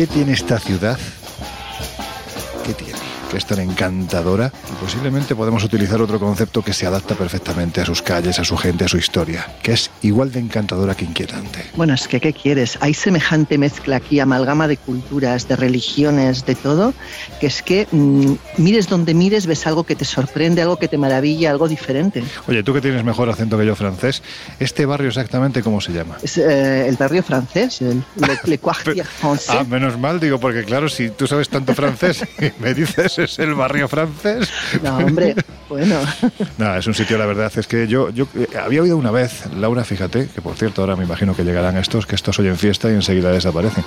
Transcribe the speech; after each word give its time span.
¿Qué 0.00 0.06
tiene 0.06 0.32
esta 0.32 0.58
ciudad? 0.58 0.98
Que 3.30 3.36
es 3.36 3.46
tan 3.46 3.60
encantadora 3.60 4.52
y 4.68 4.84
posiblemente 4.84 5.36
podemos 5.36 5.62
utilizar 5.62 6.02
otro 6.02 6.18
concepto 6.18 6.62
que 6.62 6.72
se 6.72 6.86
adapta 6.86 7.14
perfectamente 7.14 7.80
a 7.80 7.84
sus 7.84 8.02
calles, 8.02 8.40
a 8.40 8.44
su 8.44 8.56
gente, 8.56 8.84
a 8.84 8.88
su 8.88 8.98
historia, 8.98 9.46
que 9.62 9.72
es 9.72 9.90
igual 10.02 10.32
de 10.32 10.40
encantadora 10.40 10.96
que 10.96 11.04
inquietante. 11.04 11.64
Bueno, 11.76 11.94
es 11.94 12.08
que, 12.08 12.20
¿qué 12.20 12.32
quieres? 12.32 12.76
Hay 12.80 12.92
semejante 12.92 13.56
mezcla 13.56 13.96
aquí, 13.96 14.18
amalgama 14.18 14.66
de 14.66 14.76
culturas, 14.76 15.46
de 15.46 15.54
religiones, 15.54 16.44
de 16.44 16.56
todo, 16.56 16.92
que 17.40 17.46
es 17.46 17.62
que 17.62 17.86
mm, 17.92 18.32
mires 18.56 18.88
donde 18.88 19.14
mires, 19.14 19.46
ves 19.46 19.64
algo 19.66 19.84
que 19.84 19.94
te 19.94 20.04
sorprende, 20.04 20.62
algo 20.62 20.76
que 20.76 20.88
te 20.88 20.98
maravilla, 20.98 21.50
algo 21.50 21.68
diferente. 21.68 22.24
Oye, 22.48 22.64
tú 22.64 22.74
que 22.74 22.80
tienes 22.80 23.04
mejor 23.04 23.30
acento 23.30 23.56
que 23.56 23.66
yo 23.66 23.76
francés, 23.76 24.22
¿este 24.58 24.86
barrio 24.86 25.08
exactamente 25.08 25.62
cómo 25.62 25.80
se 25.80 25.92
llama? 25.92 26.16
Es 26.22 26.36
eh, 26.36 26.88
el 26.88 26.96
barrio 26.96 27.22
francés, 27.22 27.80
el 27.80 28.02
Le, 28.16 28.38
le 28.44 28.58
Quartier 28.70 29.06
Français. 29.06 29.56
Ah, 29.60 29.64
menos 29.64 29.98
mal, 29.98 30.18
digo, 30.18 30.40
porque 30.40 30.64
claro, 30.64 30.88
si 30.88 31.10
tú 31.10 31.28
sabes 31.28 31.48
tanto 31.48 31.74
francés 31.74 32.24
y 32.40 32.50
me 32.60 32.74
dices 32.74 33.19
es 33.24 33.38
el 33.38 33.54
barrio 33.54 33.88
francés. 33.88 34.50
No, 34.82 34.96
hombre, 34.96 35.34
bueno. 35.68 35.96
Nada, 36.58 36.78
es 36.78 36.86
un 36.86 36.94
sitio, 36.94 37.18
la 37.18 37.26
verdad, 37.26 37.52
es 37.54 37.66
que 37.66 37.86
yo, 37.86 38.10
yo 38.10 38.26
eh, 38.34 38.46
había 38.58 38.82
oído 38.82 38.96
una 38.96 39.10
vez, 39.10 39.44
Laura, 39.54 39.84
fíjate, 39.84 40.28
que 40.28 40.40
por 40.40 40.56
cierto 40.56 40.80
ahora 40.80 40.96
me 40.96 41.04
imagino 41.04 41.34
que 41.34 41.44
llegarán 41.44 41.76
estos, 41.76 42.06
que 42.06 42.14
estos 42.14 42.38
hoy 42.38 42.48
en 42.48 42.56
fiesta 42.56 42.90
y 42.90 42.94
enseguida 42.94 43.30
desaparecen, 43.30 43.84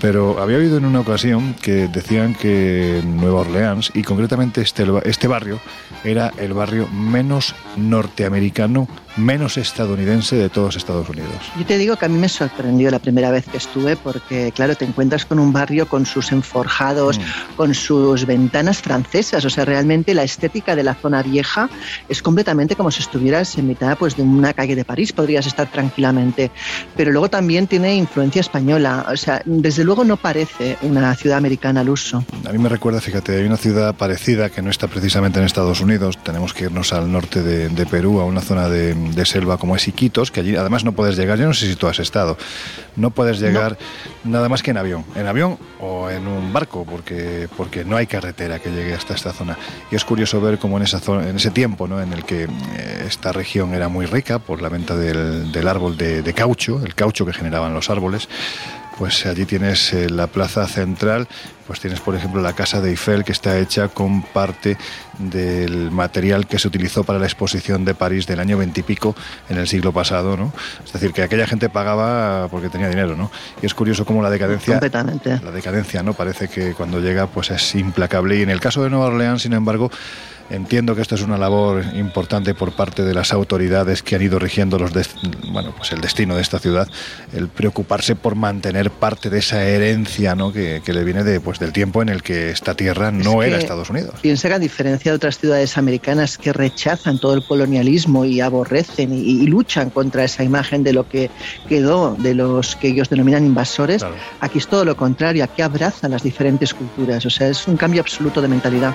pero 0.00 0.40
había 0.40 0.58
oído 0.58 0.76
en 0.76 0.84
una 0.84 1.00
ocasión 1.00 1.54
que 1.54 1.88
decían 1.88 2.34
que 2.34 3.02
Nueva 3.04 3.40
Orleans, 3.40 3.90
y 3.94 4.02
concretamente 4.02 4.60
este, 4.60 4.86
este 5.04 5.26
barrio, 5.28 5.60
era 6.04 6.32
el 6.38 6.52
barrio 6.52 6.86
menos 6.88 7.54
norteamericano, 7.76 8.88
menos 9.18 9.56
estadounidense 9.56 10.36
de 10.36 10.48
todos 10.48 10.76
Estados 10.76 11.08
Unidos. 11.08 11.30
Yo 11.58 11.66
te 11.66 11.76
digo 11.78 11.96
que 11.96 12.06
a 12.06 12.08
mí 12.08 12.18
me 12.18 12.28
sorprendió 12.28 12.90
la 12.90 12.98
primera 12.98 13.30
vez 13.30 13.46
que 13.46 13.56
estuve 13.56 13.96
porque, 13.96 14.52
claro, 14.54 14.74
te 14.76 14.84
encuentras 14.84 15.26
con 15.26 15.38
un 15.38 15.52
barrio 15.52 15.88
con 15.88 16.06
sus 16.06 16.32
enforjados, 16.32 17.18
Mm. 17.18 17.22
con 17.56 17.74
sus 17.74 18.24
ventanas 18.26 18.78
francesas. 18.80 19.44
O 19.44 19.50
sea, 19.50 19.64
realmente 19.64 20.14
la 20.14 20.22
estética 20.22 20.74
de 20.76 20.82
la 20.82 20.94
zona 20.94 21.22
vieja 21.22 21.68
es 22.08 22.22
completamente 22.22 22.76
como 22.76 22.90
si 22.90 23.00
estuvieras 23.00 23.56
en 23.58 23.66
mitad 23.68 23.96
pues, 23.98 24.16
de 24.16 24.22
una 24.22 24.52
calle 24.52 24.76
de 24.76 24.84
París, 24.84 25.12
podrías 25.12 25.46
estar 25.46 25.70
tranquilamente. 25.70 26.50
Pero 26.96 27.10
luego 27.10 27.28
también 27.28 27.66
tiene 27.66 27.94
influencia 27.96 28.40
española. 28.40 29.06
O 29.12 29.16
sea, 29.16 29.42
desde 29.44 29.84
luego 29.84 30.04
no 30.04 30.16
parece 30.16 30.76
una 30.82 31.14
ciudad 31.14 31.38
americana 31.38 31.80
al 31.80 31.88
uso. 31.90 32.24
A 32.46 32.52
mí 32.52 32.58
me 32.58 32.68
recuerda, 32.68 33.00
fíjate, 33.00 33.36
hay 33.36 33.44
una 33.44 33.56
ciudad 33.56 33.94
parecida 33.94 34.50
que 34.50 34.62
no 34.62 34.70
está 34.70 34.86
precisamente 34.88 35.38
en 35.38 35.44
Estados 35.46 35.80
Unidos. 35.80 36.18
Tenemos 36.22 36.54
que 36.54 36.64
irnos 36.64 36.92
al 36.92 37.10
norte 37.10 37.42
de, 37.42 37.68
de 37.68 37.86
Perú, 37.86 38.20
a 38.20 38.24
una 38.24 38.40
zona 38.40 38.68
de, 38.68 38.94
de 39.14 39.24
selva 39.24 39.58
como 39.58 39.76
es 39.76 39.86
Iquitos, 39.88 40.30
que 40.30 40.40
allí 40.40 40.56
además 40.56 40.84
no 40.84 40.92
puedes 40.92 41.16
llegar. 41.16 41.38
Yo 41.38 41.46
no 41.46 41.54
sé 41.54 41.66
si 41.66 41.76
tú 41.76 41.86
has 41.86 41.98
estado. 41.98 42.36
No 42.96 43.10
puedes 43.10 43.38
llegar 43.40 43.78
nada 44.24 44.48
más 44.48 44.62
que 44.62 44.70
en 44.70 44.78
avión. 44.78 45.04
En 45.14 45.26
avión 45.26 45.58
o 45.80 46.10
en 46.10 46.26
un 46.26 46.52
barco, 46.52 46.84
porque, 46.88 47.48
porque 47.56 47.84
no 47.84 47.96
hay 47.96 48.06
carretera 48.06 48.58
que 48.58 48.70
llegue 48.70 48.94
hasta 48.94 49.14
esta 49.14 49.32
zona. 49.32 49.56
Y 49.90 49.96
es 49.96 50.04
curioso 50.04 50.40
ver 50.40 50.58
cómo 50.58 50.76
en, 50.76 50.82
esa 50.82 50.98
zona, 50.98 51.28
en 51.28 51.36
ese 51.36 51.50
tiempo 51.50 51.86
¿no? 51.86 52.00
en 52.00 52.12
el 52.12 52.24
que 52.24 52.44
eh, 52.44 53.04
esta 53.06 53.32
región 53.32 53.74
era 53.74 53.88
muy 53.88 54.06
rica 54.06 54.38
por 54.38 54.62
la 54.62 54.68
venta 54.68 54.96
del, 54.96 55.52
del 55.52 55.68
árbol 55.68 55.96
de, 55.96 56.22
de 56.22 56.34
caucho, 56.34 56.80
el 56.84 56.94
caucho 56.94 57.24
que 57.24 57.32
generaban 57.32 57.74
los 57.74 57.90
árboles, 57.90 58.28
pues 58.98 59.24
allí 59.26 59.46
tienes 59.46 59.92
eh, 59.92 60.10
la 60.10 60.26
plaza 60.26 60.66
central, 60.66 61.28
pues 61.68 61.80
tienes 61.80 62.00
por 62.00 62.16
ejemplo 62.16 62.40
la 62.40 62.54
casa 62.54 62.80
de 62.80 62.88
Eiffel 62.88 63.24
que 63.24 63.32
está 63.32 63.58
hecha 63.58 63.88
con 63.88 64.22
parte 64.22 64.78
del 65.18 65.90
material 65.90 66.46
que 66.46 66.58
se 66.58 66.66
utilizó 66.66 67.04
para 67.04 67.18
la 67.18 67.26
exposición 67.26 67.84
de 67.84 67.94
París 67.94 68.26
del 68.26 68.40
año 68.40 68.56
veintipico 68.56 69.14
en 69.50 69.58
el 69.58 69.68
siglo 69.68 69.92
pasado, 69.92 70.36
¿no? 70.36 70.50
Es 70.84 70.92
decir, 70.92 71.12
que 71.12 71.22
aquella 71.22 71.46
gente 71.46 71.68
pagaba 71.68 72.48
porque 72.48 72.70
tenía 72.70 72.88
dinero, 72.88 73.16
¿no? 73.16 73.30
Y 73.62 73.66
es 73.66 73.74
curioso 73.74 74.06
cómo 74.06 74.22
la 74.22 74.30
decadencia, 74.30 74.74
Completamente. 74.74 75.40
la 75.44 75.50
decadencia, 75.50 76.02
¿no? 76.02 76.14
Parece 76.14 76.48
que 76.48 76.72
cuando 76.72 77.00
llega 77.00 77.26
pues 77.26 77.50
es 77.50 77.74
implacable 77.74 78.38
y 78.38 78.42
en 78.42 78.50
el 78.50 78.60
caso 78.60 78.82
de 78.82 78.88
Nueva 78.88 79.06
Orleans, 79.06 79.42
sin 79.42 79.52
embargo, 79.52 79.90
Entiendo 80.50 80.94
que 80.94 81.02
esto 81.02 81.14
es 81.14 81.20
una 81.20 81.36
labor 81.36 81.84
importante 81.94 82.54
por 82.54 82.72
parte 82.72 83.02
de 83.02 83.12
las 83.12 83.32
autoridades 83.32 84.02
que 84.02 84.16
han 84.16 84.22
ido 84.22 84.38
rigiendo 84.38 84.78
los 84.78 84.92
bueno, 85.52 85.74
pues 85.76 85.92
el 85.92 86.00
destino 86.00 86.36
de 86.36 86.42
esta 86.42 86.58
ciudad, 86.58 86.88
el 87.34 87.48
preocuparse 87.48 88.16
por 88.16 88.34
mantener 88.34 88.90
parte 88.90 89.28
de 89.28 89.40
esa 89.40 89.62
herencia 89.62 90.34
¿no? 90.34 90.50
que, 90.50 90.80
que 90.82 90.94
le 90.94 91.04
viene 91.04 91.22
de, 91.22 91.40
pues, 91.40 91.57
del 91.60 91.72
tiempo 91.72 92.02
en 92.02 92.08
el 92.08 92.22
que 92.22 92.50
esta 92.50 92.74
tierra 92.74 93.10
no 93.10 93.42
Es 93.42 93.48
era 93.48 93.56
que 93.58 93.62
Estados 93.64 93.90
Unidos. 93.90 94.14
Piensa 94.20 94.48
que 94.48 94.54
a 94.54 94.58
diferencia 94.58 95.10
de 95.12 95.16
otras 95.16 95.38
ciudades 95.38 95.76
americanas 95.78 96.38
que 96.38 96.52
rechazan 96.52 97.18
todo 97.18 97.34
el 97.34 97.44
colonialismo 97.44 98.24
y 98.24 98.40
aborrecen 98.40 99.12
y, 99.12 99.20
y 99.42 99.46
luchan 99.46 99.90
contra 99.90 100.24
esa 100.24 100.44
imagen 100.44 100.82
de 100.84 100.92
lo 100.92 101.08
que 101.08 101.30
quedó 101.68 102.14
de 102.18 102.34
los 102.34 102.76
que 102.76 102.88
ellos 102.88 103.08
denominan 103.08 103.44
invasores, 103.46 104.02
Claro. 104.02 104.14
aquí 104.40 104.58
es 104.58 104.66
todo 104.68 104.84
lo 104.84 104.96
contrario, 104.96 105.44
aquí 105.44 105.62
abrazan 105.62 106.10
las 106.12 106.22
diferentes 106.22 106.72
culturas, 106.74 107.24
o 107.26 107.30
sea, 107.30 107.48
es 107.48 107.66
un 107.66 107.76
cambio 107.76 108.00
absoluto 108.00 108.40
de 108.40 108.48
mentalidad. 108.48 108.94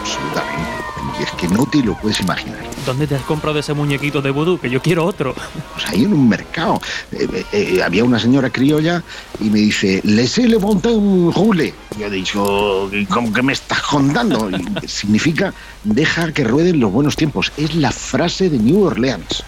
Absolutamente. 0.00 1.20
Y 1.20 1.22
es 1.22 1.30
que 1.32 1.48
no 1.48 1.66
te 1.66 1.82
lo 1.82 1.94
puedes 1.96 2.20
imaginar. 2.20 2.61
¿Dónde 2.84 3.06
te 3.06 3.14
has 3.14 3.22
comprado 3.22 3.58
ese 3.58 3.74
muñequito 3.74 4.20
de 4.20 4.30
vudú? 4.30 4.58
Que 4.58 4.68
yo 4.68 4.82
quiero 4.82 5.04
otro. 5.04 5.34
Pues 5.72 5.86
ahí 5.88 6.04
en 6.04 6.12
un 6.12 6.28
mercado. 6.28 6.80
eh, 7.12 7.28
eh, 7.32 7.44
eh, 7.52 7.82
había 7.82 8.04
una 8.04 8.18
señora 8.18 8.50
criolla 8.50 9.02
y 9.40 9.50
me 9.50 9.60
dice, 9.60 10.00
laissez 10.04 10.48
le 10.48 10.58
monter 10.58 10.92
un 10.92 11.32
roule. 11.32 11.74
Y 11.96 12.00
yo 12.00 12.06
he 12.06 12.10
dicho, 12.10 12.90
¿cómo 13.08 13.32
que 13.32 13.42
me 13.42 13.52
estás 13.52 13.82
contando? 13.82 14.50
Significa, 14.86 15.54
deja 15.84 16.32
que 16.32 16.44
rueden 16.44 16.80
los 16.80 16.90
buenos 16.92 17.16
tiempos. 17.16 17.52
Es 17.56 17.74
la 17.74 17.92
frase 17.92 18.50
de 18.50 18.58
New 18.58 18.82
Orleans. 18.82 19.44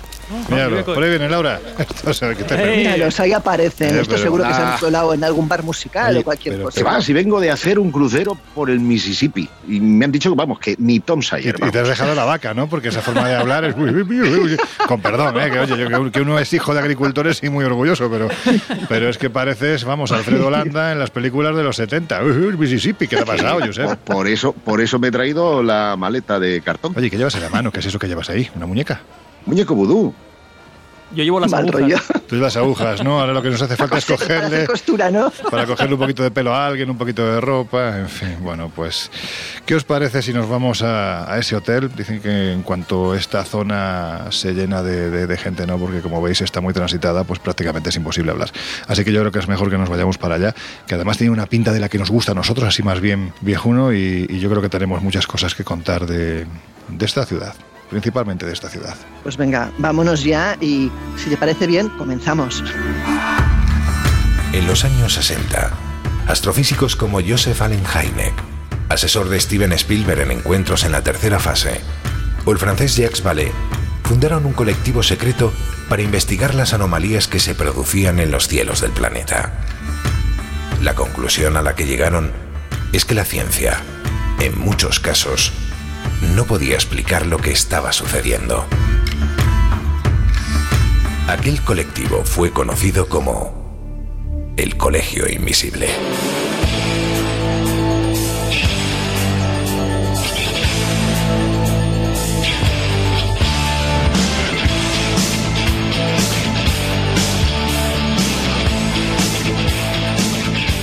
Míralo, 0.49 0.85
por 0.85 1.03
ahí 1.03 1.11
viene 1.11 1.29
Laura. 1.29 1.61
Esto 1.79 2.15
se 2.15 2.27
ve 2.29 2.37
que 2.37 2.45
te 2.45 2.55
Ey. 2.55 2.79
Míralos, 2.79 3.19
ahí 3.21 3.33
aparecen, 3.33 3.89
Eh, 3.97 4.01
esto 4.01 4.13
pero- 4.13 4.23
seguro 4.23 4.45
que 4.45 4.55
se 4.55 4.61
Ah. 4.61 4.75
han 4.75 4.79
colado 4.81 5.15
en 5.15 5.25
algún 5.25 5.49
bar 5.49 5.63
musical 5.63 6.11
Oye, 6.11 6.21
o 6.21 6.25
cualquier 6.25 6.55
pero- 6.55 6.65
cosa. 6.67 6.79
Que 6.81 6.85
va, 6.85 7.01
si 7.01 7.13
vengo 7.13 7.41
de 7.41 7.51
hacer 7.51 7.79
un 7.79 7.91
crucero 7.91 8.37
por 8.55 8.71
el 8.71 8.81
Mississippi. 8.81 9.49
Y 9.69 9.81
me 9.81 10.05
han 10.05 10.13
dicho 10.13 10.31
que 10.31 10.37
vamos, 10.37 10.59
que 10.59 10.75
ni 10.79 11.01
Tom 11.01 11.21
Y, 11.21 11.23
Sawyer. 11.23 11.57
y 11.67 11.71
te 11.71 11.79
has 11.81 11.89
dejado 11.89 12.15
la 12.15 12.25
vaca, 12.25 12.55
¿no? 12.55 12.69
Porque 12.69 12.89
esa 12.89 13.01
forma 13.03 13.29
de 13.29 13.35
hablar 13.37 13.65
es 13.65 13.77
muy... 13.77 13.93
Con 14.87 15.01
perdón, 15.01 15.39
¿eh? 15.41 15.51
Que, 15.51 15.61
oye, 15.61 15.77
yo, 15.91 16.11
que- 16.11 16.21
uno 16.21 16.39
es 16.39 16.53
hijo 16.53 16.73
de 16.75 16.81
agricultores 16.81 17.43
y 17.43 17.49
muy 17.51 17.65
orgulloso, 17.65 18.11
pero, 18.11 18.29
pero 18.89 19.09
es 19.09 19.19
que 19.19 19.31
pareces, 19.31 19.85
vamos, 19.85 20.13
Alfredo 20.13 20.51
Landa 20.51 20.93
en 20.93 20.99
las 20.99 21.11
películas 21.11 21.55
de 21.57 21.63
los 21.63 21.77
70. 21.77 22.23
Uy, 22.23 22.31
uy, 22.31 22.57
Mississippi, 22.57 23.07
¿qué 23.09 23.17
te 23.17 23.23
ha 23.23 23.27
pasado, 23.27 23.59
Por, 23.59 23.67
Josep? 23.69 23.99
por 24.01 24.27
eso, 24.29 24.53
por 24.53 24.81
eso 24.81 24.99
me 24.99 25.09
he 25.09 25.11
traído 25.11 25.63
la 25.63 25.97
maleta 25.99 26.39
de 26.39 26.61
cartón. 26.61 26.95
Oye, 26.97 27.11
¿qué 27.11 27.17
llevas 27.17 27.35
en 27.35 27.43
la 27.43 27.49
mano? 27.51 27.71
¿Qué 27.71 27.81
es 27.81 27.87
eso 27.87 27.99
que 27.99 28.07
llevas 28.09 28.31
ahí? 28.31 28.49
¿Una 28.57 28.67
muñeca? 28.67 29.01
Muñeco 29.47 29.75
vudú. 29.75 30.15
Yo 31.15 31.23
llevo 31.23 31.39
las 31.39 31.53
Mal 31.53 31.69
agujas. 31.69 31.81
rollo. 31.81 31.97
Tú 32.27 32.37
las 32.37 32.57
agujas, 32.57 33.05
¿no? 33.05 33.21
Ahora 33.21 33.33
lo 33.33 33.41
que 33.43 33.49
nos 33.51 33.63
hace 33.63 33.77
falta 33.77 33.99
es 33.99 34.05
cogerle... 34.07 34.67
costura, 34.67 35.11
¿no? 35.13 35.31
Para 35.49 35.65
cogerle 35.65 35.95
un 35.95 36.01
poquito 36.01 36.25
de 36.25 36.33
pelo 36.33 36.53
a 36.53 36.67
alguien, 36.67 36.91
un 36.91 36.99
poquito 36.99 37.25
de 37.25 37.41
ropa, 37.41 37.99
en 38.01 38.09
fin, 38.09 38.37
bueno, 38.41 38.73
pues, 38.75 39.13
¿qué 39.65 39.77
os 39.77 39.85
parece 39.85 40.23
si 40.23 40.33
nos 40.33 40.49
vamos 40.49 40.83
a, 40.83 41.33
a 41.33 41.39
ese 41.39 41.55
hotel? 41.55 41.89
Dicen 41.95 42.21
que 42.21 42.53
en 42.53 42.63
cuanto 42.63 43.15
esta 43.15 43.45
zona 43.45 44.23
se 44.31 44.55
llena 44.55 44.83
de, 44.83 45.11
de- 45.11 45.27
de 45.29 45.37
gente, 45.37 45.67
¿no? 45.69 45.79
Porque 45.79 46.01
como 46.01 46.21
veis 46.21 46.41
está 46.41 46.61
muy 46.61 46.75
transitada, 46.75 47.23
pues 47.23 47.39
prácticamente 47.39 47.91
es 47.91 47.97
imposible 47.97 48.33
hablar. 48.33 48.51
Así 48.89 49.05
que 49.05 49.13
yo 49.13 49.21
creo 49.21 49.31
que 49.31 49.39
es 49.39 49.47
mejor 49.47 49.71
que 49.71 49.79
nos 49.79 49.91
vayamos 49.91 50.19
para 50.19 50.35
allá, 50.35 50.53
que 50.89 50.97
además 50.97 51.17
tiene 51.19 51.33
una 51.33 51.47
pinta 51.47 51.73
de 51.73 51.79
la 51.79 51.89
que 51.89 51.99
nos 51.99 52.11
gusta 52.11 52.33
a 52.33 52.35
nosotros, 52.35 52.67
así 52.67 52.83
más 52.83 53.01
bien 53.01 53.33
viejuno, 53.41 53.93
y, 53.93 54.27
y 54.29 54.41
yo 54.41 54.49
creo 54.51 54.63
que 54.63 54.71
tenemos 54.71 55.01
muchas 55.03 55.29
cosas 55.29 55.55
que 55.55 55.63
contar 55.63 56.07
de, 56.07 56.47
de 56.89 57.05
esta 57.05 57.25
ciudad, 57.25 57.55
principalmente 57.91 58.47
de 58.47 58.53
esta 58.53 58.69
ciudad. 58.69 58.97
Pues 59.23 59.37
venga, 59.37 59.71
vámonos 59.79 60.25
ya 60.25 60.57
y 60.61 60.91
si 61.17 61.31
te 61.31 61.37
parece 61.37 61.67
bien, 61.67 61.89
comenzamos. 61.91 62.63
En 64.53 64.67
los 64.67 64.85
años 64.85 65.15
60, 65.15 65.71
astrofísicos 66.29 66.97
como 66.97 67.21
Joseph 67.21 67.61
Allen 67.61 67.85
Hynek, 67.85 68.35
asesor 68.89 69.29
de 69.29 69.41
Steven 69.41 69.73
Spielberg 69.73 70.21
en 70.21 70.31
encuentros 70.31 70.85
en 70.85 70.93
la 70.93 71.03
tercera 71.03 71.39
fase, 71.39 71.81
o 72.45 72.53
el 72.53 72.59
francés 72.59 72.97
Jacques 72.97 73.23
Vallée, 73.23 73.53
fundaron 74.05 74.45
un 74.45 74.53
colectivo 74.53 75.03
secreto 75.03 75.53
para 75.89 76.03
investigar 76.03 76.55
las 76.55 76.75
anomalías 76.75 77.27
que 77.27 77.41
se 77.41 77.55
producían 77.55 78.19
en 78.19 78.31
los 78.31 78.49
cielos 78.49 78.81
del 78.81 78.93
planeta. 78.93 79.53
La 80.83 80.95
conclusión 80.95 81.57
a 81.57 81.63
la 81.63 81.75
que 81.75 81.87
llegaron 81.87 82.31
es 82.93 83.05
que 83.05 83.15
la 83.15 83.25
ciencia, 83.25 83.81
en 84.41 84.59
muchos 84.59 85.01
casos, 85.01 85.53
no 86.35 86.45
podía 86.45 86.75
explicar 86.75 87.27
lo 87.27 87.39
que 87.39 87.53
estaba 87.53 87.93
sucediendo. 87.93 88.65
Aquel 91.29 91.61
colectivo 91.63 92.23
fue 92.25 92.51
conocido 92.51 93.09
como 93.09 94.53
el 94.57 94.77
Colegio 94.77 95.29
Invisible. 95.29 95.89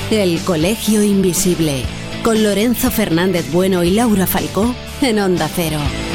El 0.10 0.42
Colegio 0.42 1.02
Invisible, 1.04 1.86
con 2.24 2.44
Lorenzo 2.44 2.92
Fernández 2.92 3.50
Bueno 3.52 3.84
y 3.84 3.92
Laura 3.92 4.28
Falcó 4.28 4.76
en 5.04 5.20
Onda 5.20 5.48
Cero. 5.48 6.11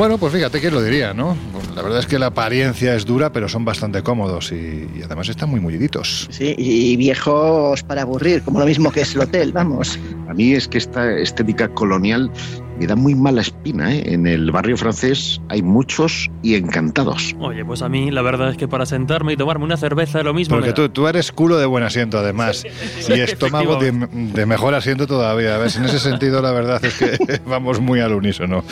Bueno, 0.00 0.16
pues 0.16 0.32
fíjate 0.32 0.62
que 0.62 0.70
lo 0.70 0.82
diría, 0.82 1.12
¿no? 1.12 1.36
La 1.76 1.82
verdad 1.82 1.98
es 1.98 2.06
que 2.06 2.18
la 2.18 2.28
apariencia 2.28 2.94
es 2.94 3.04
dura, 3.04 3.34
pero 3.34 3.50
son 3.50 3.66
bastante 3.66 4.02
cómodos 4.02 4.50
y, 4.50 4.88
y 4.96 5.02
además 5.04 5.28
están 5.28 5.50
muy 5.50 5.60
mulliditos. 5.60 6.26
Sí, 6.30 6.54
y 6.56 6.96
viejos 6.96 7.82
para 7.82 8.00
aburrir, 8.00 8.40
como 8.40 8.60
lo 8.60 8.64
mismo 8.64 8.90
que 8.90 9.02
es 9.02 9.14
el 9.14 9.20
hotel, 9.20 9.52
vamos. 9.52 9.98
A 10.26 10.32
mí 10.32 10.54
es 10.54 10.68
que 10.68 10.78
esta 10.78 11.18
estética 11.18 11.68
colonial 11.68 12.30
me 12.80 12.86
da 12.86 12.96
muy 12.96 13.14
mala 13.14 13.42
espina. 13.42 13.94
¿eh? 13.94 14.14
En 14.14 14.26
el 14.26 14.50
barrio 14.50 14.74
francés 14.74 15.38
hay 15.50 15.60
muchos 15.60 16.30
y 16.42 16.54
encantados. 16.54 17.36
Oye, 17.38 17.62
pues 17.62 17.82
a 17.82 17.90
mí 17.90 18.10
la 18.10 18.22
verdad 18.22 18.48
es 18.48 18.56
que 18.56 18.68
para 18.68 18.86
sentarme 18.86 19.34
y 19.34 19.36
tomarme 19.36 19.66
una 19.66 19.76
cerveza 19.76 20.20
es 20.20 20.24
lo 20.24 20.32
mismo. 20.32 20.56
Porque 20.56 20.72
tú, 20.72 20.88
tú 20.88 21.06
eres 21.06 21.30
culo 21.30 21.58
de 21.58 21.66
buen 21.66 21.84
asiento, 21.84 22.18
además, 22.18 22.64
y 23.06 23.20
estómago 23.20 23.76
de, 23.76 23.92
de 23.92 24.46
mejor 24.46 24.74
asiento 24.74 25.06
todavía. 25.06 25.58
¿ves? 25.58 25.76
En 25.76 25.84
ese 25.84 25.98
sentido, 25.98 26.40
la 26.40 26.52
verdad 26.52 26.82
es 26.82 26.94
que 26.94 27.40
vamos 27.46 27.80
muy 27.80 28.00
al 28.00 28.14
unísono. 28.14 28.64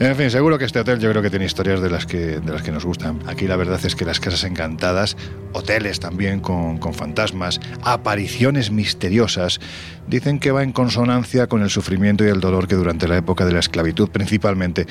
En 0.00 0.14
fin, 0.16 0.30
seguro 0.30 0.58
que 0.58 0.66
este 0.66 0.80
hotel 0.80 0.98
yo 1.00 1.10
creo 1.10 1.22
que 1.22 1.30
tiene 1.30 1.46
historias 1.46 1.80
de 1.80 1.88
las 1.88 2.04
que, 2.04 2.40
de 2.40 2.52
las 2.52 2.60
que 2.60 2.72
nos 2.72 2.84
gustan. 2.84 3.20
Aquí 3.26 3.46
la 3.46 3.56
verdad 3.56 3.80
es 3.82 3.96
que 3.96 4.04
las 4.04 4.20
casas 4.20 4.44
encantadas, 4.44 5.16
hoteles 5.54 5.98
también 5.98 6.40
con, 6.40 6.76
con 6.76 6.92
fantasmas, 6.92 7.58
apariciones 7.82 8.70
misteriosas, 8.70 9.60
dicen 10.06 10.40
que 10.40 10.50
va 10.50 10.62
en 10.62 10.72
consonancia 10.72 11.46
con 11.46 11.62
el 11.62 11.70
sufrimiento 11.70 12.22
y 12.22 12.28
el 12.28 12.40
dolor 12.40 12.68
que 12.68 12.74
durante 12.74 13.08
la 13.08 13.16
época 13.16 13.45
de 13.46 13.52
la 13.52 13.60
esclavitud 13.60 14.08
principalmente 14.10 14.86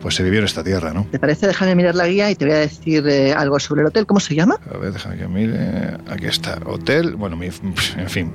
pues 0.00 0.14
se 0.14 0.22
vivió 0.22 0.38
en 0.38 0.46
esta 0.46 0.64
tierra, 0.64 0.94
¿no? 0.94 1.06
¿Te 1.10 1.18
parece? 1.18 1.46
Déjame 1.46 1.74
mirar 1.74 1.94
la 1.94 2.06
guía 2.08 2.30
y 2.30 2.34
te 2.34 2.46
voy 2.46 2.54
a 2.54 2.58
decir 2.60 3.06
eh, 3.06 3.34
algo 3.34 3.60
sobre 3.60 3.82
el 3.82 3.88
hotel. 3.88 4.06
¿Cómo 4.06 4.18
se 4.18 4.34
llama? 4.34 4.58
A 4.74 4.78
ver, 4.78 4.92
déjame 4.94 5.18
que 5.18 5.28
mire. 5.28 5.58
Aquí 6.08 6.24
está, 6.24 6.58
hotel. 6.64 7.16
Bueno, 7.16 7.36
mi- 7.36 7.48
en 7.48 8.08
fin. 8.08 8.32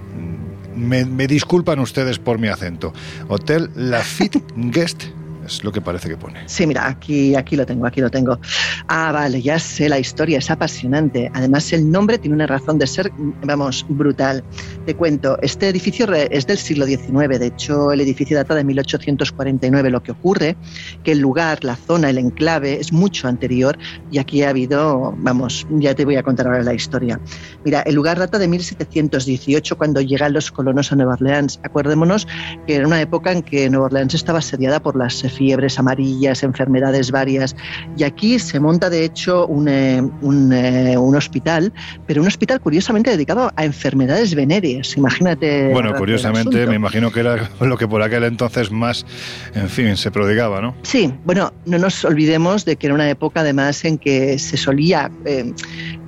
Me, 0.76 1.06
me 1.06 1.26
disculpan 1.26 1.80
ustedes 1.80 2.20
por 2.20 2.38
mi 2.38 2.50
acento. 2.50 2.94
Hotel 3.30 3.72
Lafitte 3.76 4.44
Guest 4.56 5.06
es 5.46 5.64
lo 5.64 5.72
que 5.72 5.82
parece 5.82 6.10
que 6.10 6.18
pone. 6.18 6.44
Sí, 6.48 6.66
mira, 6.68 6.88
aquí, 6.88 7.36
aquí 7.36 7.56
lo 7.56 7.66
tengo, 7.66 7.86
aquí 7.86 8.02
lo 8.02 8.10
tengo. 8.10 8.40
Ah, 8.88 9.12
vale, 9.12 9.42
ya 9.42 9.60
sé, 9.60 9.90
la 9.90 10.00
historia 10.00 10.40
es 10.40 10.50
apasionante. 10.52 11.32
Además, 11.34 11.72
el 11.74 11.90
nombre 11.90 12.18
tiene 12.18 12.36
una 12.36 12.48
razón 12.48 12.78
de 12.78 12.88
ser, 12.88 13.12
vamos, 13.44 13.86
brutal. 13.88 14.44
Te 14.86 14.96
cuento, 14.96 15.38
este 15.42 15.70
edificio 15.70 16.12
es 16.14 16.48
del 16.48 16.58
siglo 16.58 16.86
XIX, 16.86 17.40
de 17.40 17.48
hecho, 17.48 17.92
el 17.92 18.02
edificio 18.02 18.38
data 18.38 18.56
de 18.56 18.64
1849. 18.64 19.90
Lo 19.90 20.04
que 20.04 20.12
ocurre, 20.12 20.56
que 21.04 21.12
el 21.12 21.20
lugar, 21.20 21.64
la 21.64 21.76
zona, 21.76 22.10
el 22.10 22.18
enclave 22.18 22.80
es 22.80 22.92
mucho 22.92 23.28
anterior 23.28 23.78
y 24.12 24.18
aquí 24.18 24.44
ha 24.44 24.50
habido, 24.50 25.14
vamos, 25.18 25.68
ya 25.70 25.96
te 25.96 26.06
voy 26.06 26.16
a 26.16 26.24
contar 26.24 26.48
ahora 26.48 26.64
la 26.64 26.74
historia. 26.74 27.20
Mira, 27.64 27.82
el 27.82 27.96
lugar 27.96 28.20
data 28.20 28.38
de 28.38 28.48
1718, 28.48 29.78
cuando 29.78 30.02
llegan 30.02 30.34
los 30.34 30.52
colonos 30.52 30.92
a 30.92 30.96
Nueva 30.96 31.14
Orleans. 31.14 31.60
Acordémonos 31.64 32.28
que 32.68 32.76
era 32.76 32.88
una 32.88 33.02
época 33.02 33.32
en 33.32 33.42
que 33.42 33.70
Nueva 33.70 33.86
Orleans 33.88 34.14
estaba 34.14 34.40
asediada 34.40 34.82
por 34.82 34.96
las 34.96 35.14
fiebres 35.36 35.80
amarillas, 35.80 36.44
enfermedades 36.44 37.12
varias, 37.12 37.56
y 37.98 38.04
aquí 38.04 38.40
se 38.40 38.60
monta 38.60 38.90
de 38.90 39.06
hecho 39.06 39.48
un, 39.48 39.68
eh, 39.68 40.02
un, 40.22 40.54
eh, 40.54 40.98
un 40.98 41.16
hospital, 41.16 41.74
pero 42.08 42.22
un 42.22 42.28
hospital 42.28 42.60
curiosamente 42.60 43.12
dedicado 43.12 43.52
a 43.56 43.66
enfermedades 43.66 44.36
venéreas. 44.36 44.98
Imagínate. 44.98 45.72
Bueno, 45.72 45.94
curiosamente, 45.96 46.66
me 46.68 46.76
imagino 46.76 47.12
que 47.12 47.20
era 47.20 47.50
lo 47.60 47.78
que 47.78 47.88
por 47.88 48.02
aquel 48.02 48.24
entonces 48.24 48.72
más, 48.72 49.06
en 49.54 49.70
fin, 49.70 49.98
se 49.98 50.12
prodigaba, 50.12 50.62
¿no? 50.62 50.76
Sí, 50.84 51.14
bueno, 51.26 51.54
no 51.66 51.78
nos 51.78 52.04
olvidemos 52.06 52.66
de 52.66 52.76
que 52.76 52.88
era 52.88 52.94
una 52.94 53.10
época 53.10 53.42
además 53.42 53.84
en 53.86 53.98
que 53.98 54.40
se 54.40 54.58
solía, 54.58 55.12
eh, 55.26 55.54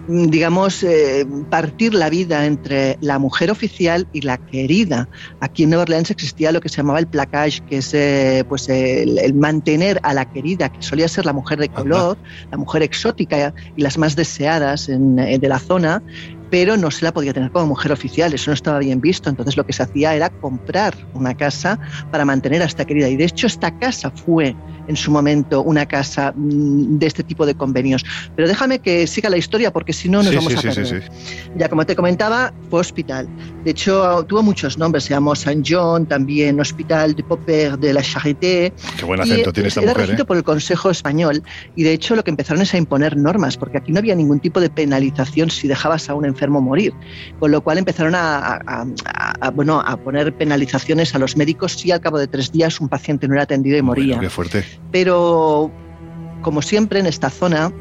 digamos, 0.08 0.84
eh, 0.84 1.26
partir 1.50 1.94
la 1.94 2.10
vida 2.10 2.46
entre 2.46 2.98
la 3.02 3.20
mujer 3.20 3.52
oficial 3.52 4.08
y 4.14 4.22
la 4.22 4.38
querida. 4.38 5.10
Aquí 5.42 5.64
en 5.64 5.70
Nueva 5.70 5.84
Orleans 5.84 6.10
existía 6.12 6.52
lo 6.54 6.62
que 6.62 6.70
se 6.70 6.78
llamaba 6.78 7.00
el 7.00 7.08
placage, 7.08 7.60
que 7.68 7.78
es 7.78 7.94
eh, 7.94 8.44
pues 8.48 8.70
el, 8.70 9.18
el 9.20 9.34
mantener 9.34 10.00
a 10.04 10.14
la 10.14 10.26
querida, 10.26 10.70
que 10.70 10.82
solía 10.82 11.08
ser 11.10 11.26
la 11.26 11.34
mujer 11.34 11.60
de 11.60 11.70
color, 11.70 12.18
la 12.52 12.58
mujer 12.58 12.84
exótica 12.84 13.54
y 13.76 13.82
las 13.82 13.98
más 13.98 14.16
deseadas 14.16 14.88
en- 14.90 15.20
eh, 15.20 15.38
de 15.40 15.50
la 15.50 15.60
zona, 15.60 16.02
pero 16.50 16.78
no 16.78 16.90
se 16.92 17.04
la 17.04 17.12
podía 17.12 17.34
tener 17.34 17.52
como 17.52 17.68
mujer 17.68 17.92
oficial, 17.92 18.34
eso 18.34 18.50
no 18.52 18.54
estaba 18.56 18.80
bien 18.80 19.02
visto. 19.02 19.30
Entonces 19.30 19.58
lo 19.58 19.66
que 19.66 19.74
se 19.74 19.84
hacía 19.84 20.16
era 20.16 20.30
comprar 20.30 20.96
una 21.14 21.34
casa 21.36 21.78
para 22.10 22.24
mantener 22.24 22.62
a 22.62 22.66
esta 22.66 22.86
querida. 22.86 23.10
Y 23.10 23.18
de 23.18 23.26
hecho 23.26 23.48
esta 23.48 23.78
casa 23.78 24.12
fue 24.16 24.56
en 24.88 24.96
su 24.96 25.12
momento 25.12 25.62
una 25.64 25.86
casa 25.86 26.34
mm, 26.36 26.98
de 26.98 27.06
este 27.08 27.24
tipo 27.24 27.46
de 27.46 27.56
convenios. 27.56 28.04
Pero 28.36 28.48
déjame 28.48 28.80
que 28.80 29.08
siga 29.08 29.30
la 29.30 29.38
historia 29.38 29.72
porque 29.72 29.94
si 29.94 30.10
no 30.10 30.20
nos 30.20 30.30
sí, 30.30 30.36
vamos 30.36 30.54
sí, 30.54 30.58
a 30.58 30.62
sí, 30.62 30.68
sí, 30.70 30.82
perder. 30.92 31.04
sí. 31.12 31.50
Ya 31.58 31.70
como 31.70 31.86
te 31.86 31.96
comentaba, 31.96 32.54
fue 32.70 32.80
hospital. 32.80 33.28
De 33.64 33.72
hecho, 33.72 34.24
tuvo 34.28 34.44
muchos 34.44 34.78
nombres. 34.78 35.06
Se 35.06 35.10
llamó 35.12 35.36
Saint 35.36 35.66
John, 35.70 36.06
también 36.06 36.60
Hospital 36.60 37.16
de 37.16 37.24
Popper 37.24 37.78
de 37.78 37.94
la 37.94 38.02
Charité. 38.02 38.74
Qué 38.98 39.06
buen 39.06 39.20
Y 39.20 39.24
acento 39.32 39.54
tiene 39.54 39.70
esta 39.70 39.82
era 39.82 39.92
mujer, 39.92 40.08
regido 40.08 40.24
¿eh? 40.24 40.26
por 40.26 40.38
el 40.38 40.44
Consejo 40.44 40.90
Español 40.90 41.44
y 41.76 41.84
de 41.84 41.94
hecho 41.94 42.16
lo 42.16 42.24
que 42.24 42.32
empezaron 42.32 42.62
es 42.62 42.74
a 42.74 42.78
imponer 42.78 43.18
normas 43.18 43.58
porque 43.58 43.78
aquí 43.78 43.92
no 43.92 44.00
había 44.00 44.16
ningún 44.16 44.40
tipo 44.40 44.60
de 44.60 44.70
penalización 44.70 45.50
si 45.50 45.68
dejabas 45.68 46.10
a 46.10 46.16
un 46.16 46.26
enfermo 46.26 46.62
morir, 46.62 46.94
con 47.40 47.52
lo 47.52 47.62
cual 47.62 47.78
empezaron 47.78 48.16
a, 48.16 48.38
a- 48.38 48.62
a- 48.68 49.34
a- 49.42 49.52
bueno, 49.52 49.82
a 49.86 49.98
poner 49.98 50.34
penalizaciones 50.36 51.14
a 51.16 51.20
los 51.20 51.36
médicos 51.38 51.74
si 51.74 51.92
al 51.92 52.00
cabo 52.02 52.18
de 52.20 52.28
tres 52.28 52.52
días 52.52 52.80
un 52.80 52.90
paciente 52.90 53.28
no 53.28 53.34
era 53.34 53.44
atendido 53.44 53.78
y 53.78 53.82
moría. 53.82 54.06
Bueno, 54.16 54.22
qué 54.22 54.30
fuerte. 54.30 54.66
Pero 54.92 55.72
como 56.42 56.62
siempre 56.62 57.00
en 57.00 57.06
esta 57.06 57.30
zona 57.30 57.72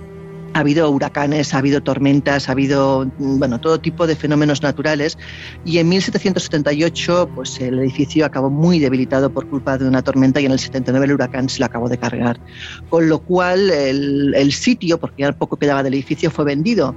ha 0.57 0.61
habido 0.61 0.91
huracanes, 0.91 1.53
ha 1.53 1.59
habido 1.59 1.83
tormentas, 1.83 2.49
ha 2.49 2.53
habido 2.53 3.07
mm, 3.19 3.39
bueno, 3.39 3.61
todo 3.61 3.79
tipo 3.79 4.07
de 4.07 4.17
fenómenos 4.17 4.63
naturales 4.63 5.19
y 5.67 5.79
en 5.79 5.89
1778 5.91 7.31
pues 7.35 7.61
el 7.61 7.79
edificio 7.79 8.25
acabó 8.25 8.49
muy 8.49 8.79
debilitado 8.79 9.31
por 9.31 9.47
culpa 9.49 9.77
de 9.77 9.87
una 9.87 10.03
tormenta 10.03 10.41
y 10.41 10.47
en 10.47 10.53
el 10.53 10.59
79 10.59 11.05
el 11.05 11.13
huracán 11.13 11.51
se 11.51 11.61
lo 11.61 11.67
acabó 11.67 11.89
de 11.89 11.99
cargar. 11.99 12.41
Con 12.89 13.09
lo 13.09 13.19
cual 13.19 13.71
el, 13.71 14.35
el 14.35 14.53
sitio, 14.53 14.99
porque 14.99 15.23
ya 15.23 15.33
poco 15.33 15.59
quedaba 15.59 15.83
del 15.83 15.93
edificio, 15.93 16.31
fue 16.31 16.47
vendido. 16.47 16.95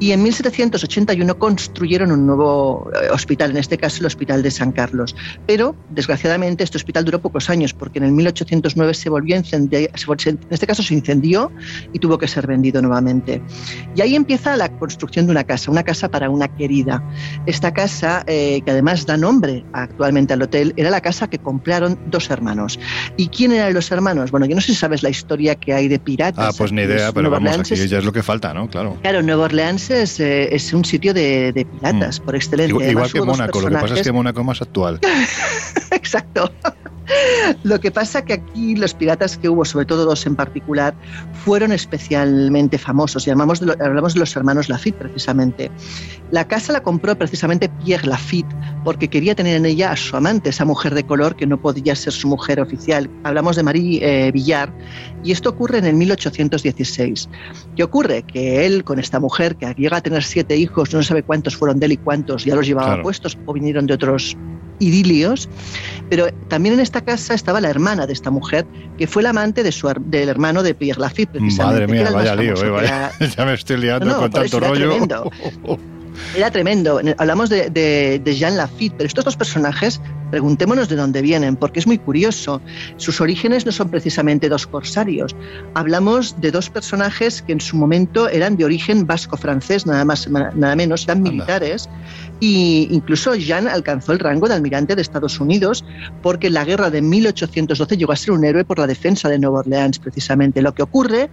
Y 0.00 0.12
en 0.12 0.22
1781 0.22 1.38
construyeron 1.38 2.10
un 2.10 2.26
nuevo 2.26 2.90
eh, 2.94 3.10
hospital, 3.10 3.50
en 3.50 3.58
este 3.58 3.76
caso 3.76 4.00
el 4.00 4.06
Hospital 4.06 4.42
de 4.42 4.50
San 4.50 4.72
Carlos. 4.72 5.14
Pero, 5.46 5.76
desgraciadamente, 5.90 6.64
este 6.64 6.78
hospital 6.78 7.04
duró 7.04 7.20
pocos 7.20 7.50
años, 7.50 7.74
porque 7.74 7.98
en 7.98 8.06
el 8.06 8.12
1809 8.12 8.94
se 8.94 9.10
volvió 9.10 9.36
a 9.36 9.38
incendiar, 9.38 9.82
en 9.82 10.38
este 10.48 10.66
caso 10.66 10.82
se 10.82 10.94
incendió 10.94 11.52
y 11.92 11.98
tuvo 11.98 12.16
que 12.16 12.26
ser 12.26 12.46
vendido 12.46 12.80
nuevamente. 12.80 13.42
Y 13.94 14.00
ahí 14.00 14.16
empieza 14.16 14.56
la 14.56 14.70
construcción 14.78 15.26
de 15.26 15.32
una 15.32 15.44
casa, 15.44 15.70
una 15.70 15.82
casa 15.82 16.08
para 16.08 16.30
una 16.30 16.48
querida. 16.48 17.04
Esta 17.44 17.74
casa, 17.74 18.24
eh, 18.26 18.62
que 18.64 18.70
además 18.70 19.04
da 19.04 19.18
nombre 19.18 19.64
actualmente 19.74 20.32
al 20.32 20.40
hotel, 20.40 20.72
era 20.76 20.88
la 20.88 21.02
casa 21.02 21.28
que 21.28 21.38
compraron 21.38 21.98
dos 22.06 22.30
hermanos. 22.30 22.78
¿Y 23.18 23.28
quién 23.28 23.52
eran 23.52 23.74
los 23.74 23.90
hermanos? 23.90 24.30
Bueno, 24.30 24.46
yo 24.46 24.54
no 24.54 24.62
sé 24.62 24.68
si 24.68 24.76
sabes 24.76 25.02
la 25.02 25.10
historia 25.10 25.56
que 25.56 25.74
hay 25.74 25.88
de 25.88 25.98
piratas. 25.98 26.54
Ah, 26.54 26.56
pues 26.56 26.72
ni 26.72 26.82
idea, 26.82 27.12
pero 27.12 27.28
Nueva 27.28 27.36
vamos, 27.36 27.50
Orleans 27.50 27.72
aquí 27.72 27.88
ya 27.88 27.98
es 27.98 28.04
lo 28.04 28.12
que 28.12 28.22
falta, 28.22 28.54
¿no? 28.54 28.68
Claro. 28.68 28.96
Claro, 29.02 29.22
Nueva 29.22 29.44
Orleans 29.44 29.89
es, 29.94 30.20
eh, 30.20 30.54
es 30.54 30.72
un 30.72 30.84
sitio 30.84 31.14
de, 31.14 31.52
de 31.52 31.64
piratas, 31.64 32.20
por 32.20 32.36
excelencia. 32.36 32.72
Igual, 32.72 32.90
igual 32.90 33.12
que 33.12 33.20
Mónaco, 33.22 33.60
lo 33.60 33.68
que 33.68 33.74
pasa 33.74 33.94
es 33.94 34.02
que 34.02 34.12
Mónaco 34.12 34.40
es 34.40 34.46
más 34.46 34.62
actual. 34.62 35.00
Exacto. 35.90 36.52
Lo 37.64 37.80
que 37.80 37.90
pasa 37.90 38.24
que 38.24 38.34
aquí 38.34 38.76
los 38.76 38.94
piratas 38.94 39.36
que 39.36 39.48
hubo, 39.48 39.64
sobre 39.64 39.84
todo 39.86 40.04
dos 40.04 40.24
en 40.26 40.36
particular, 40.36 40.94
fueron 41.44 41.72
especialmente 41.72 42.78
famosos. 42.78 43.26
Y 43.26 43.30
hablamos 43.30 43.60
de, 43.60 43.66
lo- 43.66 43.84
hablamos 43.84 44.14
de 44.14 44.20
los 44.20 44.34
hermanos 44.36 44.68
Lafitte, 44.68 44.96
precisamente. 44.96 45.70
La 46.30 46.46
casa 46.46 46.72
la 46.72 46.82
compró 46.82 47.16
precisamente 47.18 47.68
Pierre 47.84 48.06
Lafitte 48.06 48.54
porque 48.84 49.08
quería 49.08 49.34
tener 49.34 49.56
en 49.56 49.66
ella 49.66 49.90
a 49.92 49.96
su 49.96 50.16
amante, 50.16 50.50
esa 50.50 50.64
mujer 50.64 50.94
de 50.94 51.04
color 51.04 51.34
que 51.36 51.46
no 51.46 51.60
podía 51.60 51.94
ser 51.96 52.12
su 52.12 52.28
mujer 52.28 52.60
oficial. 52.60 53.10
Hablamos 53.24 53.56
de 53.56 53.62
Marie 53.64 54.00
eh, 54.02 54.30
Villard. 54.32 54.70
Y 55.24 55.32
esto 55.32 55.50
ocurre 55.50 55.78
en 55.78 55.86
el 55.86 55.94
1816. 55.94 57.28
¿Qué 57.76 57.82
ocurre? 57.82 58.22
Que 58.22 58.64
él, 58.66 58.84
con 58.84 58.98
esta 58.98 59.18
mujer 59.20 59.56
que 59.56 59.66
llega 59.76 59.96
a 59.98 60.00
tener 60.00 60.22
siete 60.22 60.56
hijos, 60.56 60.92
no 60.94 61.02
sabe 61.02 61.22
cuántos 61.22 61.56
fueron 61.56 61.78
de 61.80 61.86
él 61.86 61.92
y 61.92 61.96
cuántos 61.96 62.44
ya 62.44 62.54
los 62.54 62.66
llevaba 62.66 62.88
Claro. 62.90 63.02
puestos 63.02 63.36
o 63.46 63.52
vinieron 63.52 63.86
de 63.86 63.94
otros 63.94 64.36
idilios, 64.80 65.48
pero 66.08 66.32
también 66.48 66.74
en 66.74 66.80
esta 66.80 67.02
casa 67.02 67.34
estaba 67.34 67.60
la 67.60 67.70
hermana 67.70 68.06
de 68.06 68.12
esta 68.12 68.30
mujer, 68.30 68.66
que 68.98 69.06
fue 69.06 69.22
la 69.22 69.30
amante 69.30 69.62
de 69.62 69.70
su, 69.70 69.92
del 70.06 70.28
hermano 70.28 70.62
de 70.62 70.74
Pierre 70.74 71.00
Lafitte, 71.00 71.30
precisamente. 71.30 71.86
Madre 71.86 72.02
mía, 72.02 72.10
vaya 72.10 72.34
lío, 72.34 72.54
eh, 72.82 73.10
ya 73.36 73.44
me 73.44 73.54
estoy 73.54 73.76
liando 73.76 74.16
con 74.16 74.30
tanto 74.30 74.58
rollo. 74.58 74.92
Era 76.36 76.50
tremendo. 76.50 77.00
Hablamos 77.18 77.50
de, 77.50 77.70
de, 77.70 78.34
Jean 78.34 78.56
Lafitte, 78.56 78.94
pero 78.96 79.06
estos 79.06 79.24
dos 79.24 79.36
personajes, 79.36 80.00
preguntémonos 80.30 80.88
de 80.88 80.96
dónde 80.96 81.22
vienen, 81.22 81.56
porque 81.56 81.80
es 81.80 81.86
muy 81.86 81.98
curioso. 81.98 82.60
Sus 82.96 83.20
orígenes 83.20 83.66
no 83.66 83.72
son 83.72 83.90
precisamente 83.90 84.48
dos 84.48 84.66
corsarios. 84.66 85.34
Hablamos 85.74 86.40
de 86.40 86.50
dos 86.50 86.70
personajes 86.70 87.42
que 87.42 87.52
en 87.52 87.60
su 87.60 87.76
momento 87.76 88.28
eran 88.28 88.56
de 88.56 88.64
origen 88.64 89.06
vasco-francés, 89.06 89.86
nada 89.86 90.04
más, 90.04 90.28
nada 90.28 90.76
menos, 90.76 91.04
eran 91.04 91.22
militares. 91.22 91.88
Y 92.40 92.88
incluso 92.90 93.34
Jean 93.34 93.68
alcanzó 93.68 94.12
el 94.12 94.18
rango 94.18 94.48
de 94.48 94.54
almirante 94.54 94.96
de 94.96 95.02
Estados 95.02 95.38
Unidos 95.40 95.84
porque 96.22 96.48
en 96.48 96.54
la 96.54 96.64
guerra 96.64 96.90
de 96.90 97.02
1812 97.02 97.96
llegó 97.96 98.12
a 98.12 98.16
ser 98.16 98.32
un 98.32 98.44
héroe 98.44 98.64
por 98.64 98.78
la 98.78 98.86
defensa 98.86 99.28
de 99.28 99.38
Nueva 99.38 99.60
Orleans, 99.60 99.98
precisamente. 99.98 100.62
Lo 100.62 100.74
que 100.74 100.82
ocurre 100.82 101.30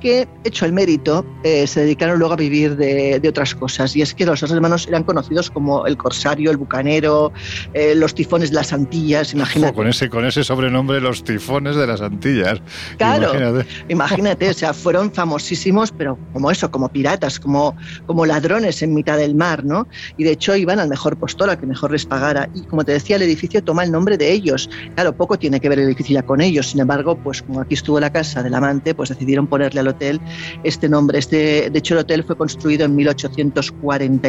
que, 0.00 0.28
hecho 0.44 0.66
el 0.66 0.72
mérito, 0.72 1.24
eh, 1.42 1.66
se 1.66 1.80
dedicaron 1.80 2.18
luego 2.18 2.34
a 2.34 2.36
vivir 2.36 2.76
de, 2.76 3.18
de 3.20 3.28
otras 3.28 3.54
cosas. 3.54 3.96
Y 3.96 4.02
es 4.02 4.14
que 4.14 4.26
los 4.26 4.40
dos 4.40 4.50
hermanos 4.50 4.86
eran 4.86 5.02
conocidos 5.02 5.50
como 5.50 5.86
el 5.86 5.96
corsario, 5.96 6.50
el 6.50 6.56
bucanero, 6.56 7.32
eh, 7.72 7.94
los 7.94 8.14
tifones 8.14 8.50
de 8.50 8.56
las 8.56 8.72
Antillas, 8.72 9.32
imagínate. 9.32 9.74
con, 9.74 9.88
ese, 9.88 10.08
con 10.10 10.24
ese 10.24 10.44
sobrenombre, 10.44 11.00
los 11.00 11.24
tifones 11.24 11.76
de 11.76 11.86
las 11.86 12.00
Antillas. 12.00 12.60
Claro, 12.98 13.64
imagínate. 13.88 14.50
o 14.50 14.54
sea, 14.54 14.74
fueron 14.74 15.12
famosísimos, 15.12 15.90
pero 15.90 16.18
como 16.32 16.50
eso, 16.50 16.70
como 16.70 16.88
piratas, 16.90 17.40
como, 17.40 17.76
como 18.06 18.26
ladrones 18.26 18.82
en 18.82 18.94
mitad 18.94 19.16
del 19.16 19.34
mar, 19.34 19.64
¿no? 19.64 19.88
Y 20.16 20.24
de 20.24 20.32
hecho 20.32 20.43
iban 20.56 20.78
al 20.80 20.88
mejor 20.88 21.16
postor, 21.16 21.50
al 21.50 21.58
que 21.58 21.66
mejor 21.66 21.92
les 21.92 22.04
pagara. 22.06 22.48
Y 22.54 22.62
como 22.62 22.84
te 22.84 22.92
decía, 22.92 23.16
el 23.16 23.22
edificio 23.22 23.62
toma 23.62 23.84
el 23.84 23.92
nombre 23.92 24.18
de 24.18 24.32
ellos. 24.32 24.68
Claro, 24.94 25.16
poco 25.16 25.38
tiene 25.38 25.60
que 25.60 25.68
ver 25.68 25.78
el 25.78 25.86
edificio 25.86 26.14
ya 26.14 26.22
con 26.22 26.40
ellos. 26.40 26.70
Sin 26.70 26.80
embargo, 26.80 27.16
pues 27.16 27.42
como 27.42 27.60
aquí 27.60 27.74
estuvo 27.74 28.00
la 28.00 28.10
casa 28.10 28.42
del 28.42 28.54
amante, 28.54 28.94
pues 28.94 29.08
decidieron 29.08 29.46
ponerle 29.46 29.80
al 29.80 29.88
hotel 29.88 30.20
este 30.64 30.88
nombre. 30.88 31.18
Este, 31.18 31.70
de 31.70 31.78
hecho, 31.78 31.94
el 31.94 32.00
hotel 32.00 32.24
fue 32.24 32.36
construido 32.36 32.84
en 32.84 32.94
1840 32.96 34.24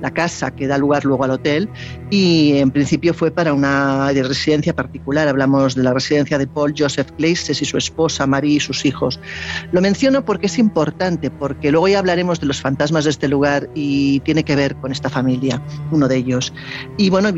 la 0.00 0.10
casa 0.12 0.50
que 0.50 0.66
da 0.66 0.78
lugar 0.78 1.04
luego 1.04 1.24
al 1.24 1.30
hotel, 1.30 1.68
y 2.10 2.58
en 2.58 2.70
principio 2.70 3.14
fue 3.14 3.30
para 3.30 3.52
una 3.52 4.10
residencia 4.12 4.74
particular. 4.74 5.28
Hablamos 5.28 5.74
de 5.74 5.82
la 5.82 5.92
residencia 5.92 6.38
de 6.38 6.46
Paul 6.46 6.74
Joseph 6.76 7.10
Gleises 7.18 7.60
y 7.62 7.64
su 7.64 7.76
esposa 7.76 8.26
Marie 8.26 8.56
y 8.56 8.60
sus 8.60 8.84
hijos. 8.84 9.20
Lo 9.72 9.80
menciono 9.80 10.24
porque 10.24 10.46
es 10.46 10.58
importante, 10.58 11.30
porque 11.30 11.70
luego 11.70 11.88
ya 11.88 11.98
hablaremos 11.98 12.40
de 12.40 12.46
los 12.46 12.60
fantasmas 12.60 13.04
de 13.04 13.10
este 13.10 13.28
lugar 13.28 13.68
y 13.74 14.20
tiene 14.20 14.44
que 14.44 14.56
ver 14.56 14.76
con 14.76 14.92
esta 14.92 15.08
familia, 15.08 15.23
uno 15.90 16.08
de 16.08 16.16
ellos. 16.16 16.52
Y 16.96 17.10
bueno, 17.10 17.30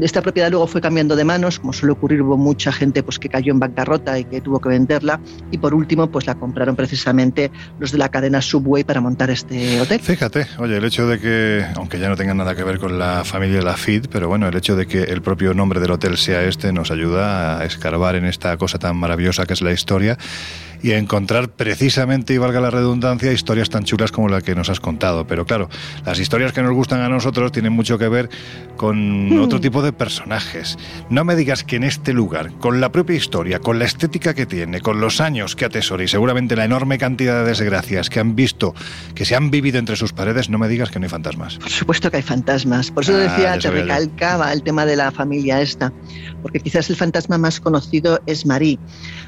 esta 0.00 0.22
propiedad 0.22 0.50
luego 0.50 0.66
fue 0.66 0.80
cambiando 0.80 1.16
de 1.16 1.24
manos, 1.24 1.58
como 1.58 1.72
suele 1.72 1.92
ocurrir, 1.92 2.22
hubo 2.22 2.36
mucha 2.36 2.72
gente 2.72 3.02
pues, 3.02 3.18
que 3.18 3.28
cayó 3.28 3.52
en 3.52 3.58
bancarrota 3.58 4.18
y 4.18 4.24
que 4.24 4.40
tuvo 4.40 4.60
que 4.60 4.68
venderla, 4.68 5.20
y 5.50 5.58
por 5.58 5.74
último, 5.74 6.10
pues 6.10 6.26
la 6.26 6.34
compraron 6.34 6.76
precisamente 6.76 7.50
los 7.78 7.92
de 7.92 7.98
la 7.98 8.08
cadena 8.08 8.40
Subway 8.40 8.84
para 8.84 9.00
montar 9.00 9.30
este 9.30 9.80
hotel. 9.80 10.00
Fíjate, 10.00 10.46
oye, 10.58 10.76
el 10.76 10.84
hecho 10.84 11.06
de 11.06 11.18
que, 11.18 11.64
aunque 11.76 11.98
ya 11.98 12.08
no 12.08 12.16
tenga 12.16 12.34
nada 12.34 12.54
que 12.54 12.64
ver 12.64 12.78
con 12.78 12.98
la 12.98 13.24
familia 13.24 13.58
de 13.58 13.64
la 13.64 13.76
FID, 13.76 14.06
pero 14.10 14.28
bueno, 14.28 14.48
el 14.48 14.56
hecho 14.56 14.76
de 14.76 14.86
que 14.86 15.04
el 15.04 15.22
propio 15.22 15.54
nombre 15.54 15.80
del 15.80 15.90
hotel 15.90 16.16
sea 16.16 16.42
este 16.44 16.72
nos 16.72 16.90
ayuda 16.90 17.58
a 17.58 17.64
escarbar 17.64 18.16
en 18.16 18.24
esta 18.24 18.56
cosa 18.56 18.78
tan 18.78 18.96
maravillosa 18.96 19.46
que 19.46 19.54
es 19.54 19.62
la 19.62 19.72
historia 19.72 20.18
y 20.84 20.92
a 20.92 20.98
encontrar 20.98 21.48
precisamente, 21.48 22.34
y 22.34 22.38
valga 22.38 22.60
la 22.60 22.68
redundancia, 22.68 23.32
historias 23.32 23.70
tan 23.70 23.84
chulas 23.84 24.12
como 24.12 24.28
la 24.28 24.42
que 24.42 24.54
nos 24.54 24.68
has 24.68 24.80
contado. 24.80 25.26
Pero 25.26 25.46
claro, 25.46 25.70
las 26.04 26.18
historias 26.18 26.52
que 26.52 26.62
nos 26.62 26.74
gustan 26.74 27.00
a 27.00 27.08
nosotros 27.08 27.52
tienen 27.52 27.72
mucho 27.72 27.96
que 27.96 28.06
ver 28.06 28.28
con 28.76 29.30
hmm. 29.30 29.40
otro 29.40 29.62
tipo 29.62 29.80
de 29.80 29.94
personajes. 29.94 30.76
No 31.08 31.24
me 31.24 31.36
digas 31.36 31.64
que 31.64 31.76
en 31.76 31.84
este 31.84 32.12
lugar, 32.12 32.52
con 32.58 32.82
la 32.82 32.92
propia 32.92 33.16
historia, 33.16 33.60
con 33.60 33.78
la 33.78 33.86
estética 33.86 34.34
que 34.34 34.44
tiene, 34.44 34.82
con 34.82 35.00
los 35.00 35.22
años 35.22 35.56
que 35.56 35.64
atesora 35.64 36.04
y 36.04 36.08
seguramente 36.08 36.54
la 36.54 36.66
enorme 36.66 36.98
cantidad 36.98 37.42
de 37.42 37.48
desgracias 37.48 38.10
que 38.10 38.20
han 38.20 38.36
visto, 38.36 38.74
que 39.14 39.24
se 39.24 39.34
han 39.36 39.50
vivido 39.50 39.78
entre 39.78 39.96
sus 39.96 40.12
paredes, 40.12 40.50
no 40.50 40.58
me 40.58 40.68
digas 40.68 40.90
que 40.90 40.98
no 40.98 41.06
hay 41.06 41.10
fantasmas. 41.10 41.56
Por 41.56 41.70
supuesto 41.70 42.10
que 42.10 42.18
hay 42.18 42.22
fantasmas. 42.22 42.90
Por 42.90 43.04
eso 43.04 43.14
ah, 43.14 43.20
decía, 43.20 43.58
te 43.58 43.70
recalcaba 43.70 44.52
el 44.52 44.62
tema 44.62 44.84
de 44.84 44.96
la 44.96 45.10
familia 45.10 45.62
esta, 45.62 45.94
porque 46.42 46.60
quizás 46.60 46.90
el 46.90 46.96
fantasma 46.96 47.38
más 47.38 47.58
conocido 47.58 48.20
es 48.26 48.44
Marie. 48.44 48.78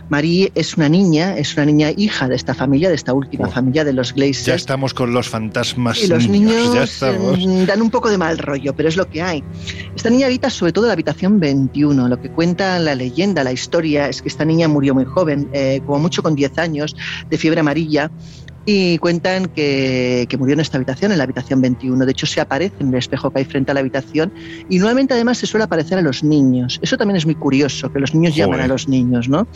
Marie 0.08 0.52
es 0.54 0.76
una 0.76 0.88
niña, 0.88 1.36
es 1.36 1.54
una 1.56 1.66
niña 1.66 1.90
hija 1.96 2.28
de 2.28 2.36
esta 2.36 2.54
familia, 2.54 2.88
de 2.88 2.94
esta 2.94 3.12
última 3.12 3.48
familia 3.48 3.84
de 3.84 3.92
los 3.92 4.12
Glazers. 4.12 4.46
Ya 4.46 4.54
estamos 4.54 4.94
con 4.94 5.12
los 5.12 5.28
fantasmas. 5.28 6.02
Y 6.02 6.06
los 6.06 6.28
niños, 6.28 7.02
mm, 7.02 7.64
dan 7.64 7.82
un 7.82 7.90
poco 7.90 8.10
de 8.10 8.18
mal 8.18 8.38
rollo, 8.38 8.74
pero 8.74 8.88
es 8.88 8.96
lo 8.96 9.08
que 9.08 9.22
hay. 9.22 9.42
Esta 9.94 10.10
niña 10.10 10.26
habita 10.26 10.50
sobre 10.50 10.72
todo 10.72 10.84
en 10.84 10.88
la 10.88 10.92
habitación 10.92 11.40
21. 11.40 12.08
Lo 12.08 12.20
que 12.20 12.30
cuenta 12.30 12.78
la 12.78 12.94
leyenda, 12.94 13.42
la 13.42 13.52
historia, 13.52 14.08
es 14.08 14.22
que 14.22 14.28
esta 14.28 14.44
niña 14.44 14.68
murió 14.68 14.94
muy 14.94 15.04
joven, 15.04 15.48
eh, 15.52 15.80
como 15.86 15.98
mucho 15.98 16.22
con 16.22 16.34
10 16.34 16.58
años, 16.58 16.94
de 17.28 17.38
fiebre 17.38 17.60
amarilla 17.60 18.10
y 18.68 18.98
cuentan 18.98 19.46
que, 19.46 20.26
murió 20.38 20.54
en 20.54 20.60
esta 20.60 20.76
habitación, 20.76 21.12
en 21.12 21.18
la 21.18 21.24
habitación 21.24 21.62
21. 21.62 22.04
De 22.04 22.10
hecho, 22.10 22.26
se 22.26 22.40
aparece 22.40 22.74
en 22.80 22.88
el 22.88 22.96
espejo 22.96 23.30
que 23.30 23.38
hay 23.38 23.44
frente 23.44 23.70
a 23.70 23.74
la 23.74 23.80
habitación 23.80 24.32
y 24.68 24.80
nuevamente 24.80 25.14
además 25.14 25.38
se 25.38 25.46
suele 25.46 25.64
aparecer 25.64 25.98
a 25.98 26.02
los 26.02 26.24
niños. 26.24 26.80
Eso 26.82 26.96
también 26.96 27.16
es 27.16 27.24
muy 27.24 27.36
curioso, 27.36 27.92
que 27.92 28.00
los 28.00 28.12
niños 28.12 28.34
llaman 28.34 28.60
a 28.60 28.66
los 28.66 28.88
niños, 28.88 29.28
¿no? 29.28 29.46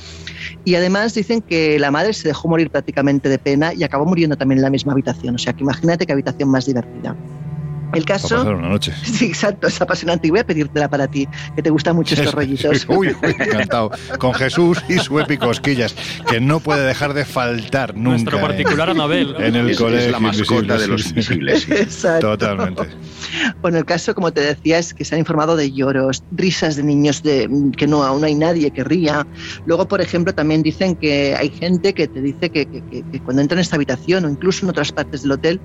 Y 0.64 0.76
además 0.76 1.12
dicen 1.12 1.43
que 1.43 1.79
la 1.81 1.90
madre 1.90 2.12
se 2.12 2.29
dejó 2.29 2.49
morir 2.49 2.71
prácticamente 2.71 3.29
de 3.29 3.38
pena 3.38 3.75
y 3.75 3.83
acabó 3.83 4.07
muriendo 4.07 4.37
también 4.37 4.61
en 4.61 4.62
la 4.62 4.71
misma 4.71 4.93
habitación. 4.93 5.35
O 5.35 5.38
sea, 5.38 5.52
que 5.52 5.64
imagínate 5.64 6.07
qué 6.07 6.12
habitación 6.12 6.49
más 6.49 6.67
divertida. 6.67 7.17
El 7.93 8.05
caso. 8.05 8.43
una 8.43 8.69
noche. 8.69 8.93
Sí, 9.11 9.27
exacto, 9.27 9.67
es 9.67 9.81
apasionante. 9.81 10.29
Y 10.29 10.31
voy 10.31 10.41
a 10.41 10.47
pedírtela 10.47 10.89
para 10.89 11.07
ti, 11.09 11.29
que 11.55 11.63
te 11.63 11.71
gustan 11.71 11.97
mucho 11.97 12.15
estos 12.15 12.33
rollitos. 12.35 12.87
Uy, 12.89 13.09
uy, 13.09 13.35
encantado. 13.39 13.91
Con 14.19 14.33
Jesús 14.35 14.83
y 14.89 14.99
su 14.99 15.19
epicosquillas, 15.19 15.95
que 16.29 16.41
no 16.41 16.61
puede 16.61 16.87
dejar 16.87 17.13
de 17.15 17.25
faltar 17.25 17.95
nunca. 17.95 18.11
Nuestro 18.11 18.41
particular 18.41 18.91
Anabel. 18.91 19.35
En 19.39 19.57
el 19.57 19.77
colegio. 19.77 20.07
Es 20.07 20.13
la 20.13 20.21
mascota 20.21 20.79
de 20.79 20.89
los 20.89 21.13
visibles. 21.13 21.69
Exacto. 21.71 22.39
Totalmente. 22.39 22.89
Bueno, 23.61 23.79
el 23.79 23.85
caso, 23.85 24.15
como 24.15 24.33
te 24.33 24.41
decía, 24.41 24.79
es 24.79 24.95
que 24.95 25.05
se 25.05 25.15
han 25.15 25.19
informado 25.21 25.57
de 25.57 25.73
lloros, 25.73 26.25
risas 26.33 26.77
de 26.77 26.83
niños 26.83 27.23
de 27.23 27.49
que 27.77 27.87
no, 27.87 28.03
aún 28.03 28.21
no 28.21 28.27
hay 28.27 28.35
nadie 28.35 28.71
que 28.71 28.85
ría. 28.85 29.27
Luego, 29.67 29.87
por 29.89 30.01
ejemplo, 30.01 30.35
también 30.35 30.63
dicen 30.63 30.97
que 30.97 31.35
hay 31.37 31.51
gente 31.51 31.95
que 31.95 32.09
te 32.09 32.21
dice 32.21 32.51
que, 32.51 32.67
que 32.67 33.21
cuando 33.25 33.43
entra 33.43 33.57
en 33.57 33.61
esta 33.61 33.77
habitación 33.77 34.25
o 34.25 34.29
incluso 34.29 34.65
en 34.65 34.71
otras 34.71 34.93
partes 34.93 35.23
del 35.23 35.33
hotel, 35.33 35.61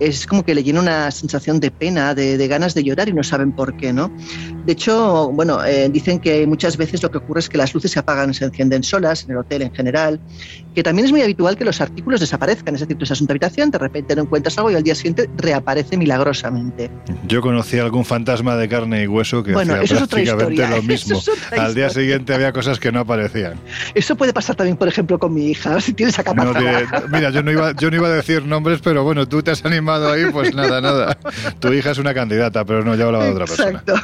es 0.00 0.26
como 0.26 0.44
que 0.44 0.54
le 0.54 0.62
llena 0.62 0.80
una 0.80 1.10
sensación 1.10 1.60
de 1.60 1.67
pena, 1.70 2.14
de, 2.14 2.48
ganas 2.48 2.74
de 2.74 2.84
llorar 2.84 3.08
y 3.08 3.12
no 3.12 3.22
saben 3.22 3.52
por 3.52 3.76
qué, 3.76 3.92
¿no? 3.92 4.10
De 4.66 4.72
hecho, 4.72 5.30
bueno, 5.32 5.64
eh, 5.64 5.88
dicen 5.88 6.18
que 6.18 6.46
muchas 6.46 6.76
veces 6.76 7.02
lo 7.02 7.10
que 7.10 7.18
ocurre 7.18 7.40
es 7.40 7.48
que 7.48 7.58
las 7.58 7.74
luces 7.74 7.90
se 7.90 7.98
apagan, 7.98 8.34
se 8.34 8.44
encienden 8.44 8.82
solas, 8.82 9.24
en 9.24 9.32
el 9.32 9.38
hotel 9.38 9.62
en 9.62 9.74
general, 9.74 10.20
que 10.74 10.82
también 10.82 11.06
es 11.06 11.12
muy 11.12 11.22
habitual 11.22 11.56
que 11.56 11.64
los 11.64 11.80
artículos 11.80 12.20
desaparezcan, 12.20 12.74
es 12.74 12.80
decir, 12.80 12.96
tú 12.96 13.04
estás 13.04 13.20
en 13.20 13.26
tu 13.26 13.32
habitación, 13.32 13.70
de 13.70 13.78
repente 13.78 14.14
no 14.14 14.22
encuentras 14.22 14.56
algo 14.58 14.70
y 14.70 14.74
al 14.74 14.82
día 14.82 14.94
siguiente 14.94 15.28
reaparece 15.36 15.96
milagrosamente. 15.96 16.90
Yo 17.26 17.40
conocí 17.40 17.78
algún 17.78 18.04
fantasma 18.04 18.56
de 18.56 18.68
carne 18.68 19.02
y 19.02 19.06
hueso 19.06 19.42
que 19.42 19.52
hacía 19.52 20.06
prácticamente 20.06 20.68
lo 20.68 20.82
mismo. 20.82 21.20
al 21.56 21.74
día 21.74 21.90
siguiente 21.90 22.34
había 22.34 22.52
cosas 22.52 22.78
que 22.78 22.92
no 22.92 23.00
aparecían. 23.00 23.54
Eso 23.94 24.16
puede 24.16 24.32
pasar 24.32 24.56
también, 24.56 24.76
por 24.76 24.88
ejemplo, 24.88 25.18
con 25.18 25.34
mi 25.34 25.46
hija, 25.46 25.80
si 25.88 25.92
tienes 25.92 26.18
acá 26.18 26.34
mira, 27.10 27.30
yo 27.30 27.42
no, 27.42 27.50
iba, 27.50 27.72
yo 27.72 27.90
no 27.90 27.96
iba 27.96 28.08
a 28.08 28.12
decir 28.12 28.44
nombres, 28.44 28.80
pero 28.82 29.04
bueno, 29.04 29.26
tú 29.28 29.42
te 29.42 29.50
has 29.50 29.64
animado 29.64 30.10
ahí, 30.10 30.26
pues 30.32 30.54
nada, 30.54 30.80
nada. 30.80 31.18
Tu 31.60 31.72
hija 31.72 31.90
es 31.90 31.98
una 31.98 32.14
candidata, 32.14 32.64
pero 32.64 32.84
no, 32.84 32.94
ya 32.94 33.06
hablaba 33.06 33.24
de 33.24 33.32
otra 33.32 33.46
persona. 33.46 33.70
Exacto. 33.70 33.94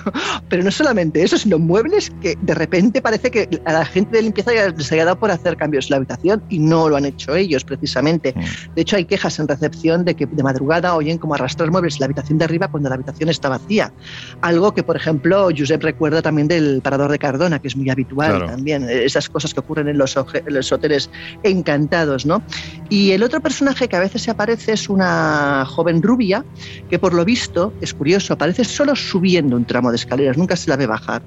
Pero 0.49 0.63
no 0.63 0.71
solamente 0.71 1.23
eso, 1.23 1.39
sino 1.39 1.59
muebles 1.59 2.13
que 2.21 2.37
de 2.41 2.55
repente 2.55 3.01
parece 3.01 3.31
que 3.31 3.61
a 3.65 3.73
la 3.73 3.85
gente 3.85 4.17
de 4.17 4.23
limpieza 4.23 4.53
ya 4.55 4.69
les 4.69 4.91
haya 4.93 5.05
dado 5.05 5.19
por 5.19 5.31
hacer 5.31 5.57
cambios 5.57 5.87
en 5.87 5.91
la 5.91 5.97
habitación 5.99 6.43
y 6.49 6.59
no 6.59 6.89
lo 6.89 6.97
han 6.97 7.05
hecho 7.05 7.35
ellos, 7.35 7.65
precisamente. 7.65 8.35
Mm. 8.37 8.75
De 8.75 8.83
hecho, 8.83 8.97
hay 8.97 9.05
quejas 9.05 9.39
en 9.39 9.49
recepción 9.49 10.05
de 10.05 10.15
que 10.15 10.27
de 10.27 10.43
madrugada 10.43 10.95
oyen 10.95 11.19
como 11.19 11.35
arrastrar 11.35 11.71
muebles 11.71 11.95
en 11.95 12.01
la 12.01 12.07
habitación 12.07 12.39
de 12.39 12.45
arriba 12.45 12.69
cuando 12.69 12.89
la 12.89 12.97
habitación 12.97 13.29
está 13.29 13.49
vacía. 13.49 13.93
Algo 14.41 14.75
que, 14.75 14.83
por 14.83 14.97
ejemplo, 14.97 15.49
Josep 15.57 15.83
recuerda 15.83 16.23
también 16.23 16.49
del 16.49 16.81
parador 16.83 17.11
de 17.11 17.19
Cardona, 17.19 17.61
que 17.61 17.69
es 17.69 17.77
muy 17.77 17.91
habitual 17.91 18.47
también. 18.47 18.89
Esas 18.89 19.29
cosas 19.29 19.55
que 19.55 19.61
ocurren 19.61 19.89
en 19.89 19.99
los, 19.99 20.17
los 20.47 20.73
hoteles 20.73 21.11
encantados, 21.43 22.27
¿no? 22.27 22.43
Y 22.89 23.13
el 23.13 23.23
otro 23.23 23.41
personaje 23.41 23.89
que 23.89 23.97
a 23.97 24.01
veces 24.01 24.23
se 24.23 24.31
aparece 24.31 24.73
es 24.73 24.89
una 24.89 25.65
joven 25.67 26.03
rubia 26.03 26.45
que, 26.91 26.99
por 26.99 27.15
lo 27.15 27.25
visto, 27.25 27.44
es 27.81 27.95
curioso, 27.95 28.35
aparece 28.35 28.65
solo 28.65 28.97
subiendo 28.97 29.57
un 29.57 29.65
tramo 29.65 29.91
de 29.91 29.97
escaleras, 29.97 30.37
nunca 30.37 30.57
se 30.57 30.71
la 30.71 30.77
ve 30.77 30.87
bajar. 30.87 31.23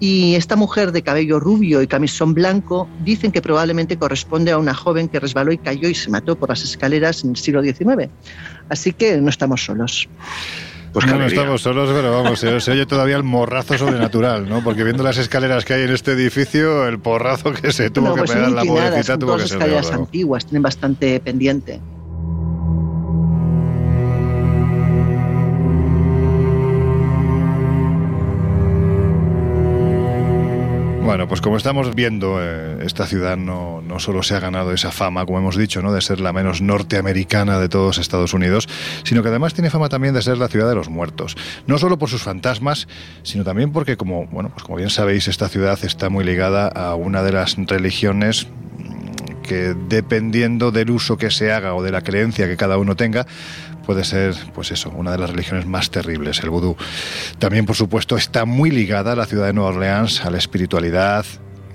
Y 0.00 0.34
esta 0.34 0.56
mujer 0.56 0.92
de 0.92 1.02
cabello 1.02 1.40
rubio 1.40 1.82
y 1.82 1.86
camisón 1.86 2.34
blanco 2.34 2.88
dicen 3.04 3.32
que 3.32 3.42
probablemente 3.42 3.96
corresponde 3.96 4.52
a 4.52 4.58
una 4.58 4.74
joven 4.74 5.08
que 5.08 5.20
resbaló 5.20 5.52
y 5.52 5.58
cayó 5.58 5.88
y 5.88 5.94
se 5.94 6.10
mató 6.10 6.36
por 6.36 6.48
las 6.48 6.62
escaleras 6.62 7.24
en 7.24 7.30
el 7.30 7.36
siglo 7.36 7.62
XIX. 7.62 8.10
Así 8.68 8.92
que 8.92 9.18
no 9.18 9.30
estamos 9.30 9.64
solos. 9.64 10.08
Pues 10.92 11.06
no, 11.06 11.22
estamos 11.24 11.60
solos, 11.60 11.90
pero 11.92 12.22
vamos, 12.22 12.40
se, 12.40 12.48
oye 12.48 12.86
todavía 12.86 13.16
el 13.16 13.22
morrazo 13.22 13.76
sobrenatural, 13.76 14.48
¿no? 14.48 14.64
Porque 14.64 14.84
viendo 14.84 15.02
las 15.02 15.18
escaleras 15.18 15.64
que 15.64 15.74
hay 15.74 15.82
en 15.82 15.90
este 15.90 16.12
edificio, 16.12 16.86
el 16.86 16.98
porrazo 16.98 17.52
que 17.52 17.72
se 17.72 17.90
tuvo 17.90 18.14
que 18.14 18.20
pues 18.20 18.32
pegar 18.32 18.50
la 18.50 18.64
pobrecita 18.64 19.18
tuvo 19.18 19.36
que 19.36 19.46
ser. 19.46 19.58
escaleras 19.58 19.92
antiguas, 19.92 20.46
tienen 20.46 20.62
bastante 20.62 21.20
pendiente. 21.20 21.80
Pues 31.26 31.40
como 31.40 31.56
estamos 31.56 31.94
viendo, 31.94 32.36
eh, 32.40 32.84
esta 32.84 33.06
ciudad 33.06 33.36
no, 33.36 33.82
no, 33.82 33.98
solo 33.98 34.22
se 34.22 34.34
ha 34.34 34.40
ganado 34.40 34.72
esa 34.72 34.92
fama, 34.92 35.24
como 35.24 35.38
hemos 35.38 35.56
dicho, 35.56 35.82
¿no? 35.82 35.92
de 35.92 36.00
ser 36.00 36.20
la 36.20 36.32
menos 36.32 36.60
norteamericana 36.60 37.58
de 37.58 37.68
todos 37.68 37.98
Estados 37.98 38.34
Unidos, 38.34 38.68
sino 39.04 39.22
que 39.22 39.30
además 39.30 39.54
tiene 39.54 39.70
fama 39.70 39.88
también 39.88 40.14
de 40.14 40.22
ser 40.22 40.38
la 40.38 40.48
ciudad 40.48 40.68
de 40.68 40.74
los 40.74 40.88
muertos. 40.88 41.36
No 41.66 41.78
solo 41.78 41.98
por 41.98 42.10
sus 42.10 42.22
fantasmas, 42.22 42.88
sino 43.22 43.42
también 43.42 43.72
porque, 43.72 43.96
como, 43.96 44.26
bueno, 44.26 44.50
pues 44.50 44.62
como 44.62 44.76
bien 44.76 44.90
sabéis, 44.90 45.26
esta 45.28 45.48
ciudad 45.48 45.78
está 45.82 46.10
muy 46.10 46.24
ligada 46.24 46.68
a 46.68 46.94
una 46.94 47.22
de 47.22 47.32
las 47.32 47.56
religiones 47.56 48.46
que 49.48 49.74
dependiendo 49.88 50.70
del 50.70 50.90
uso 50.90 51.16
que 51.16 51.30
se 51.30 51.50
haga 51.50 51.74
o 51.74 51.82
de 51.82 51.90
la 51.90 52.02
creencia 52.02 52.46
que 52.46 52.56
cada 52.56 52.76
uno 52.76 52.96
tenga, 52.96 53.26
puede 53.88 54.04
ser, 54.04 54.34
pues 54.52 54.70
eso, 54.70 54.90
una 54.90 55.12
de 55.12 55.16
las 55.16 55.30
religiones 55.30 55.64
más 55.64 55.90
terribles, 55.90 56.42
el 56.42 56.50
vudú. 56.50 56.76
También, 57.38 57.64
por 57.64 57.74
supuesto, 57.74 58.18
está 58.18 58.44
muy 58.44 58.70
ligada 58.70 59.12
a 59.12 59.16
la 59.16 59.24
ciudad 59.24 59.46
de 59.46 59.54
Nueva 59.54 59.70
Orleans, 59.70 60.26
a 60.26 60.30
la 60.30 60.36
espiritualidad, 60.36 61.24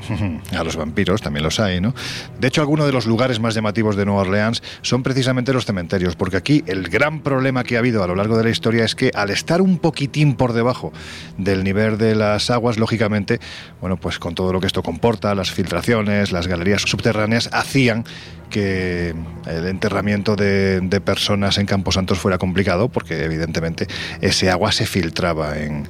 a 0.55 0.63
los 0.63 0.75
vampiros 0.75 1.23
también 1.23 1.43
los 1.43 1.59
hay, 1.59 1.81
¿no? 1.81 1.95
De 2.39 2.49
hecho, 2.49 2.61
algunos 2.61 2.85
de 2.85 2.91
los 2.91 3.07
lugares 3.07 3.39
más 3.39 3.55
llamativos 3.55 3.95
de 3.95 4.05
Nueva 4.05 4.21
Orleans 4.21 4.61
son 4.83 5.01
precisamente 5.01 5.53
los 5.53 5.65
cementerios, 5.65 6.15
porque 6.15 6.37
aquí 6.37 6.63
el 6.67 6.87
gran 6.87 7.21
problema 7.21 7.63
que 7.63 7.77
ha 7.77 7.79
habido 7.79 8.03
a 8.03 8.07
lo 8.07 8.13
largo 8.13 8.37
de 8.37 8.43
la 8.43 8.51
historia 8.51 8.85
es 8.85 8.93
que 8.93 9.09
al 9.15 9.31
estar 9.31 9.59
un 9.63 9.79
poquitín 9.79 10.35
por 10.35 10.53
debajo 10.53 10.93
del 11.39 11.63
nivel 11.63 11.97
de 11.97 12.13
las 12.13 12.51
aguas, 12.51 12.77
lógicamente, 12.77 13.39
bueno, 13.81 13.97
pues 13.97 14.19
con 14.19 14.35
todo 14.35 14.53
lo 14.53 14.59
que 14.59 14.67
esto 14.67 14.83
comporta, 14.83 15.33
las 15.33 15.49
filtraciones, 15.49 16.31
las 16.31 16.45
galerías 16.45 16.83
subterráneas, 16.83 17.49
hacían 17.51 18.05
que 18.53 19.15
el 19.47 19.65
enterramiento 19.65 20.35
de, 20.35 21.01
personas 21.03 21.57
en 21.57 21.65
Camposantos 21.65 22.19
fuera 22.19 22.37
complicado, 22.37 22.87
porque 22.87 23.23
evidentemente 23.23 23.87
ese 24.21 24.51
agua 24.51 24.71
se 24.71 24.85
filtraba 24.85 25.57
en, 25.57 25.89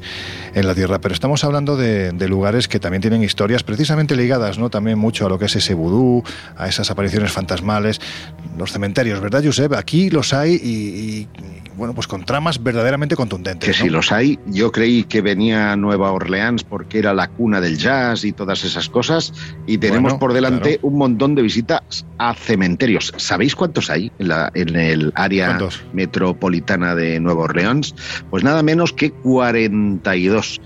la 0.55 0.73
tierra. 0.73 1.01
Pero 1.01 1.13
estamos 1.13 1.43
hablando 1.43 1.75
de, 1.75 2.13
lugares 2.29 2.69
que 2.69 2.79
también 2.79 3.01
tienen 3.01 3.21
historias 3.21 3.63
precisamente 3.63 4.15
ligadas, 4.15 4.57
¿no? 4.57 4.69
También 4.69 4.97
mucho 4.97 5.25
a 5.25 5.29
lo 5.29 5.37
que 5.37 5.45
es 5.45 5.55
ese 5.57 5.73
vudú, 5.73 6.23
a 6.55 6.69
esas 6.69 6.89
apariciones 6.89 7.33
fantasmales, 7.33 7.99
los 8.57 8.71
cementerios, 8.71 9.19
¿verdad, 9.19 9.43
Josep? 9.43 9.73
Aquí 9.73 10.09
los 10.09 10.33
hay 10.33 10.53
y 10.53 11.27
bueno, 11.75 11.93
pues 11.93 12.07
con 12.07 12.23
tramas 12.25 12.61
verdaderamente 12.61 13.15
contundentes. 13.15 13.67
Que 13.67 13.73
si 13.73 13.89
los 13.89 14.11
hay, 14.11 14.39
yo 14.47 14.71
creí 14.71 15.03
que 15.03 15.21
venía 15.21 15.75
Nueva 15.75 16.11
Orleans 16.11 16.63
porque 16.63 16.99
era 16.99 17.13
la 17.13 17.27
cuna 17.27 17.61
del 17.61 17.77
jazz 17.77 18.23
y 18.25 18.31
todas 18.31 18.63
esas 18.63 18.89
cosas, 18.89 19.33
y 19.67 19.77
tenemos 19.77 20.13
por 20.15 20.33
delante 20.33 20.79
un 20.81 20.97
montón 20.97 21.35
de 21.35 21.41
visitas 21.41 22.05
a 22.17 22.33
cementerios. 22.33 23.13
¿Sabéis 23.17 23.55
cuántos 23.55 23.89
hay 23.89 24.11
en, 24.19 24.27
la, 24.27 24.51
en 24.53 24.75
el 24.75 25.11
área 25.15 25.57
metropolitana 25.93 26.95
de 26.95 27.19
Nueva 27.19 27.43
Orleans? 27.43 27.95
Pues 28.29 28.43
nada 28.43 28.63
menos 28.63 28.93
que 28.93 29.11
42. 29.11 30.61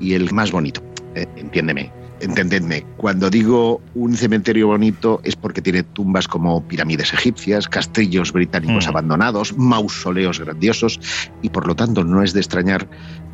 Y 0.00 0.14
el 0.14 0.32
más 0.32 0.50
bonito, 0.50 0.82
eh, 1.14 1.26
entiéndeme, 1.36 1.92
entendedme, 2.22 2.86
cuando 2.96 3.28
digo 3.28 3.80
un 3.94 4.16
cementerio 4.16 4.68
bonito 4.68 5.20
es 5.24 5.36
porque 5.36 5.60
tiene 5.60 5.82
tumbas 5.82 6.28
como 6.28 6.66
pirámides 6.66 7.12
egipcias, 7.12 7.68
castillos 7.68 8.32
británicos 8.32 8.86
mm. 8.86 8.88
abandonados, 8.88 9.56
mausoleos 9.58 10.40
grandiosos 10.40 11.00
y 11.42 11.50
por 11.50 11.66
lo 11.66 11.74
tanto 11.74 12.04
no 12.04 12.22
es 12.22 12.32
de 12.32 12.40
extrañar 12.40 12.88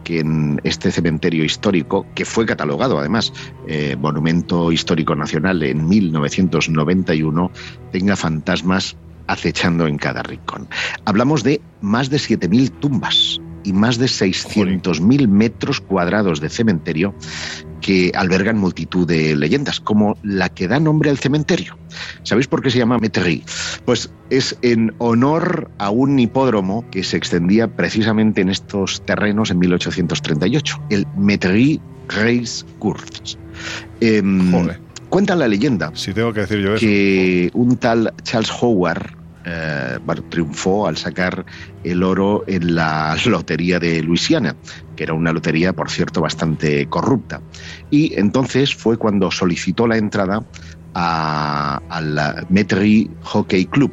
que 0.05 0.21
en 0.21 0.61
este 0.65 0.91
cementerio 0.91 1.45
histórico, 1.45 2.07
que 2.15 2.25
fue 2.25 2.47
catalogado 2.47 2.99
además 2.99 3.33
eh, 3.67 3.97
Monumento 3.97 4.73
Histórico 4.73 5.15
Nacional 5.15 5.63
en 5.63 5.87
1991, 5.87 7.51
tenga 7.93 8.17
fantasmas 8.17 8.97
acechando 9.27 9.87
en 9.87 9.99
cada 9.99 10.23
rincón. 10.23 10.69
Hablamos 11.05 11.43
de 11.43 11.61
más 11.83 12.09
de 12.09 12.17
7.000 12.17 12.71
tumbas 12.81 13.41
y 13.65 13.73
más 13.73 13.99
de 13.99 14.07
600.000 14.07 15.29
metros 15.29 15.81
cuadrados 15.81 16.41
de 16.41 16.49
cementerio 16.49 17.15
que 17.89 18.13
albergan 18.15 18.59
multitud 18.59 19.09
de 19.09 19.35
leyendas, 19.35 19.81
como 19.81 20.19
la 20.23 20.51
que 20.51 20.69
da 20.69 20.79
nombre 20.79 21.09
al 21.09 21.17
cementerio. 21.17 21.79
¿Sabéis 22.23 22.47
por 22.47 22.61
qué 22.61 22.69
se 22.69 22.77
llama 22.77 22.99
Metairie? 22.99 23.43
Pues 23.87 24.11
es 24.29 24.59
en 24.61 24.93
honor 24.99 25.71
a 25.79 25.89
un 25.89 26.19
hipódromo 26.19 26.85
que 26.91 27.03
se 27.03 27.17
extendía 27.17 27.67
precisamente 27.67 28.43
en 28.43 28.51
estos 28.51 29.07
terrenos 29.07 29.51
en 29.51 29.61
1838, 29.61 30.83
el 30.91 31.07
Metairie 31.17 31.81
Race 32.09 32.63
Course. 32.79 33.39
Em, 34.03 34.53
cuenta 35.09 35.35
la 35.35 35.49
leyenda 35.49 35.91
si 35.95 36.13
tengo 36.13 36.35
que, 36.35 36.41
decir 36.41 36.59
yo 36.59 36.75
eso. 36.75 36.81
que 36.81 37.51
un 37.55 37.79
tal 37.79 38.13
Charles 38.23 38.53
Howard 38.61 39.18
eh, 39.49 39.99
triunfó 40.29 40.87
al 40.87 40.97
sacar 40.97 41.47
el 41.85 42.03
oro 42.03 42.45
en 42.47 42.75
la 42.75 43.17
lotería 43.27 43.79
de 43.79 44.03
Luisiana, 44.03 44.55
que 44.95 45.05
era 45.05 45.15
una 45.15 45.33
lotería, 45.33 45.73
por 45.73 45.91
cierto, 45.91 46.21
bastante 46.21 46.87
corrupta. 46.87 47.41
Y 47.91 48.19
entonces 48.19 48.75
fue 48.75 48.97
cuando 48.97 49.31
solicitó 49.31 49.87
la 49.87 49.97
entrada 49.97 50.45
al 50.95 52.47
Metairie 52.51 53.09
Hockey 53.23 53.67
Club, 53.67 53.93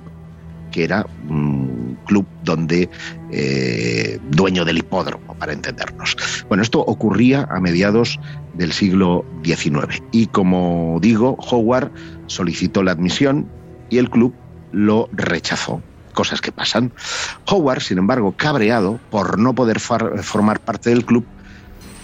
que 0.71 0.83
era 0.83 1.05
un 1.29 1.97
club 2.05 2.25
donde 2.43 2.89
eh, 3.31 4.19
dueño 4.31 4.65
del 4.65 4.79
hipódromo, 4.79 5.35
para 5.35 5.53
entendernos. 5.53 6.17
Bueno, 6.49 6.63
esto 6.63 6.79
ocurría 6.81 7.47
a 7.49 7.59
mediados 7.59 8.19
del 8.55 8.71
siglo 8.71 9.25
XIX 9.43 10.01
y 10.11 10.27
como 10.27 10.99
digo, 11.01 11.37
Howard 11.49 11.91
solicitó 12.27 12.83
la 12.83 12.91
admisión 12.91 13.47
y 13.89 13.99
el 13.99 14.09
club 14.09 14.33
lo 14.71 15.09
rechazó. 15.11 15.81
Cosas 16.13 16.39
que 16.39 16.51
pasan. 16.51 16.93
Howard, 17.47 17.81
sin 17.81 17.97
embargo, 17.97 18.33
cabreado 18.37 18.99
por 19.09 19.37
no 19.37 19.53
poder 19.53 19.79
formar 19.79 20.59
parte 20.61 20.89
del 20.89 21.05
club, 21.05 21.25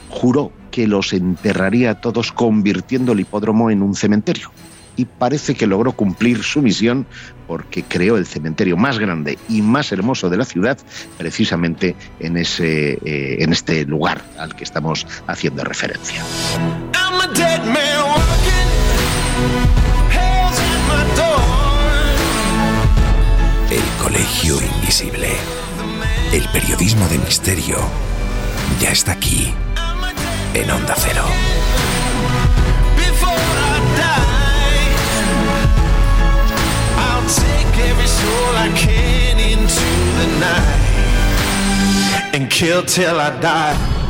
juró 0.09 0.51
que 0.69 0.87
los 0.87 1.13
enterraría 1.13 1.91
a 1.91 2.01
todos 2.01 2.31
convirtiendo 2.31 3.13
el 3.13 3.21
hipódromo 3.21 3.71
en 3.71 3.81
un 3.81 3.95
cementerio. 3.95 4.51
Y 4.97 5.05
parece 5.05 5.55
que 5.55 5.67
logró 5.67 5.93
cumplir 5.93 6.43
su 6.43 6.61
misión 6.61 7.05
porque 7.47 7.83
creó 7.83 8.17
el 8.17 8.25
cementerio 8.25 8.75
más 8.75 8.99
grande 8.99 9.39
y 9.47 9.61
más 9.61 9.91
hermoso 9.91 10.29
de 10.29 10.37
la 10.37 10.45
ciudad 10.45 10.77
precisamente 11.17 11.95
en, 12.19 12.37
ese, 12.37 12.99
eh, 13.05 13.37
en 13.39 13.53
este 13.53 13.85
lugar 13.85 14.21
al 14.37 14.55
que 14.55 14.65
estamos 14.65 15.07
haciendo 15.27 15.63
referencia. 15.63 16.23
El 17.33 17.90
Colegio 24.01 24.59
Invisible. 24.59 25.29
El 26.33 26.47
periodismo 26.49 27.07
de 27.07 27.19
misterio 27.19 27.77
ya 28.79 28.89
está 28.89 29.11
aquí, 29.11 29.53
en 30.53 30.71
Onda 30.71 30.95
Cero. 30.97 31.25
and 42.33 42.49
kill 42.49 42.81
till 42.83 43.19
I 43.19 43.29
die. 43.41 44.00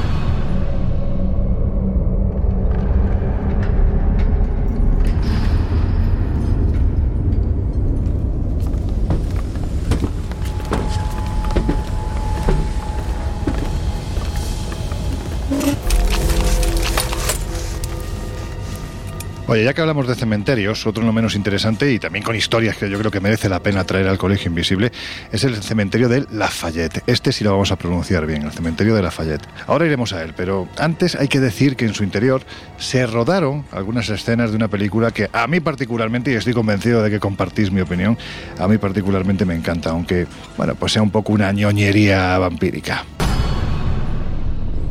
Oye, 19.52 19.66
ya 19.66 19.74
que 19.74 19.82
hablamos 19.82 20.08
de 20.08 20.16
cementerios, 20.16 20.88
otro 20.88 21.04
no 21.04 21.12
menos 21.12 21.36
interesante 21.36 21.92
y 21.92 22.00
también 22.00 22.24
con 22.24 22.38
historias 22.38 22.78
que 22.78 22.90
yo 22.90 22.98
creo 22.98 23.12
que 23.12 23.20
merece 23.20 23.50
la 23.50 23.62
pena 23.62 23.84
traer 23.84 24.08
al 24.08 24.18
Colegio 24.18 24.48
Invisible, 24.48 24.94
es 25.30 25.44
el 25.44 25.62
cementerio 25.62 26.08
de 26.08 26.26
Lafayette. 26.32 27.04
Este 27.06 27.34
sí 27.34 27.44
lo 27.44 27.52
vamos 27.52 27.70
a 27.74 27.76
pronunciar 27.76 28.26
bien, 28.26 28.44
el 28.44 28.54
cementerio 28.54 28.96
de 28.96 29.02
Lafayette. 29.02 29.46
Ahora 29.68 29.86
iremos 29.86 30.14
a 30.14 30.24
él, 30.24 30.34
pero 30.38 30.70
antes 30.78 31.16
hay 31.16 31.28
que 31.28 31.42
decir 31.42 31.76
que 31.76 31.84
en 31.84 31.94
su 31.94 32.06
interior 32.06 32.44
se 32.78 33.06
rodaron 33.06 33.66
algunas 33.74 34.08
escenas 34.08 34.52
de 34.52 34.56
una 34.56 34.70
película 34.70 35.12
que 35.12 35.30
a 35.34 35.46
mí 35.48 35.60
particularmente, 35.60 36.32
y 36.32 36.36
estoy 36.36 36.54
convencido 36.54 37.04
de 37.04 37.10
que 37.10 37.20
compartís 37.20 37.74
mi 37.74 37.82
opinión, 37.82 38.18
a 38.58 38.70
mí 38.70 38.78
particularmente 38.78 39.44
me 39.44 39.54
encanta, 39.54 39.90
aunque, 39.90 40.28
bueno, 40.56 40.76
pues 40.76 40.94
sea 40.94 41.02
un 41.02 41.12
poco 41.12 41.34
una 41.34 41.52
ñoñería 41.52 42.38
vampírica. 42.38 43.04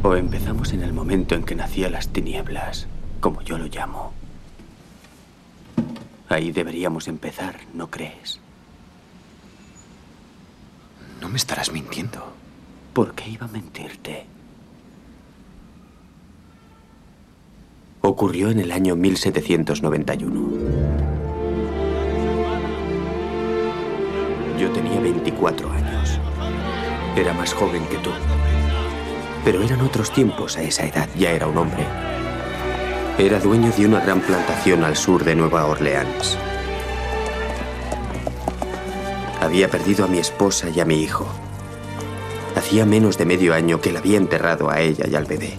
O 0.03 0.15
empezamos 0.15 0.75
en 0.75 0.83
el 0.83 0.93
momento 0.93 1.35
en 1.35 1.45
que 1.45 1.55
nacían 1.55 1.93
las 1.93 2.09
tinieblas, 2.09 2.89
como 3.21 3.41
yo 3.41 3.57
lo 3.57 3.65
llamo 3.65 4.20
Ahí 6.31 6.53
deberíamos 6.53 7.09
empezar, 7.09 7.57
¿no 7.75 7.91
crees? 7.91 8.39
No 11.21 11.29
me 11.29 11.37
estarás 11.37 11.73
mintiendo. 11.73 12.25
¿Por 12.93 13.15
qué 13.15 13.31
iba 13.31 13.47
a 13.47 13.49
mentirte? 13.51 14.27
Ocurrió 18.03 18.49
en 18.51 18.61
el 18.61 18.71
año 18.71 18.95
1791. 18.95 20.51
Yo 24.57 24.71
tenía 24.71 25.01
24 25.01 25.69
años. 25.73 26.21
Era 27.17 27.35
más 27.35 27.53
joven 27.53 27.85
que 27.87 27.97
tú. 27.97 28.11
Pero 29.45 29.63
eran 29.63 29.81
otros 29.81 30.13
tiempos 30.13 30.57
a 30.57 30.63
esa 30.63 30.87
edad. 30.87 31.09
Ya 31.19 31.33
era 31.33 31.49
un 31.49 31.59
hombre. 31.59 31.85
Era 33.21 33.39
dueño 33.39 33.71
de 33.77 33.85
una 33.85 34.01
gran 34.01 34.23
plantación 34.23 34.83
al 34.83 34.97
sur 34.97 35.25
de 35.25 35.35
Nueva 35.35 35.67
Orleans. 35.67 36.39
Había 39.43 39.69
perdido 39.69 40.07
a 40.07 40.09
mi 40.09 40.17
esposa 40.17 40.71
y 40.71 40.81
a 40.81 40.87
mi 40.87 41.03
hijo. 41.03 41.27
Hacía 42.57 42.87
menos 42.87 43.19
de 43.19 43.27
medio 43.27 43.53
año 43.53 43.79
que 43.79 43.93
la 43.93 43.99
había 43.99 44.17
enterrado 44.17 44.71
a 44.71 44.81
ella 44.81 45.05
y 45.07 45.15
al 45.17 45.27
bebé. 45.27 45.59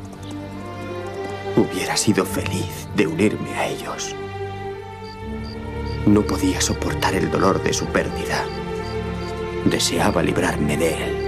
Hubiera 1.55 1.95
sido 1.97 2.25
feliz 2.25 2.87
de 2.95 3.05
unirme 3.05 3.53
a 3.53 3.67
ellos. 3.67 4.15
No 6.07 6.23
podía 6.23 6.59
soportar 6.61 7.13
el 7.13 7.29
dolor 7.29 7.61
de 7.61 7.73
su 7.73 7.85
pérdida. 7.85 8.43
Deseaba 9.65 10.23
librarme 10.23 10.77
de 10.77 10.93
él. 10.95 11.20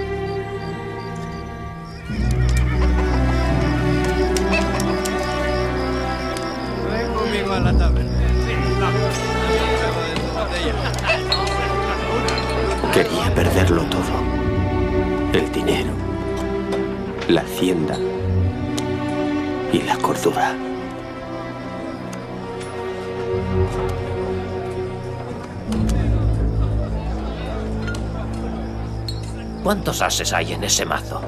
¿Cuántos 29.74 30.02
ases 30.02 30.32
hay 30.32 30.52
en 30.52 30.62
ese 30.62 30.86
mazo? 30.86 31.20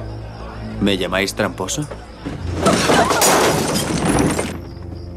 ¿Me 0.80 0.96
llamáis 0.96 1.34
tramposo? 1.34 1.84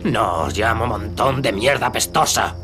No 0.04 0.46
os 0.46 0.58
llamo 0.58 0.88
montón 0.88 1.40
de 1.40 1.54
mierda 1.54 1.92
pestosa. 1.92 2.56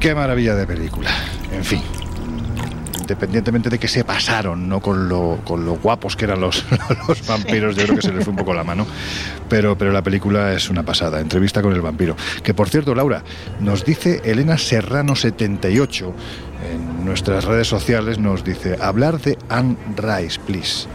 Qué 0.00 0.16
maravilla 0.16 0.56
de 0.56 0.66
película. 0.66 1.10
En 1.52 1.64
fin. 1.64 1.97
Independientemente 3.08 3.70
de 3.70 3.78
que 3.78 3.88
se 3.88 4.04
pasaron, 4.04 4.68
no 4.68 4.80
con 4.80 5.08
lo, 5.08 5.40
con 5.42 5.64
lo 5.64 5.76
guapos 5.76 6.14
que 6.14 6.26
eran 6.26 6.42
los, 6.42 6.62
los 7.08 7.26
vampiros, 7.26 7.74
yo 7.74 7.84
creo 7.84 7.96
que 7.96 8.02
se 8.02 8.12
les 8.12 8.22
fue 8.22 8.32
un 8.32 8.36
poco 8.36 8.52
la 8.52 8.64
mano. 8.64 8.86
Pero, 9.48 9.78
pero 9.78 9.92
la 9.92 10.02
película 10.02 10.52
es 10.52 10.68
una 10.68 10.82
pasada. 10.82 11.18
Entrevista 11.18 11.62
con 11.62 11.72
el 11.72 11.80
vampiro. 11.80 12.14
Que 12.42 12.52
por 12.52 12.68
cierto, 12.68 12.94
Laura, 12.94 13.24
nos 13.60 13.86
dice 13.86 14.20
Elena 14.24 14.58
Serrano 14.58 15.16
78 15.16 16.14
en 16.70 17.06
nuestras 17.06 17.46
redes 17.46 17.66
sociales, 17.66 18.18
nos 18.18 18.44
dice 18.44 18.76
hablar 18.78 19.18
de 19.22 19.38
Anne 19.48 19.78
Rice, 19.96 20.38
please. 20.46 20.86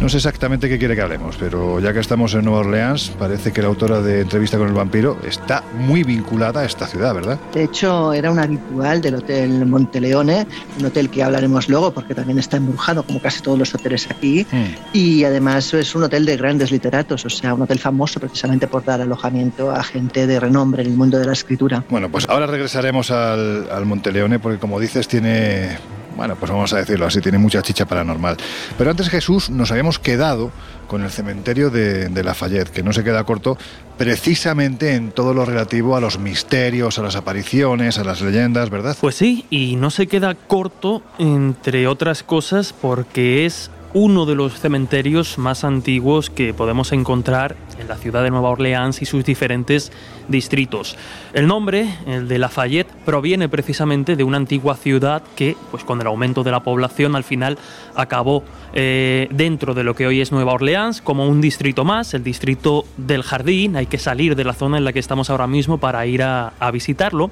No 0.00 0.08
sé 0.08 0.18
exactamente 0.18 0.68
qué 0.68 0.78
quiere 0.78 0.94
que 0.94 1.02
hablemos, 1.02 1.36
pero 1.36 1.80
ya 1.80 1.92
que 1.92 1.98
estamos 1.98 2.32
en 2.34 2.44
Nueva 2.44 2.60
Orleans, 2.60 3.10
parece 3.18 3.52
que 3.52 3.60
la 3.60 3.66
autora 3.66 4.00
de 4.00 4.20
Entrevista 4.20 4.56
con 4.56 4.68
el 4.68 4.72
vampiro 4.72 5.18
está 5.26 5.64
muy 5.74 6.04
vinculada 6.04 6.60
a 6.60 6.64
esta 6.64 6.86
ciudad, 6.86 7.12
¿verdad? 7.14 7.36
De 7.52 7.64
hecho, 7.64 8.12
era 8.12 8.30
un 8.30 8.38
habitual 8.38 9.00
del 9.00 9.16
Hotel 9.16 9.66
Monteleone, 9.66 10.46
un 10.78 10.86
hotel 10.86 11.10
que 11.10 11.24
hablaremos 11.24 11.68
luego 11.68 11.92
porque 11.92 12.14
también 12.14 12.38
está 12.38 12.58
embrujado, 12.58 13.02
como 13.02 13.20
casi 13.20 13.42
todos 13.42 13.58
los 13.58 13.74
hoteles 13.74 14.08
aquí. 14.08 14.46
Mm. 14.52 14.64
Y 14.92 15.24
además 15.24 15.74
es 15.74 15.92
un 15.96 16.04
hotel 16.04 16.24
de 16.26 16.36
grandes 16.36 16.70
literatos, 16.70 17.24
o 17.24 17.30
sea, 17.30 17.54
un 17.54 17.62
hotel 17.62 17.80
famoso 17.80 18.20
precisamente 18.20 18.68
por 18.68 18.84
dar 18.84 19.00
alojamiento 19.00 19.72
a 19.72 19.82
gente 19.82 20.28
de 20.28 20.38
renombre 20.38 20.82
en 20.82 20.90
el 20.90 20.96
mundo 20.96 21.18
de 21.18 21.26
la 21.26 21.32
escritura. 21.32 21.82
Bueno, 21.90 22.08
pues 22.08 22.28
ahora 22.28 22.46
regresaremos 22.46 23.10
al, 23.10 23.68
al 23.68 23.84
Monteleone 23.84 24.38
porque 24.38 24.58
como 24.58 24.78
dices 24.78 25.08
tiene, 25.08 25.76
bueno, 26.18 26.34
pues 26.34 26.50
vamos 26.50 26.72
a 26.72 26.78
decirlo 26.78 27.06
así, 27.06 27.20
tiene 27.20 27.38
mucha 27.38 27.62
chicha 27.62 27.86
paranormal. 27.86 28.36
Pero 28.76 28.90
antes 28.90 29.08
Jesús 29.08 29.50
nos 29.50 29.70
habíamos 29.70 30.00
quedado 30.00 30.50
con 30.88 31.04
el 31.04 31.10
cementerio 31.10 31.70
de, 31.70 32.08
de 32.08 32.24
Lafayette, 32.24 32.70
que 32.70 32.82
no 32.82 32.92
se 32.92 33.04
queda 33.04 33.22
corto 33.22 33.56
precisamente 33.96 34.96
en 34.96 35.12
todo 35.12 35.32
lo 35.32 35.44
relativo 35.44 35.94
a 35.94 36.00
los 36.00 36.18
misterios, 36.18 36.98
a 36.98 37.02
las 37.02 37.14
apariciones, 37.14 37.98
a 37.98 38.04
las 38.04 38.20
leyendas, 38.20 38.68
¿verdad? 38.68 38.96
Pues 39.00 39.14
sí, 39.14 39.46
y 39.48 39.76
no 39.76 39.90
se 39.90 40.08
queda 40.08 40.34
corto, 40.34 41.04
entre 41.18 41.86
otras 41.86 42.24
cosas, 42.24 42.72
porque 42.72 43.46
es 43.46 43.70
uno 43.94 44.26
de 44.26 44.34
los 44.34 44.58
cementerios 44.58 45.38
más 45.38 45.62
antiguos 45.62 46.30
que 46.30 46.52
podemos 46.52 46.90
encontrar 46.90 47.54
en 47.78 47.88
la 47.88 47.96
ciudad 47.96 48.22
de 48.22 48.30
Nueva 48.30 48.50
Orleans 48.50 49.02
y 49.02 49.04
sus 49.04 49.24
diferentes 49.24 49.92
distritos. 50.28 50.96
El 51.32 51.46
nombre, 51.46 51.88
el 52.06 52.28
de 52.28 52.38
Lafayette, 52.38 52.90
proviene 53.04 53.48
precisamente 53.48 54.16
de 54.16 54.24
una 54.24 54.36
antigua 54.36 54.76
ciudad 54.76 55.22
que, 55.36 55.56
pues 55.70 55.84
con 55.84 56.00
el 56.00 56.06
aumento 56.06 56.44
de 56.44 56.50
la 56.50 56.62
población, 56.62 57.16
al 57.16 57.24
final 57.24 57.58
acabó 57.94 58.44
eh, 58.74 59.28
dentro 59.30 59.74
de 59.74 59.84
lo 59.84 59.94
que 59.94 60.06
hoy 60.06 60.20
es 60.20 60.30
Nueva 60.30 60.52
Orleans 60.52 61.00
como 61.00 61.26
un 61.28 61.40
distrito 61.40 61.84
más, 61.84 62.14
el 62.14 62.22
distrito 62.22 62.84
del 62.96 63.22
Jardín. 63.22 63.76
Hay 63.76 63.86
que 63.86 63.98
salir 63.98 64.36
de 64.36 64.44
la 64.44 64.52
zona 64.52 64.78
en 64.78 64.84
la 64.84 64.92
que 64.92 64.98
estamos 64.98 65.30
ahora 65.30 65.46
mismo 65.46 65.78
para 65.78 66.06
ir 66.06 66.22
a, 66.22 66.52
a 66.58 66.70
visitarlo. 66.70 67.30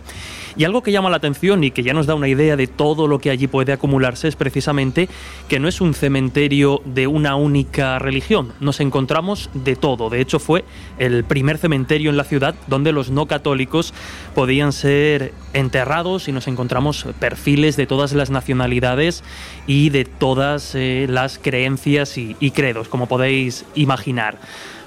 Y 0.57 0.65
algo 0.65 0.83
que 0.83 0.91
llama 0.91 1.11
la 1.11 1.17
atención 1.17 1.63
y 1.65 1.71
que 1.71 1.83
ya 1.83 1.93
nos 1.93 2.07
da 2.07 2.15
una 2.15 2.29
idea 2.29 2.57
de 2.57 2.67
todo 2.67 3.07
lo 3.07 3.19
que 3.19 3.29
allí 3.31 3.47
puede 3.47 3.73
acumularse 3.73 4.27
es 4.27 4.37
precisamente 4.37 5.09
que 5.49 5.61
no 5.61 5.69
es 5.69 5.83
un 5.83 5.93
cementerio 5.93 6.81
de 6.87 7.07
una 7.07 7.37
única 7.37 7.99
religión. 7.99 8.53
Nos 8.61 8.81
encontramos 8.81 9.51
de 9.53 9.77
todo. 9.77 10.09
De 10.09 10.23
hecho, 10.23 10.36
fue 10.39 10.65
el 10.99 11.25
primer 11.25 11.59
cementerio 11.59 12.11
en 12.11 12.17
la 12.17 12.25
ciudad 12.25 12.55
donde 12.67 12.93
los 12.93 13.11
no 13.11 13.27
católicos 13.27 13.95
podían 14.35 14.73
ser 14.73 15.33
enterrados 15.53 16.29
y 16.29 16.33
nos 16.33 16.49
encontramos 16.49 17.07
perfiles 17.19 17.77
de 17.77 17.87
todas 17.87 18.13
las 18.13 18.31
nacionalidades 18.31 19.25
y 19.67 19.91
de 19.91 20.05
todas 20.05 20.75
eh, 20.75 21.07
las 21.09 21.39
creencias 21.39 22.19
y, 22.19 22.37
y 22.41 22.51
credos, 22.51 22.89
como 22.89 23.07
podéis 23.07 23.65
imaginar. 23.75 24.39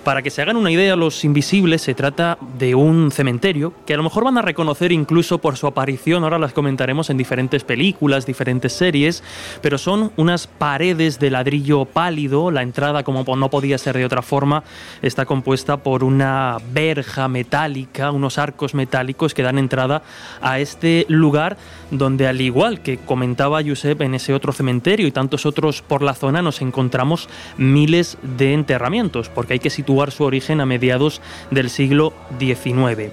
Para 0.09 0.23
que 0.23 0.31
se 0.31 0.41
hagan 0.41 0.57
una 0.57 0.71
idea, 0.71 0.95
Los 0.95 1.23
Invisibles 1.23 1.83
se 1.83 1.93
trata 1.93 2.39
de 2.57 2.73
un 2.73 3.11
cementerio 3.11 3.75
que 3.85 3.93
a 3.93 3.97
lo 3.97 4.01
mejor 4.01 4.23
van 4.23 4.39
a 4.39 4.41
reconocer 4.41 4.91
incluso 4.91 5.37
por 5.37 5.55
su 5.55 5.67
aparición, 5.67 6.23
ahora 6.23 6.39
las 6.39 6.51
comentaremos 6.51 7.11
en 7.11 7.17
diferentes 7.17 7.63
películas, 7.63 8.25
diferentes 8.25 8.73
series, 8.73 9.23
pero 9.61 9.77
son 9.77 10.11
unas 10.17 10.47
paredes 10.47 11.19
de 11.19 11.29
ladrillo 11.29 11.85
pálido, 11.85 12.49
la 12.49 12.63
entrada 12.63 13.03
como 13.03 13.23
no 13.35 13.49
podía 13.51 13.77
ser 13.77 13.97
de 13.97 14.05
otra 14.05 14.23
forma 14.23 14.63
está 15.03 15.27
compuesta 15.27 15.77
por 15.77 16.03
una 16.03 16.57
verja 16.73 17.27
metálica, 17.27 18.09
unos 18.09 18.39
arcos 18.39 18.73
metálicos 18.73 19.35
que 19.35 19.43
dan 19.43 19.59
entrada 19.59 20.01
a 20.41 20.57
este 20.59 21.05
lugar 21.07 21.55
donde 21.91 22.27
al 22.27 22.41
igual 22.41 22.81
que 22.81 22.97
comentaba 22.97 23.61
Josep 23.63 24.01
en 24.01 24.15
ese 24.15 24.33
otro 24.33 24.53
cementerio 24.53 25.05
y 25.05 25.11
tantos 25.11 25.45
otros 25.45 25.83
por 25.83 26.01
la 26.01 26.15
zona 26.15 26.41
nos 26.41 26.63
encontramos 26.63 27.29
miles 27.57 28.17
de 28.23 28.53
enterramientos, 28.53 29.29
porque 29.29 29.53
hay 29.53 29.59
que 29.59 29.69
situar 29.69 29.98
su 30.11 30.23
origen 30.23 30.61
a 30.61 30.65
mediados 30.65 31.21
del 31.51 31.69
siglo 31.69 32.13
XIX. 32.39 33.11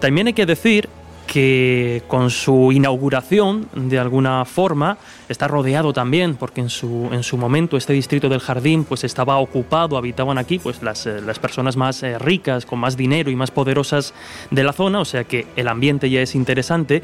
También 0.00 0.26
hay 0.26 0.34
que 0.34 0.46
decir 0.46 0.88
que 1.26 2.02
con 2.06 2.30
su 2.30 2.70
inauguración, 2.72 3.68
de 3.74 3.98
alguna 3.98 4.44
forma, 4.44 4.98
está 5.28 5.48
rodeado 5.48 5.92
también, 5.92 6.36
porque 6.36 6.60
en 6.60 6.70
su, 6.70 7.08
en 7.12 7.24
su 7.24 7.36
momento 7.36 7.76
este 7.76 7.92
distrito 7.92 8.28
del 8.28 8.40
jardín 8.40 8.84
pues 8.84 9.04
estaba 9.04 9.38
ocupado, 9.38 9.96
habitaban 9.96 10.38
aquí 10.38 10.58
pues 10.58 10.82
las, 10.82 11.06
eh, 11.06 11.20
las 11.20 11.38
personas 11.38 11.76
más 11.76 12.02
eh, 12.02 12.18
ricas, 12.18 12.64
con 12.64 12.78
más 12.78 12.96
dinero 12.96 13.30
y 13.30 13.36
más 13.36 13.50
poderosas 13.50 14.14
de 14.50 14.64
la 14.64 14.72
zona, 14.72 15.00
o 15.00 15.04
sea 15.04 15.24
que 15.24 15.46
el 15.56 15.68
ambiente 15.68 16.08
ya 16.08 16.22
es 16.22 16.34
interesante, 16.34 17.02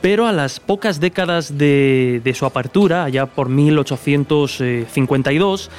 pero 0.00 0.26
a 0.26 0.32
las 0.32 0.60
pocas 0.60 1.00
décadas 1.00 1.58
de, 1.58 2.22
de 2.22 2.34
su 2.34 2.46
apertura, 2.46 3.04
allá 3.04 3.26
por 3.26 3.48
1852, 3.48 5.70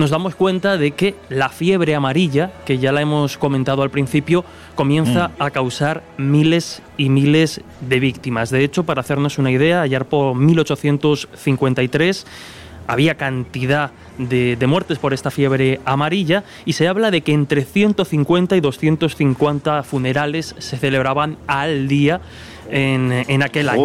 nos 0.00 0.10
damos 0.10 0.34
cuenta 0.34 0.76
de 0.78 0.90
que 0.92 1.14
la 1.28 1.48
fiebre 1.50 1.94
amarilla, 1.94 2.50
que 2.64 2.78
ya 2.78 2.90
la 2.90 3.02
hemos 3.02 3.36
comentado 3.38 3.82
al 3.82 3.90
principio, 3.90 4.44
comienza 4.74 5.28
Mm. 5.28 5.42
a 5.42 5.50
causar 5.50 6.02
miles 6.16 6.82
y 6.96 7.08
miles 7.10 7.60
de 7.88 8.00
víctimas. 8.00 8.50
De 8.50 8.64
hecho, 8.64 8.84
para 8.84 9.00
hacernos 9.02 9.38
una 9.38 9.50
idea, 9.50 9.82
ayer 9.82 10.06
por 10.06 10.34
1853 10.34 12.26
había 12.86 13.14
cantidad 13.16 13.92
de, 14.18 14.56
de 14.56 14.66
muertes 14.66 14.98
por 14.98 15.12
esta 15.14 15.30
fiebre 15.30 15.80
amarilla 15.84 16.42
y 16.64 16.72
se 16.72 16.88
habla 16.88 17.10
de 17.10 17.20
que 17.20 17.32
entre 17.32 17.64
150 17.64 18.56
y 18.56 18.60
250 18.60 19.82
funerales 19.84 20.54
se 20.58 20.76
celebraban 20.76 21.36
al 21.46 21.86
día 21.88 22.20
en, 22.70 23.12
en 23.28 23.42
aquel 23.42 23.68
año. 23.68 23.78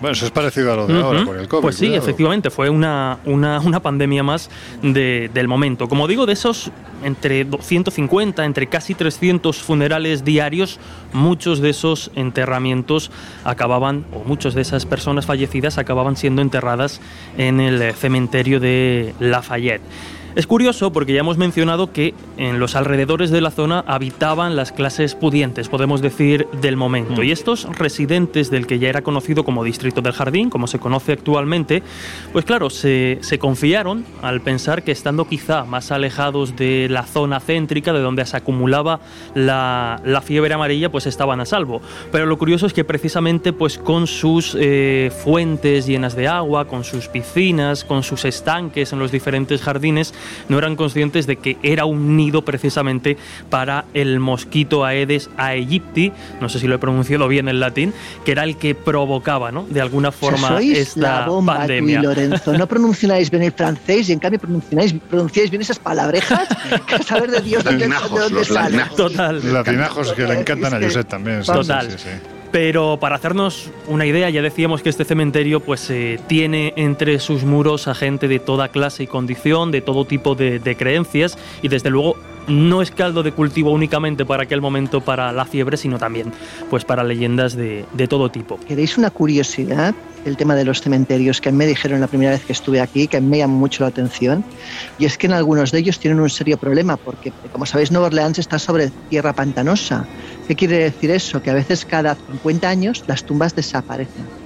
Bueno, 0.00 0.12
eso 0.12 0.26
es 0.26 0.30
parecido 0.30 0.72
a 0.72 0.76
lo 0.76 0.86
de 0.86 1.00
ahora 1.00 1.24
con 1.24 1.38
el 1.38 1.48
COVID. 1.48 1.62
Pues 1.62 1.76
sí, 1.76 1.86
cuidado. 1.86 2.02
efectivamente, 2.02 2.50
fue 2.50 2.68
una, 2.68 3.18
una, 3.24 3.60
una 3.60 3.80
pandemia 3.80 4.22
más 4.22 4.50
de- 4.82 5.30
del 5.32 5.48
momento. 5.48 5.88
Como 5.88 6.06
digo, 6.06 6.26
de 6.26 6.34
esos 6.34 6.70
entre 7.02 7.46
150, 7.60 8.44
entre 8.44 8.66
casi 8.66 8.94
300 8.94 9.62
funerales 9.62 10.24
diarios, 10.24 10.78
muchos 11.12 11.60
de 11.60 11.70
esos 11.70 12.10
enterramientos 12.14 13.10
acababan, 13.44 14.04
o 14.12 14.22
muchas 14.24 14.54
de 14.54 14.62
esas 14.62 14.84
personas 14.86 15.24
fallecidas 15.26 15.78
acababan 15.78 16.16
siendo 16.16 16.42
enterradas 16.42 17.00
en 17.38 17.60
el 17.60 17.94
cementerio 17.94 18.60
de 18.60 19.14
Lafayette. 19.20 19.82
Es 20.36 20.46
curioso 20.46 20.92
porque 20.92 21.14
ya 21.14 21.20
hemos 21.20 21.38
mencionado 21.38 21.92
que 21.92 22.12
en 22.36 22.58
los 22.58 22.76
alrededores 22.76 23.30
de 23.30 23.40
la 23.40 23.50
zona 23.50 23.82
habitaban 23.86 24.54
las 24.54 24.70
clases 24.70 25.14
pudientes, 25.14 25.70
podemos 25.70 26.02
decir, 26.02 26.46
del 26.60 26.76
momento. 26.76 27.22
Mm. 27.22 27.24
Y 27.24 27.30
estos 27.30 27.64
residentes 27.78 28.50
del 28.50 28.66
que 28.66 28.78
ya 28.78 28.90
era 28.90 29.00
conocido 29.00 29.46
como 29.46 29.64
Distrito 29.64 30.02
del 30.02 30.12
Jardín, 30.12 30.50
como 30.50 30.66
se 30.66 30.78
conoce 30.78 31.12
actualmente, 31.12 31.82
pues 32.34 32.44
claro, 32.44 32.68
se, 32.68 33.18
confiaron 33.40 34.04
al 34.20 34.42
pensar 34.42 34.82
que 34.82 34.92
estando 34.92 35.26
quizá 35.26 35.64
más 35.64 35.90
alejados 35.90 36.54
de 36.54 36.88
la 36.90 37.04
zona 37.04 37.40
céntrica, 37.40 37.94
de 37.94 38.00
donde 38.00 38.26
se 38.26 38.36
acumulaba 38.36 39.00
la, 39.34 40.02
fiebre 40.22 40.52
amarilla, 40.52 40.90
pues 40.90 41.06
estaban 41.06 41.40
a 41.40 41.46
salvo. 41.46 41.80
Pero 42.12 42.26
lo 42.26 42.36
curioso 42.36 42.66
es 42.66 42.74
que 42.74 42.84
precisamente 42.84 43.54
pues 43.54 43.78
con 43.78 44.06
sus 44.06 44.54
eh, 44.60 45.10
fuentes 45.24 45.86
llenas 45.86 46.14
de 46.14 46.28
agua, 46.28 46.66
con 46.66 46.84
sus 46.84 47.08
piscinas, 47.08 47.84
con 47.84 48.02
sus 48.02 48.26
estanques 48.26 48.92
en 48.92 48.98
los 48.98 49.10
diferentes 49.10 49.62
jardines, 49.62 50.12
no 50.48 50.58
eran 50.58 50.76
conscientes 50.76 51.26
de 51.26 51.36
que 51.36 51.56
era 51.62 51.84
un 51.84 52.16
nido 52.16 52.44
precisamente 52.44 53.16
para 53.50 53.84
el 53.94 54.20
mosquito 54.20 54.84
Aedes 54.84 55.30
aegypti, 55.36 56.12
no 56.40 56.48
sé 56.48 56.58
si 56.58 56.66
lo 56.66 56.76
he 56.76 56.78
pronunciado 56.78 57.28
bien 57.28 57.48
en 57.48 57.60
latín, 57.60 57.92
que 58.24 58.32
era 58.32 58.44
el 58.44 58.56
que 58.56 58.74
provocaba, 58.74 59.52
¿no? 59.52 59.66
De 59.68 59.80
alguna 59.80 60.12
forma 60.12 60.60
esta 60.60 61.20
la 61.20 61.26
bomba, 61.26 61.58
pandemia. 61.58 62.02
Lorenzo, 62.02 62.56
no 62.56 62.66
pronunciáis 62.66 63.30
bien 63.30 63.42
el 63.42 63.52
francés 63.52 64.08
y 64.08 64.12
en 64.12 64.18
cambio 64.18 64.40
pronunciáis, 64.40 64.94
pronunciáis 65.08 65.50
bien 65.50 65.62
esas 65.62 65.78
palabrejas, 65.78 66.48
que 66.86 66.94
a 66.94 67.02
saber 67.02 67.30
de 67.30 67.40
Dios 67.40 67.64
dónde, 67.64 67.88
dónde 67.88 68.44
salen. 68.44 68.82
Total. 68.96 69.52
Latinajos 69.52 70.12
que 70.12 70.26
le 70.26 70.40
encantan 70.40 70.74
a 70.74 70.80
Josep 70.80 71.08
también. 71.08 71.42
Total. 71.42 71.90
Sí, 71.90 71.98
sí, 71.98 72.35
pero 72.50 72.98
para 72.98 73.16
hacernos 73.16 73.70
una 73.86 74.06
idea, 74.06 74.30
ya 74.30 74.42
decíamos 74.42 74.82
que 74.82 74.88
este 74.88 75.04
cementerio 75.04 75.60
pues 75.60 75.88
eh, 75.90 76.18
tiene 76.26 76.72
entre 76.76 77.18
sus 77.18 77.44
muros 77.44 77.88
a 77.88 77.94
gente 77.94 78.28
de 78.28 78.38
toda 78.38 78.68
clase 78.68 79.04
y 79.04 79.06
condición, 79.06 79.70
de 79.70 79.80
todo 79.80 80.04
tipo 80.04 80.34
de, 80.34 80.76
creencias 80.76 81.38
y 81.62 81.68
desde 81.68 81.90
luego 81.90 82.16
no 82.48 82.82
es 82.82 82.90
caldo 82.90 83.22
de 83.22 83.32
cultivo 83.32 83.70
únicamente 83.70 84.24
para 84.24 84.44
aquel 84.44 84.60
momento 84.60 85.00
para 85.00 85.32
la 85.32 85.44
fiebre, 85.44 85.76
sino 85.76 85.98
también 85.98 86.32
pues 86.70 86.84
para 86.84 87.04
leyendas 87.04 87.54
de, 87.54 87.84
todo 88.08 88.30
tipo. 88.30 88.58
¿Queréis 88.66 88.98
una 88.98 89.10
curiosidad? 89.10 89.94
el 90.24 90.36
tema 90.36 90.56
de 90.56 90.64
los 90.64 90.80
cementerios 90.80 91.40
que 91.40 91.52
me 91.52 91.66
dijeron 91.66 92.00
la 92.00 92.08
primera 92.08 92.32
vez 92.32 92.44
que 92.44 92.52
estuve 92.52 92.80
aquí, 92.80 93.06
que 93.06 93.20
me 93.20 93.38
llamó 93.38 93.58
mucho 93.58 93.84
la 93.84 93.90
atención, 93.90 94.44
y 94.98 95.04
es 95.04 95.16
que 95.16 95.28
en 95.28 95.34
algunos 95.34 95.70
de 95.70 95.78
ellos 95.78 96.00
tienen 96.00 96.18
un 96.18 96.28
serio 96.28 96.56
problema, 96.56 96.96
porque 96.96 97.32
como 97.52 97.64
sabéis, 97.64 97.92
Nueva 97.92 98.08
Orleans 98.08 98.40
está 98.40 98.58
sobre 98.58 98.90
tierra 99.08 99.32
pantanosa. 99.34 100.04
¿Qué 100.48 100.56
quiere 100.56 100.78
decir 100.78 101.12
eso? 101.12 101.40
Que 101.40 101.50
a 101.50 101.54
veces 101.54 101.84
cada 101.84 102.16
50 102.16 102.68
años 102.68 103.04
las 103.06 103.22
tumbas 103.22 103.54
desaparecen. 103.54 104.45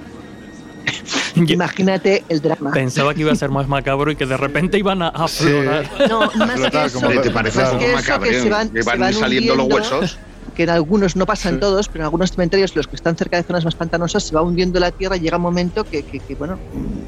Imagínate 1.35 2.23
el 2.29 2.41
drama. 2.41 2.71
Pensaba 2.71 3.13
que 3.13 3.21
iba 3.21 3.31
a 3.31 3.35
ser 3.35 3.49
más 3.49 3.67
macabro 3.67 4.11
y 4.11 4.15
que 4.15 4.25
de 4.25 4.37
repente 4.37 4.77
iban 4.77 5.01
a 5.01 5.09
aflorar. 5.09 5.89
No, 6.09 6.31
más 6.45 6.59
que 6.69 6.85
eso, 6.85 6.99
¿Te 6.99 7.31
parece 7.31 7.61
más 7.61 7.73
macabro? 7.93 8.29
Que, 8.29 8.41
se 8.41 8.49
van, 8.49 8.69
que 8.69 8.81
van, 8.81 9.13
saliendo 9.13 9.55
los 9.55 9.67
huesos 9.67 10.17
que 10.55 10.63
en 10.63 10.69
algunos, 10.69 11.15
no 11.15 11.25
pasa 11.25 11.49
en 11.49 11.59
todos, 11.59 11.87
pero 11.87 11.99
en 11.99 12.05
algunos 12.05 12.31
cementerios, 12.31 12.75
los 12.75 12.87
que 12.87 12.95
están 12.95 13.15
cerca 13.15 13.37
de 13.37 13.43
zonas 13.43 13.65
más 13.65 13.75
pantanosas, 13.75 14.23
se 14.23 14.35
va 14.35 14.41
hundiendo 14.41 14.79
la 14.79 14.91
tierra 14.91 15.17
y 15.17 15.21
llega 15.21 15.37
un 15.37 15.43
momento 15.43 15.83
que, 15.83 16.03
que, 16.03 16.35
bueno, 16.35 16.57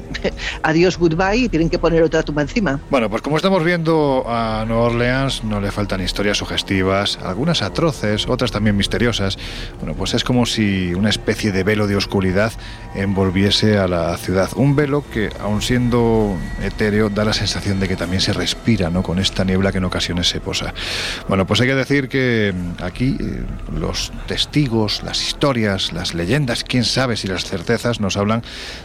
adiós, 0.62 0.98
goodbye, 0.98 1.36
y 1.36 1.48
tienen 1.48 1.70
que 1.70 1.78
poner 1.78 2.02
otra 2.02 2.22
tumba 2.22 2.42
encima. 2.42 2.80
Bueno, 2.90 3.10
pues 3.10 3.22
como 3.22 3.36
estamos 3.36 3.62
viendo 3.64 4.24
a 4.26 4.64
Nueva 4.66 4.84
Orleans, 4.84 5.44
no 5.44 5.60
le 5.60 5.70
faltan 5.70 6.00
historias 6.00 6.38
sugestivas, 6.38 7.18
algunas 7.22 7.62
atroces, 7.62 8.28
otras 8.28 8.50
también 8.50 8.76
misteriosas. 8.76 9.38
Bueno, 9.78 9.94
pues 9.94 10.14
es 10.14 10.24
como 10.24 10.46
si 10.46 10.94
una 10.94 11.10
especie 11.10 11.52
de 11.52 11.64
velo 11.64 11.86
de 11.86 11.96
oscuridad 11.96 12.52
envolviese 12.94 13.78
a 13.78 13.88
la 13.88 14.16
ciudad. 14.16 14.50
Un 14.56 14.76
velo 14.76 15.04
que, 15.12 15.30
aun 15.40 15.62
siendo 15.62 16.36
etéreo, 16.62 17.10
da 17.10 17.24
la 17.24 17.32
sensación 17.32 17.80
de 17.80 17.88
que 17.88 17.96
también 17.96 18.20
se 18.20 18.32
respira, 18.32 18.90
¿no? 18.90 19.02
Con 19.02 19.18
esta 19.18 19.44
niebla 19.44 19.72
que 19.72 19.78
en 19.78 19.84
ocasiones 19.84 20.28
se 20.28 20.40
posa. 20.40 20.74
Bueno, 21.28 21.46
pues 21.46 21.60
hay 21.60 21.68
que 21.68 21.74
decir 21.74 22.08
que 22.08 22.54
aquí 22.82 23.16
los 23.72 24.12
testigos, 24.26 25.02
las 25.02 25.22
historias, 25.22 25.92
las 25.92 26.14
leyendas, 26.14 26.64
quién 26.64 26.84
sabe 26.84 27.16
si 27.16 27.28
las 27.28 27.44
certezas 27.44 28.00
nos 28.00 28.16
hablan 28.16 28.42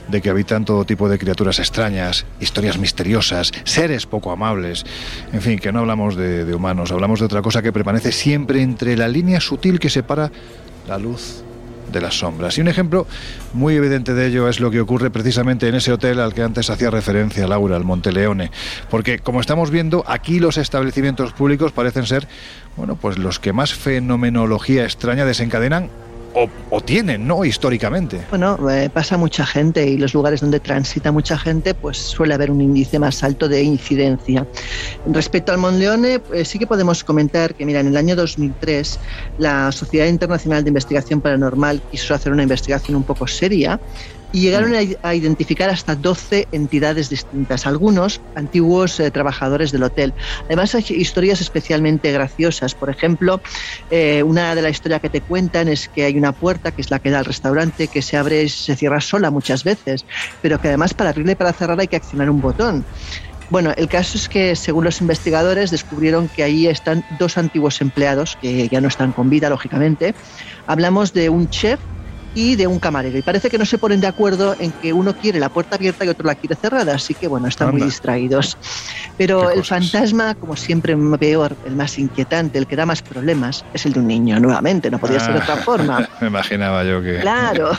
de 0.07 0.21
que 0.21 0.29
habitan 0.29 0.65
todo 0.65 0.85
tipo 0.85 1.09
de 1.09 1.17
criaturas 1.17 1.59
extrañas, 1.59 2.25
historias 2.39 2.77
misteriosas, 2.77 3.51
seres 3.63 4.05
poco 4.05 4.31
amables, 4.31 4.85
en 5.33 5.41
fin, 5.41 5.59
que 5.59 5.71
no 5.71 5.79
hablamos 5.79 6.15
de, 6.15 6.53
humanos, 6.53 6.91
hablamos 6.91 7.19
de 7.19 7.25
otra 7.25 7.41
cosa 7.41 7.61
que 7.61 7.73
permanece 7.73 8.11
siempre 8.11 8.61
entre 8.61 8.97
la 8.97 9.07
línea 9.07 9.39
sutil 9.39 9.79
que 9.79 9.89
separa 9.89 10.31
la 10.87 10.97
luz 10.97 11.43
de 11.91 12.01
las 12.01 12.19
sombras. 12.19 12.57
Y 12.57 12.61
un 12.61 12.67
ejemplo 12.67 13.07
muy 13.53 13.75
evidente 13.75 14.13
de 14.13 14.27
ello 14.27 14.47
es 14.47 14.59
lo 14.59 14.71
que 14.71 14.81
ocurre 14.81 15.09
precisamente 15.09 15.67
en 15.67 15.75
ese 15.75 15.91
hotel 15.91 16.19
al 16.19 16.33
que 16.33 16.43
antes 16.43 16.69
hacía 16.69 16.89
referencia 16.89 17.47
Laura, 17.47 17.77
el 17.77 17.83
Monteleone. 17.83 18.51
Porque 18.89 19.19
como 19.19 19.41
estamos 19.41 19.71
viendo, 19.71 20.03
aquí 20.07 20.39
los 20.39 20.57
establecimientos 20.57 21.33
públicos 21.33 21.71
parecen 21.71 22.05
ser, 22.05 22.27
bueno, 22.77 22.95
pues 22.95 23.17
los 23.17 23.39
que 23.39 23.53
más 23.53 23.73
fenomenología 23.73 24.83
extraña 24.83 25.25
desencadenan 25.25 25.89
o, 26.33 26.81
tienen, 26.81 27.27
¿no? 27.27 27.45
Históricamente. 27.45 28.21
Bueno, 28.29 28.57
eh, 28.69 28.89
pasa 28.91 29.17
mucha 29.17 29.45
gente 29.45 29.85
y 29.87 29.97
los 29.97 30.13
lugares 30.13 30.41
donde 30.41 30.59
transita 30.59 31.11
mucha 31.11 31.37
gente, 31.37 31.73
pues 31.73 31.97
suele 31.97 32.33
haber 32.33 32.51
un 32.51 32.61
índice 32.61 32.99
más 32.99 33.23
alto 33.23 33.47
de 33.47 33.61
incidencia. 33.63 34.45
Respecto 35.07 35.51
al 35.51 35.57
Monleone, 35.57 36.19
pues 36.19 36.47
sí 36.47 36.59
que 36.59 36.67
podemos 36.67 37.03
comentar 37.03 37.55
que, 37.55 37.65
mira, 37.65 37.79
en 37.79 37.87
el 37.87 37.97
año 37.97 38.15
2003, 38.15 38.99
la 39.37 39.71
Sociedad 39.71 40.07
Internacional 40.07 40.63
de 40.63 40.69
Investigación 40.69 41.21
Paranormal 41.21 41.81
quiso 41.91 42.13
hacer 42.13 42.31
una 42.31 42.43
investigación 42.43 42.95
un 42.95 43.03
poco 43.03 43.27
seria 43.27 43.79
y 44.31 44.41
llegaron 44.41 44.73
a, 45.03 45.15
identificar 45.15 45.69
hasta 45.69 45.95
12 45.95 46.47
entidades 46.51 47.09
distintas, 47.09 47.65
algunos 47.65 48.21
antiguos 48.35 48.99
eh, 48.99 49.09
trabajadores 49.11 49.71
del 49.71 49.83
hotel. 49.83 50.13
Además 50.45 50.75
hay 50.75 50.85
historias 50.89 51.41
especialmente 51.41 52.11
graciosas. 52.11 52.75
Por 52.75 52.89
ejemplo, 52.89 53.41
eh, 53.89 54.23
una 54.23 54.53
de 54.55 54.61
las 54.61 54.71
historias 54.71 55.01
que 55.01 55.09
te 55.09 55.21
cuentan 55.21 55.67
es 55.67 55.89
que 55.89 56.05
hay 56.05 56.17
una 56.17 56.31
puerta, 56.31 56.71
que 56.71 56.81
es 56.81 56.91
la 56.91 56.99
que 56.99 57.09
da 57.09 57.19
al 57.19 57.25
restaurante, 57.25 57.87
que 57.87 58.01
se 58.01 58.17
abre 58.17 58.43
y 58.43 58.49
se 58.49 58.75
cierra 58.75 59.01
sola 59.01 59.31
muchas 59.31 59.63
veces, 59.63 60.05
pero 60.41 60.61
que 60.61 60.67
además 60.67 60.93
para 60.93 61.09
abrirla 61.09 61.31
y 61.31 61.35
para 61.35 61.53
cerrarla 61.53 61.81
hay 61.81 61.87
que 61.87 61.95
accionar 61.95 62.29
un 62.29 62.41
botón. 62.41 62.85
Bueno, 63.49 63.73
el 63.77 63.87
caso 63.87 64.15
es 64.15 64.29
que 64.29 64.55
según 64.55 64.83
los 64.83 65.01
investigadores 65.01 65.71
descubrieron 65.71 66.27
que 66.27 66.43
ahí 66.43 66.67
están 66.67 67.03
dos 67.17 67.35
antiguos 67.37 67.81
empleados 67.81 68.37
que 68.39 68.67
ya 68.67 68.79
no 68.79 68.87
están 68.87 69.11
con 69.11 69.29
vida, 69.29 69.49
lógicamente. 69.49 70.13
Hablamos 70.67 71.13
de 71.13 71.29
un 71.29 71.49
chef 71.49 71.79
y 72.35 72.55
de 72.55 72.67
un 72.67 72.79
camarero. 72.79 73.17
Y 73.17 73.21
parece 73.21 73.49
que 73.49 73.57
no 73.57 73.65
se 73.65 73.77
ponen 73.77 74.01
de 74.01 74.07
acuerdo 74.07 74.55
en 74.59 74.71
que 74.71 74.93
uno 74.93 75.15
quiere 75.15 75.39
la 75.39 75.49
puerta 75.49 75.75
abierta 75.75 76.05
y 76.05 76.09
otro 76.09 76.25
la 76.25 76.35
quiere 76.35 76.55
cerrada, 76.55 76.95
así 76.95 77.13
que 77.13 77.27
bueno, 77.27 77.47
están 77.47 77.71
muy 77.71 77.81
distraídos. 77.81 78.57
Pero 79.17 79.49
el 79.49 79.63
fantasma, 79.65 80.35
como 80.35 80.55
siempre 80.55 80.95
peor, 81.19 81.55
el 81.65 81.75
más 81.75 81.97
inquietante, 81.97 82.57
el 82.57 82.67
que 82.67 82.75
da 82.75 82.85
más 82.85 83.01
problemas, 83.01 83.65
es 83.73 83.85
el 83.85 83.93
de 83.93 83.99
un 83.99 84.07
niño, 84.07 84.39
nuevamente, 84.39 84.89
no 84.89 84.99
podía 84.99 85.19
ser 85.19 85.33
de 85.33 85.39
otra 85.39 85.55
ah, 85.55 85.57
forma. 85.57 86.09
Me 86.21 86.27
imaginaba 86.27 86.83
yo 86.83 87.01
que... 87.01 87.19
Claro, 87.19 87.71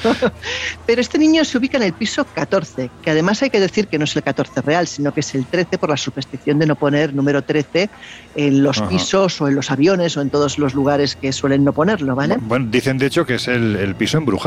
pero 0.87 1.01
este 1.01 1.19
niño 1.19 1.45
se 1.45 1.59
ubica 1.59 1.77
en 1.79 1.85
el 1.85 1.93
piso 1.93 2.25
14, 2.25 2.91
que 3.03 3.11
además 3.11 3.43
hay 3.43 3.51
que 3.51 3.61
decir 3.61 3.87
que 3.87 3.99
no 3.99 4.05
es 4.05 4.17
el 4.17 4.23
14 4.23 4.61
real, 4.63 4.87
sino 4.87 5.15
que 5.15 5.21
es 5.21 5.35
el 5.35 5.47
13 5.47 5.79
por 5.79 5.91
la 5.91 5.97
superstición 5.97 6.59
de 6.59 6.67
no 6.67 6.75
poner 6.75 7.15
número 7.15 7.43
13 7.43 7.89
en 8.37 8.63
los 8.63 8.83
pisos 8.83 9.41
o 9.41 9.49
en 9.49 9.55
los 9.55 9.71
aviones 9.71 10.17
o 10.17 10.21
en 10.21 10.31
todos 10.31 10.59
los 10.59 10.75
lugares 10.75 11.17
que 11.17 11.33
suelen 11.33 11.65
no 11.65 11.73
ponerlo, 11.73 12.15
¿vale? 12.15 12.37
Bueno, 12.41 12.67
dicen 12.71 12.99
de 12.99 13.07
hecho 13.07 13.25
que 13.25 13.37
es 13.37 13.49
el, 13.49 13.77
el 13.77 13.95
piso 13.95 14.19
embrujado 14.19 14.40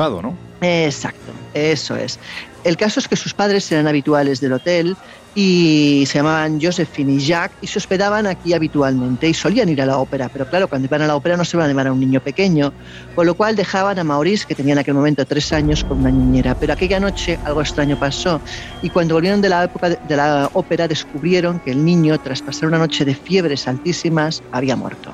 Exacto, 0.61 1.31
eso 1.53 1.95
es. 1.95 2.19
El 2.63 2.77
caso 2.77 2.99
es 2.99 3.07
que 3.07 3.15
sus 3.15 3.33
padres 3.33 3.69
eran 3.71 3.87
habituales 3.87 4.39
del 4.39 4.53
hotel 4.53 4.95
y 5.35 6.05
se 6.07 6.19
llamaban 6.19 6.61
Josephine 6.61 7.13
y 7.13 7.19
Jacques 7.19 7.57
y 7.61 7.67
se 7.67 7.79
hospedaban 7.79 8.27
aquí 8.27 8.53
habitualmente 8.53 9.27
y 9.27 9.33
solían 9.33 9.67
ir 9.67 9.81
a 9.81 9.85
la 9.85 9.97
ópera, 9.97 10.29
pero 10.29 10.47
claro, 10.47 10.67
cuando 10.67 10.85
iban 10.85 11.01
a 11.01 11.07
la 11.07 11.15
ópera 11.15 11.35
no 11.35 11.43
se 11.43 11.57
iban 11.57 11.65
a 11.65 11.67
llevar 11.69 11.87
a 11.87 11.91
un 11.91 11.99
niño 11.99 12.21
pequeño, 12.21 12.71
con 13.15 13.25
lo 13.25 13.33
cual 13.35 13.55
dejaban 13.55 13.99
a 13.99 14.03
Maurice, 14.03 14.45
que 14.47 14.55
tenía 14.55 14.73
en 14.73 14.79
aquel 14.79 14.93
momento 14.93 15.25
tres 15.25 15.51
años, 15.51 15.83
con 15.83 15.99
una 15.99 16.11
niñera. 16.11 16.55
Pero 16.55 16.73
aquella 16.73 16.99
noche 16.99 17.39
algo 17.43 17.61
extraño 17.61 17.99
pasó 17.99 18.39
y 18.81 18.89
cuando 18.89 19.15
volvieron 19.15 19.41
de 19.41 19.49
la, 19.49 19.63
época 19.65 19.89
de 19.89 20.15
la 20.15 20.49
ópera 20.53 20.87
descubrieron 20.87 21.59
que 21.59 21.71
el 21.71 21.83
niño, 21.83 22.19
tras 22.19 22.41
pasar 22.41 22.69
una 22.69 22.77
noche 22.77 23.03
de 23.03 23.15
fiebres 23.15 23.67
altísimas, 23.67 24.43
había 24.51 24.75
muerto. 24.75 25.11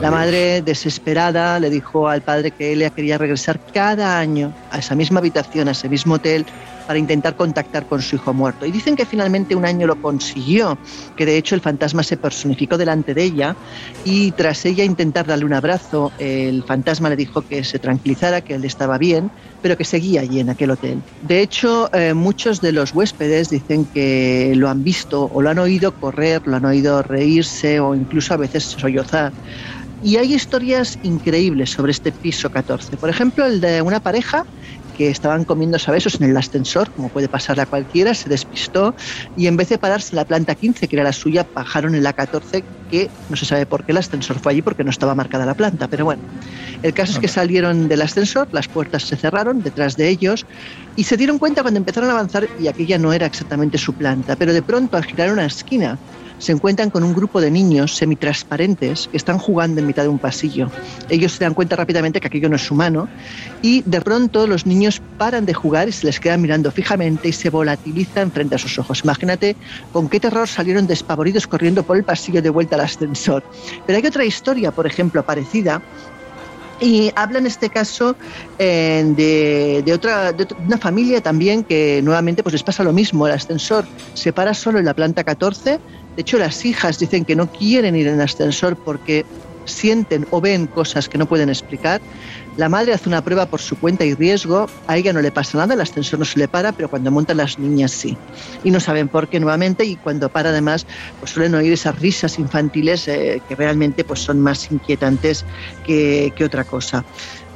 La 0.00 0.10
madre, 0.10 0.62
desesperada, 0.62 1.60
le 1.60 1.70
dijo 1.70 2.08
al 2.08 2.20
padre 2.20 2.50
que 2.50 2.72
ella 2.72 2.90
quería 2.90 3.18
regresar 3.18 3.60
cada 3.72 4.18
año 4.18 4.52
a 4.70 4.78
esa 4.78 4.94
misma 4.94 5.20
habitación, 5.20 5.68
a 5.68 5.70
ese 5.70 5.88
mismo 5.88 6.14
hotel, 6.14 6.44
para 6.86 6.98
intentar 6.98 7.36
contactar 7.36 7.86
con 7.86 8.00
su 8.02 8.16
hijo 8.16 8.32
muerto. 8.32 8.66
Y 8.66 8.70
dicen 8.70 8.96
que 8.96 9.04
finalmente 9.04 9.54
un 9.54 9.64
año 9.64 9.86
lo 9.86 10.00
consiguió, 10.00 10.78
que 11.16 11.26
de 11.26 11.36
hecho 11.36 11.54
el 11.54 11.60
fantasma 11.60 12.02
se 12.02 12.16
personificó 12.16 12.78
delante 12.78 13.14
de 13.14 13.24
ella 13.24 13.56
y 14.04 14.32
tras 14.32 14.64
ella 14.64 14.84
intentar 14.84 15.26
darle 15.26 15.44
un 15.44 15.52
abrazo, 15.52 16.12
el 16.18 16.62
fantasma 16.62 17.08
le 17.08 17.16
dijo 17.16 17.42
que 17.42 17.64
se 17.64 17.78
tranquilizara, 17.78 18.40
que 18.40 18.54
él 18.54 18.64
estaba 18.64 18.98
bien, 18.98 19.30
pero 19.62 19.76
que 19.76 19.84
seguía 19.84 20.20
allí 20.20 20.40
en 20.40 20.50
aquel 20.50 20.70
hotel. 20.70 21.02
De 21.22 21.40
hecho, 21.40 21.90
eh, 21.92 22.14
muchos 22.14 22.60
de 22.60 22.72
los 22.72 22.94
huéspedes 22.94 23.50
dicen 23.50 23.84
que 23.86 24.52
lo 24.56 24.68
han 24.68 24.84
visto 24.84 25.30
o 25.32 25.42
lo 25.42 25.50
han 25.50 25.58
oído 25.58 25.94
correr, 25.94 26.42
lo 26.46 26.56
han 26.56 26.64
oído 26.64 27.02
reírse 27.02 27.80
o 27.80 27.94
incluso 27.94 28.34
a 28.34 28.36
veces 28.36 28.64
sollozar. 28.64 29.32
Y 30.02 30.16
hay 30.16 30.34
historias 30.34 30.98
increíbles 31.02 31.70
sobre 31.70 31.90
este 31.90 32.12
piso 32.12 32.50
14. 32.50 32.96
Por 32.96 33.08
ejemplo, 33.08 33.46
el 33.46 33.60
de 33.60 33.82
una 33.82 33.98
pareja 33.98 34.44
que 34.96 35.10
estaban 35.10 35.44
comiendo 35.44 35.78
sabesos 35.78 36.20
en 36.20 36.30
el 36.30 36.36
ascensor, 36.36 36.90
como 36.92 37.08
puede 37.10 37.28
pasar 37.28 37.60
a 37.60 37.66
cualquiera, 37.66 38.14
se 38.14 38.28
despistó 38.28 38.94
y 39.36 39.46
en 39.46 39.56
vez 39.56 39.68
de 39.68 39.78
pararse 39.78 40.10
en 40.12 40.16
la 40.16 40.24
planta 40.24 40.54
15, 40.54 40.88
que 40.88 40.96
era 40.96 41.04
la 41.04 41.12
suya, 41.12 41.46
bajaron 41.54 41.94
en 41.94 42.02
la 42.02 42.12
14, 42.12 42.64
que 42.90 43.10
no 43.28 43.36
se 43.36 43.44
sabe 43.44 43.66
por 43.66 43.84
qué 43.84 43.92
el 43.92 43.98
ascensor 43.98 44.38
fue 44.38 44.52
allí 44.52 44.62
porque 44.62 44.84
no 44.84 44.90
estaba 44.90 45.14
marcada 45.14 45.44
la 45.44 45.54
planta. 45.54 45.88
Pero 45.88 46.04
bueno, 46.04 46.22
el 46.82 46.94
caso 46.94 47.12
es 47.12 47.18
que 47.18 47.28
salieron 47.28 47.88
del 47.88 48.02
ascensor, 48.02 48.48
las 48.52 48.68
puertas 48.68 49.02
se 49.02 49.16
cerraron 49.16 49.62
detrás 49.62 49.96
de 49.96 50.08
ellos 50.08 50.46
y 50.94 51.04
se 51.04 51.16
dieron 51.16 51.38
cuenta 51.38 51.62
cuando 51.62 51.78
empezaron 51.78 52.08
a 52.10 52.12
avanzar 52.12 52.48
y 52.58 52.68
aquella 52.68 52.98
no 52.98 53.12
era 53.12 53.26
exactamente 53.26 53.78
su 53.78 53.92
planta, 53.92 54.36
pero 54.36 54.52
de 54.52 54.62
pronto 54.62 54.96
al 54.96 55.04
girar 55.04 55.32
una 55.32 55.46
esquina 55.46 55.98
se 56.38 56.52
encuentran 56.52 56.90
con 56.90 57.02
un 57.04 57.14
grupo 57.14 57.40
de 57.40 57.50
niños 57.50 57.96
semitransparentes 57.96 59.08
que 59.08 59.16
están 59.16 59.38
jugando 59.38 59.80
en 59.80 59.86
mitad 59.86 60.02
de 60.02 60.08
un 60.08 60.18
pasillo. 60.18 60.70
Ellos 61.08 61.32
se 61.32 61.44
dan 61.44 61.54
cuenta 61.54 61.76
rápidamente 61.76 62.20
que 62.20 62.26
aquello 62.26 62.48
no 62.48 62.56
es 62.56 62.70
humano 62.70 63.08
y 63.62 63.82
de 63.82 64.00
pronto 64.00 64.46
los 64.46 64.66
niños 64.66 65.00
paran 65.18 65.46
de 65.46 65.54
jugar 65.54 65.88
y 65.88 65.92
se 65.92 66.06
les 66.06 66.20
quedan 66.20 66.42
mirando 66.42 66.70
fijamente 66.70 67.28
y 67.28 67.32
se 67.32 67.50
volatilizan 67.50 68.30
frente 68.30 68.54
a 68.54 68.58
sus 68.58 68.78
ojos. 68.78 69.02
Imagínate 69.04 69.56
con 69.92 70.08
qué 70.08 70.20
terror 70.20 70.48
salieron 70.48 70.86
despavoridos 70.86 71.46
corriendo 71.46 71.82
por 71.82 71.96
el 71.96 72.04
pasillo 72.04 72.42
de 72.42 72.50
vuelta 72.50 72.76
al 72.76 72.82
ascensor. 72.82 73.42
Pero 73.86 73.98
hay 73.98 74.06
otra 74.06 74.24
historia, 74.24 74.70
por 74.72 74.86
ejemplo, 74.86 75.24
parecida, 75.24 75.82
y 76.80 77.10
habla 77.16 77.38
en 77.38 77.46
este 77.46 77.70
caso 77.70 78.16
eh, 78.58 79.82
de, 79.84 79.92
otra, 79.92 80.32
de 80.32 80.46
una 80.66 80.76
familia 80.76 81.22
también 81.22 81.64
que 81.64 82.00
nuevamente 82.02 82.42
pues 82.42 82.52
les 82.52 82.62
pasa 82.62 82.84
lo 82.84 82.92
mismo. 82.92 83.26
El 83.26 83.32
ascensor 83.32 83.86
se 84.14 84.32
para 84.32 84.52
solo 84.52 84.78
en 84.78 84.84
la 84.84 84.94
planta 84.94 85.24
14 85.24 85.80
de 86.16 86.22
hecho, 86.22 86.38
las 86.38 86.64
hijas 86.64 86.98
dicen 86.98 87.26
que 87.26 87.36
no 87.36 87.46
quieren 87.52 87.94
ir 87.94 88.06
en 88.06 88.22
ascensor 88.22 88.74
porque 88.74 89.26
sienten 89.66 90.26
o 90.30 90.40
ven 90.40 90.66
cosas 90.66 91.08
que 91.08 91.18
no 91.18 91.26
pueden 91.26 91.50
explicar. 91.50 92.00
La 92.56 92.70
madre 92.70 92.94
hace 92.94 93.08
una 93.08 93.22
prueba 93.22 93.44
por 93.46 93.60
su 93.60 93.76
cuenta 93.76 94.04
y 94.04 94.14
riesgo, 94.14 94.70
a 94.86 94.96
ella 94.96 95.12
no 95.12 95.20
le 95.20 95.30
pasa 95.30 95.58
nada, 95.58 95.74
el 95.74 95.80
ascensor 95.80 96.18
no 96.18 96.24
se 96.24 96.38
le 96.38 96.48
para, 96.48 96.72
pero 96.72 96.88
cuando 96.88 97.10
montan 97.10 97.36
las 97.36 97.58
niñas 97.58 97.90
sí. 97.90 98.16
Y 98.64 98.70
no 98.70 98.80
saben 98.80 99.08
por 99.08 99.28
qué 99.28 99.40
nuevamente 99.40 99.84
y 99.84 99.96
cuando 99.96 100.30
para 100.30 100.48
además 100.48 100.86
pues 101.18 101.32
suelen 101.32 101.54
oír 101.54 101.72
esas 101.72 101.98
risas 102.00 102.38
infantiles 102.38 103.06
eh, 103.08 103.42
que 103.46 103.54
realmente 103.54 104.04
pues 104.04 104.20
son 104.20 104.40
más 104.40 104.70
inquietantes 104.70 105.44
que, 105.84 106.32
que 106.34 106.44
otra 106.44 106.64
cosa. 106.64 107.04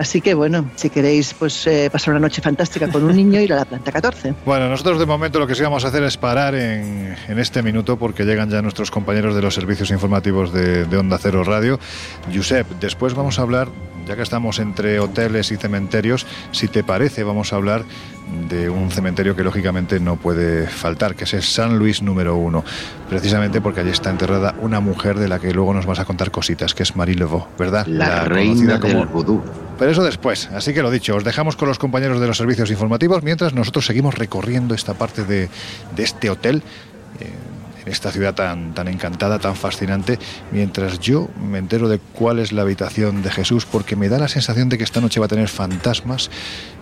Así 0.01 0.23
que 0.23 0.33
bueno, 0.33 0.65
si 0.77 0.89
queréis 0.89 1.35
pues 1.35 1.67
eh, 1.67 1.91
pasar 1.93 2.13
una 2.15 2.21
noche 2.21 2.41
fantástica 2.41 2.91
con 2.91 3.05
un 3.05 3.15
niño, 3.15 3.39
ir 3.39 3.53
a 3.53 3.57
la 3.57 3.65
planta 3.67 3.93
14. 3.93 4.35
Bueno, 4.47 4.67
nosotros 4.71 4.99
de 4.99 5.05
momento 5.05 5.39
lo 5.39 5.47
que 5.47 5.55
sí 5.55 5.63
vamos 5.63 5.85
a 5.85 5.89
hacer 5.89 6.03
es 6.05 6.17
parar 6.17 6.55
en, 6.55 7.15
este 7.29 7.63
minuto 7.63 7.99
porque 7.99 8.25
llegan 8.25 8.49
ya 8.49 8.63
nuestros 8.63 8.91
compañeros 8.91 9.35
de 9.35 9.43
los 9.43 9.55
servicios 9.55 9.91
informativos 9.91 10.55
de, 10.55 10.85
Onda 10.97 11.19
Cero 11.19 11.45
Radio. 11.45 11.79
Josep, 12.35 12.67
después 12.81 13.13
vamos 13.13 13.39
a 13.39 13.43
hablar, 13.43 13.69
ya 14.07 14.17
que 14.17 14.23
estamos 14.23 14.59
entre 14.59 15.01
hoteles 15.01 15.53
y 15.53 15.57
cementerios, 15.59 16.27
si 16.51 16.69
te 16.69 16.83
parece, 16.83 17.23
vamos 17.23 17.53
a 17.53 17.57
hablar 17.57 17.85
de 18.49 18.69
un 18.71 18.91
cementerio 18.91 19.35
que 19.35 19.43
lógicamente 19.43 20.01
no 20.01 20.17
puede 20.17 20.67
faltar, 20.67 21.15
que 21.15 21.25
es 21.25 21.35
el 21.35 21.43
San 21.43 21.79
Luis 21.79 22.03
número 22.03 22.37
uno, 22.37 22.65
precisamente 23.09 23.61
porque 23.61 23.81
allí 23.81 23.91
está 23.91 24.11
enterrada 24.11 24.55
una 24.61 24.81
mujer 24.81 25.19
de 25.19 25.29
la 25.29 25.39
que 25.39 25.53
luego 25.53 25.75
nos 25.75 25.87
vas 25.87 25.99
a 25.99 26.05
contar 26.05 26.31
cositas, 26.31 26.75
que 26.75 26.83
es 26.83 26.97
Marie 26.97 27.17
Laveau, 27.17 27.47
¿verdad? 27.59 27.87
La, 27.87 28.25
reina 28.25 28.79
del 28.79 29.07
vudú. 29.07 29.43
Pero 29.79 29.91
eso 29.91 30.05
después, 30.05 30.51
así 30.53 30.75
que 30.75 30.83
lo 30.83 30.91
dicho, 30.91 31.17
os 31.17 31.25
dejamos 31.25 31.57
con 31.57 31.69
los 31.69 31.79
compañeros 31.79 32.21
de 32.21 32.27
los 32.27 32.37
servicios 32.37 32.71
informativos 32.71 33.23
mientras 33.23 33.55
nosotros 33.55 33.87
seguimos 33.87 34.15
recorriendo 34.15 34.75
esta 34.75 34.95
parte 34.95 35.25
de, 35.25 35.49
este 35.97 36.31
hotel. 36.31 36.63
Eh, 37.19 37.33
en 37.85 37.93
esta 37.93 38.11
ciudad 38.11 38.35
tan, 38.35 38.75
tan 38.75 38.89
encantada, 38.89 39.39
tan 39.39 39.57
fascinante, 39.57 40.19
mientras 40.53 40.99
yo 40.99 41.29
me 41.41 41.59
entero 41.59 41.89
de 41.89 41.99
cuál 41.99 42.39
es 42.39 42.53
la 42.53 42.63
habitación 42.63 43.23
de 43.23 43.31
Jesús, 43.31 43.67
porque 43.67 43.97
me 43.97 44.09
da 44.09 44.19
la 44.19 44.29
sensación 44.29 44.69
de 44.69 44.79
que 44.79 44.85
esta 44.85 45.01
noche 45.01 45.21
va 45.21 45.27
a 45.27 45.29
tener 45.29 45.49
fantasmas 45.49 46.31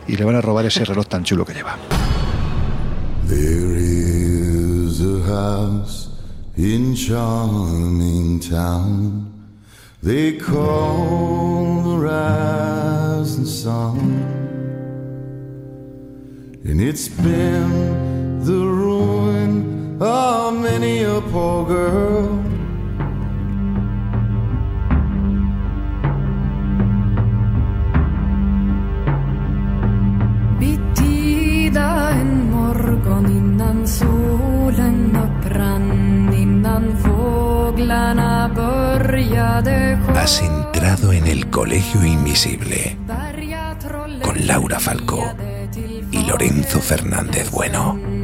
y 0.07 0.17
le 0.17 0.25
van 0.25 0.37
a 0.37 0.41
robar 0.41 0.67
ese 0.67 0.85
reloj 0.85 1.07
tan 1.07 1.25
chulo 1.25 1.45
que 1.45 1.55
lleva. 1.55 1.77
There 3.29 3.77
is 3.77 5.01
a 5.01 5.23
house 5.27 6.09
in 6.57 6.95
charming 6.95 8.41
town. 8.41 9.39
They 10.03 10.39
call 10.39 11.83
the 11.83 11.99
rising 11.99 13.45
sun. 13.45 14.49
And 16.65 16.81
it's 16.81 17.09
been 17.09 18.45
the 18.45 18.65
ruin 18.65 19.78
of 20.01 20.55
many 20.55 21.03
a 21.03 21.21
poor 21.21 21.67
girl. 21.67 22.49
Has 40.15 40.43
entrado 40.43 41.13
en 41.13 41.27
el 41.27 41.49
Colegio 41.49 42.05
Invisible 42.05 42.99
con 44.23 44.47
Laura 44.47 44.79
Falcó 44.79 45.25
y 46.11 46.25
Lorenzo 46.27 46.81
Fernández 46.81 47.51
Bueno. 47.51 48.18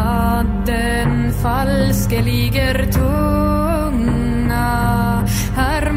att 0.00 0.66
den 0.66 1.32
falske 1.32 2.22
ligger 2.22 2.92
tunga. 2.92 4.66
Här 5.56 5.92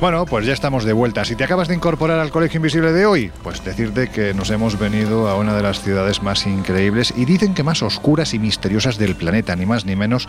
Bueno, 0.00 0.26
pues 0.26 0.46
ya 0.46 0.52
estamos 0.52 0.84
de 0.84 0.92
vuelta. 0.92 1.24
Si 1.24 1.34
te 1.34 1.42
acabas 1.42 1.66
de 1.66 1.74
incorporar 1.74 2.20
al 2.20 2.30
Colegio 2.30 2.58
Invisible 2.58 2.92
de 2.92 3.04
hoy, 3.04 3.32
pues 3.42 3.64
decirte 3.64 4.08
que 4.08 4.32
nos 4.32 4.48
hemos 4.50 4.78
venido 4.78 5.28
a 5.28 5.34
una 5.34 5.56
de 5.56 5.62
las 5.62 5.82
ciudades 5.82 6.22
más 6.22 6.46
increíbles 6.46 7.12
y 7.16 7.24
dicen 7.24 7.52
que 7.52 7.64
más 7.64 7.82
oscuras 7.82 8.32
y 8.32 8.38
misteriosas 8.38 8.96
del 8.96 9.16
planeta, 9.16 9.56
ni 9.56 9.66
más 9.66 9.84
ni 9.86 9.96
menos 9.96 10.28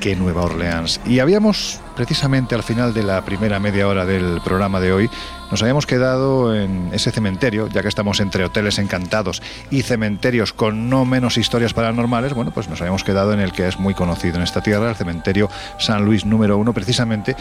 que 0.00 0.16
Nueva 0.16 0.42
Orleans. 0.42 1.00
Y 1.06 1.20
habíamos, 1.20 1.80
precisamente 1.94 2.54
al 2.54 2.62
final 2.62 2.94
de 2.94 3.02
la 3.02 3.24
primera 3.24 3.60
media 3.60 3.86
hora 3.86 4.06
del 4.06 4.40
programa 4.42 4.80
de 4.80 4.92
hoy, 4.92 5.10
nos 5.50 5.62
habíamos 5.62 5.86
quedado 5.86 6.54
en 6.54 6.90
ese 6.92 7.10
cementerio, 7.10 7.68
ya 7.68 7.82
que 7.82 7.88
estamos 7.88 8.20
entre 8.20 8.44
hoteles 8.44 8.78
encantados 8.78 9.42
y 9.70 9.82
cementerios 9.82 10.52
con 10.52 10.88
no 10.88 11.04
menos 11.04 11.36
historias 11.36 11.74
paranormales, 11.74 12.34
bueno, 12.34 12.50
pues 12.52 12.68
nos 12.68 12.80
habíamos 12.80 13.04
quedado 13.04 13.32
en 13.32 13.40
el 13.40 13.52
que 13.52 13.68
es 13.68 13.78
muy 13.78 13.94
conocido 13.94 14.36
en 14.36 14.42
esta 14.42 14.62
tierra, 14.62 14.90
el 14.90 14.96
cementerio 14.96 15.50
San 15.78 16.04
Luis 16.04 16.24
número 16.24 16.56
uno, 16.56 16.72
precisamente, 16.72 17.36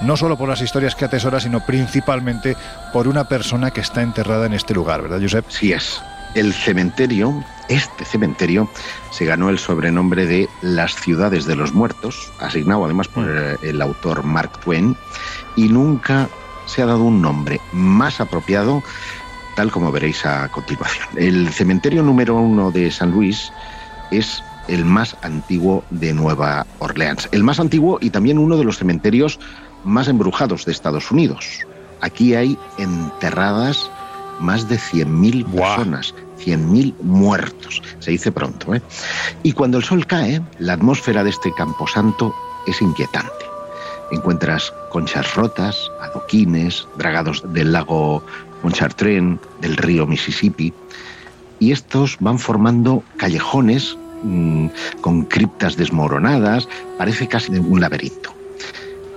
no 0.00 0.16
solo 0.16 0.38
por 0.38 0.48
las 0.48 0.62
historias 0.62 0.94
que 0.94 1.04
atesora, 1.04 1.40
sino 1.40 1.64
principalmente 1.66 2.56
por 2.92 3.08
una 3.08 3.28
persona 3.28 3.70
que 3.70 3.80
está 3.80 4.02
enterrada 4.02 4.46
en 4.46 4.54
este 4.54 4.74
lugar, 4.74 5.02
¿verdad, 5.02 5.20
Josep? 5.20 5.44
Sí 5.50 5.72
es. 5.72 6.00
El 6.38 6.54
cementerio, 6.54 7.42
este 7.68 8.04
cementerio, 8.04 8.68
se 9.10 9.24
ganó 9.24 9.50
el 9.50 9.58
sobrenombre 9.58 10.24
de 10.24 10.48
Las 10.62 10.94
Ciudades 10.94 11.46
de 11.46 11.56
los 11.56 11.74
Muertos, 11.74 12.30
asignado 12.38 12.84
además 12.84 13.08
por 13.08 13.24
mm. 13.24 13.64
el 13.64 13.82
autor 13.82 14.22
Mark 14.22 14.60
Twain, 14.60 14.96
y 15.56 15.68
nunca 15.68 16.28
se 16.66 16.80
ha 16.80 16.86
dado 16.86 17.02
un 17.02 17.20
nombre 17.20 17.60
más 17.72 18.20
apropiado, 18.20 18.84
tal 19.56 19.72
como 19.72 19.90
veréis 19.90 20.24
a 20.26 20.48
continuación. 20.50 21.08
El 21.16 21.48
cementerio 21.48 22.04
número 22.04 22.36
uno 22.36 22.70
de 22.70 22.92
San 22.92 23.10
Luis 23.10 23.52
es 24.12 24.40
el 24.68 24.84
más 24.84 25.16
antiguo 25.22 25.82
de 25.90 26.14
Nueva 26.14 26.68
Orleans, 26.78 27.28
el 27.32 27.42
más 27.42 27.58
antiguo 27.58 27.98
y 28.00 28.10
también 28.10 28.38
uno 28.38 28.56
de 28.56 28.64
los 28.64 28.78
cementerios 28.78 29.40
más 29.82 30.06
embrujados 30.06 30.64
de 30.66 30.70
Estados 30.70 31.10
Unidos. 31.10 31.66
Aquí 32.00 32.36
hay 32.36 32.56
enterradas 32.78 33.90
más 34.38 34.68
de 34.68 34.76
100.000 34.76 35.44
personas, 35.46 36.14
100.000 36.38 36.94
muertos, 37.02 37.82
se 37.98 38.10
dice 38.10 38.32
pronto. 38.32 38.74
¿eh? 38.74 38.82
Y 39.42 39.52
cuando 39.52 39.78
el 39.78 39.84
sol 39.84 40.06
cae, 40.06 40.42
la 40.58 40.74
atmósfera 40.74 41.24
de 41.24 41.30
este 41.30 41.52
camposanto 41.54 42.34
es 42.66 42.80
inquietante. 42.80 43.32
Encuentras 44.10 44.72
conchas 44.90 45.34
rotas, 45.34 45.90
adoquines, 46.00 46.86
dragados 46.96 47.42
del 47.52 47.72
lago 47.72 48.22
Pontchartrain, 48.62 49.38
del 49.60 49.76
río 49.76 50.06
Mississippi, 50.06 50.72
y 51.60 51.72
estos 51.72 52.16
van 52.20 52.38
formando 52.38 53.02
callejones 53.16 53.96
mm, 54.22 54.68
con 55.00 55.24
criptas 55.24 55.76
desmoronadas, 55.76 56.68
parece 56.96 57.28
casi 57.28 57.52
un 57.52 57.80
laberinto. 57.80 58.32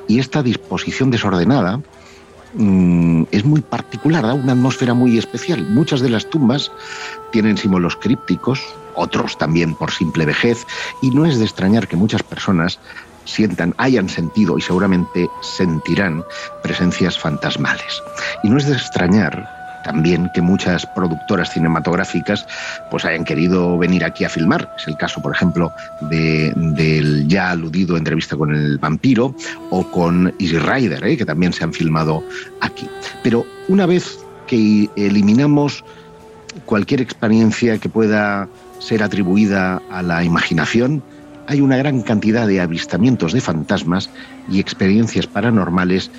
Y 0.07 0.19
esta 0.19 0.43
disposición 0.43 1.11
desordenada 1.11 1.81
Mm, 2.53 3.23
es 3.31 3.45
muy 3.45 3.61
particular, 3.61 4.23
da 4.23 4.33
una 4.33 4.53
atmósfera 4.53 4.93
muy 4.93 5.17
especial. 5.17 5.65
Muchas 5.69 6.01
de 6.01 6.09
las 6.09 6.29
tumbas 6.29 6.71
tienen 7.31 7.57
símbolos 7.57 7.95
crípticos, 7.95 8.61
otros 8.95 9.37
también 9.37 9.75
por 9.75 9.91
simple 9.91 10.25
vejez, 10.25 10.65
y 11.01 11.11
no 11.11 11.25
es 11.25 11.39
de 11.39 11.45
extrañar 11.45 11.87
que 11.87 11.95
muchas 11.95 12.23
personas 12.23 12.79
sientan, 13.25 13.73
hayan 13.77 14.09
sentido 14.09 14.57
y 14.57 14.61
seguramente 14.61 15.29
sentirán 15.41 16.23
presencias 16.63 17.17
fantasmales. 17.17 18.01
Y 18.43 18.49
no 18.49 18.57
es 18.57 18.65
de 18.65 18.73
extrañar 18.73 19.60
también 19.83 20.29
que 20.33 20.41
muchas 20.41 20.85
productoras 20.85 21.51
cinematográficas 21.51 22.45
pues 22.89 23.05
hayan 23.05 23.23
querido 23.23 23.77
venir 23.77 24.03
aquí 24.03 24.23
a 24.23 24.29
filmar. 24.29 24.73
Es 24.77 24.87
el 24.87 24.97
caso, 24.97 25.21
por 25.21 25.33
ejemplo, 25.33 25.71
del 26.01 27.27
ya 27.27 27.51
aludido 27.51 27.97
entrevista 27.97 28.35
con 28.35 28.53
el 28.53 28.77
vampiro 28.77 29.35
o 29.69 29.89
con 29.89 30.33
Easy 30.39 30.57
Rider, 30.57 31.03
¿eh? 31.05 31.17
que 31.17 31.25
también 31.25 31.53
se 31.53 31.63
han 31.63 31.73
filmado 31.73 32.23
aquí. 32.59 32.87
Pero 33.23 33.45
una 33.67 33.85
vez 33.85 34.19
que 34.47 34.89
eliminamos 34.95 35.83
cualquier 36.65 37.01
experiencia 37.01 37.77
que 37.77 37.89
pueda 37.89 38.47
ser 38.79 39.03
atribuida 39.03 39.81
a 39.89 40.01
la 40.01 40.23
imaginación, 40.23 41.03
hay 41.47 41.61
una 41.61 41.77
gran 41.77 42.01
cantidad 42.01 42.47
de 42.47 42.61
avistamientos 42.61 43.33
de 43.33 43.41
fantasmas 43.41 44.09
y 44.49 44.59
experiencias 44.59 45.27
paranormales, 45.27 46.11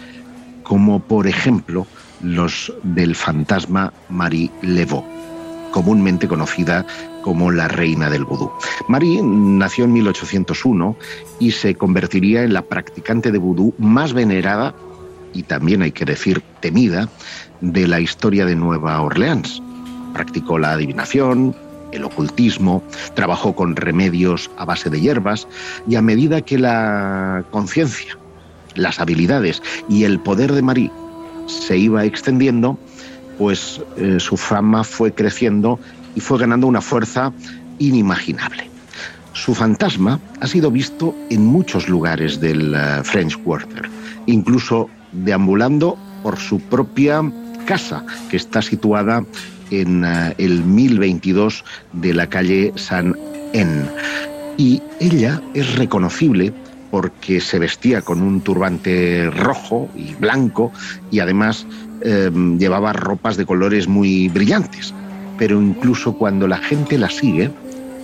como 0.63 1.01
por 1.01 1.27
ejemplo 1.27 1.87
los 2.23 2.73
del 2.83 3.15
fantasma 3.15 3.93
Marie 4.09 4.51
Leveau, 4.63 5.05
comúnmente 5.73 6.29
conocida 6.29 6.87
como 7.23 7.51
la 7.51 7.69
reina 7.69 8.11
del 8.11 8.25
vudú. 8.25 8.51
Marie 8.89 9.21
nació 9.23 9.85
en 9.85 9.93
1801 9.93 10.97
y 11.39 11.53
se 11.53 11.75
convertiría 11.75 12.43
en 12.43 12.53
la 12.53 12.63
practicante 12.63 13.31
de 13.31 13.39
vudú 13.39 13.75
más 13.79 14.13
venerada 14.13 14.75
y 15.33 15.45
también 15.45 15.83
hay 15.83 15.93
que 15.93 16.05
decir 16.05 16.43
temida 16.61 17.09
de 17.61 17.87
la 17.87 18.01
historia 18.01 18.45
de 18.45 18.57
Nueva 18.57 19.01
Orleans. 19.01 19.63
Practicó 20.13 20.59
la 20.59 20.73
adivinación, 20.73 21.55
el 21.93 22.05
ocultismo, 22.05 22.83
trabajó 23.15 23.55
con 23.55 23.77
remedios 23.77 24.51
a 24.59 24.65
base 24.65 24.91
de 24.91 25.01
hierbas 25.01 25.47
y 25.89 25.95
a 25.95 26.03
medida 26.03 26.41
que 26.43 26.59
la 26.59 27.45
conciencia, 27.51 28.19
las 28.75 29.01
habilidades 29.01 29.63
y 29.89 30.05
el 30.05 30.19
poder 30.21 30.53
de 30.53 30.63
Marie 30.63 30.91
se 31.47 31.77
iba 31.77 32.05
extendiendo, 32.05 32.79
pues 33.39 33.81
eh, 33.97 34.19
su 34.21 34.37
fama 34.37 34.85
fue 34.85 35.13
creciendo 35.13 35.79
y 36.15 36.21
fue 36.21 36.39
ganando 36.39 36.67
una 36.67 36.81
fuerza 36.81 37.33
inimaginable. 37.79 38.71
Su 39.33 39.55
fantasma 39.55 40.21
ha 40.41 40.47
sido 40.47 40.71
visto 40.71 41.15
en 41.31 41.47
muchos 41.47 41.89
lugares 41.89 42.41
del 42.41 42.75
eh, 42.75 43.01
French 43.03 43.37
Quarter, 43.43 43.89
incluso 44.27 44.89
deambulando 45.13 45.97
por 46.23 46.39
su 46.39 46.61
propia 46.61 47.23
casa, 47.67 48.05
que 48.31 48.37
está 48.37 48.61
situada 48.61 49.25
en 49.71 50.05
eh, 50.05 50.35
el 50.39 50.63
1022 50.65 51.65
de 51.95 52.15
la 52.15 52.29
calle 52.29 52.73
San 52.77 53.17
En. 53.53 53.89
Y 54.59 54.83
ella 55.01 55.41
es 55.55 55.77
reconocible 55.77 56.53
porque 56.93 57.41
se 57.41 57.59
vestía 57.59 58.03
con 58.03 58.21
un 58.21 58.43
turbante 58.43 59.31
rojo 59.31 59.89
y 59.97 60.15
blanco 60.15 60.71
y 61.11 61.21
además 61.21 61.67
em, 62.03 62.59
llevaba 62.59 62.93
ropas 62.93 63.39
de 63.39 63.47
colores 63.47 63.89
muy 63.89 64.29
brillantes. 64.29 64.93
Pero 65.39 65.59
incluso 65.63 66.13
cuando 66.13 66.47
la 66.47 66.59
gente 66.59 66.99
la 66.99 67.09
sigue, 67.09 67.51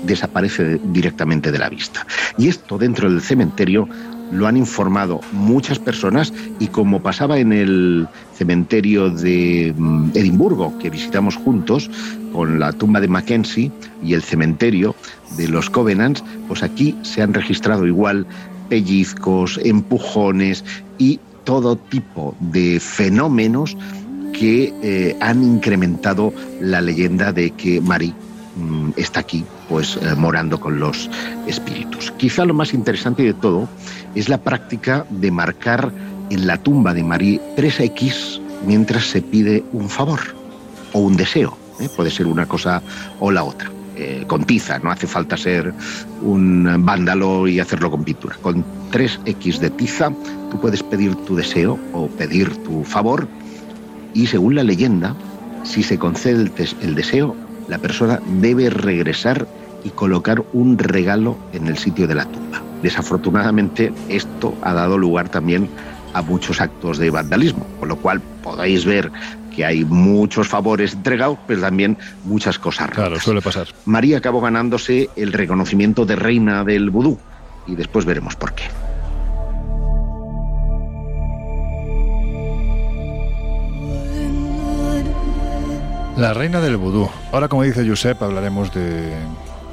desaparece 0.05 0.81
directamente 0.85 1.53
de 1.53 1.59
la 1.59 1.69
vista. 1.69 2.07
Y 2.39 2.49
esto 2.49 2.79
dentro 2.79 3.11
del 3.11 3.21
cementerio 3.21 3.87
lo 4.33 4.47
han 4.47 4.57
informado 4.57 5.21
muchas 5.33 5.79
personas 5.79 6.33
y 6.59 6.69
como 6.69 7.03
pasaba 7.03 7.39
en 7.39 7.53
el 7.53 8.09
cementerio 8.35 9.11
de 9.11 9.75
mm, 9.77 10.13
Edimburgo 10.15 10.79
que 10.79 10.89
visitamos 10.89 11.37
juntos 11.37 11.91
con 12.33 12.59
la 12.59 12.73
tumba 12.73 13.01
de 13.01 13.09
Mackenzie 13.09 13.71
y 14.03 14.15
el 14.15 14.23
cementerio 14.23 14.95
de 15.37 15.49
los 15.49 15.69
Covenants, 15.69 16.25
pues 16.47 16.63
aquí 16.63 16.97
se 17.03 17.21
han 17.21 17.35
registrado 17.35 17.87
igual 17.87 18.27
pellizcos, 18.69 19.59
empujones 19.63 20.65
y 20.99 21.21
todo 21.45 21.77
tipo 21.77 22.35
de 22.41 22.79
fenómenos 22.81 23.77
que 24.33 24.73
eh, 24.83 25.17
han 25.21 25.43
incrementado 25.43 26.33
la 26.61 26.81
leyenda 26.81 27.33
de 27.33 27.51
que 27.51 27.81
Marie 27.81 28.13
mm, 28.57 28.91
está 28.97 29.21
aquí, 29.21 29.45
pues 29.69 29.97
eh, 29.97 30.15
morando 30.15 30.61
con 30.61 30.79
los 30.79 31.09
espíritus. 31.47 32.13
Quizá 32.13 32.45
lo 32.45 32.55
más 32.55 32.75
interesante 32.75 33.23
de 33.23 33.35
todo 33.35 33.69
es 34.15 34.29
la 34.29 34.39
práctica 34.39 35.07
de 35.11 35.31
marcar 35.31 35.91
en 36.31 36.47
la 36.47 36.59
tumba 36.59 36.95
de 36.95 37.03
Marie 37.03 37.41
3X 37.57 38.41
mientras 38.67 39.05
se 39.05 39.23
pide 39.23 39.65
un 39.73 39.89
favor 39.89 40.21
o 40.93 41.01
un 41.01 41.17
deseo. 41.17 41.57
¿eh? 41.81 41.89
Puede 41.97 42.11
ser 42.11 42.27
una 42.27 42.47
cosa 42.47 42.83
o 43.21 43.31
la 43.31 43.45
otra. 43.45 43.78
Eh, 44.01 44.23
con 44.29 44.45
tiza, 44.45 44.79
no 44.79 44.93
hace 44.93 45.09
falta 45.09 45.37
ser 45.37 45.75
un 46.23 46.85
vándalo 46.85 47.49
y 47.49 47.59
hacerlo 47.59 47.91
con 47.91 48.05
pintura. 48.05 48.37
Con 48.41 48.65
3X 48.93 49.59
de 49.59 49.71
tiza 49.71 50.13
tú 50.53 50.61
puedes 50.61 50.85
pedir 50.85 51.17
tu 51.27 51.35
deseo 51.35 51.77
o 51.93 52.07
pedir 52.07 52.49
tu 52.63 52.85
favor 52.85 53.27
y 54.15 54.29
según 54.29 54.55
la 54.55 54.63
leyenda, 54.63 55.17
si 55.65 55.83
se 55.83 55.99
concede 55.99 56.49
el 56.81 56.95
deseo, 56.95 57.35
la 57.67 57.79
persona 57.79 58.21
debe 58.41 58.71
regresar 58.71 59.49
y 59.83 59.91
colocar 59.91 60.45
un 60.53 60.79
regalo 60.79 61.37
en 61.53 61.67
el 61.67 61.77
sitio 61.77 62.07
de 62.07 62.15
la 62.15 62.25
tumba. 62.25 62.63
Desafortunadamente 62.83 63.93
esto 64.09 64.55
ha 64.63 64.75
dado 64.75 64.97
lugar 64.97 65.29
también 65.29 65.69
a 66.15 66.23
muchos 66.23 66.61
actos 66.61 66.99
de 66.99 67.11
vandalismo, 67.11 67.67
con 67.81 67.89
lo 67.89 67.97
cual 67.97 68.21
podéis 68.43 68.85
ver 68.85 69.11
que 69.59 69.65
hay 69.65 69.85
muchos 69.85 70.47
favores 70.47 70.93
entregados, 70.95 71.37
pero 71.49 71.61
también 71.61 71.99
muchas 72.23 72.61
cosas 72.61 72.91
raras. 72.91 73.09
Claro, 73.09 73.21
suele 73.21 73.43
pasar. 73.43 73.67
María 73.87 74.19
acabó 74.19 74.41
ganándose 74.41 75.11
el 75.17 75.33
reconocimiento 75.33 76.07
de 76.07 76.15
reina 76.15 76.63
del 76.63 76.91
vudú 76.91 77.19
y 77.67 77.75
después 77.75 78.05
veremos 78.05 78.37
por 78.37 78.55
qué. 78.55 78.63
La 86.17 86.35
reina 86.35 86.61
del 86.61 86.77
vudú. 86.77 87.11
Ahora, 87.33 87.49
como 87.49 87.65
dice 87.65 87.85
Josep, 87.85 88.23
hablaremos 88.23 88.73
de, 88.73 89.13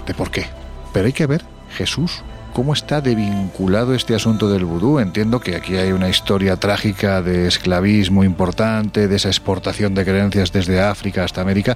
de 0.08 0.14
por 0.16 0.32
qué. 0.32 0.48
Pero 0.94 1.06
hay 1.06 1.14
que 1.14 1.28
ver 1.28 1.44
Jesús 1.78 2.24
¿Cómo 2.56 2.72
está 2.72 3.02
desvinculado 3.02 3.94
este 3.94 4.16
asunto 4.16 4.48
del 4.48 4.64
vudú? 4.64 5.00
Entiendo 5.00 5.42
que 5.42 5.58
aquí 5.58 5.76
hay 5.76 5.92
una 5.92 6.08
historia 6.08 6.56
trágica 6.56 7.22
de 7.22 7.48
esclavismo 7.48 8.24
importante, 8.24 9.10
de 9.10 9.16
esa 9.18 9.28
exportación 9.28 9.94
de 9.94 10.06
creencias 10.06 10.54
desde 10.54 10.80
África 10.80 11.26
hasta 11.26 11.42
América, 11.42 11.76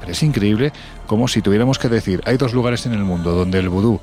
pero 0.00 0.10
es 0.10 0.20
increíble 0.24 0.72
como 1.06 1.28
si 1.28 1.42
tuviéramos 1.42 1.78
que 1.78 1.88
decir, 1.88 2.22
hay 2.24 2.38
dos 2.38 2.54
lugares 2.54 2.86
en 2.86 2.94
el 2.94 3.04
mundo 3.04 3.36
donde 3.36 3.60
el 3.60 3.68
vudú 3.68 4.00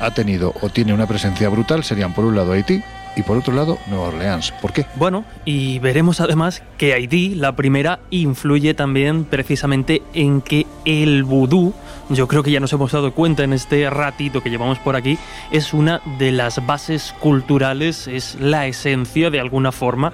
ha 0.00 0.12
tenido 0.12 0.54
o 0.62 0.70
tiene 0.70 0.94
una 0.94 1.06
presencia 1.06 1.50
brutal, 1.50 1.84
serían 1.84 2.14
por 2.14 2.24
un 2.24 2.36
lado 2.36 2.52
Haití 2.52 2.82
y 3.16 3.22
por 3.22 3.38
otro 3.38 3.54
lado 3.54 3.78
Nueva 3.88 4.08
Orleans. 4.08 4.52
¿Por 4.60 4.72
qué? 4.72 4.86
Bueno, 4.94 5.24
y 5.44 5.78
veremos 5.80 6.20
además 6.20 6.62
que 6.78 6.92
Haití, 6.92 7.34
la 7.34 7.56
primera, 7.56 7.98
influye 8.10 8.74
también 8.74 9.24
precisamente 9.24 10.02
en 10.12 10.42
que 10.42 10.66
el 10.84 11.24
vudú, 11.24 11.72
yo 12.10 12.28
creo 12.28 12.42
que 12.42 12.50
ya 12.50 12.60
nos 12.60 12.72
hemos 12.72 12.92
dado 12.92 13.12
cuenta 13.12 13.42
en 13.42 13.52
este 13.52 13.88
ratito 13.90 14.42
que 14.42 14.50
llevamos 14.50 14.78
por 14.78 14.94
aquí, 14.94 15.18
es 15.50 15.72
una 15.72 16.02
de 16.18 16.30
las 16.30 16.64
bases 16.66 17.14
culturales, 17.18 18.06
es 18.06 18.36
la 18.38 18.66
esencia 18.66 19.30
de 19.30 19.40
alguna 19.40 19.72
forma 19.72 20.12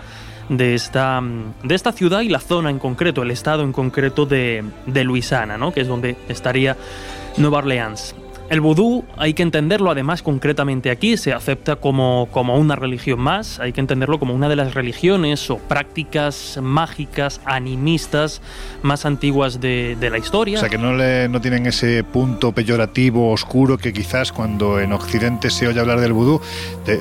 de 0.49 0.75
esta, 0.75 1.21
de 1.63 1.75
esta 1.75 1.93
ciudad 1.93 2.21
y 2.21 2.29
la 2.29 2.41
zona 2.41 2.71
en 2.71 2.79
concreto, 2.79 3.23
el 3.23 3.31
estado 3.31 3.63
en 3.63 3.73
concreto 3.73 4.27
de, 4.27 4.65
de 4.87 5.05
Luisiana, 5.05 5.59
¿no? 5.59 5.73
que 5.73 5.81
es 5.81 5.89
donde 5.89 6.17
estaría 6.29 6.77
Nueva 7.37 7.59
Orleans. 7.59 8.15
El 8.53 8.61
vudú 8.61 9.07
hay 9.17 9.33
que 9.33 9.43
entenderlo 9.43 9.91
además 9.91 10.21
concretamente 10.21 10.91
aquí, 10.91 11.17
se 11.17 11.33
acepta 11.33 11.77
como, 11.77 12.29
como 12.31 12.59
una 12.59 12.77
religión 12.77 13.19
más, 13.19 13.59
hay 13.61 13.73
que 13.73 13.81
entenderlo 13.81 14.19
como 14.19 14.35
una 14.35 14.51
de 14.51 14.57
las 14.57 14.75
religiones 14.75 15.49
o 15.49 15.57
prácticas 15.57 16.59
mágicas, 16.63 17.41
animistas 17.47 18.43
más 18.83 19.07
antiguas 19.07 19.59
de, 19.59 19.97
la 19.99 20.19
historia. 20.19 20.59
O 20.59 20.61
sea 20.61 20.69
que 20.69 20.77
no, 20.77 20.95
le, 20.95 21.31
no 21.31 21.41
tienen 21.41 21.65
ese 21.65 22.05
punto 22.05 22.53
peyorativo, 22.53 23.31
oscuro, 23.31 23.79
que 23.79 23.95
quizás 23.95 24.33
cuando 24.33 24.79
en 24.81 24.93
Occidente 24.93 25.49
se 25.49 25.67
oye 25.67 25.81
hablar 25.81 26.01
del 26.01 26.13
vudú, 26.13 26.39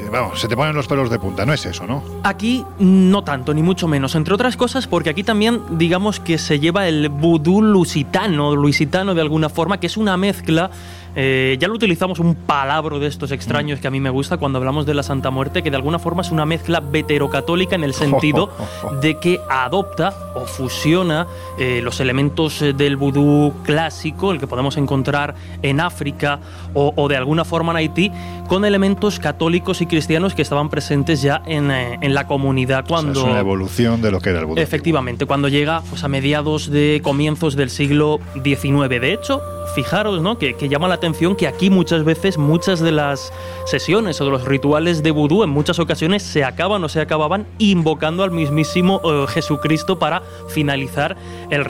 vamos, 0.10 0.40
se 0.40 0.48
te 0.48 0.56
ponen 0.56 0.74
los 0.74 0.88
pelos 0.88 1.10
de 1.10 1.20
punta, 1.20 1.46
no 1.46 1.52
es 1.52 1.66
eso, 1.66 1.86
¿no? 1.86 2.02
Aquí 2.24 2.64
no 2.80 3.26
tanto, 3.26 3.54
ni 3.54 3.62
mucho 3.62 3.90
menos, 3.90 4.16
entre 4.16 4.34
otras 4.34 4.56
cosas 4.56 4.88
porque 4.88 5.10
aquí 5.10 5.26
también 5.26 5.60
digamos 5.72 6.22
que 6.22 6.38
se 6.38 6.62
lleva 6.62 6.88
el 6.88 7.10
vudú 7.10 7.62
lusitano, 7.62 8.56
luisitano 8.56 9.14
de 9.14 9.20
alguna 9.20 9.50
forma, 9.50 9.82
que 9.82 9.88
es 9.88 9.98
una 9.98 10.16
mezcla 10.16 10.72
eh, 11.16 11.58
ya 11.60 11.68
lo 11.68 11.74
utilizamos 11.74 12.20
un 12.20 12.36
palabro 12.36 13.00
de 13.00 13.08
estos 13.08 13.32
extraños 13.32 13.80
que 13.80 13.88
a 13.88 13.92
mí 13.92 14.00
me 14.00 14.10
gusta 14.10 14.38
cuando 14.38 14.58
hablamos 14.58 14.86
de 14.86 14.94
la 14.94 15.04
Santa 15.04 15.30
Muerte, 15.30 15.62
que 15.62 15.70
de 15.70 15.76
alguna 15.76 16.00
forma 16.00 16.22
es 16.22 16.32
una 16.32 16.46
mezcla 16.46 16.80
veterocatólica 16.80 17.76
en 17.76 17.84
el 17.84 17.94
sentido 17.94 18.52
de 19.02 19.20
que 19.20 19.40
adopta 19.50 20.14
o 20.36 20.46
fusiona 20.46 21.28
eh, 21.60 21.82
los 21.84 22.00
elementos 22.00 22.62
eh, 22.62 22.74
del 22.74 22.96
vudú 22.96 23.54
clásico, 23.64 24.32
el 24.32 24.40
que 24.40 24.48
podemos 24.48 24.78
encontrar 24.78 25.36
en 25.62 25.80
África 25.80 26.40
o, 26.74 27.08
de 27.10 27.18
alguna 27.18 27.44
forma 27.44 27.72
en 27.74 27.78
Haití, 27.78 28.12
con 28.52 28.66
elementos 28.66 29.18
católicos 29.18 29.80
y 29.80 29.86
cristianos 29.86 30.36
que 30.36 30.42
estaban 30.42 30.70
presentes 30.70 31.22
ya 31.22 31.42
en, 31.46 31.72
eh, 31.72 31.98
en 32.02 32.14
la 32.14 32.28
comunidad 32.28 32.84
cuando... 32.86 33.22
es 33.22 33.26
una 33.26 33.40
evolución 33.40 34.02
de 34.02 34.12
lo 34.12 34.20
que 34.20 34.32
era 34.32 34.40
el 34.40 34.46
vudú. 34.46 34.60
Efectivamente, 34.60 35.26
cuando 35.26 35.48
llega 35.48 35.82
pues, 35.90 36.04
a 36.04 36.10
mediados 36.10 36.70
de 36.70 37.00
comienzos 37.02 37.56
del 37.56 37.70
siglo 37.70 38.20
XIX. 38.44 38.90
De 38.90 39.14
hecho, 39.14 39.42
fijaros 39.74 40.22
¿no? 40.22 40.38
que, 40.38 40.56
que 40.56 40.68
llama 40.68 40.90
la 40.90 40.96
atención 40.96 41.38
que 41.38 41.48
aquí 41.48 41.70
muchas 41.70 42.04
veces 42.04 42.38
muchas 42.38 42.82
de 42.82 42.92
las 42.92 43.32
sesiones 43.66 44.20
o 44.20 44.26
de 44.26 44.32
los 44.32 44.46
rituales 44.46 45.02
de 45.02 45.12
vudú 45.12 45.44
en 45.44 45.50
muchas 45.50 45.80
ocasiones 45.80 46.22
se 46.22 46.44
acaban 46.44 46.84
o 46.84 46.90
se 46.90 47.00
acababan 47.00 47.48
invocando 47.58 48.24
al 48.24 48.32
mismísimo 48.32 49.00
eh, 49.04 49.26
Jesucristo 49.30 49.98
para 49.98 50.24
finalizar 50.50 51.16
el, 51.50 51.62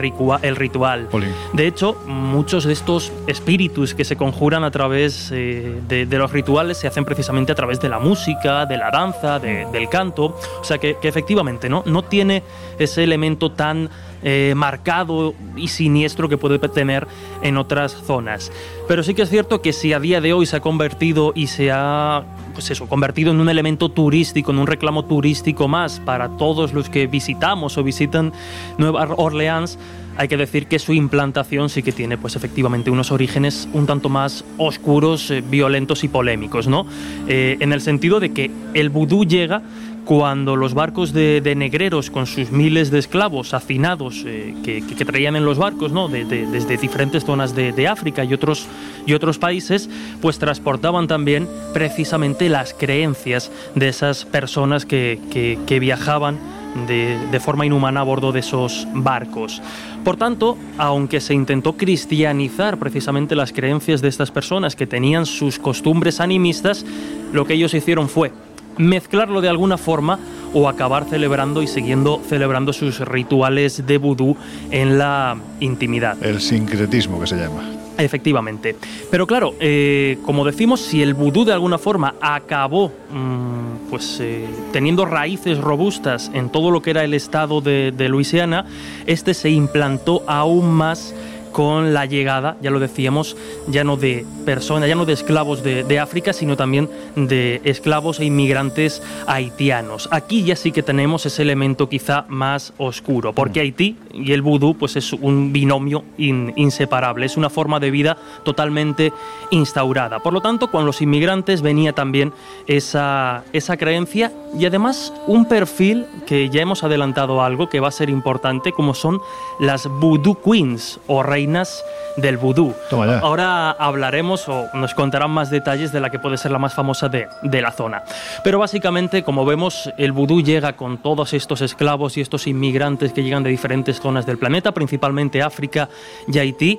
el 0.42 0.56
ritual. 0.56 1.08
De 1.52 1.66
hecho, 1.66 1.96
muchos 2.06 2.64
de 2.64 2.72
estos 2.72 3.12
espíritus 3.28 3.94
que 3.94 4.04
se 4.04 4.16
conjuran 4.16 4.64
a 4.64 4.70
través 4.70 5.30
eh, 5.32 5.80
de, 5.86 6.06
los 6.18 6.32
rituales 6.32 6.71
se 6.74 6.86
hacen 6.86 7.04
precisamente 7.04 7.52
a 7.52 7.54
través 7.54 7.80
de 7.80 7.88
la 7.88 7.98
música, 7.98 8.66
de 8.66 8.76
la 8.76 8.90
danza, 8.90 9.38
del 9.38 9.88
canto. 9.88 10.36
O 10.60 10.64
sea 10.64 10.78
que, 10.78 10.96
efectivamente 11.02 11.68
¿no? 11.68 11.82
no 11.86 12.02
tiene 12.02 12.42
ese 12.78 13.04
elemento 13.04 13.52
tan 13.52 13.90
eh, 14.22 14.52
marcado 14.56 15.34
y 15.56 15.68
siniestro 15.68 16.28
que 16.28 16.38
puede 16.38 16.58
tener 16.58 17.06
en 17.42 17.56
otras 17.56 17.92
zonas. 17.92 18.52
Pero 18.86 19.02
sí 19.02 19.14
que 19.14 19.22
es 19.22 19.30
cierto 19.30 19.60
que 19.60 19.72
si 19.72 19.92
a 19.92 20.00
día 20.00 20.20
de 20.20 20.32
hoy 20.32 20.46
se 20.46 20.56
ha 20.56 20.60
convertido 20.60 21.32
y 21.34 21.48
se 21.48 21.70
ha 21.72 22.24
pues 22.52 22.70
eso, 22.70 22.86
convertido 22.88 23.32
en 23.32 23.40
un 23.40 23.48
elemento 23.48 23.88
turístico, 23.88 24.52
en 24.52 24.58
un 24.58 24.66
reclamo 24.66 25.04
turístico 25.04 25.68
más 25.68 26.00
para 26.00 26.36
todos 26.36 26.72
los 26.72 26.88
que 26.88 27.06
visitamos 27.06 27.78
o 27.78 27.82
visitan 27.82 28.32
Nueva 28.78 29.08
Orleans, 29.16 29.78
hay 30.16 30.28
que 30.28 30.36
decir 30.36 30.66
que 30.66 30.78
su 30.78 30.92
implantación 30.92 31.68
sí 31.68 31.82
que 31.82 31.92
tiene 31.92 32.18
pues 32.18 32.36
efectivamente 32.36 32.90
unos 32.90 33.10
orígenes 33.12 33.68
un 33.72 33.86
tanto 33.86 34.08
más 34.08 34.44
oscuros, 34.58 35.30
eh, 35.30 35.42
violentos 35.46 36.04
y 36.04 36.08
polémicos, 36.08 36.68
¿no? 36.68 36.86
Eh, 37.28 37.56
en 37.60 37.72
el 37.72 37.80
sentido 37.80 38.20
de 38.20 38.32
que 38.32 38.50
el 38.74 38.90
vudú 38.90 39.24
llega 39.24 39.62
cuando 40.04 40.56
los 40.56 40.74
barcos 40.74 41.12
de, 41.12 41.54
negreros 41.56 42.10
con 42.10 42.26
sus 42.26 42.50
miles 42.50 42.90
de 42.90 42.98
esclavos 42.98 43.54
hacinados 43.54 44.24
eh, 44.26 44.54
que, 44.64 44.82
traían 45.04 45.36
en 45.36 45.44
los 45.44 45.58
barcos 45.58 45.92
¿no? 45.92 46.08
desde 46.08 46.76
diferentes 46.76 47.24
zonas 47.24 47.54
de, 47.54 47.88
África 47.88 48.24
y 48.24 48.32
otros, 48.34 48.66
y 49.06 49.14
otros 49.14 49.38
países, 49.38 49.88
pues 50.20 50.38
transportaban 50.38 51.06
también 51.08 51.48
precisamente 51.72 52.48
las 52.48 52.74
creencias 52.74 53.50
de 53.74 53.88
esas 53.88 54.24
personas 54.24 54.86
que, 54.86 55.78
viajaban 55.80 56.38
de, 56.86 57.40
forma 57.40 57.66
inhumana 57.66 58.00
a 58.00 58.04
bordo 58.04 58.32
de 58.32 58.40
esos 58.40 58.86
barcos. 58.94 59.60
Por 60.04 60.16
tanto, 60.16 60.56
aunque 60.78 61.20
se 61.20 61.34
intentó 61.34 61.76
cristianizar 61.76 62.78
precisamente 62.78 63.36
las 63.36 63.52
creencias 63.52 64.00
de 64.00 64.08
estas 64.08 64.30
personas 64.30 64.76
que 64.76 64.86
tenían 64.86 65.26
sus 65.26 65.58
costumbres 65.58 66.20
animistas, 66.20 66.84
lo 67.32 67.46
que 67.46 67.54
ellos 67.54 67.74
hicieron 67.74 68.08
fue 68.08 68.32
mezclarlo 68.78 69.40
de 69.40 69.48
alguna 69.48 69.76
forma 69.76 70.18
o 70.54 70.68
acabar 70.68 71.04
celebrando 71.04 71.62
y 71.62 71.66
siguiendo 71.66 72.20
celebrando 72.26 72.72
sus 72.72 73.00
rituales 73.00 73.86
de 73.86 73.98
vudú 73.98 74.36
en 74.70 74.98
la 74.98 75.36
intimidad. 75.60 76.22
El 76.22 76.40
sincretismo 76.40 77.20
que 77.20 77.26
se 77.26 77.36
llama. 77.36 77.81
Efectivamente. 78.02 78.74
Pero 79.10 79.26
claro, 79.26 79.54
eh, 79.60 80.18
como 80.24 80.44
decimos, 80.44 80.80
si 80.80 81.02
el 81.02 81.14
vudú 81.14 81.44
de 81.44 81.52
alguna 81.52 81.78
forma 81.78 82.16
acabó 82.20 82.88
mm, 82.88 83.90
pues, 83.90 84.18
eh, 84.20 84.44
teniendo 84.72 85.04
raíces 85.04 85.58
robustas 85.58 86.30
en 86.34 86.50
todo 86.50 86.72
lo 86.72 86.82
que 86.82 86.90
era 86.90 87.04
el 87.04 87.14
estado 87.14 87.60
de, 87.60 87.92
de 87.92 88.08
Luisiana, 88.08 88.66
este 89.06 89.34
se 89.34 89.50
implantó 89.50 90.24
aún 90.26 90.72
más 90.72 91.14
con 91.52 91.94
la 91.94 92.06
llegada, 92.06 92.56
ya 92.60 92.70
lo 92.70 92.80
decíamos, 92.80 93.36
ya 93.68 93.84
no 93.84 93.96
de 93.96 94.24
personas, 94.44 94.88
ya 94.88 94.94
no 94.94 95.04
de 95.04 95.12
esclavos 95.12 95.62
de, 95.62 96.00
África, 96.00 96.32
sino 96.32 96.56
también 96.56 96.88
de 97.14 97.60
esclavos 97.64 98.18
e 98.18 98.24
inmigrantes 98.24 99.02
haitianos. 99.26 100.08
Aquí 100.10 100.42
ya 100.42 100.56
sí 100.56 100.72
que 100.72 100.82
tenemos 100.82 101.26
ese 101.26 101.42
elemento 101.42 101.88
quizá 101.88 102.24
más 102.28 102.72
oscuro, 102.78 103.32
porque 103.32 103.60
mm. 103.60 103.62
Haití 103.62 103.96
y 104.12 104.32
el 104.32 104.42
vudú 104.42 104.74
pues 104.74 104.96
es 104.96 105.12
un 105.12 105.52
binomio 105.52 106.04
inseparable, 106.16 107.26
es 107.26 107.36
una 107.36 107.50
forma 107.50 107.78
de 107.78 107.90
vida 107.90 108.16
totalmente 108.44 109.12
instaurada. 109.50 110.18
Por 110.20 110.32
lo 110.32 110.40
tanto, 110.40 110.70
con 110.70 110.86
los 110.86 111.02
inmigrantes 111.02 111.62
venía 111.62 111.92
también 111.92 112.32
esa, 112.66 113.44
esa 113.52 113.76
creencia 113.76 114.32
y 114.58 114.64
además 114.66 115.12
un 115.26 115.44
perfil 115.44 116.06
que 116.26 116.48
ya 116.48 116.62
hemos 116.62 116.84
adelantado 116.84 117.42
algo 117.42 117.68
que 117.68 117.80
va 117.80 117.88
a 117.88 117.92
ser 117.92 118.10
importante, 118.10 118.72
como 118.72 118.94
son 118.94 119.20
las 119.60 119.86
voodoo 119.86 120.40
queens 120.42 121.00
o 121.06 121.22
reinas 121.42 121.84
del 122.16 122.36
vudú. 122.36 122.74
Ahora 122.90 123.70
hablaremos 123.72 124.48
o 124.48 124.68
nos 124.74 124.94
contarán 124.94 125.30
más 125.30 125.50
detalles 125.50 125.92
de 125.92 126.00
la 126.00 126.10
que 126.10 126.18
puede 126.18 126.36
ser 126.36 126.52
la 126.52 126.58
más 126.58 126.74
famosa 126.74 127.08
de, 127.08 127.26
de 127.42 127.60
la 127.60 127.72
zona. 127.72 128.02
Pero 128.44 128.58
básicamente, 128.58 129.22
como 129.22 129.44
vemos, 129.44 129.90
el 129.96 130.12
vudú 130.12 130.40
llega 130.40 130.74
con 130.74 130.98
todos 130.98 131.32
estos 131.32 131.60
esclavos 131.62 132.16
y 132.16 132.20
estos 132.20 132.46
inmigrantes 132.46 133.12
que 133.12 133.22
llegan 133.22 133.42
de 133.42 133.50
diferentes 133.50 134.00
zonas 134.00 134.24
del 134.26 134.38
planeta, 134.38 134.72
principalmente 134.72 135.42
África 135.42 135.88
y 136.28 136.38
Haití 136.38 136.78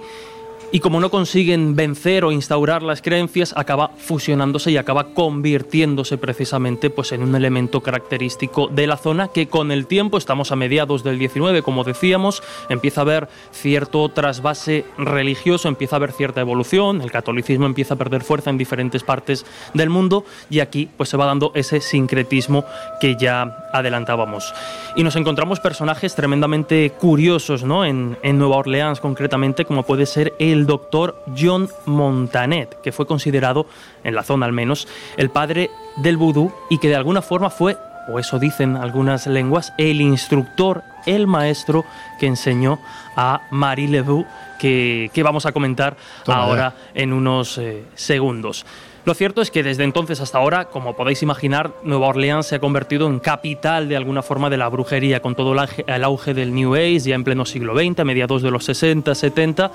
y 0.73 0.79
como 0.79 0.99
no 0.99 1.11
consiguen 1.11 1.75
vencer 1.75 2.25
o 2.25 2.31
instaurar 2.31 2.81
las 2.81 3.03
creencias, 3.03 3.53
acaba 3.55 3.91
fusionándose 3.95 4.71
y 4.71 4.77
acaba 4.77 5.13
convirtiéndose 5.13 6.17
precisamente 6.17 6.89
pues, 6.89 7.11
en 7.11 7.21
un 7.21 7.35
elemento 7.35 7.81
característico 7.81 8.69
de 8.69 8.87
la 8.87 8.97
zona 8.97 9.27
que 9.27 9.45
con 9.45 9.71
el 9.71 9.85
tiempo, 9.85 10.17
estamos 10.17 10.51
a 10.51 10.55
mediados 10.55 11.03
del 11.03 11.19
19, 11.19 11.61
como 11.61 11.83
decíamos, 11.83 12.41
empieza 12.69 13.01
a 13.01 13.03
haber 13.03 13.29
cierto 13.51 14.09
trasvase 14.09 14.83
religioso, 14.97 15.67
empieza 15.67 15.95
a 15.95 15.97
haber 15.97 16.11
cierta 16.11 16.41
evolución, 16.41 17.03
el 17.03 17.11
catolicismo 17.11 17.67
empieza 17.67 17.93
a 17.93 17.97
perder 17.97 18.23
fuerza 18.23 18.49
en 18.49 18.57
diferentes 18.57 19.03
partes 19.03 19.45
del 19.75 19.91
mundo 19.91 20.25
y 20.49 20.59
aquí 20.59 20.89
pues 20.97 21.07
se 21.07 21.17
va 21.17 21.27
dando 21.27 21.51
ese 21.53 21.81
sincretismo 21.81 22.65
que 22.99 23.15
ya 23.15 23.69
adelantábamos. 23.73 24.51
Y 24.95 25.03
nos 25.03 25.15
encontramos 25.17 25.59
personajes 25.59 26.15
tremendamente 26.15 26.89
curiosos 26.99 27.63
¿no? 27.63 27.85
en, 27.85 28.17
en 28.23 28.39
Nueva 28.39 28.55
Orleans 28.55 28.99
concretamente, 28.99 29.65
como 29.65 29.83
puede 29.83 30.07
ser 30.07 30.33
el 30.39 30.62
doctor 30.65 31.23
John 31.37 31.69
Montanet, 31.85 32.81
que 32.81 32.91
fue 32.91 33.05
considerado, 33.05 33.65
en 34.03 34.15
la 34.15 34.23
zona 34.23 34.45
al 34.45 34.53
menos, 34.53 34.87
el 35.17 35.29
padre 35.29 35.69
del 35.97 36.17
vudú 36.17 36.51
y 36.69 36.79
que 36.79 36.89
de 36.89 36.95
alguna 36.95 37.21
forma 37.21 37.49
fue, 37.49 37.77
o 38.07 38.19
eso 38.19 38.39
dicen 38.39 38.75
algunas 38.75 39.27
lenguas, 39.27 39.73
el 39.77 40.01
instructor, 40.01 40.83
el 41.05 41.27
maestro 41.27 41.85
que 42.19 42.27
enseñó 42.27 42.79
a 43.15 43.41
Marie 43.51 43.87
Ledoux, 43.87 44.25
que, 44.59 45.09
que 45.13 45.23
vamos 45.23 45.45
a 45.45 45.51
comentar 45.51 45.97
ahora 46.27 46.73
en 46.93 47.13
unos 47.13 47.57
eh, 47.57 47.85
segundos. 47.95 48.65
Lo 49.05 49.13
cierto 49.13 49.41
es 49.41 49.51
que 49.51 49.63
desde 49.63 49.83
entonces 49.83 50.21
hasta 50.21 50.37
ahora, 50.37 50.69
como 50.69 50.95
podéis 50.95 51.21
imaginar, 51.23 51.73
Nueva 51.83 52.07
Orleans 52.07 52.47
se 52.47 52.55
ha 52.55 52.59
convertido 52.59 53.07
en 53.07 53.19
capital 53.19 53.89
de 53.89 53.97
alguna 53.97 54.21
forma 54.21 54.49
de 54.49 54.55
la 54.55 54.69
brujería, 54.69 55.21
con 55.21 55.35
todo 55.35 55.53
el 55.53 56.03
auge 56.05 56.33
del 56.33 56.55
New 56.55 56.73
Age 56.73 56.99
ya 56.99 57.15
en 57.15 57.25
pleno 57.25 57.43
siglo 57.43 57.75
XX, 57.75 57.99
a 57.99 58.05
mediados 58.05 58.41
de 58.41 58.49
los 58.49 58.63
60, 58.63 59.13
70, 59.13 59.71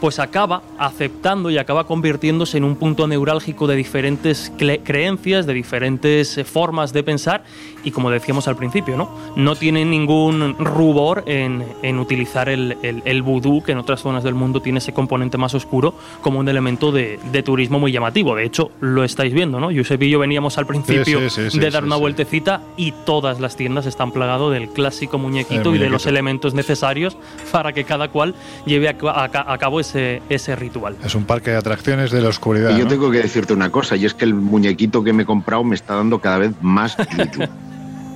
pues 0.00 0.18
acaba 0.18 0.62
aceptando 0.78 1.50
y 1.50 1.58
acaba 1.58 1.84
convirtiéndose 1.84 2.56
en 2.56 2.64
un 2.64 2.76
punto 2.76 3.06
neurálgico 3.06 3.66
de 3.66 3.76
diferentes 3.76 4.50
creencias, 4.56 5.44
de 5.44 5.52
diferentes 5.52 6.38
eh, 6.38 6.44
formas 6.44 6.94
de 6.94 7.02
pensar 7.02 7.44
y 7.84 7.90
como 7.90 8.10
decíamos 8.10 8.48
al 8.48 8.56
principio, 8.56 8.96
no, 8.96 9.10
no 9.36 9.56
tiene 9.56 9.84
ningún 9.84 10.56
rubor 10.58 11.24
en, 11.26 11.98
utilizar 11.98 12.48
el, 12.48 13.22
vudú, 13.22 13.62
que 13.62 13.72
en 13.72 13.78
otras 13.78 14.00
zonas 14.00 14.24
del 14.24 14.34
mundo 14.34 14.60
tiene 14.60 14.78
ese 14.78 14.92
componente 14.92 15.38
más 15.38 15.54
oscuro, 15.54 15.94
como 16.22 16.40
un 16.40 16.48
elemento 16.48 16.92
de, 16.92 17.18
de 17.30 17.42
turismo 17.42 17.78
muy 17.78 17.92
llamativo. 17.92 18.34
De 18.34 18.44
hecho, 18.44 18.69
lo 18.80 19.04
estáis 19.04 19.32
viendo, 19.32 19.60
¿no? 19.60 19.70
Josep 19.74 20.02
y 20.02 20.10
yo 20.10 20.18
veníamos 20.18 20.58
al 20.58 20.66
principio 20.66 21.20
de 21.20 21.70
dar 21.70 21.84
una 21.84 21.96
vueltecita 21.96 22.62
y 22.76 22.92
todas 23.04 23.40
las 23.40 23.56
tiendas 23.56 23.86
están 23.86 24.12
plagadas 24.12 24.52
del 24.52 24.68
clásico 24.68 25.18
muñequito, 25.18 25.74
y 25.74 25.78
de 25.78 25.90
los 25.90 26.06
elementos 26.06 26.54
necesarios 26.54 27.16
para 27.52 27.72
que 27.72 27.84
cada 27.84 28.08
cual 28.08 28.34
lleve 28.64 28.88
a, 28.88 29.58
cabo 29.58 29.80
ese, 29.80 30.22
ese 30.28 30.56
ritual. 30.56 30.96
Es 31.04 31.14
un 31.14 31.24
parque 31.24 31.50
de 31.50 31.56
atracciones 31.56 32.10
de 32.10 32.20
la 32.20 32.28
oscuridad. 32.28 32.74
Y 32.74 32.78
yo 32.78 32.86
tengo 32.86 33.10
que 33.10 33.18
decirte 33.18 33.52
una 33.52 33.70
cosa, 33.70 33.96
y 33.96 34.06
es 34.06 34.14
que 34.14 34.24
el 34.24 34.34
muñequito 34.34 35.02
que 35.02 35.12
me 35.12 35.24
he 35.24 35.26
comprado 35.26 35.64
me 35.64 35.74
está 35.74 35.96
dando 35.96 36.20
cada 36.20 36.38
vez 36.38 36.52
más 36.60 36.96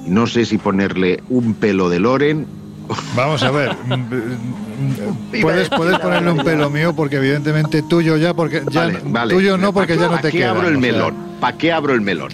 No 0.06 0.26
sé 0.26 0.44
si 0.44 0.58
ponerle 0.58 1.22
un 1.30 1.54
pelo 1.54 1.88
de 1.88 1.98
Loren 1.98 2.46
Vamos 3.16 3.42
a 3.42 3.50
ver. 3.50 3.76
puedes, 5.40 5.68
puedes 5.70 5.98
ponerle 5.98 6.30
un 6.30 6.38
pelo 6.38 6.70
mío 6.70 6.94
porque 6.94 7.16
evidentemente 7.16 7.82
tuyo 7.82 8.16
ya 8.16 8.34
porque 8.34 8.62
ya 8.70 8.90
tuyo 9.28 9.56
no 9.56 9.72
porque 9.72 9.96
ya 9.96 10.08
no 10.08 10.18
te 10.20 10.30
queda. 10.30 10.52
¿Para 10.52 10.58
qué 10.58 10.66
abro 10.66 10.68
el 10.68 10.78
melón? 10.78 11.14
¿Para 11.40 11.58
qué 11.58 11.72
abro 11.72 11.94
el 11.94 12.00
melón? 12.00 12.30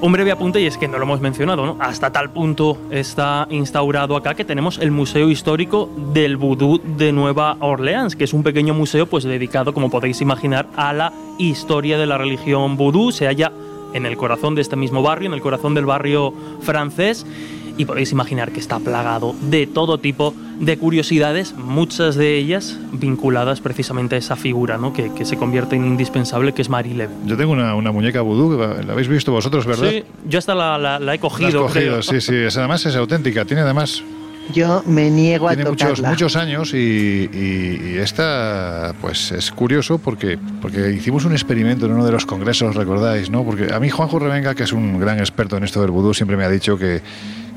un 0.00 0.12
breve 0.12 0.32
apunte 0.32 0.60
y 0.60 0.66
es 0.66 0.76
que 0.76 0.88
no 0.88 0.98
lo 0.98 1.04
hemos 1.04 1.20
mencionado, 1.20 1.64
¿no? 1.66 1.76
Hasta 1.80 2.10
tal 2.10 2.30
punto 2.30 2.78
está 2.90 3.46
instaurado 3.50 4.16
acá 4.16 4.34
que 4.34 4.44
tenemos 4.44 4.78
el 4.78 4.90
Museo 4.90 5.30
Histórico 5.30 5.90
del 6.12 6.36
Vudú 6.36 6.80
de 6.84 7.12
Nueva 7.12 7.56
Orleans, 7.60 8.16
que 8.16 8.24
es 8.24 8.32
un 8.32 8.42
pequeño 8.42 8.74
museo 8.74 9.06
pues 9.06 9.24
dedicado, 9.24 9.74
como 9.74 9.90
podéis 9.90 10.20
imaginar, 10.20 10.66
a 10.76 10.92
la 10.92 11.12
historia 11.38 11.98
de 11.98 12.06
la 12.06 12.18
religión 12.18 12.76
vudú. 12.76 13.12
Se 13.12 13.26
halla 13.26 13.52
en 13.92 14.06
el 14.06 14.16
corazón 14.16 14.54
de 14.54 14.62
este 14.62 14.76
mismo 14.76 15.02
barrio, 15.02 15.28
en 15.28 15.34
el 15.34 15.42
corazón 15.42 15.74
del 15.74 15.84
barrio 15.84 16.32
francés 16.62 17.26
y 17.76 17.84
podéis 17.84 18.12
imaginar 18.12 18.52
que 18.52 18.60
está 18.60 18.78
plagado 18.78 19.34
de 19.42 19.66
todo 19.66 19.98
tipo 19.98 20.34
de 20.58 20.78
curiosidades, 20.78 21.54
muchas 21.56 22.14
de 22.14 22.36
ellas 22.36 22.78
vinculadas 22.92 23.60
precisamente 23.60 24.14
a 24.14 24.18
esa 24.18 24.36
figura 24.36 24.78
¿no? 24.78 24.92
que, 24.92 25.12
que 25.12 25.24
se 25.24 25.36
convierte 25.36 25.76
en 25.76 25.84
indispensable, 25.86 26.52
que 26.52 26.62
es 26.62 26.68
Marie 26.68 27.08
Yo 27.26 27.36
tengo 27.36 27.52
una, 27.52 27.74
una 27.74 27.90
muñeca 27.90 28.20
vudú, 28.20 28.58
la 28.58 28.92
habéis 28.92 29.08
visto 29.08 29.32
vosotros, 29.32 29.66
¿verdad? 29.66 29.90
Sí, 29.90 30.04
yo 30.28 30.38
hasta 30.38 30.54
la, 30.54 30.98
la, 30.98 31.14
he 31.14 31.18
cogido. 31.18 31.50
La 31.50 31.58
cogido, 31.58 32.02
sí, 32.02 32.20
sí, 32.20 32.34
además 32.56 32.86
es 32.86 32.96
auténtica, 32.96 33.44
tiene 33.44 33.62
además 33.62 34.02
yo 34.52 34.82
me 34.86 35.10
niego 35.10 35.48
a 35.48 35.54
Tiene 35.54 35.70
tocarla. 35.70 35.88
muchos, 35.88 36.08
muchos 36.08 36.36
años 36.36 36.74
y, 36.74 37.30
y, 37.32 37.96
esta, 37.98 38.94
pues 39.00 39.32
es 39.32 39.50
curioso 39.50 39.98
porque, 39.98 40.38
porque 40.60 40.92
hicimos 40.92 41.24
un 41.24 41.32
experimento 41.32 41.86
en 41.86 41.92
uno 41.92 42.04
de 42.04 42.12
los 42.12 42.26
congresos, 42.26 42.74
recordáis, 42.74 43.30
¿no? 43.30 43.44
Porque 43.44 43.72
a 43.72 43.80
mí 43.80 43.88
Juanjo 43.88 44.18
Revenga, 44.18 44.54
que 44.54 44.64
es 44.64 44.72
un 44.72 44.98
gran 44.98 45.18
experto 45.20 45.56
en 45.56 45.64
esto 45.64 45.80
del 45.80 45.90
vudú, 45.90 46.12
siempre 46.12 46.36
me 46.36 46.44
ha 46.44 46.50
dicho 46.50 46.76
que, 46.76 47.00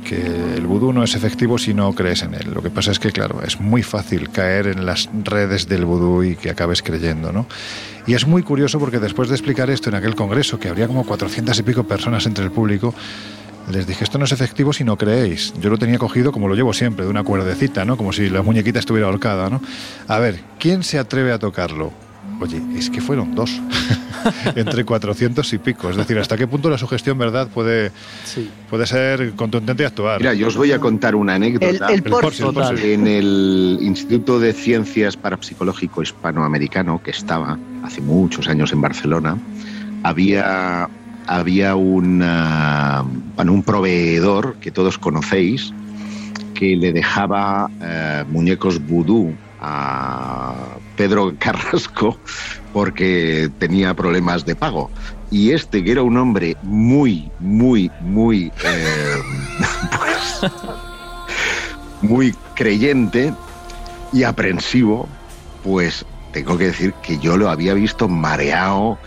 que 0.06 0.16
el 0.56 0.66
vudú 0.66 0.94
no 0.94 1.04
es 1.04 1.16
efectivo 1.16 1.58
si 1.58 1.74
no 1.74 1.92
crees 1.94 2.22
en 2.24 2.34
él. 2.34 2.54
Lo 2.54 2.62
que 2.62 2.70
pasa 2.70 2.92
es 2.92 3.00
que, 3.00 3.12
claro, 3.12 3.42
es 3.46 3.60
muy 3.60 3.84
fácil 3.84 4.30
caer 4.30 4.68
en 4.68 4.86
las 4.86 5.10
redes 5.24 5.68
del 5.68 5.84
vudú 5.84 6.24
y 6.24 6.38
que 6.38 6.50
acabes 6.50 6.82
creyendo, 6.82 7.34
¿no? 7.34 7.48
Y 8.08 8.14
es 8.14 8.26
muy 8.26 8.44
curioso 8.44 8.80
porque 8.80 9.00
después 9.00 9.28
de 9.28 9.36
explicar 9.36 9.70
esto 9.70 9.90
en 9.90 9.96
aquel 9.96 10.16
congreso, 10.16 10.58
que 10.60 10.70
habría 10.70 10.88
como 10.88 11.06
400 11.06 11.60
y 11.60 11.64
pico 11.64 11.84
personas 11.84 12.26
entre 12.26 12.46
el 12.46 12.52
público, 12.52 12.94
les 13.72 13.88
dije, 13.88 14.04
esto 14.04 14.18
no 14.20 14.26
es 14.26 14.32
efectivo 14.32 14.72
si 14.72 14.84
no 14.84 14.96
creéis. 14.96 15.54
Yo 15.60 15.70
lo 15.70 15.78
tenía 15.78 15.98
cogido 15.98 16.32
como 16.32 16.48
lo 16.48 16.56
llevo 16.56 16.72
siempre, 16.72 17.04
de 17.04 17.12
una 17.12 17.24
cuerdecita, 17.24 17.84
¿no? 17.84 17.98
Como 17.98 18.14
si 18.14 18.30
la 18.30 18.44
muñequita 18.44 18.80
estuviera 18.80 19.08
ahorcada, 19.08 19.50
¿no? 19.50 19.62
A 20.08 20.20
ver, 20.20 20.40
¿quién 20.60 20.84
se 20.84 21.00
atreve 21.00 21.32
a 21.34 21.40
tocarlo? 21.40 22.05
Oye, 22.40 22.62
es 22.76 22.90
que 22.90 23.02
fueron 23.02 23.34
dos, 23.34 23.62
entre 24.56 24.84
400 24.84 25.54
y 25.54 25.58
pico. 25.58 25.90
Es 25.90 25.96
decir, 25.96 26.18
¿hasta 26.18 26.36
qué 26.38 26.48
punto 26.48 26.70
la 26.70 26.78
sugestión, 26.78 27.18
verdad, 27.18 27.48
puede, 27.48 27.92
puede 28.70 28.86
ser 28.86 29.34
contundente 29.36 29.84
y 29.84 29.86
actuar? 29.86 30.20
Mira, 30.20 30.34
yo 30.34 30.48
os 30.48 30.58
voy 30.58 30.72
a 30.72 30.80
contar 30.80 31.16
una 31.16 31.36
anécdota. 31.36 31.88
El, 31.88 32.04
el, 32.06 32.80
En 32.84 33.08
el 33.08 33.78
Instituto 33.82 34.40
de 34.40 34.54
Ciencias 34.54 35.16
Parapsicológico 35.16 36.02
Hispanoamericano, 36.02 37.02
que 37.02 37.12
estaba 37.12 37.58
hace 37.84 38.02
muchos 38.02 38.48
años 38.48 38.74
en 38.74 38.82
Barcelona, 38.82 39.38
había 40.04 40.90
había 41.28 41.76
una, 41.76 43.04
un 43.38 43.64
proveedor 43.64 44.56
que 44.60 44.72
todos 44.72 44.98
conocéis 44.98 45.74
que 46.54 46.76
le 46.76 46.94
dejaba 46.94 47.70
eh, 47.82 48.24
muñecos 48.30 48.80
vudú 48.86 49.34
a 49.62 50.78
Pedro 50.96 51.34
Carrasco 51.40 52.18
porque 52.74 53.50
tenía 53.60 53.94
problemas 53.94 54.46
de 54.46 54.56
pago. 54.56 54.90
Y 55.32 55.52
este, 55.52 55.84
que 55.84 55.92
era 55.92 56.04
un 56.04 56.18
hombre 56.18 56.56
muy, 56.62 57.32
muy, 57.40 57.92
muy, 58.02 58.52
pues, 59.98 60.52
muy 62.02 62.36
creyente 62.56 63.34
y 64.14 64.24
aprensivo, 64.24 65.08
pues 65.64 66.06
tengo 66.32 66.58
que 66.58 66.66
decir 66.66 66.94
que 67.02 67.18
yo 67.18 67.38
lo 67.38 67.50
había 67.50 67.74
visto 67.74 68.08
mareado, 68.08 68.98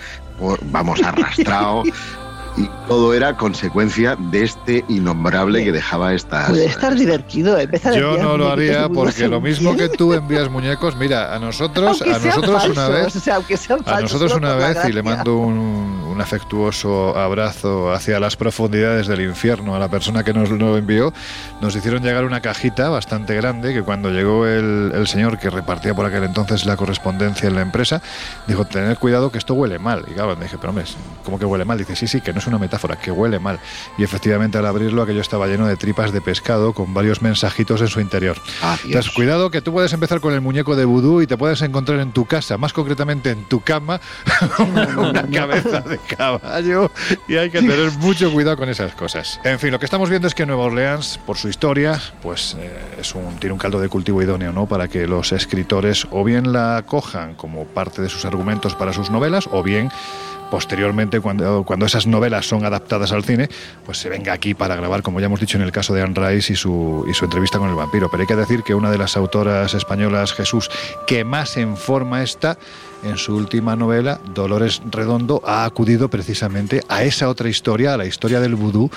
vamos, 0.71 1.03
arrastrado. 1.03 1.83
y 2.59 2.69
todo 2.89 3.15
era 3.15 3.37
consecuencia 3.37 4.17
de 4.17 4.43
este 4.43 4.85
innombrable 4.89 5.63
que 5.63 5.73
dejaba 5.73 6.13
estas. 6.13 6.51
Puede 6.51 6.67
estar 6.67 6.95
divertido, 6.95 7.57
empezar 7.59 7.95
Yo 7.95 8.17
no 8.17 8.37
lo 8.37 8.51
haría 8.51 8.89
porque 8.89 9.29
lo 9.29 9.41
mismo 9.41 9.77
que 9.77 9.89
tú 9.89 10.13
envías 10.13 10.51
muñecos, 10.51 10.97
mira, 10.97 11.35
a 11.35 11.39
nosotros, 11.39 12.03
a 12.03 12.19
nosotros 12.19 12.69
una 12.69 12.89
vez, 12.89 13.29
a 13.87 14.01
nosotros 14.01 14.35
una 14.35 14.55
vez 14.55 14.79
y 14.89 14.93
le 14.93 15.03
mando 15.03 15.37
un, 15.37 16.09
afectuoso 16.19 17.17
abrazo 17.17 17.93
hacia 17.93 18.19
las 18.19 18.35
profundidades 18.35 19.07
del 19.07 19.21
infierno 19.21 19.77
a 19.77 19.79
la 19.79 19.87
persona 19.87 20.25
que 20.25 20.33
nos 20.33 20.51
lo 20.51 20.77
envió, 20.77 21.13
nos 21.61 21.77
hicieron 21.77 22.03
llegar 22.03 22.25
una 22.25 22.41
cajita 22.41 22.89
bastante 22.89 23.37
grande 23.37 23.73
que 23.73 23.83
cuando 23.83 24.11
llegó 24.11 24.45
el, 24.45 24.91
el 24.93 25.07
señor 25.07 25.39
que 25.39 25.49
repartía 25.49 25.95
por 25.95 26.07
aquel 26.07 26.25
entonces 26.25 26.67
la 26.67 26.77
correspondencia 26.77 27.47
en 27.47 27.55
la 27.55 27.63
empresa, 27.63 28.03
dijo, 28.49 28.65
tened 28.65 28.97
cuidado 28.99 29.31
que 29.31 29.39
esto 29.39 29.55
huele 29.55 29.79
mal. 29.79 30.05
Y 30.11 30.15
claro, 30.15 30.35
me 30.35 30.47
dije, 30.47 30.57
pero 30.59 30.71
hombre, 30.71 30.87
¿cómo 31.25 31.39
que 31.39 31.45
huele 31.45 31.65
mal? 31.65 31.79
Dice, 31.79 31.95
sí, 31.95 32.09
sí, 32.09 32.21
que 32.21 32.33
no 32.33 32.41
es 32.41 32.48
una 32.49 32.59
metáfora, 32.59 32.97
que 32.97 33.11
huele 33.11 33.39
mal. 33.39 33.61
Y 33.97 34.05
efectivamente 34.05 34.59
al 34.59 34.67
abrirlo 34.67 35.03
aquello 35.03 35.21
estaba 35.21 35.47
lleno 35.47 35.67
de 35.67 35.77
tripas 35.77 36.13
de 36.13 36.21
pescado 36.21 36.73
con 36.73 36.95
varios 36.95 37.23
mensajitos 37.23 37.81
en 37.81 37.89
su 37.89 38.01
interior. 38.01 38.39
Entonces, 38.85 39.13
cuidado 39.13 39.51
que 39.51 39.61
tú 39.61 39.73
puedes 39.73 39.93
empezar 39.93 40.21
con 40.21 40.33
el 40.35 40.41
muñeco 40.41 40.77
de 40.77 40.85
vudú 40.85 41.23
y 41.23 41.27
te 41.27 41.37
puedes 41.37 41.63
encontrar 41.63 42.01
en 42.01 42.13
tu 42.13 42.25
casa, 42.27 42.59
más 42.59 42.73
concretamente 42.73 43.31
en 43.31 43.45
tu 43.45 43.61
cama, 43.61 44.01
una 44.97 45.23
cabeza 45.33 45.81
de 45.81 45.99
caballo 45.99 46.91
y 47.27 47.37
hay 47.37 47.51
que 47.51 47.61
tener 47.61 47.93
mucho 47.93 48.33
cuidado 48.33 48.57
con 48.57 48.69
esas 48.69 48.95
cosas. 48.95 49.41
En 49.45 49.59
fin, 49.59 49.71
lo 49.71 49.79
que 49.79 49.85
estamos 49.85 50.11
viendo 50.11 50.29
es 50.29 50.35
que 50.35 50.47
Nueva 50.47 50.65
Orleans, 50.65 51.19
por 51.27 51.37
su 51.37 51.49
historia, 51.49 52.01
pues 52.23 52.57
eh, 52.59 52.97
es 53.01 53.15
un, 53.15 53.39
tiene 53.39 53.53
un 53.53 53.59
caldo 53.59 53.81
de 53.81 53.89
cultivo 53.89 54.23
idóneo, 54.23 54.53
¿no? 54.53 54.67
Para 54.67 54.89
que 54.89 55.07
los 55.07 55.33
escritores 55.33 56.07
o 56.11 56.25
bien 56.25 56.53
la 56.53 56.83
cojan 56.87 57.35
como 57.35 57.65
parte 57.65 58.03
de 58.03 58.09
sus 58.09 58.25
argumentos 58.25 58.75
para 58.75 58.93
sus 58.93 59.11
novelas 59.11 59.49
o 59.51 59.63
bien 59.63 59.91
posteriormente, 60.51 61.21
cuando, 61.21 61.63
cuando 61.65 61.87
esas 61.87 62.07
novelas 62.07 62.47
son 62.47 62.65
adaptadas 62.65 63.13
al 63.13 63.25
cine, 63.25 63.49
pues 63.85 63.99
se 63.99 64.09
venga 64.09 64.33
aquí 64.33 64.55
para 64.55 64.77
grabar, 64.77 65.03
como 65.03 65.21
ya 65.21 65.27
hemos 65.27 65.41
dicho 65.41 65.57
en 65.57 65.63
el 65.63 65.73
caso 65.73 65.95
de 65.95 66.03
Anne 66.03 66.15
Rice 66.15 66.53
y 66.53 66.57
su, 66.57 67.05
y 67.09 67.15
su 67.15 67.25
entrevista 67.25 67.59
con 67.59 67.69
el 67.69 67.75
vampiro. 67.75 68.09
Pero 68.11 68.23
hay 68.23 68.27
que 68.27 68.37
decir 68.37 68.63
que 68.63 68.75
una 68.75 68.91
de 68.91 68.99
las 68.99 69.17
autoras 69.17 69.75
españolas, 69.75 70.33
Jesús, 70.33 70.71
que 71.07 71.25
más 71.25 71.57
en 71.57 71.77
forma 71.77 72.23
está, 72.23 72.59
en 73.05 73.17
su 73.17 73.37
última 73.37 73.77
novela, 73.77 74.21
Dolores 74.35 74.83
Redondo, 74.91 75.43
ha 75.47 75.65
acudido 75.65 76.09
precisamente 76.09 76.83
a 76.89 77.05
esa 77.05 77.29
otra 77.29 77.49
historia, 77.49 77.95
a 77.95 77.97
la 77.97 78.07
historia 78.07 78.41
del 78.41 78.55
vudú 78.57 78.91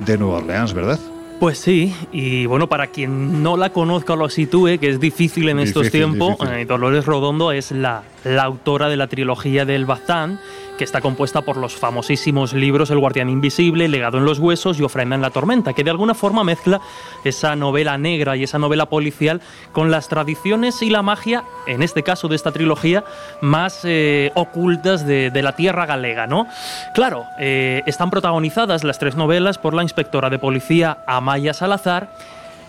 de 0.00 0.16
Nueva 0.16 0.38
Orleans, 0.38 0.72
¿verdad? 0.74 0.98
Pues 1.40 1.58
sí, 1.58 1.94
y 2.10 2.46
bueno, 2.46 2.68
para 2.68 2.88
quien 2.88 3.44
no 3.44 3.56
la 3.56 3.70
conozca 3.70 4.14
o 4.14 4.16
lo 4.16 4.28
sitúe, 4.28 4.78
que 4.80 4.88
es 4.88 4.98
difícil 4.98 5.48
en 5.48 5.60
estos 5.60 5.88
tiempos, 5.90 6.36
eh, 6.50 6.64
Dolores 6.66 7.06
Redondo 7.06 7.52
es 7.52 7.70
la, 7.70 8.02
la 8.24 8.42
autora 8.42 8.88
de 8.88 8.96
la 8.96 9.06
trilogía 9.06 9.64
del 9.64 9.86
Bazán 9.86 10.40
que 10.78 10.84
está 10.84 11.00
compuesta 11.00 11.42
por 11.42 11.56
los 11.56 11.76
famosísimos 11.76 12.54
libros 12.54 12.90
El 12.90 13.00
guardián 13.00 13.28
invisible, 13.28 13.88
Legado 13.88 14.16
en 14.16 14.24
los 14.24 14.38
huesos 14.38 14.78
y 14.78 14.84
Ofrenda 14.84 15.16
en 15.16 15.20
la 15.22 15.30
tormenta, 15.30 15.72
que 15.72 15.82
de 15.82 15.90
alguna 15.90 16.14
forma 16.14 16.44
mezcla 16.44 16.80
esa 17.24 17.56
novela 17.56 17.98
negra 17.98 18.36
y 18.36 18.44
esa 18.44 18.58
novela 18.58 18.86
policial 18.86 19.42
con 19.72 19.90
las 19.90 20.08
tradiciones 20.08 20.80
y 20.80 20.88
la 20.88 21.02
magia, 21.02 21.44
en 21.66 21.82
este 21.82 22.04
caso 22.04 22.28
de 22.28 22.36
esta 22.36 22.52
trilogía, 22.52 23.04
más 23.42 23.80
eh, 23.84 24.30
ocultas 24.36 25.04
de, 25.04 25.30
la 25.42 25.56
tierra 25.56 25.84
galega, 25.84 26.26
¿no? 26.26 26.46
Claro, 26.94 27.24
eh, 27.38 27.82
están 27.86 28.10
protagonizadas 28.10 28.84
las 28.84 28.98
tres 28.98 29.16
novelas 29.16 29.58
por 29.58 29.74
la 29.74 29.82
inspectora 29.82 30.30
de 30.30 30.38
policía 30.38 30.98
Amaya 31.06 31.54
Salazar, 31.54 32.08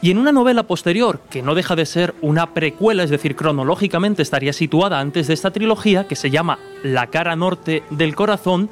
y 0.02 0.12
en 0.12 0.18
una 0.18 0.32
novela 0.32 0.64
posterior, 0.64 1.20
que 1.30 1.42
no 1.42 1.56
deja 1.56 1.76
de 1.76 1.86
ser 1.86 2.16
una 2.22 2.54
precuela, 2.54 3.04
es 3.04 3.10
decir, 3.10 3.36
cronológicamente 3.36 4.22
estaría 4.22 4.54
situada 4.54 5.00
antes 5.00 5.28
de 5.28 5.34
esta 5.34 5.52
trilogía, 5.52 6.08
que 6.08 6.16
se 6.16 6.30
llama 6.30 6.58
La 6.84 7.08
cara 7.08 7.36
norte 7.36 7.84
del 7.90 8.16
corazón, 8.16 8.70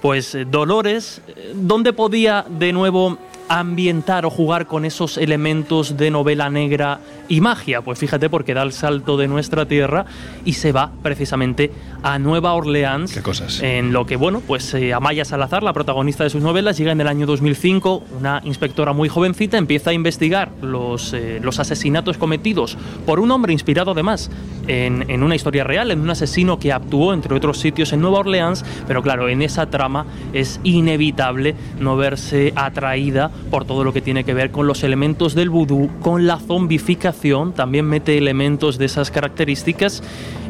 pues 0.00 0.34
eh, 0.34 0.44
Dolores, 0.44 1.20
eh, 1.26 1.52
¿dónde 1.54 1.92
podía 1.92 2.44
de 2.48 2.72
nuevo 2.72 3.18
ambientar 3.48 4.24
o 4.26 4.30
jugar 4.30 4.66
con 4.66 4.84
esos 4.84 5.18
elementos 5.18 5.96
de 5.96 6.10
novela 6.10 6.50
negra 6.50 7.00
y 7.28 7.40
magia? 7.40 7.82
Pues 7.82 7.98
fíjate, 7.98 8.28
porque 8.30 8.54
da 8.54 8.62
el 8.62 8.72
salto 8.72 9.16
de 9.16 9.28
nuestra 9.28 9.66
tierra 9.66 10.06
y 10.44 10.54
se 10.54 10.72
va 10.72 10.90
precisamente 11.02 11.70
a 12.02 12.18
Nueva 12.18 12.54
Orleans. 12.54 13.12
¿Qué 13.12 13.22
cosas? 13.22 13.60
En 13.62 13.92
lo 13.92 14.06
que, 14.06 14.16
bueno, 14.16 14.40
pues 14.46 14.72
eh, 14.74 14.94
Amaya 14.94 15.24
Salazar, 15.24 15.62
la 15.62 15.72
protagonista 15.72 16.24
de 16.24 16.30
sus 16.30 16.42
novelas, 16.42 16.78
llega 16.78 16.92
en 16.92 17.00
el 17.00 17.08
año 17.08 17.26
2005, 17.26 18.04
una 18.18 18.40
inspectora 18.44 18.92
muy 18.92 19.08
jovencita, 19.08 19.58
empieza 19.58 19.90
a 19.90 19.92
investigar 19.92 20.50
los, 20.62 21.12
eh, 21.12 21.40
los 21.42 21.58
asesinatos 21.58 22.18
cometidos 22.18 22.76
por 23.06 23.20
un 23.20 23.30
hombre 23.30 23.52
inspirado 23.52 23.92
además 23.92 24.30
en, 24.66 25.08
en 25.08 25.22
una 25.22 25.34
historia 25.34 25.64
real, 25.64 25.90
en 25.90 26.00
un 26.00 26.10
asesino 26.10 26.58
que 26.58 26.72
actuó, 26.72 27.12
entre 27.12 27.34
otros 27.34 27.58
sitios, 27.58 27.92
en 27.92 28.00
Nueva 28.00 28.20
Orleans, 28.20 28.64
pero 28.86 29.02
claro, 29.02 29.28
en 29.28 29.42
esa 29.42 29.66
trama 29.70 30.06
es 30.32 30.60
inevitable 30.64 31.54
no 31.80 31.96
verse 31.96 32.52
atraída 32.56 33.30
por 33.50 33.64
todo 33.64 33.84
lo 33.84 33.92
que 33.92 34.00
tiene 34.00 34.24
que 34.24 34.34
ver 34.34 34.50
con 34.50 34.66
los 34.66 34.82
elementos 34.82 35.34
del 35.34 35.50
vudú, 35.50 35.90
con 36.00 36.26
la 36.26 36.38
zombificación, 36.38 37.17
también 37.52 37.86
mete 37.86 38.16
elementos 38.16 38.78
de 38.78 38.86
esas 38.86 39.10
características 39.10 40.02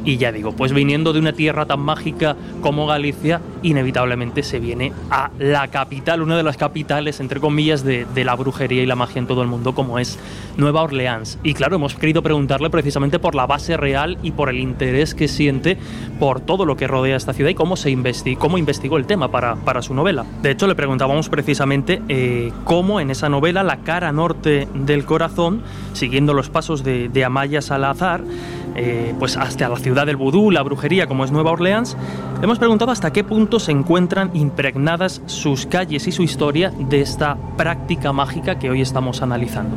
y 0.09 0.17
ya 0.17 0.33
digo, 0.33 0.53
pues 0.53 0.73
viniendo 0.73 1.13
de 1.13 1.19
una 1.19 1.35
tierra 1.35 1.67
tan 1.67 1.81
mágica 1.81 2.35
como 2.63 2.87
Galicia, 2.87 3.43
inevitablemente 3.63 4.43
se 4.43 4.59
viene 4.59 4.91
a 5.11 5.31
la 5.39 5.69
capital, 5.69 6.23
una 6.23 6.35
de 6.35 6.43
las 6.43 6.57
capitales, 6.57 7.21
entre 7.21 7.41
comillas, 7.41 7.85
de, 7.85 8.07
la 8.25 8.35
brujería 8.35 8.83
y 8.83 8.87
la 8.87 8.97
magia 8.97 9.19
en 9.19 9.27
todo 9.27 9.43
el 9.43 9.49
mundo, 9.49 9.75
como 9.75 9.99
es 9.99 10.19
Nueva 10.57 10.83
Orleans. 10.83 11.39
Y 11.43 11.53
claro, 11.53 11.77
hemos 11.77 11.95
querido 11.95 12.23
preguntarle 12.23 12.71
precisamente 12.71 13.19
por 13.19 13.35
la 13.35 13.47
base 13.47 13.77
real 13.77 14.17
y 14.23 14.31
por 14.31 14.49
el 14.49 14.61
interés 14.61 15.15
que 15.15 15.29
siente 15.29 15.77
por 16.19 16.41
todo 16.41 16.65
lo 16.65 16.75
que 16.75 16.87
rodea 16.87 17.15
esta 17.15 17.35
ciudad 17.35 17.51
y 17.51 17.55
cómo, 17.55 17.77
se 17.77 17.95
cómo 18.39 18.57
investigó 18.57 18.97
el 18.97 19.05
tema 19.05 19.31
para, 19.31 19.57
para 19.57 19.83
su 19.83 19.93
novela. 19.93 20.25
De 20.41 20.53
hecho, 20.53 20.67
le 20.67 20.75
preguntábamos 20.75 21.29
precisamente 21.29 22.01
eh, 22.09 22.51
cómo 22.65 22.99
en 22.99 23.11
esa 23.11 23.29
novela, 23.29 23.63
La 23.63 23.83
cara 23.83 24.11
norte 24.11 24.69
del 24.73 25.05
corazón, 25.05 25.61
siguiendo 25.93 26.33
los 26.33 26.49
pasos 26.49 26.83
de, 26.83 27.11
de 27.11 27.25
Amaya 27.27 27.61
Salazar, 27.61 28.23
eh, 28.79 29.15
pues 29.19 29.37
hasta 29.37 29.69
la 29.69 29.77
ciudad 29.77 30.07
del 30.07 30.17
vudú, 30.17 30.51
la 30.51 30.63
brujería 30.63 31.07
como 31.07 31.25
es 31.25 31.33
Nueva 31.33 31.51
Orleans, 31.51 31.97
le 32.39 32.45
hemos 32.45 32.59
preguntado 32.59 32.93
hasta 32.93 33.13
qué 33.13 33.25
punto 33.25 33.59
se 33.59 33.73
encuentran 33.73 34.31
impregnadas 34.35 35.21
sus 35.27 35.67
calles 35.67 36.07
y 36.07 36.13
su 36.13 36.23
historia 36.23 36.71
de 36.79 37.01
esta 37.01 37.37
práctica 37.57 38.13
mágica 38.13 38.59
que 38.59 38.71
hoy 38.71 38.81
estamos 38.81 39.21
analizando. 39.21 39.77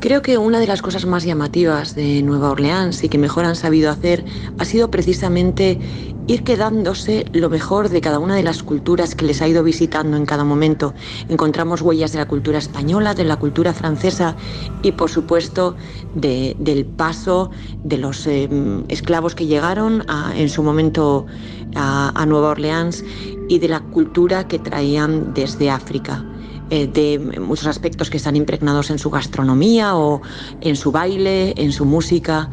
Creo 0.00 0.22
que 0.22 0.38
una 0.38 0.60
de 0.60 0.68
las 0.68 0.80
cosas 0.80 1.06
más 1.06 1.24
llamativas 1.24 1.96
de 1.96 2.22
Nueva 2.22 2.52
Orleans 2.52 3.02
y 3.02 3.08
que 3.08 3.18
mejor 3.18 3.44
han 3.44 3.56
sabido 3.56 3.90
hacer 3.90 4.24
ha 4.56 4.64
sido 4.64 4.92
precisamente 4.92 5.80
ir 6.28 6.44
quedándose 6.44 7.24
lo 7.32 7.50
mejor 7.50 7.88
de 7.88 8.00
cada 8.00 8.20
una 8.20 8.36
de 8.36 8.44
las 8.44 8.62
culturas 8.62 9.16
que 9.16 9.24
les 9.24 9.42
ha 9.42 9.48
ido 9.48 9.64
visitando 9.64 10.16
en 10.16 10.24
cada 10.24 10.44
momento. 10.44 10.94
Encontramos 11.28 11.82
huellas 11.82 12.12
de 12.12 12.18
la 12.18 12.28
cultura 12.28 12.58
española, 12.58 13.14
de 13.14 13.24
la 13.24 13.38
cultura 13.38 13.72
francesa 13.72 14.36
y 14.84 14.92
por 14.92 15.10
supuesto 15.10 15.74
del 16.14 16.86
paso 16.86 17.50
de 17.82 17.98
los 17.98 18.24
em, 18.28 18.84
esclavos 18.86 19.34
que 19.34 19.46
llegaron 19.46 20.04
en 20.36 20.48
su 20.48 20.62
momento 20.62 21.26
a 21.74 22.24
Nueva 22.24 22.50
Orleans 22.50 23.04
y 23.48 23.58
de 23.58 23.68
la 23.68 23.80
cultura 23.80 24.46
que 24.46 24.60
traían 24.60 25.34
desde 25.34 25.70
África. 25.70 26.24
Eh, 26.70 26.86
de 26.86 27.18
muchos 27.40 27.66
aspectos 27.66 28.10
que 28.10 28.18
están 28.18 28.36
impregnados 28.36 28.90
en 28.90 28.98
su 28.98 29.08
gastronomía 29.08 29.96
o 29.96 30.20
en 30.60 30.76
su 30.76 30.92
baile, 30.92 31.54
en 31.56 31.72
su 31.72 31.86
música, 31.86 32.50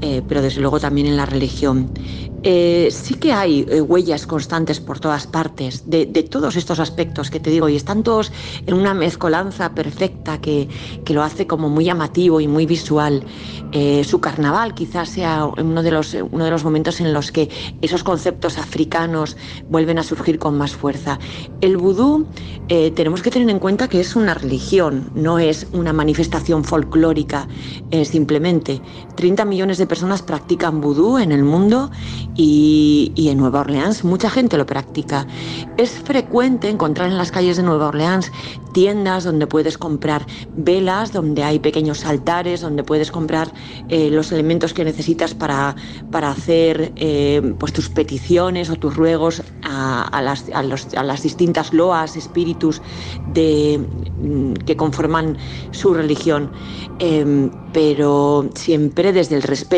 eh, 0.00 0.22
pero 0.28 0.42
desde 0.42 0.60
luego 0.60 0.78
también 0.78 1.08
en 1.08 1.16
la 1.16 1.26
religión. 1.26 1.90
Eh, 2.44 2.88
sí 2.92 3.14
que 3.14 3.32
hay 3.32 3.66
eh, 3.68 3.80
huellas 3.80 4.24
constantes 4.24 4.78
por 4.78 5.00
todas 5.00 5.26
partes 5.26 5.90
de, 5.90 6.06
todos 6.06 6.54
estos 6.54 6.78
aspectos 6.78 7.30
que 7.30 7.40
te 7.40 7.50
digo 7.50 7.68
y 7.68 7.74
están 7.74 8.04
todos 8.04 8.30
en 8.64 8.74
una 8.74 8.94
mezcolanza 8.94 9.74
perfecta 9.74 10.40
que, 10.40 10.68
lo 11.08 11.22
hace 11.24 11.48
como 11.48 11.68
muy 11.68 11.86
llamativo 11.86 12.40
y 12.40 12.46
muy 12.46 12.66
visual. 12.66 13.24
Su 14.04 14.20
carnaval 14.20 14.74
quizás 14.74 15.08
sea 15.08 15.46
uno 15.46 15.82
de, 15.82 15.90
los, 15.90 16.14
uno 16.30 16.44
de 16.44 16.50
los 16.50 16.64
momentos 16.64 17.00
en 17.00 17.12
los 17.12 17.32
que 17.32 17.48
esos 17.80 18.04
conceptos 18.04 18.58
africanos 18.58 19.36
vuelven 19.68 19.98
a 19.98 20.02
surgir 20.02 20.38
con 20.38 20.56
más 20.56 20.72
fuerza. 20.72 21.18
El 21.62 21.78
vudú 21.78 22.26
tenemos 22.68 23.22
que 23.22 23.30
tener 23.30 23.48
en 23.48 23.58
cuenta 23.58 23.88
que 23.88 24.00
es 24.00 24.14
una 24.16 24.34
religión, 24.34 25.10
no 25.14 25.38
es 25.38 25.66
una 25.72 25.92
manifestación 25.92 26.62
folclórica 26.62 27.48
simplemente. 28.04 28.80
30 29.16 29.44
millones 29.46 29.78
de 29.78 29.87
personas 29.88 30.22
practican 30.22 30.80
vudú 30.80 31.18
en 31.18 31.32
el 31.32 31.42
mundo 31.42 31.90
y, 32.34 33.12
en 33.16 33.38
Nueva 33.38 33.60
Orleans 33.60 34.04
mucha 34.04 34.30
gente 34.30 34.56
lo 34.56 34.66
practica. 34.66 35.26
Es 35.76 35.90
frecuente 35.90 36.68
encontrar 36.68 37.08
en 37.08 37.18
las 37.18 37.32
calles 37.32 37.56
de 37.56 37.62
Nueva 37.62 37.88
Orleans 37.88 38.30
tiendas 38.72 39.24
donde 39.24 39.46
puedes 39.46 39.76
comprar 39.76 40.26
velas, 40.56 41.12
donde 41.12 41.42
hay 41.42 41.58
pequeños 41.58 42.04
altares, 42.04 42.60
donde 42.60 42.84
puedes 42.84 43.10
comprar 43.10 43.52
eh, 43.88 44.10
los 44.10 44.30
elementos 44.30 44.72
que 44.72 44.84
necesitas 44.84 45.34
para, 45.34 45.74
para 46.10 46.30
hacer 46.30 46.92
eh, 46.96 47.54
pues 47.58 47.72
tus 47.72 47.88
peticiones 47.88 48.70
o 48.70 48.76
tus 48.76 48.96
ruegos 48.96 49.42
a, 49.62 50.20
las, 50.22 50.44
a, 50.52 50.62
las, 50.62 51.22
distintas 51.22 51.72
loas, 51.72 52.16
espíritus 52.16 52.80
mm, 53.28 54.52
que 54.64 54.76
conforman 54.76 55.36
su 55.72 55.94
religión, 55.94 56.50
em, 56.98 57.50
pero 57.72 58.48
siempre 58.54 59.12
desde 59.12 59.36
el 59.36 59.42
respeto. 59.42 59.77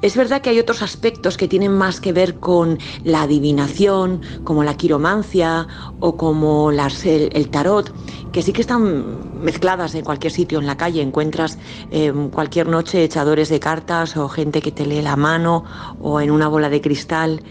Es 0.00 0.16
verdad 0.16 0.42
que 0.42 0.50
hay 0.50 0.58
otros 0.58 0.82
aspectos 0.82 1.36
que 1.36 1.48
tienen 1.48 1.72
más 1.72 2.00
que 2.00 2.12
ver 2.12 2.38
con 2.38 2.78
la 3.02 3.22
adivinación, 3.22 4.22
como 4.44 4.64
la 4.64 4.74
quiromancia 4.74 5.68
o 5.98 6.16
como 6.16 6.70
el 6.70 7.50
tarot, 7.50 7.94
que 8.30 8.42
sí 8.42 8.52
que 8.52 8.62
están 8.62 9.20
mezcladas 9.32 9.94
en 9.94 10.04
cualquier 10.04 10.32
sitio, 10.32 10.58
en 10.58 10.66
la 10.66 10.76
calle, 10.76 11.02
encuentras 11.02 11.58
em, 11.90 12.30
cualquier 12.30 12.68
noche 12.68 13.04
echadores 13.04 13.48
de 13.48 13.60
cartas 13.60 14.16
o 14.16 14.28
gente 14.28 14.62
que 14.62 14.72
te 14.72 14.86
lee 14.86 15.02
la 15.02 15.16
mano 15.16 15.64
o 15.98 16.20
en 16.20 16.30
una 16.30 16.48
bola 16.48 16.68
de 16.70 16.80
cristal. 16.80 17.42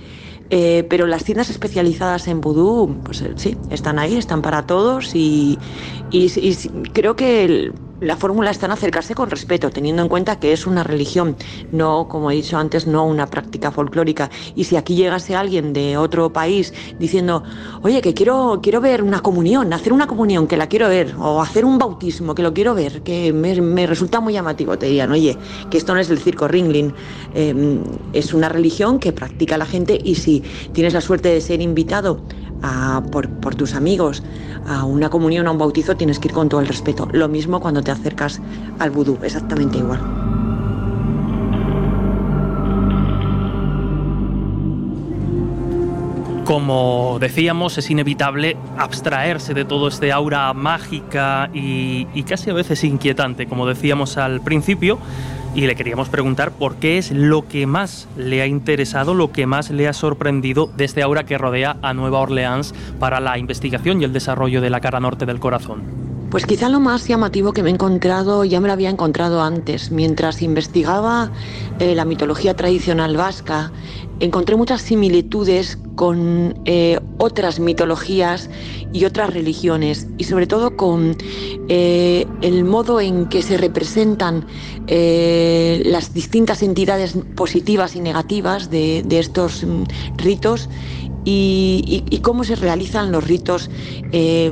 Eh, 0.51 0.85
pero 0.89 1.05
las 1.05 1.23
tiendas 1.23 1.49
especializadas 1.49 2.27
en 2.27 2.41
vudú, 2.41 2.97
pues 3.03 3.21
eh, 3.21 3.33
sí, 3.35 3.55
están 3.69 3.99
ahí, 3.99 4.17
están 4.17 4.41
para 4.41 4.65
todos 4.65 5.11
y, 5.13 5.59
creo 6.93 7.15
que 7.15 7.71
la 8.01 8.15
fórmula 8.15 8.51
está 8.51 8.65
en 8.65 8.71
acercarse 8.71 9.13
con 9.13 9.29
respeto, 9.29 9.69
teniendo 9.69 10.01
en 10.01 10.07
cuenta 10.07 10.39
que 10.39 10.53
es 10.53 10.65
una 10.65 10.83
religión, 10.83 11.35
no, 11.71 12.07
como 12.07 12.31
he 12.31 12.35
dicho 12.35 12.57
antes, 12.57 12.87
no 12.87 13.05
una 13.05 13.27
práctica 13.27 13.71
folclórica. 13.71 14.29
Y 14.55 14.63
si 14.63 14.77
aquí 14.77 14.95
llegase 14.95 15.35
alguien 15.35 15.73
de 15.73 15.97
otro 15.97 16.31
país 16.31 16.73
diciendo, 16.97 17.43
oye, 17.81 18.01
que 18.01 18.13
quiero, 18.13 18.59
quiero 18.63 18.79
ver 18.81 19.03
una 19.03 19.21
comunión, 19.21 19.73
hacer 19.73 19.91
una 19.91 20.07
comunión, 20.07 20.47
que 20.47 20.57
la 20.57 20.67
quiero 20.67 20.87
ver, 20.87 21.13
o 21.19 21.41
hacer 21.41 21.65
un 21.65 21.77
bautismo, 21.77 22.35
que 22.35 22.41
lo 22.41 22.53
quiero 22.53 22.73
ver, 22.73 23.01
que 23.01 23.33
me, 23.33 23.85
resulta 23.85 24.19
muy 24.19 24.33
llamativo, 24.33 24.77
te 24.77 24.85
dirían, 24.85 25.11
oye, 25.11 25.37
que 25.69 25.77
esto 25.77 25.93
no 25.93 25.99
es 25.99 26.09
el 26.09 26.19
circo 26.19 26.47
Ringling, 26.47 26.93
em, 27.33 27.81
es 28.13 28.33
una 28.33 28.49
religión 28.49 28.99
que 28.99 29.11
practica 29.11 29.57
la 29.57 29.65
gente 29.65 29.99
y 30.01 30.15
si 30.15 30.38
tienes 30.73 30.93
la 30.93 31.01
suerte 31.01 31.29
de 31.29 31.41
ser 31.41 31.61
invitado 31.61 32.21
por, 33.11 33.55
tus 33.55 33.73
amigos 33.73 34.23
a 34.67 34.83
una 34.83 35.09
comunión, 35.09 35.47
a 35.47 35.51
un 35.51 35.57
bautizo, 35.57 35.95
tienes 35.95 36.19
que 36.19 36.27
ir 36.27 36.33
con 36.33 36.49
todo 36.49 36.61
el 36.61 36.67
respeto. 36.67 37.07
Lo 37.11 37.27
mismo 37.27 37.59
cuando 37.59 37.81
te 37.81 37.91
acercas 37.91 38.41
al 38.79 38.91
vudú, 38.91 39.17
exactamente 39.23 39.77
igual. 39.77 39.99
Como 46.45 47.17
decíamos, 47.19 47.77
es 47.77 47.91
inevitable 47.91 48.57
abstraerse 48.75 49.53
de 49.53 49.65
todo 49.65 49.87
este 49.87 50.11
aura 50.11 50.51
mágica 50.53 51.49
y 51.53 52.23
casi 52.23 52.49
a 52.49 52.53
veces 52.53 52.83
inquietante, 52.83 53.45
como 53.45 53.67
decíamos 53.67 54.17
al 54.17 54.41
principio 54.41 54.97
y 55.55 55.65
le 55.65 55.75
queríamos 55.75 56.09
preguntar 56.09 56.51
por 56.51 56.75
qué 56.75 56.97
es 56.97 57.11
lo 57.11 57.47
que 57.47 57.65
más 57.65 58.07
le 58.17 58.41
ha 58.41 58.47
interesado, 58.47 59.13
lo 59.13 59.31
que 59.31 59.45
más 59.45 59.69
le 59.69 59.87
ha 59.87 59.93
sorprendido 59.93 60.67
de 60.77 60.85
este 60.85 61.01
aura 61.01 61.25
que 61.25 61.37
rodea 61.37 61.77
a 61.81 61.93
Nueva 61.93 62.19
Orleans 62.19 62.73
para 62.99 63.19
la 63.19 63.37
investigación 63.37 64.01
y 64.01 64.05
el 64.05 64.13
desarrollo 64.13 64.61
de 64.61 64.69
la 64.69 64.79
cara 64.79 64.99
norte 64.99 65.25
del 65.25 65.39
corazón. 65.39 66.08
Pues 66.29 66.45
quizá 66.45 66.69
lo 66.69 66.79
más 66.79 67.07
llamativo 67.07 67.53
que 67.53 67.63
me 67.63 67.71
he 67.71 67.73
encontrado, 67.73 68.45
ya 68.45 68.59
me 68.59 68.67
lo 68.67 68.73
había 68.73 68.91
encontrado 68.91 69.41
antes, 69.41 69.89
mientras 69.89 70.43
investigaba 70.43 71.31
eh, 71.79 71.95
la 71.95 72.05
mitología 72.05 72.55
tradicional 72.55 73.17
vasca, 73.17 73.71
encontré 74.19 74.55
muchas 74.55 74.83
similitudes 74.83 75.79
con 75.95 76.61
eh, 76.65 76.99
otras 77.17 77.59
mitologías 77.59 78.47
y 78.93 79.05
otras 79.05 79.33
religiones, 79.33 80.07
y 80.19 80.25
sobre 80.25 80.45
todo 80.45 80.77
con 80.77 81.17
eh, 81.67 82.27
el 82.41 82.63
modo 82.63 83.01
en 83.01 83.25
que 83.25 83.41
se 83.41 83.57
representan 83.57 84.45
las 84.87 86.13
distintas 86.13 86.61
entidades 86.61 87.15
positivas 87.35 87.95
y 87.95 88.01
negativas 88.01 88.69
de, 88.69 89.03
estos 89.09 89.63
mm, 89.63 89.83
ritos 90.17 90.69
y, 91.29 92.19
cómo 92.21 92.43
se 92.43 92.55
realizan 92.55 93.11
los 93.11 93.23
ritos 93.23 93.69
eh, 94.11 94.51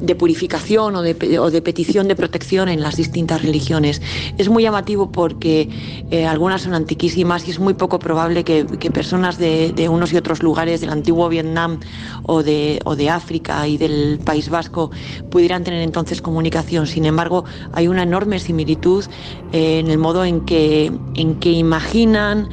de 0.00 0.14
purificación 0.14 0.96
o 0.96 1.02
de, 1.02 1.14
petición 1.62 2.08
de 2.08 2.16
protección 2.16 2.68
en 2.68 2.80
las 2.80 2.96
distintas 2.96 3.42
religiones. 3.42 4.02
Es 4.36 4.48
muy 4.48 4.62
llamativo 4.62 5.10
porque 5.10 5.68
eh, 6.10 6.26
algunas 6.26 6.62
son 6.62 6.74
antiquísimas 6.74 7.46
y 7.48 7.50
es 7.50 7.58
muy 7.58 7.74
poco 7.74 7.98
probable 7.98 8.44
que, 8.44 8.64
personas 8.92 9.38
de, 9.38 9.88
unos 9.90 10.12
y 10.12 10.16
otros 10.16 10.42
lugares 10.42 10.80
del 10.80 10.90
antiguo 10.90 11.28
Vietnam 11.28 11.80
o 12.24 12.42
de, 12.42 12.80
o 12.84 12.96
de 12.96 13.10
África 13.10 13.66
y 13.68 13.76
del 13.76 14.18
País 14.24 14.48
Vasco 14.48 14.90
pudieran 15.30 15.64
tener 15.64 15.82
entonces 15.82 16.20
comunicación. 16.22 16.86
Sin 16.86 17.04
embargo, 17.04 17.44
hay 17.72 17.88
una 17.88 18.02
enorme 18.02 18.38
similitud 18.38 19.04
eh, 19.52 19.78
en 19.80 19.90
el 19.90 19.98
modo 19.98 20.24
en 20.24 20.42
que, 20.42 20.92
en 21.14 21.34
que 21.36 21.52
imaginan, 21.52 22.48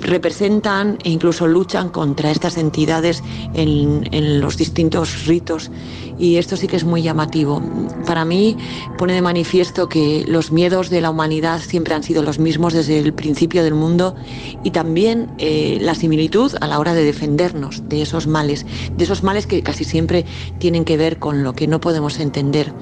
representan 0.00 0.98
e 1.04 1.10
incluso 1.10 1.46
luchan 1.46 1.88
contra 1.90 2.30
estas 2.30 2.56
entidades 2.56 3.22
en, 3.54 4.40
los 4.40 4.56
distintos 4.56 5.26
ritos 5.26 5.70
y 6.18 6.36
esto 6.36 6.56
sí 6.56 6.66
que 6.66 6.76
es 6.76 6.84
muy 6.84 7.02
llamativo. 7.02 7.62
Para 8.06 8.24
mí 8.24 8.56
pone 8.98 9.14
de 9.14 9.22
manifiesto 9.22 9.88
que 9.88 10.24
los 10.26 10.50
miedos 10.52 10.90
de 10.90 11.00
la 11.00 11.10
humanidad 11.10 11.60
siempre 11.60 11.94
han 11.94 12.02
sido 12.02 12.22
los 12.22 12.38
mismos 12.38 12.72
desde 12.72 12.98
el 12.98 13.12
principio 13.12 13.62
del 13.62 13.74
mundo 13.74 14.14
y 14.64 14.70
también 14.70 15.30
eh, 15.38 15.78
la 15.80 15.94
similitud 15.94 16.52
a 16.60 16.66
la 16.66 16.78
hora 16.78 16.94
de 16.94 17.04
defendernos 17.04 17.88
de 17.88 18.02
esos 18.02 18.26
males, 18.26 18.66
de 18.96 19.04
esos 19.04 19.22
males 19.22 19.46
que 19.46 19.62
casi 19.62 19.84
siempre 19.84 20.24
tienen 20.58 20.84
que 20.84 20.96
ver 20.96 21.18
con 21.18 21.42
lo 21.42 21.52
que 21.52 21.66
no 21.66 21.80
podemos 21.80 22.18
entender 22.18 22.72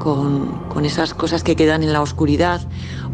con, 0.00 0.84
esas 0.84 1.14
cosas 1.14 1.44
que 1.44 1.54
quedan 1.54 1.82
en 1.84 1.92
la 1.92 2.00
oscuridad 2.00 2.62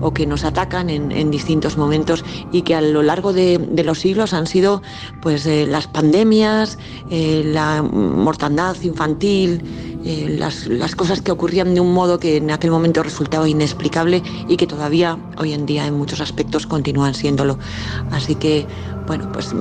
o 0.01 0.15
que 0.15 0.25
nos 0.25 0.45
atacan 0.45 0.89
en, 0.89 1.31
distintos 1.31 1.77
momentos 1.77 2.25
y 2.53 2.63
que 2.63 2.75
a 2.75 2.81
lo 2.81 3.03
largo 3.03 3.33
de, 3.33 3.59
los 3.85 3.99
siglos 3.99 4.33
han 4.33 4.47
sido 4.47 4.83
pues 5.21 5.45
eh, 5.47 5.67
las 5.67 5.89
pandemias, 5.89 6.79
eh, 7.11 7.43
la 7.45 7.83
mortandad 7.83 8.77
infantil, 8.83 9.63
eh, 10.05 10.37
las, 10.39 10.69
las, 10.69 10.95
cosas 10.95 11.21
que 11.21 11.33
ocurrían 11.33 11.75
de 11.75 11.81
un 11.81 11.93
modo 11.93 12.21
que 12.21 12.37
en 12.37 12.51
aquel 12.51 12.71
momento 12.71 13.03
resultaba 13.03 13.49
inexplicable 13.49 14.23
y 14.49 14.57
que 14.57 14.67
todavía 14.67 15.19
hoy 15.39 15.53
en 15.53 15.67
día 15.67 15.87
en 15.87 15.95
muchos 15.95 16.21
aspectos 16.21 16.67
continúan 16.67 17.15
siéndolo. 17.15 17.59
Así 18.13 18.37
que, 18.37 18.67
bueno, 19.09 19.31
pues 19.33 19.53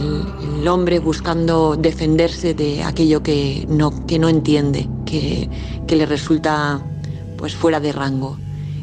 el, 0.00 0.68
hombre 0.68 0.98
buscando 0.98 1.76
defenderse 1.76 2.54
de 2.54 2.82
aquello 2.82 3.22
que 3.22 3.66
no, 3.68 4.06
que 4.06 4.18
no 4.18 4.28
entiende, 4.28 4.88
que, 5.06 5.48
que 5.86 5.96
le 5.96 6.06
resulta 6.06 6.80
pues 7.36 7.54
fuera 7.54 7.80
de 7.80 7.92
rango. 7.92 8.36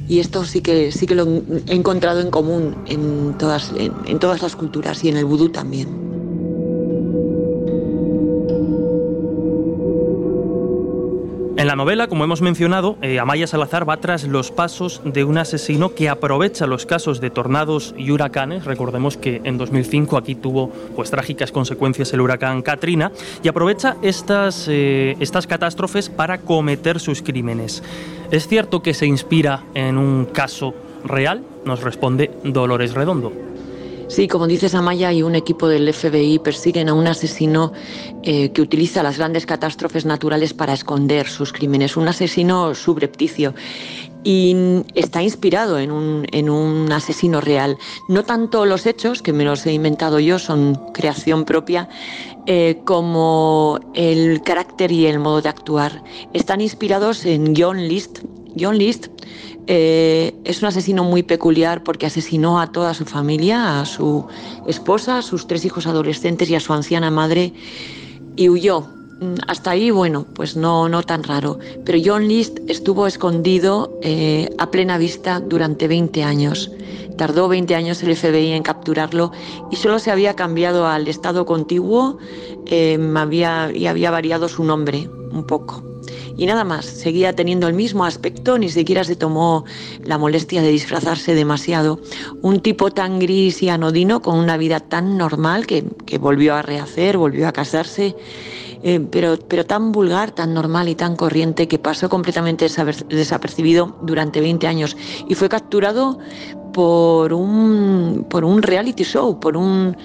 Y 0.07 0.19
esto 0.19 0.45
sí 0.45 0.61
que, 0.61 0.91
sí 0.91 1.05
que 1.05 1.15
lo 1.15 1.27
he 1.67 1.75
encontrado 1.75 2.21
en 2.21 2.31
común 2.31 2.75
en 2.87 3.37
todas, 3.37 3.73
en 3.77 4.19
todas 4.19 4.41
las 4.41 4.55
culturas 4.55 5.03
y 5.03 5.09
en 5.09 5.17
el 5.17 5.25
vudú 5.25 5.49
también. 5.49 6.26
En 11.57 11.65
la 11.65 11.75
novela, 11.75 12.05
como 12.07 12.23
hemos 12.23 12.43
mencionado, 12.43 12.99
eh, 13.01 13.17
Amaya 13.17 13.47
Salazar 13.47 13.89
va 13.89 13.97
tras 13.97 14.25
los 14.25 14.51
pasos 14.51 15.01
de 15.03 15.23
un 15.23 15.39
asesino 15.39 15.95
que 15.95 16.07
aprovecha 16.07 16.67
los 16.67 16.85
casos 16.85 17.19
de 17.19 17.31
tornados 17.31 17.95
y 17.97 18.11
huracanes. 18.11 18.65
Recordemos 18.65 19.17
que 19.17 19.41
en 19.43 19.57
2005 19.57 20.17
aquí 20.17 20.35
tuvo 20.35 20.69
pues 20.95 21.09
trágicas 21.09 21.51
consecuencias 21.51 22.13
el 22.13 22.21
huracán 22.21 22.61
Katrina 22.61 23.11
y 23.41 23.47
aprovecha 23.47 23.97
estas, 24.03 24.67
eh, 24.69 25.17
estas 25.19 25.47
catástrofes 25.47 26.09
para 26.09 26.37
cometer 26.37 26.99
sus 26.99 27.23
crímenes. 27.23 27.81
¿Es 28.29 28.47
cierto 28.47 28.83
que 28.83 28.93
se 28.93 29.07
inspira 29.07 29.63
en 29.73 29.97
un 29.97 30.25
caso 30.25 30.75
real? 31.05 31.41
Nos 31.65 31.81
responde 31.81 32.29
Dolores 32.43 32.93
Redondo. 32.93 33.33
Sí, 34.07 34.29
como 34.29 34.47
dices 34.47 34.73
Amaya, 34.73 35.11
y 35.11 35.21
un 35.21 35.35
equipo 35.35 35.67
del 35.67 35.93
FBI 35.93 36.39
persiguen 36.39 36.87
a 36.87 36.93
un 36.93 37.07
asesino 37.07 37.73
eh, 38.23 38.51
que 38.53 38.61
utiliza 38.61 39.03
las 39.03 39.17
grandes 39.17 39.45
catástrofes 39.45 40.05
naturales 40.05 40.53
para 40.53 40.73
esconder 40.73 41.27
sus 41.27 41.51
crímenes, 41.51 41.97
un 41.97 42.07
asesino 42.07 42.73
subrepticio. 42.73 43.53
Y 44.23 44.55
está 44.95 45.21
inspirado 45.21 45.77
en 45.77 45.91
un, 45.91 46.25
en 46.31 46.49
un 46.49 46.91
asesino 46.91 47.41
real. 47.41 47.77
No 48.07 48.23
tanto 48.23 48.65
los 48.65 48.85
hechos, 48.85 49.21
que 49.21 49.33
me 49.33 49.43
los 49.43 49.65
he 49.65 49.73
inventado 49.73 50.19
yo, 50.19 50.39
son 50.39 50.75
creación 50.93 51.43
propia, 51.43 51.89
eh, 52.45 52.79
como 52.85 53.77
el 53.93 54.41
carácter 54.41 54.91
y 54.91 55.05
el 55.05 55.19
modo 55.19 55.41
de 55.41 55.49
actuar. 55.49 56.01
Están 56.31 56.61
inspirados 56.61 57.25
en 57.25 57.53
John 57.57 57.85
List. 57.87 58.19
John 58.57 58.77
List 58.77 59.07
eh, 59.67 60.33
es 60.45 60.61
un 60.61 60.69
asesino 60.69 61.03
muy 61.03 61.23
peculiar 61.23 61.83
porque 61.83 62.05
asesinó 62.05 62.61
a 62.61 62.71
toda 62.71 62.93
su 62.93 63.05
familia, 63.05 63.81
a 63.81 63.85
su 63.85 64.25
esposa, 64.65 65.17
a 65.17 65.21
sus 65.21 65.45
tres 65.45 65.65
hijos 65.65 65.87
adolescentes 65.87 66.49
y 66.49 66.55
a 66.55 66.61
su 66.61 66.71
anciana 66.71 67.11
madre 67.11 67.53
y 68.37 68.47
huyó. 68.47 68.87
Mm, 69.19 69.35
hasta 69.47 69.71
ahí, 69.71 69.91
bueno, 69.91 70.25
pues 70.33 70.55
no, 70.55 70.87
no 70.87 71.03
tan 71.03 71.23
raro. 71.23 71.59
Pero 71.83 71.99
John 72.03 72.29
List 72.29 72.59
estuvo 72.67 73.07
escondido 73.07 73.99
eh, 74.01 74.49
a 74.57 74.71
plena 74.71 74.97
vista 74.97 75.41
durante 75.41 75.89
20 75.89 76.23
años. 76.23 76.71
Tardó 77.17 77.49
20 77.49 77.75
años 77.75 78.01
el 78.03 78.15
FBI 78.15 78.51
en 78.51 78.63
capturarlo 78.63 79.31
y 79.69 79.75
solo 79.75 79.99
se 79.99 80.11
había 80.11 80.35
cambiado 80.35 80.87
al 80.87 81.07
estado 81.07 81.45
contiguo 81.45 82.19
eh, 82.67 82.97
había, 83.15 83.71
y 83.73 83.87
había 83.87 84.11
variado 84.11 84.47
su 84.47 84.63
nombre 84.63 85.09
un 85.31 85.45
poco 85.45 85.96
y 86.37 86.45
nada 86.45 86.63
más, 86.63 86.85
seguía 86.85 87.33
teniendo 87.33 87.67
el 87.67 87.73
mismo 87.73 88.05
aspecto, 88.05 88.59
ni 88.59 88.69
siquiera 88.69 89.03
se 89.03 89.15
tomó 89.15 89.65
la 90.03 90.19
molestia 90.19 90.61
de 90.61 90.69
disfrazarse 90.69 91.33
demasiado. 91.33 91.99
Un 92.43 92.59
tipo 92.59 92.91
tan 92.91 93.17
gris 93.17 93.63
y 93.63 93.69
anodino, 93.69 94.21
con 94.21 94.37
una 94.37 94.55
vida 94.55 94.79
tan 94.79 95.17
normal 95.17 95.65
que, 95.65 95.83
volvió 96.19 96.53
a 96.53 96.61
rehacer, 96.61 97.17
volvió 97.17 97.47
a 97.47 97.51
casarse. 97.51 98.15
Eh, 98.83 98.99
pero, 99.11 99.39
pero 99.47 99.65
tan 99.65 99.91
vulgar, 99.91 100.29
tan 100.29 100.53
normal 100.53 100.87
y 100.87 100.93
tan 100.93 101.15
corriente 101.15 101.67
que 101.67 101.79
pasó 101.79 102.09
completamente 102.09 102.67
desapercibido 103.09 103.97
durante 104.03 104.39
20 104.39 104.67
años 104.67 104.95
y 105.27 105.33
fue 105.33 105.49
capturado 105.49 106.19
por 106.73 107.33
un, 107.33 108.27
por 108.29 108.45
un 108.45 108.61
reality 108.61 109.03
show, 109.03 109.39
por 109.39 109.57
un 109.57 109.97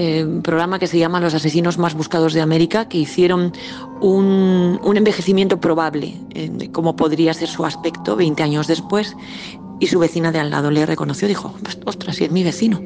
eh, 0.00 0.24
programa 0.44 0.78
que 0.78 0.86
se 0.86 0.96
llama 0.96 1.18
Los 1.18 1.34
asesinos 1.34 1.76
más 1.76 1.94
buscados 1.94 2.32
de 2.32 2.40
América, 2.40 2.88
que 2.88 2.98
hicieron 2.98 3.52
un, 4.00 4.78
un 4.84 4.96
envejecimiento 4.96 5.60
probable 5.60 6.14
eh, 6.36 6.48
de 6.52 6.70
cómo 6.70 6.94
podría 6.94 7.34
ser 7.34 7.48
su 7.48 7.64
aspecto 7.64 8.14
20 8.14 8.40
años 8.44 8.68
después. 8.68 9.16
Y 9.80 9.88
su 9.88 9.98
vecina 9.98 10.30
de 10.30 10.38
al 10.38 10.50
lado 10.50 10.70
le 10.70 10.86
reconoció, 10.86 11.26
dijo, 11.26 11.52
pues, 11.64 11.80
ostras, 11.84 12.14
si 12.14 12.24
es 12.24 12.30
mi 12.30 12.44
vecino. 12.44 12.80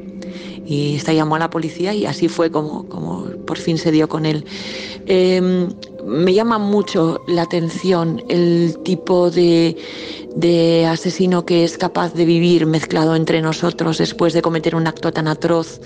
Y 0.65 0.95
esta 0.95 1.13
llamó 1.13 1.35
a 1.35 1.39
la 1.39 1.51
policía 1.51 1.93
y 1.93 2.07
así 2.07 2.27
fue 2.27 2.49
como, 2.49 2.89
como 2.89 3.25
por 3.45 3.59
fin 3.59 3.77
se 3.77 3.91
dio 3.91 4.09
con 4.09 4.25
él. 4.25 4.45
Em, 5.05 5.69
me 6.07 6.33
llama 6.33 6.57
mucho 6.57 7.21
la 7.27 7.43
atención 7.43 8.23
el 8.27 8.75
tipo 8.83 9.29
de, 9.29 9.77
de 10.35 10.87
asesino 10.87 11.45
que 11.45 11.63
es 11.63 11.77
capaz 11.77 12.15
de 12.15 12.25
vivir 12.25 12.65
mezclado 12.65 13.15
entre 13.15 13.39
nosotros 13.39 13.99
después 13.99 14.33
de 14.33 14.41
cometer 14.41 14.75
un 14.75 14.87
acto 14.87 15.13
tan 15.13 15.27
atroz 15.27 15.79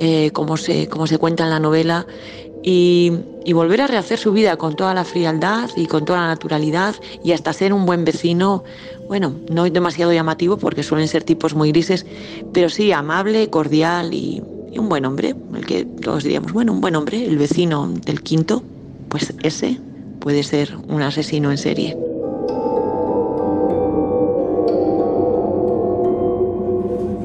eh, 0.00 0.30
como, 0.32 0.56
se, 0.56 0.88
como 0.88 1.06
se 1.06 1.18
cuenta 1.18 1.44
en 1.44 1.50
la 1.50 1.60
novela 1.60 2.06
y, 2.62 3.12
y, 3.44 3.52
volver 3.52 3.82
a 3.82 3.86
rehacer 3.86 4.18
su 4.18 4.32
vida 4.32 4.56
con 4.56 4.76
toda 4.76 4.94
la 4.94 5.04
frialdad 5.04 5.70
y 5.76 5.86
con 5.86 6.04
toda 6.04 6.20
la 6.20 6.26
naturalidad 6.26 6.94
y 7.22 7.32
hasta 7.32 7.52
ser 7.52 7.72
un 7.72 7.86
buen 7.86 8.04
vecino, 8.04 8.64
bueno, 9.06 9.34
no 9.50 9.64
demasiado 9.64 10.12
llamativo 10.12 10.56
porque 10.56 10.82
suelen 10.82 11.08
ser 11.08 11.24
tipos 11.24 11.54
muy 11.54 11.70
grises, 11.70 12.04
pero 12.52 12.68
sí 12.68 12.92
amable, 12.92 13.48
cordial 13.50 14.12
y, 14.12 14.42
y 14.70 14.78
un 14.78 14.88
buen 14.88 15.04
hombre, 15.04 15.34
el 15.54 15.66
que 15.66 15.84
todos 15.84 16.24
diríamos, 16.24 16.52
bueno, 16.52 16.72
un 16.72 16.80
buen 16.80 16.96
hombre, 16.96 17.24
el 17.24 17.38
vecino 17.38 17.88
del 17.88 18.22
quinto, 18.22 18.62
pues 19.08 19.32
ese 19.42 19.78
puede 20.20 20.42
ser 20.42 20.76
un 20.88 21.02
asesino 21.02 21.50
en 21.50 21.58
serie. 21.58 22.07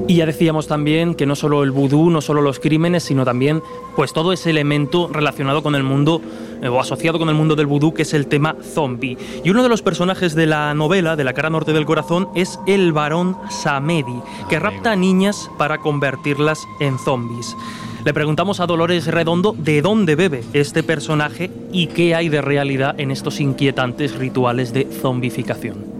Y 0.07 0.15
ya 0.15 0.25
decíamos 0.25 0.67
también 0.67 1.15
que 1.15 1.25
no 1.25 1.35
solo 1.35 1.63
el 1.63 1.71
vudú, 1.71 2.09
no 2.09 2.19
solo 2.19 2.41
los 2.41 2.59
crímenes, 2.59 3.03
sino 3.03 3.23
también 3.23 3.63
pues 3.95 4.11
todo 4.11 4.33
ese 4.33 4.49
elemento 4.49 5.07
relacionado 5.07 5.63
con 5.63 5.75
el 5.75 5.83
mundo 5.83 6.21
eh, 6.61 6.67
o 6.67 6.79
asociado 6.79 7.19
con 7.19 7.29
el 7.29 7.35
mundo 7.35 7.55
del 7.55 7.67
vudú, 7.67 7.93
que 7.93 8.01
es 8.01 8.13
el 8.13 8.27
tema 8.27 8.57
zombie. 8.61 9.17
Y 9.43 9.49
uno 9.49 9.63
de 9.63 9.69
los 9.69 9.81
personajes 9.81 10.35
de 10.35 10.45
la 10.45 10.73
novela, 10.73 11.15
de 11.15 11.23
la 11.23 11.33
cara 11.33 11.49
norte 11.49 11.71
del 11.71 11.85
corazón, 11.85 12.27
es 12.35 12.59
el 12.67 12.91
varón 12.91 13.37
Samedi, 13.49 14.19
que 14.49 14.59
rapta 14.59 14.91
a 14.91 14.95
niñas 14.97 15.49
para 15.57 15.77
convertirlas 15.77 16.67
en 16.81 16.99
zombies. 16.99 17.55
Le 18.03 18.13
preguntamos 18.13 18.59
a 18.59 18.65
Dolores 18.65 19.07
Redondo 19.07 19.55
de 19.57 19.81
dónde 19.81 20.15
bebe 20.15 20.43
este 20.51 20.83
personaje 20.83 21.49
y 21.71 21.87
qué 21.87 22.13
hay 22.13 22.27
de 22.27 22.41
realidad 22.41 22.99
en 22.99 23.11
estos 23.11 23.39
inquietantes 23.39 24.15
rituales 24.15 24.73
de 24.73 24.85
zombificación. 24.85 25.92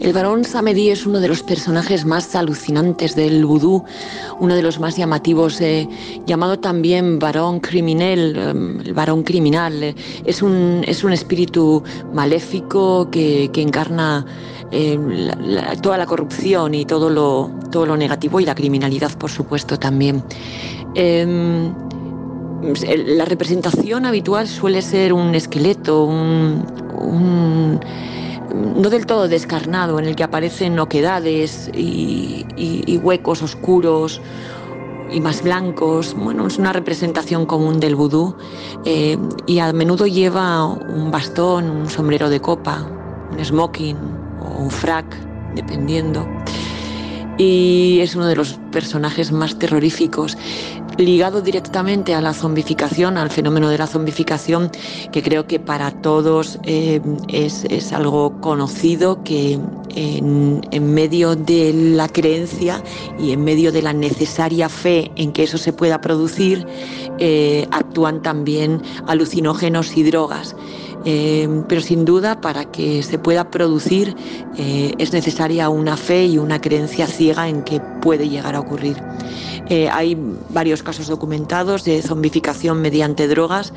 El 0.00 0.12
varón 0.12 0.44
Samedi 0.44 0.90
es 0.90 1.06
uno 1.06 1.20
de 1.20 1.28
los 1.28 1.42
personajes 1.42 2.04
más 2.04 2.34
alucinantes 2.34 3.14
del 3.14 3.44
vudú, 3.44 3.84
uno 4.40 4.54
de 4.54 4.62
los 4.62 4.80
más 4.80 4.96
llamativos, 4.96 5.60
eh, 5.60 5.88
llamado 6.26 6.58
también 6.58 7.18
varón 7.18 7.60
criminal, 7.60 8.36
em, 8.36 8.80
el 8.80 8.92
varón 8.92 9.22
criminal. 9.22 9.94
Es, 10.24 10.42
un, 10.42 10.82
es 10.86 11.04
un 11.04 11.12
espíritu 11.12 11.82
maléfico 12.12 13.08
que, 13.10 13.50
encarna 13.54 14.26
eh, 14.72 14.98
toda 15.80 15.96
la 15.96 16.06
corrupción 16.06 16.74
y 16.74 16.84
todo 16.84 17.08
lo, 17.08 17.50
todo 17.70 17.86
lo 17.86 17.96
negativo 17.96 18.40
y 18.40 18.44
la 18.44 18.54
criminalidad, 18.54 19.16
por 19.16 19.30
supuesto, 19.30 19.78
también. 19.78 20.22
Em, 20.94 21.72
la 23.06 23.24
representación 23.24 24.06
habitual 24.06 24.48
suele 24.48 24.82
ser 24.82 25.12
un 25.12 25.34
esqueleto, 25.34 26.04
un 26.04 26.64
no 28.54 28.90
del 28.90 29.06
todo 29.06 29.28
descarnado, 29.28 29.98
en 29.98 30.06
el 30.06 30.16
que 30.16 30.24
aparecen 30.24 30.78
oquedades 30.78 31.70
y, 31.74 32.46
huecos 33.02 33.42
oscuros 33.42 34.20
y 35.10 35.20
más 35.20 35.42
blancos. 35.42 36.14
Bueno, 36.14 36.46
es 36.46 36.58
una 36.58 36.72
representación 36.72 37.44
común 37.44 37.80
del 37.80 37.96
vudú 37.96 38.36
eh, 38.84 39.18
y 39.46 39.58
a 39.58 39.72
menudo 39.72 40.06
lleva 40.06 40.64
un 40.64 41.10
bastón, 41.10 41.68
un 41.68 41.90
sombrero 41.90 42.30
de 42.30 42.40
copa, 42.40 42.86
un 43.30 43.44
smoking 43.44 43.96
o 44.40 44.62
un 44.62 44.70
frac, 44.70 45.06
dependiendo. 45.54 46.26
Y 47.36 47.98
es 48.00 48.14
uno 48.14 48.26
de 48.26 48.36
los 48.36 48.58
personajes 48.70 49.32
más 49.32 49.58
terroríficos 49.58 50.36
ligado 50.98 51.40
directamente 51.40 52.14
a 52.14 52.20
la 52.20 52.32
zombificación, 52.32 53.18
al 53.18 53.30
fenómeno 53.30 53.68
de 53.68 53.78
la 53.78 53.86
zombificación, 53.86 54.70
que 55.12 55.22
creo 55.22 55.46
que 55.46 55.58
para 55.58 55.90
todos 55.90 56.58
eh, 56.64 57.00
es, 57.28 57.92
algo 57.92 58.40
conocido 58.40 59.22
que 59.24 59.58
en, 59.94 60.94
medio 60.94 61.36
de 61.36 61.72
la 61.72 62.08
creencia 62.08 62.82
y 63.18 63.32
en 63.32 63.44
medio 63.44 63.72
de 63.72 63.82
la 63.82 63.92
necesaria 63.92 64.68
fe 64.68 65.10
en 65.16 65.32
que 65.32 65.44
eso 65.44 65.58
se 65.58 65.72
pueda 65.72 66.00
producir, 66.00 66.66
eh, 67.18 67.66
actúan 67.70 68.22
también 68.22 68.82
alucinógenos 69.06 69.96
y 69.96 70.02
drogas. 70.04 70.56
Eh, 71.06 71.48
pero 71.68 71.80
sin 71.80 72.04
duda 72.04 72.40
para 72.40 72.64
que 72.64 73.02
se 73.02 73.18
pueda 73.18 73.50
producir 73.50 74.16
es 74.56 75.12
necesaria 75.12 75.68
una 75.68 75.96
fe 75.96 76.26
y 76.26 76.38
una 76.38 76.60
creencia 76.60 77.06
ciega 77.06 77.48
en 77.48 77.62
que 77.62 77.80
puede 78.00 78.28
llegar 78.28 78.54
a 78.54 78.60
ocurrir. 78.60 79.02
Eh, 79.68 79.88
hay 79.90 80.16
varios 80.50 80.82
casos 80.82 81.06
documentados 81.06 81.84
de 81.84 82.02
zombificación 82.02 82.80
mediante 82.80 83.28
drogas. 83.28 83.72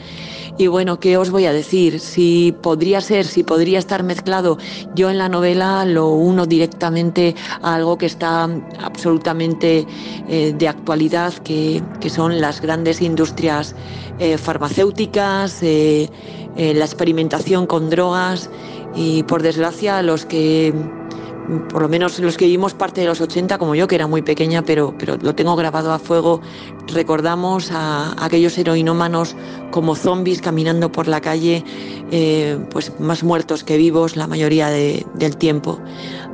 Y 0.60 0.66
bueno, 0.66 1.00
¿qué 1.00 1.18
os 1.18 1.30
voy 1.30 1.46
a 1.46 1.54
decir? 1.54 2.00
Si 2.00 2.52
podría 2.64 3.00
ser, 3.00 3.26
si 3.26 3.44
podría 3.44 3.78
estar 3.78 4.02
mezclado, 4.02 4.58
yo 4.96 5.12
en 5.12 5.20
la 5.20 5.30
novela 5.30 5.86
lo 5.86 6.10
uno 6.10 6.48
directamente 6.48 7.36
a 7.62 7.76
algo 7.76 8.00
que 8.00 8.08
está 8.08 8.50
absolutamente 8.80 9.86
eh, 10.28 10.54
de 10.58 10.68
actualidad, 10.68 11.34
que, 11.36 11.84
son 12.10 12.42
las 12.42 12.62
grandes 12.62 13.02
industrias 13.02 13.76
eh, 14.18 14.38
farmacéuticas, 14.38 15.62
la 15.62 16.86
experimentación 16.86 17.68
con 17.68 17.90
drogas 17.92 18.50
y 18.96 19.22
por 19.24 19.44
desgracia 19.44 20.02
los 20.02 20.26
que 20.26 20.74
por 21.70 21.82
lo 21.82 21.90
menos 21.90 22.20
los 22.20 22.38
que 22.38 22.46
vivimos 22.46 22.74
parte 22.74 23.02
de 23.02 23.08
los 23.08 23.22
80, 23.22 23.58
como 23.58 23.76
yo, 23.76 23.88
que 23.88 23.96
era 23.96 24.08
muy 24.08 24.22
pequeña, 24.22 24.64
pero, 24.64 24.94
pero 24.98 25.18
lo 25.22 25.34
tengo 25.34 25.56
grabado 25.56 25.92
a 25.92 26.00
fuego, 26.00 26.42
recordamos 26.88 27.72
a, 27.72 28.14
aquellos 28.24 28.58
heroinómanos 28.58 29.36
como 29.72 29.96
zombies 29.96 30.42
caminando 30.42 30.92
por 30.92 31.08
la 31.08 31.22
calle, 31.22 31.64
eh, 32.12 32.58
pues 32.72 32.92
más 33.00 33.24
muertos 33.24 33.64
que 33.64 33.78
vivos 33.78 34.16
la 34.16 34.28
mayoría 34.28 34.70
del 34.70 35.38
tiempo. 35.38 35.80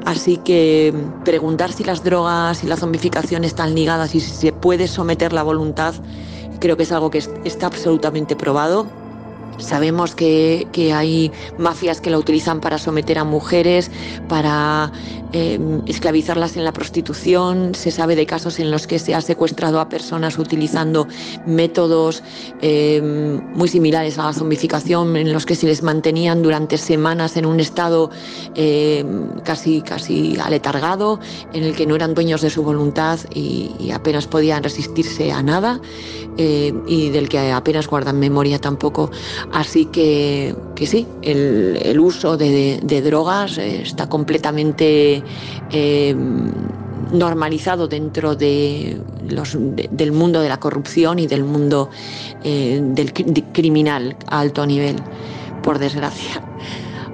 Así 0.06 0.38
que 0.38 0.94
preguntar 1.24 1.72
si 1.72 1.84
las 1.84 2.04
drogas 2.04 2.64
y 2.64 2.68
la 2.68 2.76
zombificación 2.76 3.44
están 3.44 3.76
ligadas 3.76 4.16
y 4.16 4.20
si 4.20 4.32
se 4.32 4.52
puede 4.52 4.88
someter 4.88 5.32
la 5.32 5.44
voluntad, 5.44 5.94
creo 6.60 6.76
que 6.76 6.84
es 6.84 6.92
algo 6.92 7.10
que 7.10 7.24
está 7.44 7.68
absolutamente 7.68 8.36
probado 8.36 9.03
Sabemos 9.58 10.16
que, 10.16 10.68
hay 10.94 11.32
mafias 11.58 12.02
que 12.02 12.10
la 12.10 12.18
utilizan 12.18 12.60
para 12.60 12.78
someter 12.78 13.20
a 13.20 13.24
mujeres, 13.24 13.92
para 14.28 14.92
em, 15.34 15.82
esclavizarlas 15.88 16.56
en 16.58 16.64
la 16.64 16.72
prostitución. 16.72 17.76
Se 17.76 17.92
sabe 17.92 18.16
de 18.16 18.26
casos 18.26 18.60
en 18.60 18.72
los 18.72 18.88
que 18.88 19.00
se 19.00 19.14
ha 19.14 19.22
secuestrado 19.22 19.80
a 19.80 19.90
personas 19.90 20.38
utilizando 20.38 21.08
métodos 21.46 22.24
em, 22.62 23.42
muy 23.54 23.68
similares 23.68 24.18
a 24.18 24.26
la 24.26 24.34
zombificación, 24.34 25.16
en 25.18 25.34
los 25.34 25.46
que 25.46 25.56
se 25.56 25.66
les 25.68 25.84
mantenían 25.84 26.42
durante 26.42 26.78
semanas 26.78 27.36
en 27.38 27.46
un 27.46 27.60
estado 27.60 28.10
em, 28.56 29.30
casi, 29.44 29.82
casi 29.82 30.38
aletargado, 30.40 31.20
en 31.54 31.64
el 31.64 31.76
que 31.76 31.86
no 31.86 31.96
eran 31.96 32.14
dueños 32.14 32.42
de 32.42 32.50
su 32.50 32.64
voluntad 32.64 33.20
y, 33.34 33.92
apenas 33.94 34.26
podían 34.26 34.64
resistirse 34.64 35.32
a 35.32 35.44
nada 35.44 35.80
y 36.36 37.10
del 37.10 37.30
que 37.30 37.52
apenas 37.52 37.88
guardan 37.88 38.20
memoria 38.20 38.60
tampoco. 38.60 39.12
Así 39.52 39.86
que, 39.86 40.56
sí, 40.86 41.08
el, 41.22 42.00
uso 42.00 42.38
de, 42.38 43.02
drogas 43.04 43.58
está 43.58 44.08
completamente 44.10 45.23
eh, 45.72 46.16
normalizado 47.12 47.88
dentro 47.88 48.36
de 48.36 49.02
del 49.24 50.12
mundo 50.12 50.42
de 50.42 50.50
la 50.50 50.60
corrupción 50.60 51.20
y 51.20 51.28
del 51.28 51.44
mundo 51.44 51.90
eh, 52.44 52.80
del 52.82 53.14
criminal 53.14 54.16
a 54.28 54.40
alto 54.40 54.66
nivel, 54.66 54.98
por 55.62 55.80
desgracia. 55.80 56.42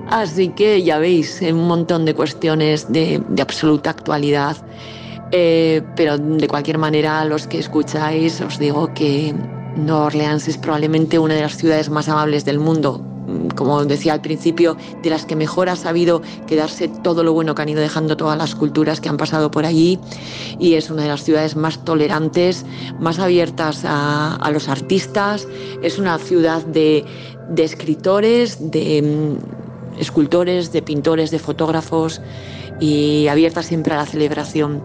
Así 0.09 0.49
que 0.49 0.81
ya 0.81 0.97
veis, 0.97 1.39
un 1.41 1.67
montón 1.67 2.05
de 2.05 2.15
cuestiones 2.15 2.91
de, 2.91 3.21
absoluta 3.39 3.91
actualidad. 3.91 4.57
Eh, 5.31 5.83
pero 5.95 6.17
de 6.17 6.47
cualquier 6.47 6.79
manera, 6.79 7.23
los 7.25 7.45
que 7.45 7.59
escucháis, 7.59 8.41
os 8.41 8.57
digo 8.57 8.91
que 8.95 9.35
Nueva 9.75 10.05
Orleans 10.05 10.47
es 10.47 10.57
probablemente 10.57 11.19
una 11.19 11.35
de 11.35 11.41
las 11.41 11.55
ciudades 11.55 11.91
más 11.91 12.09
amables 12.09 12.43
del 12.45 12.57
mundo. 12.57 13.05
Como 13.55 13.85
decía 13.85 14.13
al 14.13 14.21
principio, 14.21 14.77
de 15.01 15.09
las 15.09 15.25
que 15.25 15.35
mejor 15.35 15.69
ha 15.69 15.75
sabido 15.75 16.21
quedarse 16.47 16.87
todo 16.87 17.23
lo 17.23 17.33
bueno 17.33 17.55
que 17.55 17.61
han 17.61 17.69
ido 17.69 17.81
dejando 17.81 18.17
todas 18.17 18.37
las 18.37 18.55
culturas 18.55 19.01
que 19.01 19.09
han 19.09 19.17
pasado 19.17 19.51
por 19.51 19.65
allí. 19.65 19.99
Y 20.59 20.75
es 20.75 20.89
una 20.89 21.03
de 21.03 21.09
las 21.09 21.23
ciudades 21.23 21.55
más 21.55 21.83
tolerantes, 21.83 22.65
más 22.99 23.19
abiertas 23.19 23.81
a, 23.85 24.49
los 24.51 24.67
artistas. 24.67 25.47
Es 25.81 25.99
una 25.99 26.17
ciudad 26.17 26.63
de, 26.65 27.05
escritores, 27.57 28.71
de 28.71 29.01
mm, 29.01 29.99
escultores, 29.99 30.71
de 30.71 30.81
pintores, 30.81 31.31
de 31.31 31.39
fotógrafos 31.39 32.21
y 32.79 33.27
abierta 33.27 33.63
siempre 33.63 33.93
a 33.93 33.97
la 33.97 34.05
celebración 34.05 34.81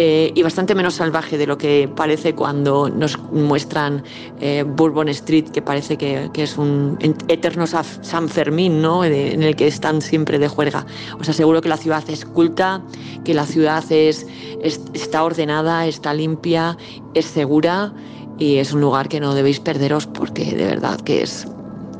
eh, 0.00 0.32
y 0.34 0.42
bastante 0.44 0.76
menos 0.76 0.94
salvaje 0.94 1.36
de 1.36 1.46
lo 1.46 1.58
que 1.58 1.90
parece 1.96 2.32
cuando 2.32 2.88
nos 2.88 3.18
muestran 3.32 4.04
eh, 4.40 4.64
Bourbon 4.64 5.08
Street, 5.08 5.46
que 5.46 5.60
parece 5.60 5.96
que, 5.96 6.30
es 6.34 6.56
un 6.56 6.96
eterno 7.26 7.66
San 7.66 8.28
Fermín, 8.28 8.80
¿no? 8.80 9.04
en 9.04 9.42
el 9.42 9.56
que 9.56 9.66
están 9.66 10.00
siempre 10.00 10.38
de 10.38 10.46
juerga. 10.46 10.86
Os 11.18 11.28
aseguro 11.28 11.60
que 11.60 11.68
la 11.68 11.76
ciudad 11.76 12.04
es 12.08 12.24
culta, 12.24 12.80
que 13.24 13.34
la 13.34 13.44
ciudad 13.44 13.84
es, 13.90 14.24
está 14.62 15.24
ordenada, 15.24 15.86
está 15.86 16.14
limpia, 16.14 16.76
es 17.14 17.26
segura 17.26 17.92
y 18.38 18.58
es 18.58 18.72
un 18.72 18.80
lugar 18.80 19.08
que 19.08 19.18
no 19.18 19.34
debéis 19.34 19.58
perderos 19.58 20.06
porque 20.06 20.44
de 20.44 20.64
verdad 20.64 21.00
que 21.00 21.22
es 21.22 21.44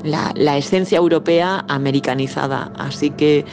la, 0.05 0.33
la 0.37 0.57
esencia 0.57 0.99
europea 0.99 1.65
americanizada. 1.69 2.73
Así 2.77 3.11
que 3.11 3.45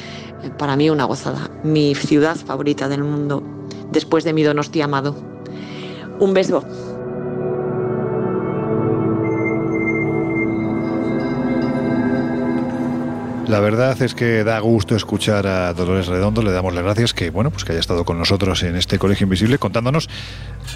para 0.58 0.76
mí 0.76 0.90
una 0.90 1.06
gozada, 1.06 1.50
mi 1.64 1.96
ciudad 1.96 2.36
favorita 2.36 2.88
del 2.90 3.04
mundo, 3.04 3.44
después 3.92 4.24
de 4.24 4.34
mi 4.34 4.44
Donosti 4.44 4.82
amado. 4.82 5.16
Un 6.20 6.34
beso. 6.34 6.64
La 13.48 13.60
verdad 13.60 14.02
es 14.02 14.16
que 14.16 14.44
da 14.44 14.60
gusto 14.60 14.96
escuchar 14.96 15.46
a 15.46 15.72
Dolores 15.74 16.08
Redondo, 16.08 16.42
le 16.42 16.52
damos 16.52 16.74
las 16.74 16.84
gracias 16.84 17.14
que 17.14 17.30
bueno, 17.30 17.52
pues 17.52 17.64
que 17.64 17.74
haya 17.74 17.80
estado 17.80 18.04
con 18.04 18.18
nosotros 18.18 18.64
en 18.64 18.76
este 18.76 18.98
Colegio 18.98 19.26
Invisible 19.26 19.60
contándonos 19.60 20.10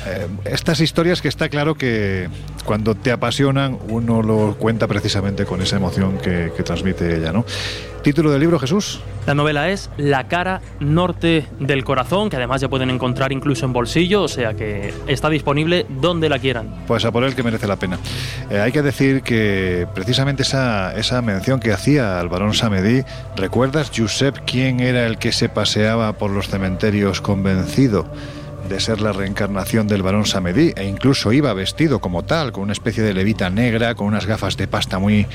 eh, 0.06 0.28
estas 0.46 0.80
historias 0.80 1.22
que 1.22 1.30
está 1.30 1.50
claro 1.50 1.74
que 1.74 2.30
cuando 2.66 2.94
te 2.94 3.12
apasionan 3.12 3.80
uno 3.90 4.22
lo 4.22 4.56
cuenta 4.60 4.88
precisamente 4.88 5.46
con 5.46 5.62
esa 5.64 5.78
emoción 5.78 6.20
que, 6.20 6.52
que 6.56 6.62
transmite 6.62 7.18
ella, 7.18 7.34
¿no? 7.34 7.44
Título 8.02 8.32
del 8.32 8.40
libro, 8.40 8.60
Jesús. 8.60 9.02
La 9.28 9.36
novela 9.36 9.70
es 9.70 9.90
La 9.98 10.28
cara 10.28 10.62
norte 10.80 11.46
del 11.60 11.84
corazón, 11.84 12.30
que 12.30 12.38
además 12.38 12.62
ya 12.62 12.70
pueden 12.70 12.90
encontrar 12.90 13.32
incluso 13.32 13.66
en 13.66 13.74
bolsillo, 13.74 14.24
o 14.24 14.28
sea 14.28 14.54
que 14.54 14.94
está 15.08 15.30
disponible 15.30 15.86
donde 15.90 16.30
la 16.30 16.40
quieran. 16.40 16.74
Pues 16.88 17.04
a 17.06 17.12
por 17.12 17.24
él 17.24 17.36
que 17.36 17.44
merece 17.44 17.68
la 17.68 17.76
pena. 17.76 18.00
Eh, 18.50 18.60
hay 18.60 18.72
que 18.72 18.82
decir 18.82 19.22
que 19.22 19.88
precisamente 19.94 20.44
esa, 20.44 20.96
esa 20.98 21.22
mención 21.22 21.60
que 21.60 21.74
hacía 21.74 22.20
al 22.20 22.30
barón 22.30 22.54
Samedi, 22.54 23.04
¿recuerdas, 23.36 23.92
Josep, 23.96 24.40
quién 24.46 24.80
era 24.80 25.06
el 25.06 25.18
que 25.18 25.32
se 25.32 25.50
paseaba 25.50 26.14
por 26.14 26.32
los 26.32 26.48
cementerios 26.48 27.22
convencido? 27.22 28.06
De 28.70 28.80
ser 28.80 29.02
la 29.02 29.12
reencarnación 29.12 29.88
del 29.88 30.04
barón 30.04 30.26
Samedi 30.26 30.74
e 30.76 30.86
incluso 30.86 31.34
iba 31.34 31.52
vestido 31.54 32.00
como 32.00 32.24
tal, 32.24 32.52
con 32.52 32.64
una 32.64 32.74
especie 32.74 33.04
de 33.04 33.14
levita 33.14 33.50
negra, 33.50 33.96
con 33.96 34.08
unas 34.08 34.26
gafas 34.26 34.56
de 34.58 34.68
pasta 34.68 35.00
muy, 35.00 35.26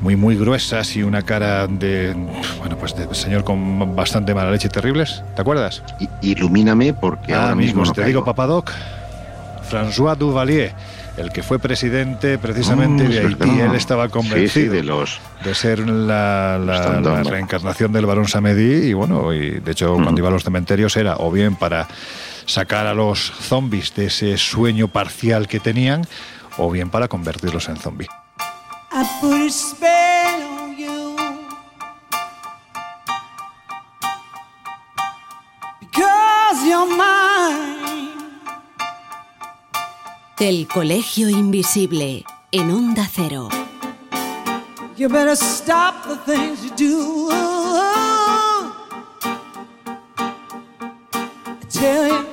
muy, 0.00 0.14
muy 0.14 0.36
gruesas 0.36 0.94
y 0.94 1.02
una 1.02 1.22
cara 1.22 1.66
de, 1.66 2.14
bueno, 2.58 2.76
pues 2.76 2.94
de 2.94 3.12
señor 3.14 3.44
con 3.44 3.96
bastante 3.96 4.34
mala 4.34 4.50
leche 4.50 4.68
y 4.68 4.70
terribles. 4.70 5.22
¿Te 5.34 5.40
acuerdas? 5.40 5.82
ilumíname 6.20 6.92
porque 6.92 7.34
ahora 7.34 7.54
mismo 7.54 7.90
te 7.92 8.04
digo, 8.04 8.24
Papadoc, 8.24 8.70
François 9.68 10.16
Duvalier 10.16 10.74
el 11.16 11.32
que 11.32 11.42
fue 11.42 11.58
presidente 11.58 12.36
precisamente 12.38 13.04
mm, 13.04 13.08
de 13.08 13.18
Haití, 13.20 13.60
él 13.60 13.74
estaba 13.74 14.08
convencido 14.08 14.74
de, 14.74 14.82
los, 14.82 15.18
de 15.44 15.54
ser 15.54 15.88
la, 15.88 16.58
reencarnación 17.24 17.92
del 17.92 18.04
barón 18.04 18.28
Samedi 18.28 18.88
y 18.88 18.92
bueno, 18.92 19.32
y 19.32 19.60
de 19.60 19.72
hecho 19.72 19.94
cuando 19.94 20.20
iba 20.20 20.28
a 20.28 20.32
los 20.32 20.44
cementerios 20.44 20.96
era 20.96 21.16
o 21.16 21.32
bien 21.32 21.56
para 21.56 21.88
sacar 22.46 22.86
a 22.86 22.94
los 22.94 23.32
zombies 23.40 23.94
de 23.94 24.06
ese 24.06 24.38
sueño 24.38 24.88
parcial 24.88 25.48
que 25.48 25.60
tenían 25.60 26.06
o 26.56 26.70
bien 26.70 26.90
para 26.90 27.08
convertirlos 27.08 27.68
en 27.68 27.76
zombies. 27.76 28.08
El 40.38 40.68
Colegio 40.68 41.28
Invisible 41.28 42.24
en 42.52 42.70
Onda 42.70 43.08
Cero. 43.10 43.48
You 44.96 45.08
better 45.08 45.34
stop 45.34 46.06
the 46.06 46.16
things 46.24 46.62
you 46.62 46.70
do. 46.76 47.28
I 51.58 51.68
tell 51.68 52.08
you. 52.08 52.25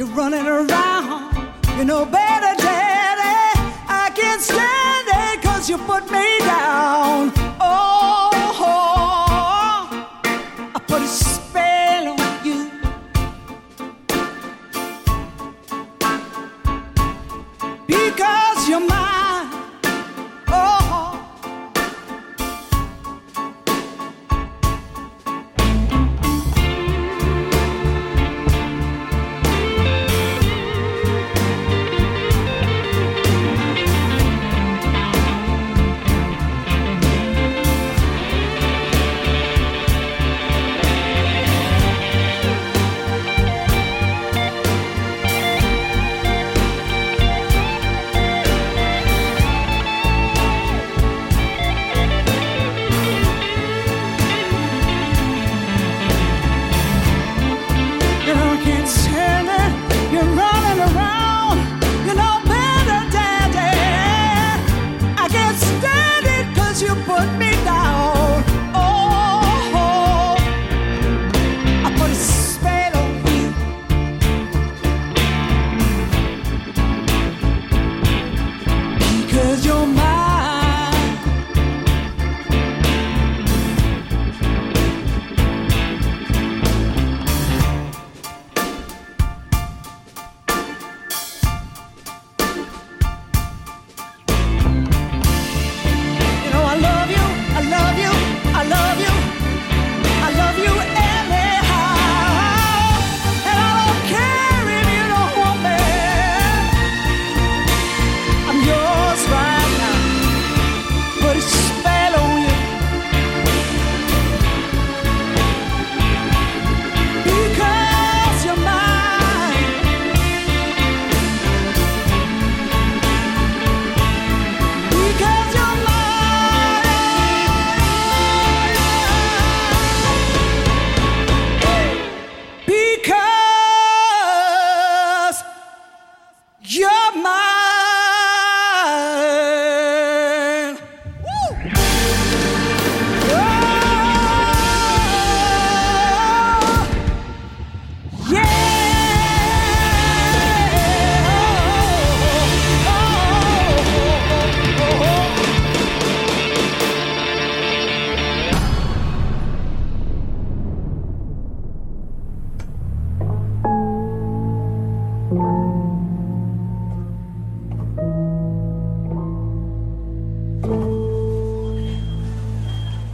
You're 0.00 0.08
running 0.16 0.46
around. 0.46 1.36
You 1.76 1.84
know 1.84 2.06
better, 2.06 2.54
Daddy. 2.56 3.60
I 3.86 4.10
can't 4.14 4.40
stand 4.40 5.08
it 5.08 5.42
cause 5.42 5.68
you 5.68 5.76
put 5.76 6.10
me 6.10 6.38
down. 6.38 7.30
Oh, 7.60 8.29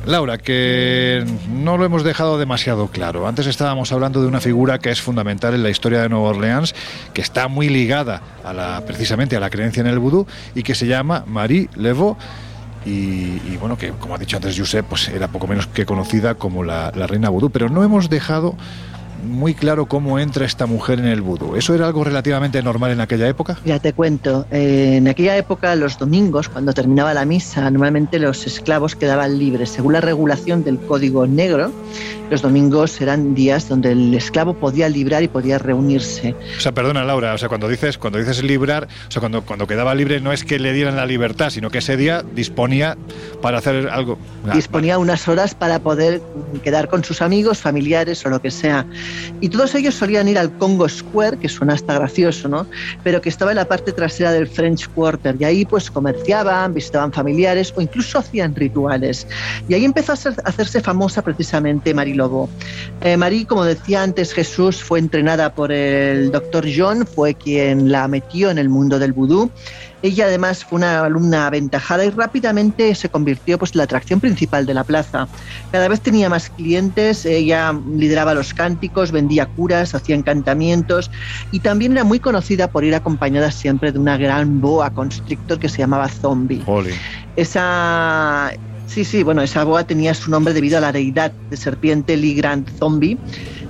Laura, 0.06 0.38
que 0.38 1.24
no 1.50 1.76
lo 1.76 1.84
hemos 1.84 2.04
dejado 2.04 2.38
demasiado 2.38 2.86
claro. 2.86 3.26
Antes 3.26 3.48
estábamos 3.48 3.90
hablando 3.90 4.22
de 4.22 4.28
una 4.28 4.40
figura 4.40 4.78
que 4.78 4.90
es 4.90 5.02
fundamental 5.02 5.52
en 5.52 5.64
la 5.64 5.70
historia 5.70 6.00
de 6.00 6.08
Nueva 6.08 6.28
Orleans, 6.28 6.76
que 7.12 7.20
está 7.20 7.48
muy 7.48 7.68
ligada 7.68 8.22
a 8.44 8.52
la, 8.52 8.84
precisamente 8.86 9.34
a 9.34 9.40
la 9.40 9.50
creencia 9.50 9.80
en 9.80 9.88
el 9.88 9.98
vudú 9.98 10.24
y 10.54 10.62
que 10.62 10.76
se 10.76 10.86
llama 10.86 11.24
Marie 11.26 11.68
Leveau. 11.74 12.16
Y, 12.84 13.56
bueno, 13.56 13.76
que 13.76 13.90
como 13.90 14.14
ha 14.14 14.18
dicho 14.18 14.36
antes 14.36 14.56
Josep, 14.56 14.86
pues 14.86 15.08
era 15.08 15.26
poco 15.26 15.48
menos 15.48 15.66
que 15.66 15.84
conocida 15.84 16.36
como 16.36 16.62
la, 16.62 16.92
la 16.94 17.08
reina 17.08 17.28
vudú. 17.28 17.50
Pero 17.50 17.68
no 17.68 17.82
hemos 17.82 18.08
dejado 18.08 18.54
muy 19.24 19.54
claro 19.54 19.86
cómo 19.86 20.18
entra 20.18 20.46
esta 20.46 20.66
mujer 20.66 20.98
en 20.98 21.06
el 21.06 21.20
vudú. 21.20 21.56
¿Eso 21.56 21.74
era 21.74 21.86
algo 21.86 22.04
relativamente 22.04 22.62
normal 22.62 22.90
en 22.92 23.00
aquella 23.00 23.28
época? 23.28 23.58
Ya 23.64 23.78
te 23.78 23.92
cuento. 23.92 24.46
Eh, 24.50 24.96
en 24.96 25.08
aquella 25.08 25.36
época, 25.36 25.74
los 25.74 25.98
domingos, 25.98 26.48
cuando 26.48 26.72
terminaba 26.72 27.14
la 27.14 27.24
misa, 27.24 27.70
normalmente 27.70 28.18
los 28.18 28.46
esclavos 28.46 28.94
quedaban 28.94 29.38
libres. 29.38 29.70
Según 29.70 29.94
la 29.94 30.00
regulación 30.00 30.64
del 30.64 30.78
Código 30.78 31.26
Negro, 31.26 31.72
los 32.30 32.42
domingos 32.42 33.00
eran 33.00 33.34
días 33.34 33.68
donde 33.68 33.92
el 33.92 34.12
esclavo 34.14 34.54
podía 34.54 34.88
librar 34.88 35.22
y 35.22 35.28
podía 35.28 35.58
reunirse. 35.58 36.34
O 36.56 36.60
sea, 36.60 36.72
perdona 36.72 37.04
Laura, 37.04 37.34
o 37.34 37.38
sea, 37.38 37.48
cuando 37.48 37.68
dices, 37.68 37.98
cuando 37.98 38.18
dices 38.18 38.42
librar, 38.42 38.88
o 39.08 39.10
sea, 39.10 39.20
cuando, 39.20 39.42
cuando 39.42 39.66
quedaba 39.66 39.94
libre 39.94 40.20
no 40.20 40.32
es 40.32 40.44
que 40.44 40.58
le 40.58 40.72
dieran 40.72 40.96
la 40.96 41.06
libertad, 41.06 41.50
sino 41.50 41.70
que 41.70 41.78
ese 41.78 41.96
día 41.96 42.24
disponía 42.34 42.96
para 43.42 43.58
hacer 43.58 43.88
algo. 43.88 44.18
Ah, 44.48 44.54
disponía 44.54 44.98
unas 44.98 45.28
horas 45.28 45.54
para 45.54 45.78
poder 45.78 46.20
quedar 46.64 46.88
con 46.88 47.04
sus 47.04 47.22
amigos, 47.22 47.58
familiares 47.58 48.24
o 48.26 48.28
lo 48.28 48.40
que 48.40 48.50
sea. 48.50 48.86
Y 49.40 49.48
todos 49.48 49.74
ellos 49.74 49.94
solían 49.94 50.28
ir 50.28 50.38
al 50.38 50.56
Congo 50.56 50.88
Square, 50.88 51.38
que 51.38 51.48
suena 51.48 51.74
hasta 51.74 51.94
gracioso, 51.94 52.48
¿no? 52.48 52.66
Pero 53.04 53.20
que 53.20 53.28
estaba 53.28 53.52
en 53.52 53.56
la 53.56 53.66
parte 53.66 53.92
trasera 53.92 54.32
del 54.32 54.46
French 54.46 54.88
Quarter. 54.88 55.36
Y 55.38 55.44
ahí 55.44 55.64
pues 55.64 55.90
comerciaban, 55.90 56.72
visitaban 56.72 57.12
familiares 57.12 57.72
o 57.76 57.80
incluso 57.80 58.18
hacían 58.18 58.54
rituales. 58.54 59.26
Y 59.68 59.74
ahí 59.74 59.84
empezó 59.84 60.12
a, 60.12 60.14
hacerse 60.14 60.80
famosa 60.80 61.22
precisamente 61.22 61.92
Marie 61.92 62.14
Lobo. 62.14 62.48
Eh, 63.02 63.16
Marie, 63.16 63.46
como 63.46 63.64
decía 63.64 64.02
antes 64.02 64.32
Jesús, 64.32 64.82
fue 64.82 64.98
entrenada 64.98 65.54
por 65.54 65.72
el 65.72 66.30
doctor 66.30 66.66
John, 66.74 67.06
fue 67.06 67.34
quien 67.34 67.92
la 67.92 68.08
metió 68.08 68.50
en 68.50 68.58
el 68.58 68.68
mundo 68.68 68.98
del 68.98 69.12
vudú 69.12 69.50
ella 70.02 70.26
además 70.26 70.64
fue 70.64 70.78
una 70.78 71.04
alumna 71.04 71.46
aventajada 71.46 72.04
y 72.04 72.10
rápidamente 72.10 72.94
se 72.94 73.08
convirtió 73.08 73.58
pues, 73.58 73.74
en 73.74 73.78
la 73.78 73.84
atracción 73.84 74.20
principal 74.20 74.66
de 74.66 74.74
la 74.74 74.84
plaza. 74.84 75.28
Cada 75.72 75.88
vez 75.88 76.00
tenía 76.00 76.28
más 76.28 76.50
clientes, 76.50 77.24
ella 77.24 77.74
lideraba 77.96 78.34
los 78.34 78.54
cánticos, 78.54 79.12
vendía 79.12 79.46
curas, 79.46 79.94
hacía 79.94 80.14
encantamientos 80.14 81.10
y 81.50 81.60
también 81.60 81.92
era 81.92 82.04
muy 82.04 82.20
conocida 82.20 82.68
por 82.68 82.84
ir 82.84 82.94
acompañada 82.94 83.50
siempre 83.50 83.92
de 83.92 83.98
una 83.98 84.16
gran 84.16 84.60
boa 84.60 84.90
constrictor 84.90 85.58
que 85.58 85.68
se 85.68 85.78
llamaba 85.78 86.08
Zombie. 86.08 86.62
Esa 87.36 88.52
Sí, 88.86 89.04
sí, 89.04 89.24
bueno, 89.24 89.42
esa 89.42 89.64
boa 89.64 89.84
tenía 89.84 90.14
su 90.14 90.30
nombre 90.30 90.54
debido 90.54 90.78
a 90.78 90.80
la 90.80 90.92
deidad 90.92 91.32
de 91.50 91.56
serpiente 91.56 92.16
Lee 92.16 92.34
Grand 92.34 92.70
Zombie 92.78 93.18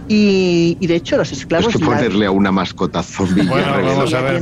y, 0.08 0.86
de 0.86 0.96
hecho, 0.96 1.16
los 1.16 1.32
esclavos. 1.32 1.74
Es 1.74 1.80
que 1.80 1.84
ponerle 1.84 2.26
a 2.26 2.30
una 2.30 2.52
mascota 2.52 3.02
zombie. 3.02 3.46
Bueno, 3.46 3.72
vamos 3.72 4.14
a 4.14 4.20
ver, 4.20 4.40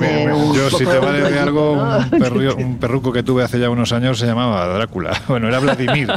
yo 0.55 0.71
si 0.71 0.85
te 0.85 0.99
vale 0.99 1.31
de 1.31 1.39
algo, 1.39 1.73
un, 2.59 2.79
perruco 2.79 3.13
que 3.13 3.23
tuve 3.23 3.43
hace 3.43 3.59
ya 3.59 3.71
unos 3.71 3.93
años 3.93 4.19
se 4.19 4.27
llamaba 4.27 4.67
Drácula. 4.67 5.23
Bueno, 5.35 5.49
era 5.49 5.59
Vladimir, 5.59 6.09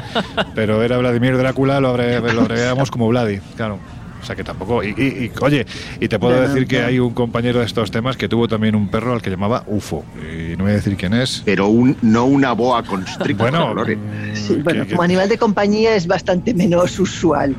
pero 0.54 0.84
era 0.84 0.98
Vladimir 0.98 1.38
Drácula, 1.38 1.80
lo, 1.80 1.90
agregamos 1.90 2.92
como 2.92 3.08
Vladi, 3.08 3.40
claro. 3.56 3.80
O 4.22 4.26
sea 4.26 4.36
que 4.36 4.44
tampoco. 4.44 4.84
Y, 4.84 5.32
oye, 5.42 5.66
y 6.00 6.08
te 6.08 6.20
puedo 6.20 6.42
decir 6.42 6.68
que 6.68 6.82
hay 6.82 7.00
un 7.00 7.14
compañero 7.14 7.60
de 7.60 7.66
estos 7.66 7.92
temas 7.92 8.18
que 8.18 8.28
tuvo 8.28 8.48
también 8.48 8.76
un 8.76 8.90
perro 8.90 9.14
al 9.14 9.22
que 9.22 9.30
llamaba 9.30 9.64
UFO. 9.68 10.04
Y 10.18 10.58
no 10.58 10.66
voy 10.66 10.74
a 10.74 10.76
decir 10.76 10.98
quién 10.98 11.14
es. 11.14 11.44
Pero 11.46 11.68
un, 11.68 11.96
no 12.02 12.26
una 12.26 12.52
boa 12.52 12.84
constrictor. 12.84 13.52
Bueno, 13.52 13.86
sí, 14.34 14.56
bueno 14.64 14.86
como 14.88 15.04
animal 15.04 15.30
de 15.30 15.38
compañía 15.38 15.96
es 15.96 16.08
bastante 16.08 16.54
menos 16.54 17.00
usual. 17.00 17.56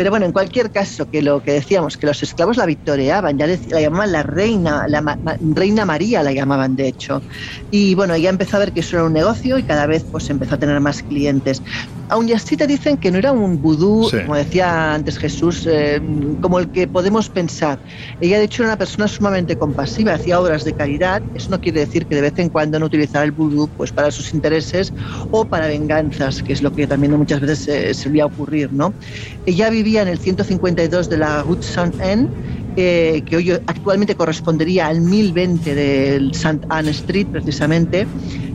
Pero 0.00 0.12
bueno, 0.12 0.24
en 0.24 0.32
cualquier 0.32 0.70
caso, 0.70 1.10
que 1.10 1.20
lo 1.20 1.42
que 1.42 1.52
decíamos, 1.52 1.98
que 1.98 2.06
los 2.06 2.22
esclavos 2.22 2.56
la 2.56 2.64
victoriaban, 2.64 3.36
ya 3.36 3.46
la 3.46 3.80
llamaban 3.82 4.12
la 4.12 4.22
reina, 4.22 4.86
la 4.88 5.18
reina 5.40 5.84
María 5.84 6.22
la 6.22 6.32
llamaban 6.32 6.74
de 6.74 6.88
hecho. 6.88 7.22
Y 7.70 7.94
bueno, 7.94 8.14
ella 8.14 8.30
empezó 8.30 8.56
a 8.56 8.60
ver 8.60 8.72
que 8.72 8.80
eso 8.80 8.96
era 8.96 9.04
un 9.04 9.12
negocio 9.12 9.58
y 9.58 9.62
cada 9.62 9.84
vez 9.84 10.06
pues 10.10 10.30
empezó 10.30 10.54
a 10.54 10.58
tener 10.58 10.80
más 10.80 11.02
clientes. 11.02 11.62
Aún 12.10 12.32
así 12.32 12.56
te 12.56 12.66
dicen 12.66 12.96
que 12.96 13.10
no 13.10 13.18
era 13.18 13.32
un 13.32 13.60
vudú, 13.62 14.10
como 14.10 14.34
decía 14.34 14.94
antes 14.94 15.16
Jesús, 15.18 15.66
eh, 15.70 16.00
como 16.40 16.58
el 16.58 16.70
que 16.70 16.86
podemos 16.88 17.28
pensar. 17.28 17.78
Ella 18.20 18.38
de 18.38 18.44
hecho 18.44 18.62
era 18.62 18.72
una 18.72 18.78
persona 18.78 19.06
sumamente 19.06 19.56
compasiva, 19.56 20.14
hacía 20.14 20.40
obras 20.40 20.64
de 20.64 20.72
caridad. 20.72 21.22
Eso 21.34 21.50
no 21.50 21.60
quiere 21.60 21.80
decir 21.80 22.06
que 22.06 22.16
de 22.16 22.22
vez 22.22 22.38
en 22.38 22.48
cuando 22.48 22.78
no 22.78 22.86
utilizara 22.86 23.24
el 23.24 23.32
vudú 23.32 23.68
pues 23.76 23.92
para 23.92 24.10
sus 24.10 24.34
intereses 24.34 24.92
o 25.30 25.44
para 25.44 25.68
venganzas, 25.68 26.42
que 26.42 26.52
es 26.52 26.62
lo 26.62 26.72
que 26.72 26.86
también 26.86 27.16
muchas 27.16 27.40
veces 27.40 27.68
eh, 27.68 27.94
solía 27.94 28.26
ocurrir, 28.26 28.72
¿no? 28.72 28.92
Ella 29.46 29.70
vivía 29.70 30.02
en 30.02 30.08
el 30.08 30.18
152 30.18 31.08
de 31.08 31.16
la 31.16 31.44
Hudson 31.46 31.94
Inn, 32.04 32.28
eh, 32.76 33.22
que 33.26 33.36
hoy 33.36 33.50
actualmente 33.50 34.14
correspondería 34.14 34.86
al 34.86 35.00
1020 35.00 35.74
del 35.74 36.30
St. 36.30 36.60
Anne 36.68 36.90
Street, 36.90 37.26
precisamente. 37.30 38.06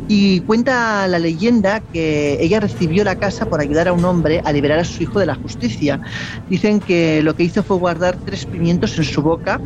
Y 0.08 0.42
cuenta 0.42 1.08
la 1.08 1.18
leyenda 1.20 1.82
que 1.82 2.38
ella 2.40 2.60
recibió 2.60 3.04
la 3.04 3.16
casa 3.16 3.48
por 3.48 3.60
ayudar 3.60 3.88
a 3.88 3.94
un 3.94 4.06
hombre 4.06 4.42
a 4.44 4.52
liberar 4.52 4.80
a 4.80 4.84
su 4.84 5.02
hijo 5.04 5.20
de 5.20 5.26
la 5.26 5.36
justicia. 5.36 6.00
Dicen 6.48 6.82
que 6.82 7.24
lo 7.24 7.36
que 7.36 7.44
hizo 7.44 7.64
fue 7.64 7.78
guardar 7.78 8.20
tres 8.24 8.46
pimientos 8.46 8.98
en 8.98 9.04
su 9.06 9.22
boca 9.24 9.64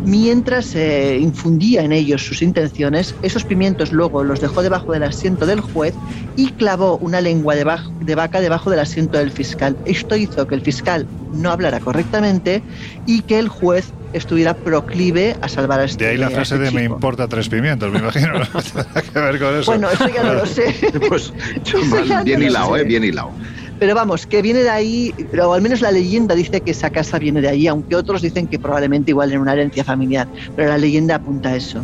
mientras 0.00 0.74
eh, 0.74 1.18
infundía 1.20 1.82
en 1.82 1.92
ellos 1.92 2.26
sus 2.26 2.42
intenciones. 2.42 3.16
Esos 3.22 3.44
pimientos 3.44 3.92
luego 3.92 4.24
los 4.24 4.40
dejó 4.40 4.62
debajo 4.62 4.92
del 4.92 5.02
asiento 5.04 5.46
del 5.46 5.60
juez 5.60 6.00
y 6.34 6.52
clavó 6.52 6.98
una 6.98 7.20
lengua 7.20 7.54
de, 7.54 7.64
de 8.00 8.14
vaca 8.14 8.40
debajo 8.40 8.70
del 8.70 8.80
asiento 8.80 9.18
del 9.18 9.32
fiscal. 9.32 9.78
Esto 9.84 10.16
hizo 10.16 10.46
que 10.46 10.54
el 10.54 10.62
fiscal 10.62 11.10
no 11.30 11.50
hablara 11.50 11.80
correctamente 11.80 12.64
y 13.06 13.22
que 13.22 13.38
el 13.38 13.48
juez 13.48 13.94
estuviera 14.14 14.54
proclive 14.54 15.36
a 15.40 15.48
salvar 15.48 15.80
a 15.80 15.84
este 15.84 16.04
De 16.04 16.10
ahí 16.12 16.16
la 16.16 16.30
frase 16.30 16.54
este 16.54 16.66
de 16.66 16.70
me 16.70 16.84
importa 16.84 17.28
tres 17.28 17.48
pimientos, 17.48 17.92
me 17.92 17.98
imagino. 17.98 18.32
que 19.12 19.18
ver 19.18 19.38
con 19.38 19.56
eso. 19.56 19.70
Bueno, 19.70 19.90
eso 19.90 20.08
ya 20.08 20.22
no 20.22 20.34
lo 20.34 20.46
sé. 20.46 20.74
pues 21.08 21.32
bien 22.24 22.42
hilado, 22.42 22.76
¿eh? 22.76 22.84
Bien 22.84 23.04
hilado. 23.04 23.32
Pero 23.78 23.94
vamos, 23.94 24.26
que 24.26 24.40
viene 24.40 24.62
de 24.62 24.70
ahí, 24.70 25.12
o 25.42 25.52
al 25.52 25.60
menos 25.60 25.80
la 25.80 25.90
leyenda 25.90 26.34
dice 26.34 26.60
que 26.60 26.70
esa 26.70 26.90
casa 26.90 27.18
viene 27.18 27.40
de 27.40 27.48
ahí, 27.48 27.66
aunque 27.66 27.96
otros 27.96 28.22
dicen 28.22 28.46
que 28.46 28.58
probablemente 28.58 29.10
igual 29.10 29.32
en 29.32 29.40
una 29.40 29.52
herencia 29.52 29.82
familiar, 29.82 30.28
pero 30.54 30.68
la 30.68 30.78
leyenda 30.78 31.16
apunta 31.16 31.50
a 31.50 31.56
eso. 31.56 31.80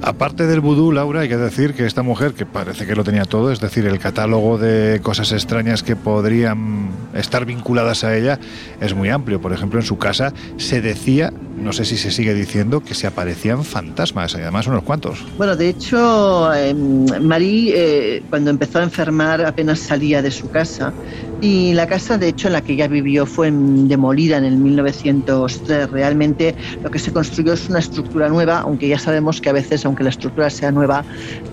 Aparte 0.00 0.46
del 0.46 0.60
vudú, 0.60 0.92
Laura, 0.92 1.22
hay 1.22 1.28
que 1.28 1.36
decir 1.36 1.74
que 1.74 1.86
esta 1.86 2.02
mujer, 2.02 2.34
que 2.34 2.46
parece 2.46 2.86
que 2.86 2.94
lo 2.94 3.02
tenía 3.02 3.24
todo, 3.24 3.50
es 3.50 3.60
decir, 3.60 3.84
el 3.86 3.98
catálogo 3.98 4.58
de 4.58 5.00
cosas 5.02 5.32
extrañas 5.32 5.82
que 5.82 5.96
podrían 5.96 6.90
estar 7.14 7.44
vinculadas 7.44 8.04
a 8.04 8.16
ella 8.16 8.38
es 8.80 8.94
muy 8.94 9.08
amplio. 9.08 9.40
Por 9.40 9.52
ejemplo, 9.52 9.80
en 9.80 9.86
su 9.86 9.98
casa 9.98 10.32
se 10.56 10.80
decía, 10.80 11.32
no 11.56 11.72
sé 11.72 11.84
si 11.84 11.96
se 11.96 12.10
sigue 12.10 12.34
diciendo, 12.34 12.80
que 12.80 12.94
se 12.94 13.06
aparecían 13.06 13.64
fantasmas, 13.64 14.34
y 14.34 14.38
además 14.38 14.66
unos 14.66 14.82
cuantos. 14.82 15.24
Bueno, 15.36 15.56
de 15.56 15.68
hecho, 15.68 16.52
eh, 16.54 16.74
Marie, 16.74 17.72
eh, 17.74 18.22
cuando 18.30 18.50
empezó 18.50 18.80
a 18.80 18.82
enfermar, 18.82 19.44
apenas 19.44 19.78
salía 19.78 20.22
de 20.22 20.30
su 20.30 20.50
casa 20.50 20.92
y 21.40 21.74
la 21.74 21.86
casa, 21.86 22.16
de 22.16 22.28
hecho, 22.28 22.48
en 22.48 22.54
la 22.54 22.62
que 22.62 22.72
ella 22.72 22.88
vivió 22.88 23.26
fue 23.26 23.50
demolida 23.50 24.38
en 24.38 24.44
el 24.44 24.56
1903. 24.56 25.90
Realmente 25.90 26.54
lo 26.82 26.90
que 26.90 26.98
se 26.98 27.12
construyó 27.12 27.52
es 27.52 27.68
una 27.68 27.80
estructura 27.80 28.28
nueva, 28.28 28.60
aunque 28.60 28.88
ya 28.88 28.98
sabemos 28.98 29.40
que 29.40 29.50
a 29.50 29.52
veces, 29.52 29.84
aunque 29.84 30.04
la 30.04 30.10
estructura 30.10 30.48
sea 30.48 30.72
nueva, 30.72 31.04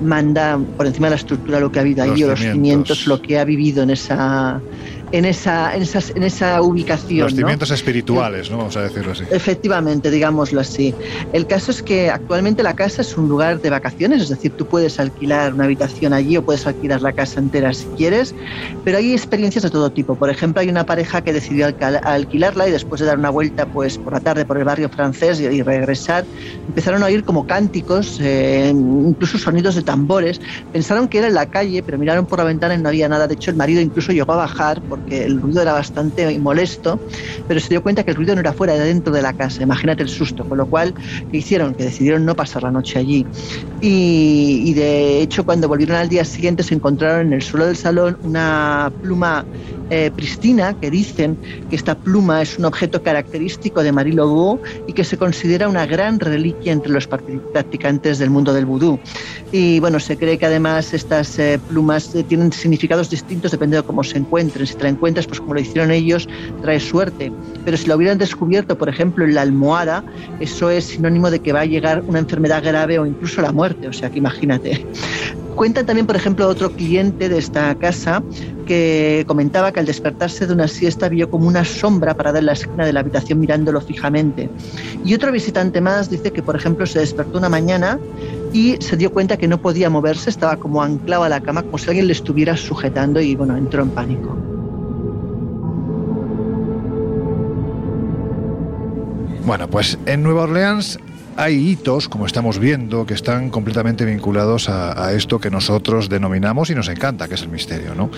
manda 0.02 0.60
por 0.78 0.88
encima 0.88 1.08
de 1.08 1.12
la 1.12 1.18
estructura 1.18 1.60
lo 1.60 1.72
que 1.72 1.80
ha 1.80 1.82
habido 1.82 2.04
ahí, 2.04 2.24
o 2.24 2.30
los 2.30 2.40
cimientos, 2.40 3.06
lo 3.08 3.22
que 3.22 3.38
ha 3.38 3.44
vivido 3.44 3.84
en 3.84 3.90
esa 3.90 4.62
en 5.12 5.26
esa, 5.26 5.76
en, 5.76 5.82
esas, 5.82 6.12
en 6.16 6.24
esa 6.24 6.62
ubicación. 6.62 7.28
Los 7.28 7.36
cimientos 7.36 7.72
espirituales, 7.72 8.50
¿no? 8.50 8.58
Vamos 8.58 8.78
a 8.78 8.84
decirlo 8.84 9.12
así. 9.12 9.24
Efectivamente, 9.32 10.10
digámoslo 10.10 10.62
así. 10.62 10.94
El 11.34 11.48
caso 11.48 11.72
es 11.72 11.82
que 11.84 12.10
actualmente 12.10 12.64
la 12.64 12.76
casa 12.76 13.02
es 13.02 13.18
un 13.18 13.28
lugar 13.28 13.62
de 13.62 13.70
vacaciones, 13.70 14.22
es 14.22 14.30
decir, 14.30 14.52
tú 14.52 14.66
puedes 14.66 15.00
alquilar 15.00 15.54
una 15.54 15.66
habitación 15.66 16.14
allí 16.14 16.38
o 16.38 16.46
puedes 16.46 16.66
alquilar 16.66 17.02
la 17.02 17.14
casa 17.14 17.40
entera 17.40 17.74
si 17.74 17.86
quieres, 17.98 18.34
pero 18.84 18.98
hay 18.98 19.14
experiencias 19.14 19.64
de 19.64 19.70
todo 19.70 19.92
tipo. 19.92 20.16
Por 20.16 20.30
ejemplo, 20.30 20.62
hay 20.62 20.70
una 20.70 20.86
pareja 20.86 21.22
que 21.22 21.34
decidió 21.34 21.68
alquilarla 21.68 22.68
y 22.68 22.72
después 22.72 23.02
de 23.02 23.08
dar 23.08 23.18
una 23.18 23.30
vuelta 23.30 23.66
pues 23.66 23.98
por 23.98 24.14
la 24.14 24.20
tarde 24.20 24.46
por 24.46 24.58
el 24.58 24.64
barrio 24.64 24.90
francés 24.90 25.40
y, 25.40 25.62
regresar, 25.62 26.26
empezaron 26.68 27.04
a 27.04 27.08
oír 27.08 27.24
como 27.24 27.46
cánticos, 27.46 28.20
eh, 28.22 28.72
incluso 28.74 29.38
sonidos 29.38 29.76
de 29.76 29.82
tambores. 29.82 30.40
Pensaron 30.72 31.08
que 31.08 31.20
era 31.20 31.28
en 31.28 31.34
la 31.34 31.46
calle, 31.46 31.84
pero 31.84 31.98
miraron 31.98 32.26
por 32.26 32.40
la 32.40 32.46
ventana 32.46 32.76
y 32.76 32.78
no 32.78 32.90
había 32.90 33.08
nada. 33.10 33.28
De 33.28 33.36
hecho, 33.36 33.52
el 33.52 33.58
marido 33.58 33.82
incluso 33.82 34.12
llegó 34.12 34.34
a 34.34 34.38
bajar 34.38 34.82
por 34.82 35.01
porque 35.02 35.24
el 35.24 35.42
ruido 35.42 35.62
era 35.62 35.74
bastante 35.74 36.38
molesto, 36.40 37.02
pero 37.48 37.60
se 37.60 37.70
dio 37.70 37.82
cuenta 37.82 38.04
que 38.04 38.12
el 38.12 38.18
ruido 38.18 38.36
no 38.36 38.42
era 38.42 38.54
fuera, 38.54 38.76
era 38.76 38.84
dentro 38.84 39.14
de 39.14 39.22
la 39.22 39.34
casa. 39.34 39.64
Imagínate 39.64 40.04
el 40.04 40.10
susto. 40.10 40.46
Con 40.46 40.58
lo 40.58 40.68
cual, 40.68 40.94
¿qué 41.30 41.38
hicieron? 41.38 41.74
Que 41.76 41.84
decidieron 41.84 42.26
no 42.26 42.36
pasar 42.36 42.64
la 42.64 42.72
noche 42.72 43.00
allí. 43.00 43.28
Y, 43.80 44.74
de 44.74 45.22
hecho, 45.22 45.44
cuando 45.44 45.68
volvieron 45.68 45.98
al 45.98 46.10
día 46.10 46.24
siguiente, 46.26 46.64
se 46.64 46.76
encontraron 46.76 47.28
en 47.28 47.34
el 47.34 47.42
suelo 47.42 47.66
del 47.66 47.76
salón 47.76 48.18
una 48.22 48.94
pluma 49.02 49.48
eh, 49.94 50.10
pristina, 50.16 50.74
que 50.80 50.90
dicen 50.90 51.38
que 51.70 51.76
esta 51.76 51.96
pluma 51.96 52.42
es 52.42 52.58
un 52.58 52.64
objeto 52.64 53.04
característico 53.04 53.84
de 53.84 53.92
Marie 53.92 54.14
Laveau 54.14 54.58
y 54.88 54.94
que 54.94 55.04
se 55.04 55.18
considera 55.18 55.68
una 55.68 55.86
gran 55.86 56.18
reliquia 56.18 56.72
entre 56.72 56.94
los 56.94 57.08
practicantes 57.08 58.18
del 58.18 58.30
mundo 58.30 58.54
del 58.54 58.66
vudú. 58.66 58.98
Y 59.52 59.82
bueno, 59.82 60.00
se 60.00 60.16
cree 60.16 60.38
que 60.38 60.46
además 60.46 60.94
estas 60.94 61.38
eh, 61.40 61.60
plumas 61.68 62.16
eh, 62.16 62.24
tienen 62.24 62.54
significados 62.54 63.10
distintos 63.10 63.52
dependiendo 63.52 63.82
de 63.82 63.88
cómo 63.88 64.02
se 64.02 64.18
encuentren. 64.18 64.66
Si 64.66 64.76
te 64.76 64.84
la 64.84 64.90
encuentras, 64.92 65.28
pues 65.28 65.42
como 65.42 65.56
lo 65.56 65.60
hicieron 65.60 65.92
ellos, 65.92 66.26
trae 66.62 66.80
suerte. 66.80 67.30
Pero 67.66 67.76
si 67.76 67.88
lo 67.88 67.98
hubieran 67.98 68.18
descubierto, 68.18 68.78
por 68.78 68.88
ejemplo, 68.88 69.26
en 69.26 69.36
la 69.36 69.42
almohada, 69.42 70.06
eso 70.40 70.70
es 70.70 70.86
sinónimo 70.86 71.30
de 71.30 71.42
que 71.42 71.52
va 71.52 71.60
a 71.60 71.66
llegar 71.66 72.02
una 72.08 72.20
enfermedad 72.20 72.64
grave 72.64 72.98
o 72.98 73.06
incluso 73.06 73.42
la 73.42 73.52
muerte. 73.52 73.90
O 73.90 73.94
sea 73.94 74.10
que 74.10 74.20
imagínate. 74.20 74.86
Cuentan 75.56 75.86
también, 75.86 76.08
por 76.08 76.16
ejemplo, 76.16 76.48
otro 76.48 76.72
cliente 76.72 77.30
de 77.30 77.38
esta 77.38 77.76
casa 77.76 78.24
que 78.66 79.24
comentaba 79.28 79.72
que 79.72 79.80
al 79.80 79.86
despertarse 79.86 80.48
de 80.48 80.54
una 80.54 80.68
siesta 80.68 81.10
vio 81.10 81.30
como 81.30 81.48
una 81.48 81.66
sombra 81.66 82.16
parada 82.16 82.40
en 82.40 82.46
la 82.48 82.54
esquina 82.54 82.86
de 82.86 82.94
la 82.94 83.02
habitación 83.02 83.40
mirándolo 83.40 83.82
fijamente. 83.82 84.50
Y 85.06 85.14
otro 85.14 85.32
visitante 85.32 85.82
más 85.82 86.10
dice 86.10 86.32
que, 86.32 86.42
por 86.42 86.56
ejemplo, 86.56 86.86
se 86.86 87.00
despertó 87.00 87.38
una 87.38 87.50
mañana 87.50 88.00
y 88.54 88.78
se 88.80 88.98
dio 88.98 89.12
cuenta 89.12 89.38
que 89.38 89.48
no 89.48 89.62
podía 89.62 89.90
moverse, 89.90 90.30
estaba 90.30 90.58
como 90.58 90.82
anclado 90.82 91.24
a 91.24 91.30
la 91.30 91.42
cama, 91.42 91.64
como 91.64 91.78
si 91.78 91.88
alguien 91.88 92.08
le 92.08 92.14
estuviera 92.14 92.58
sujetando 92.58 93.22
y, 93.22 93.36
bueno, 93.36 93.56
entró 93.58 93.84
en 93.84 93.90
pánico. 93.90 94.38
Bueno, 99.46 99.68
pues 99.68 99.98
en 100.06 100.24
Nueva 100.24 100.44
Orleans 100.44 100.98
hay 101.38 101.72
hitos, 101.72 102.10
como 102.10 102.26
estamos 102.26 102.60
viendo, 102.60 103.06
que 103.06 103.14
están 103.14 103.50
completamente 103.50 104.06
vinculados 104.06 104.70
a, 104.70 105.14
esto 105.14 105.40
que 105.40 105.50
nosotros 105.50 106.10
denominamos 106.10 106.70
y 106.70 106.76
nos 106.76 106.88
encanta, 106.88 107.28
que 107.28 107.36
es 107.36 107.42
el 107.42 107.50
misterio, 107.50 107.96
¿no? 107.96 108.10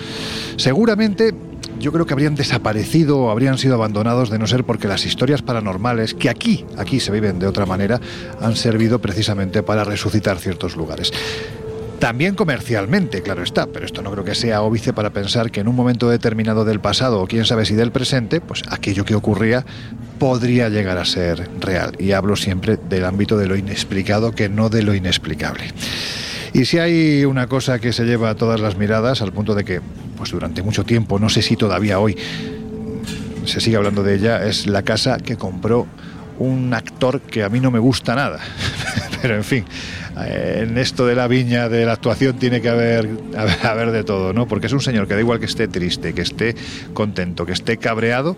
Seguramente 0.56 1.34
yo 1.78 1.92
creo 1.92 2.06
que 2.06 2.12
habrían 2.12 2.34
desaparecido 2.34 3.18
o 3.18 3.30
habrían 3.30 3.58
sido 3.58 3.74
abandonados 3.74 4.30
de 4.30 4.38
no 4.38 4.46
ser 4.46 4.64
porque 4.64 4.88
las 4.88 5.06
historias 5.06 5.42
paranormales, 5.42 6.14
que 6.14 6.28
aquí, 6.28 6.64
aquí 6.76 7.00
se 7.00 7.10
viven 7.10 7.38
de 7.38 7.46
otra 7.46 7.66
manera, 7.66 8.00
han 8.40 8.56
servido 8.56 9.00
precisamente 9.00 9.62
para 9.62 9.84
resucitar 9.84 10.38
ciertos 10.38 10.76
lugares. 10.76 11.12
También 12.04 12.34
comercialmente, 12.34 13.22
claro 13.22 13.42
está, 13.42 13.64
pero 13.64 13.86
esto 13.86 14.02
no 14.02 14.10
creo 14.10 14.24
que 14.24 14.34
sea 14.34 14.60
óbice 14.60 14.92
para 14.92 15.08
pensar 15.08 15.50
que 15.50 15.60
en 15.60 15.68
un 15.68 15.74
momento 15.74 16.10
determinado 16.10 16.66
del 16.66 16.78
pasado, 16.78 17.18
o 17.22 17.26
quién 17.26 17.46
sabe 17.46 17.64
si 17.64 17.76
del 17.76 17.92
presente, 17.92 18.42
pues 18.42 18.62
aquello 18.68 19.06
que 19.06 19.14
ocurría 19.14 19.64
podría 20.18 20.68
llegar 20.68 20.98
a 20.98 21.06
ser 21.06 21.48
real. 21.60 21.96
Y 21.98 22.12
hablo 22.12 22.36
siempre 22.36 22.76
del 22.76 23.06
ámbito 23.06 23.38
de 23.38 23.46
lo 23.46 23.56
inexplicado 23.56 24.32
que 24.32 24.50
no 24.50 24.68
de 24.68 24.82
lo 24.82 24.94
inexplicable. 24.94 25.64
Y 26.52 26.66
si 26.66 26.78
hay 26.78 27.24
una 27.24 27.46
cosa 27.46 27.78
que 27.78 27.94
se 27.94 28.04
lleva 28.04 28.28
a 28.28 28.34
todas 28.34 28.60
las 28.60 28.76
miradas, 28.76 29.22
al 29.22 29.32
punto 29.32 29.54
de 29.54 29.64
que, 29.64 29.80
pues 30.18 30.30
durante 30.30 30.62
mucho 30.62 30.84
tiempo, 30.84 31.18
no 31.18 31.30
sé 31.30 31.40
si 31.40 31.56
todavía 31.56 32.00
hoy 32.00 32.18
se 33.46 33.62
sigue 33.62 33.76
hablando 33.76 34.02
de 34.02 34.16
ella, 34.16 34.44
es 34.44 34.66
la 34.66 34.82
casa 34.82 35.16
que 35.16 35.38
compró 35.38 35.86
un 36.38 36.74
actor 36.74 37.22
que 37.22 37.44
a 37.44 37.48
mí 37.48 37.60
no 37.60 37.70
me 37.70 37.78
gusta 37.78 38.14
nada. 38.14 38.40
Pero 39.22 39.36
en 39.36 39.44
fin, 39.44 39.64
en 40.16 40.78
esto 40.78 41.06
de 41.06 41.14
la 41.14 41.26
viña 41.28 41.68
de 41.68 41.84
la 41.86 41.92
actuación 41.94 42.36
tiene 42.38 42.60
que 42.60 42.68
haber, 42.70 43.08
haber 43.62 43.90
de 43.90 44.04
todo, 44.04 44.32
¿no? 44.32 44.46
Porque 44.46 44.66
es 44.66 44.72
un 44.72 44.80
señor 44.80 45.06
que 45.08 45.14
da 45.14 45.20
igual 45.20 45.38
que 45.40 45.46
esté 45.46 45.68
triste, 45.68 46.12
que 46.14 46.22
esté 46.22 46.54
contento, 46.92 47.44
que 47.46 47.52
esté 47.52 47.76
cabreado, 47.78 48.36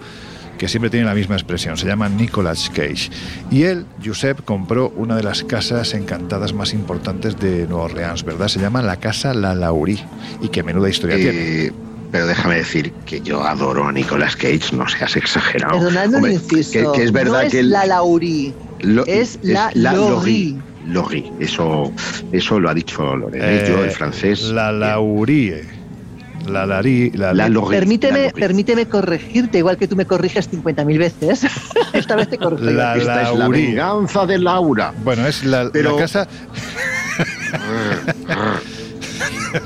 que 0.59 0.69
siempre 0.69 0.89
tiene 0.89 1.05
la 1.05 1.15
misma 1.15 1.35
expresión. 1.35 1.77
Se 1.77 1.86
llama 1.86 2.09
Nicolas 2.09 2.70
Cage. 2.70 3.11
Y 3.51 3.65
él, 3.65 3.85
Josep, 4.03 4.43
compró 4.44 4.89
una 4.97 5.15
de 5.16 5.23
las 5.23 5.44
casas 5.44 5.93
encantadas 5.93 6.55
más 6.55 6.73
importantes 6.73 7.39
de 7.39 7.66
Nueva 7.66 7.85
Orleans, 7.85 8.24
¿verdad? 8.24 8.48
Se 8.48 8.59
llama 8.59 8.81
la 8.81 8.97
Casa 8.97 9.35
La 9.35 9.55
Laurie. 9.55 10.03
Y 10.40 10.48
qué 10.48 10.62
menuda 10.62 10.89
historia 10.89 11.16
tiene. 11.16 11.66
Eh, 11.66 11.73
pero 12.11 12.27
déjame 12.27 12.55
decir 12.55 12.93
que 13.05 13.20
yo 13.20 13.44
adoro 13.44 13.86
a 13.89 13.93
Nicolas 13.93 14.35
Cage, 14.36 14.73
no 14.73 14.89
seas 14.89 15.15
exagerado. 15.16 15.74
Perdonadme 15.78 16.39
que, 16.48 16.65
que 16.94 17.03
es 17.03 17.12
verdad 17.12 17.44
no 17.44 17.51
que 17.51 17.59
el- 17.61 17.69
la 17.70 17.85
Laurie, 17.85 18.55
Lo- 18.81 19.05
es 19.05 19.39
la, 19.43 19.70
Laurie. 19.74 20.57
Laurie, 20.89 21.33
eso, 21.41 21.93
eso 22.33 22.61
lo 22.61 22.71
ha 22.71 22.75
dicho 22.75 23.17
Lorenz, 23.17 23.69
yo 23.69 23.83
Eh, 23.83 23.85
el 23.87 23.91
francés. 23.91 24.43
La 24.51 24.71
Laurie. 24.73 25.65
La 26.49 26.65
Lari. 26.65 27.11
La, 27.11 27.35
La 27.35 27.49
Laurie. 27.49 27.77
Permíteme, 27.81 28.27
La 28.27 28.31
permíteme 28.33 28.87
corregirte, 28.87 29.59
igual 29.59 29.77
que 29.77 29.89
tú 29.89 29.97
me 29.97 30.05
corriges 30.07 30.49
50.000 30.51 30.97
veces. 30.99 31.45
Esta 31.93 32.15
vez 32.15 32.29
te 32.29 32.39
corrijo. 32.39 32.65
yo. 32.65 32.71
La 32.71 32.97
Esta 32.97 33.23
es 33.33 33.35
la 33.37 33.49
venganza 33.49 34.27
de 34.27 34.39
Laura. 34.39 34.93
Bueno, 35.03 35.27
es 35.27 35.43
la, 35.45 35.69
Pero- 35.73 35.93
la 35.97 35.99
casa. 36.03 36.29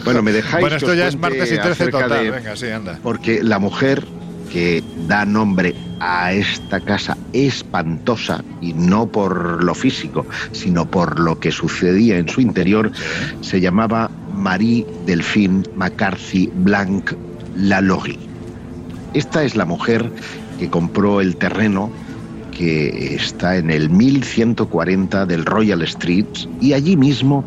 Bueno, 0.05 0.23
me 0.23 0.33
dejáis. 0.33 0.61
Bueno, 0.61 0.75
que 0.77 0.85
esto 0.85 0.91
os 0.93 0.97
ya 0.97 1.09
es 1.09 1.17
martes 1.17 1.51
y 1.51 1.55
13 1.57 1.69
acerca 1.71 2.03
total. 2.03 2.25
de- 2.25 2.31
Venga, 2.31 2.57
sí, 2.57 2.69
anda. 2.69 2.99
Porque 3.03 3.43
la 3.43 3.59
mujer 3.59 4.05
que 4.53 4.83
da 5.07 5.25
nombre 5.25 5.75
a 6.01 6.33
esta 6.33 6.81
casa 6.81 7.17
espantosa, 7.33 8.43
y 8.61 8.73
no 8.73 9.07
por 9.07 9.63
lo 9.63 9.75
físico, 9.75 10.27
sino 10.53 10.91
por 10.91 11.21
lo 11.21 11.39
que 11.39 11.53
sucedía 11.53 12.19
en 12.19 12.29
su 12.29 12.41
interior, 12.41 12.91
se 13.41 13.61
llamaba 13.61 14.11
Marie 14.35 14.87
Delphine 15.07 15.63
McCarthy 15.77 16.51
Blanc 16.55 17.13
Lalaurie. 17.57 18.19
Esta 19.15 19.45
es 19.45 19.57
la 19.57 19.65
mujer 19.65 20.11
que 20.59 20.71
compró 20.71 21.21
el 21.21 21.37
terreno 21.37 21.91
que 22.51 23.15
está 23.15 23.57
en 23.57 23.71
el 23.71 23.91
1140 23.91 25.27
del 25.27 25.45
Royal 25.45 25.83
Street 25.83 26.27
y 26.61 26.75
allí 26.75 26.97
mismo 26.97 27.45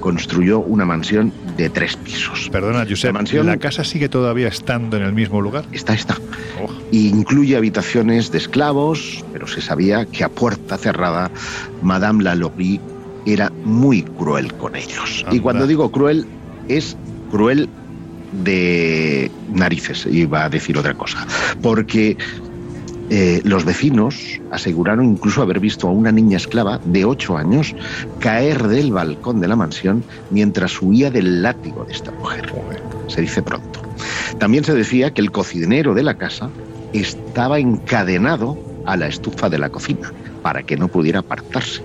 construyó 0.00 0.60
una 0.60 0.84
mansión 0.84 1.32
de 1.60 1.70
tres 1.70 1.96
pisos. 1.96 2.48
Perdona, 2.50 2.86
Josep, 2.88 3.12
La 3.12 3.20
mansión- 3.20 3.46
¿la 3.46 3.56
casa 3.58 3.84
sigue 3.84 4.08
todavía 4.08 4.48
estando 4.48 4.96
en 4.96 5.02
el 5.04 5.12
mismo 5.12 5.40
lugar? 5.40 5.64
Está, 5.72 5.94
está. 5.94 6.16
Oh, 6.62 6.70
Incluye 6.90 7.56
habitaciones 7.56 8.32
de 8.32 8.38
esclavos, 8.38 9.24
pero 9.32 9.46
se 9.46 9.60
sabía 9.60 10.06
que 10.06 10.24
a 10.24 10.28
puerta 10.28 10.76
cerrada 10.76 11.30
Madame 11.82 12.24
Lalaurie 12.24 12.80
era 13.26 13.50
muy 13.64 14.02
cruel 14.02 14.52
con 14.54 14.74
ellos. 14.76 15.24
Y 15.30 15.40
cuando 15.40 15.66
digo 15.66 15.90
cruel, 15.92 16.26
es 16.68 16.96
cruel 17.30 17.68
de 18.44 19.30
narices, 19.52 20.06
iba 20.10 20.44
a 20.44 20.48
decir 20.48 20.78
otra 20.78 20.94
cosa. 20.94 21.26
Porque 21.62 22.16
eh, 23.12 23.40
los 23.42 23.64
vecinos 23.64 24.40
aseguraron 24.52 25.04
incluso 25.04 25.42
haber 25.42 25.58
visto 25.58 25.88
a 25.88 25.90
una 25.90 26.12
niña 26.12 26.36
esclava 26.36 26.80
de 26.84 27.04
8 27.04 27.36
años 27.36 27.74
caer 28.20 28.68
del 28.68 28.92
balcón 28.92 29.40
de 29.40 29.48
la 29.48 29.56
mansión 29.56 30.04
mientras 30.30 30.80
huía 30.80 31.10
del 31.10 31.42
látigo 31.42 31.84
de 31.84 31.92
esta 31.92 32.12
mujer. 32.12 32.52
Se 33.08 33.20
dice 33.20 33.42
pronto. 33.42 33.82
También 34.38 34.62
se 34.62 34.74
decía 34.74 35.12
que 35.12 35.22
el 35.22 35.32
cocinero 35.32 35.92
de 35.92 36.04
la 36.04 36.14
casa 36.14 36.50
estaba 36.92 37.58
encadenado 37.58 38.56
a 38.86 38.96
la 38.96 39.08
estufa 39.08 39.48
de 39.48 39.58
la 39.58 39.70
cocina 39.70 40.12
para 40.42 40.62
que 40.62 40.76
no 40.76 40.86
pudiera 40.86 41.18
apartarse. 41.18 41.82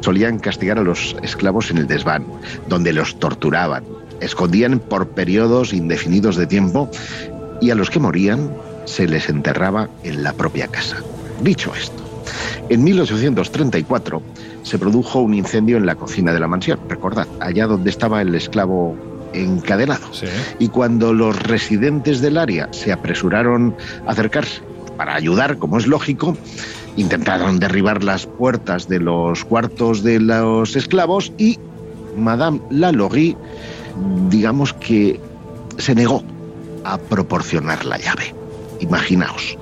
Solían 0.00 0.38
castigar 0.38 0.78
a 0.78 0.82
los 0.82 1.16
esclavos 1.22 1.70
en 1.70 1.76
el 1.76 1.86
desván, 1.86 2.24
donde 2.66 2.94
los 2.94 3.18
torturaban, 3.18 3.84
escondían 4.20 4.78
por 4.78 5.08
periodos 5.08 5.74
indefinidos 5.74 6.36
de 6.36 6.46
tiempo 6.46 6.90
y 7.60 7.70
a 7.70 7.74
los 7.74 7.90
que 7.90 8.00
morían 8.00 8.50
se 8.84 9.06
les 9.06 9.28
enterraba 9.28 9.88
en 10.02 10.22
la 10.22 10.32
propia 10.32 10.68
casa. 10.68 10.96
Dicho 11.42 11.72
esto, 11.74 12.02
en 12.68 12.84
1834 12.84 14.22
se 14.62 14.78
produjo 14.78 15.20
un 15.20 15.34
incendio 15.34 15.76
en 15.76 15.86
la 15.86 15.94
cocina 15.94 16.32
de 16.32 16.40
la 16.40 16.48
mansión, 16.48 16.80
recordad, 16.88 17.26
allá 17.40 17.66
donde 17.66 17.90
estaba 17.90 18.22
el 18.22 18.34
esclavo 18.34 18.96
encadenado. 19.32 20.12
sí. 20.12 20.26
Y 20.58 20.68
cuando 20.68 21.12
los 21.12 21.40
residentes 21.42 22.20
del 22.20 22.36
área 22.36 22.68
se 22.72 22.92
apresuraron 22.92 23.74
a 24.06 24.10
acercarse 24.10 24.60
para 24.96 25.14
ayudar, 25.14 25.58
como 25.58 25.78
es 25.78 25.86
lógico, 25.86 26.36
intentaron 26.96 27.58
derribar 27.58 28.04
las 28.04 28.26
puertas 28.26 28.88
de 28.88 29.00
los 29.00 29.44
cuartos 29.44 30.02
de 30.02 30.20
los 30.20 30.76
esclavos 30.76 31.32
y 31.38 31.58
Madame 32.16 32.60
Lalaurie, 32.70 33.36
digamos 34.28 34.72
que 34.74 35.20
se 35.78 35.94
negó 35.94 36.22
a 36.84 36.98
proporcionar 36.98 37.84
la 37.84 37.98
llave. 37.98 38.34
Imaginaos. 38.80 39.56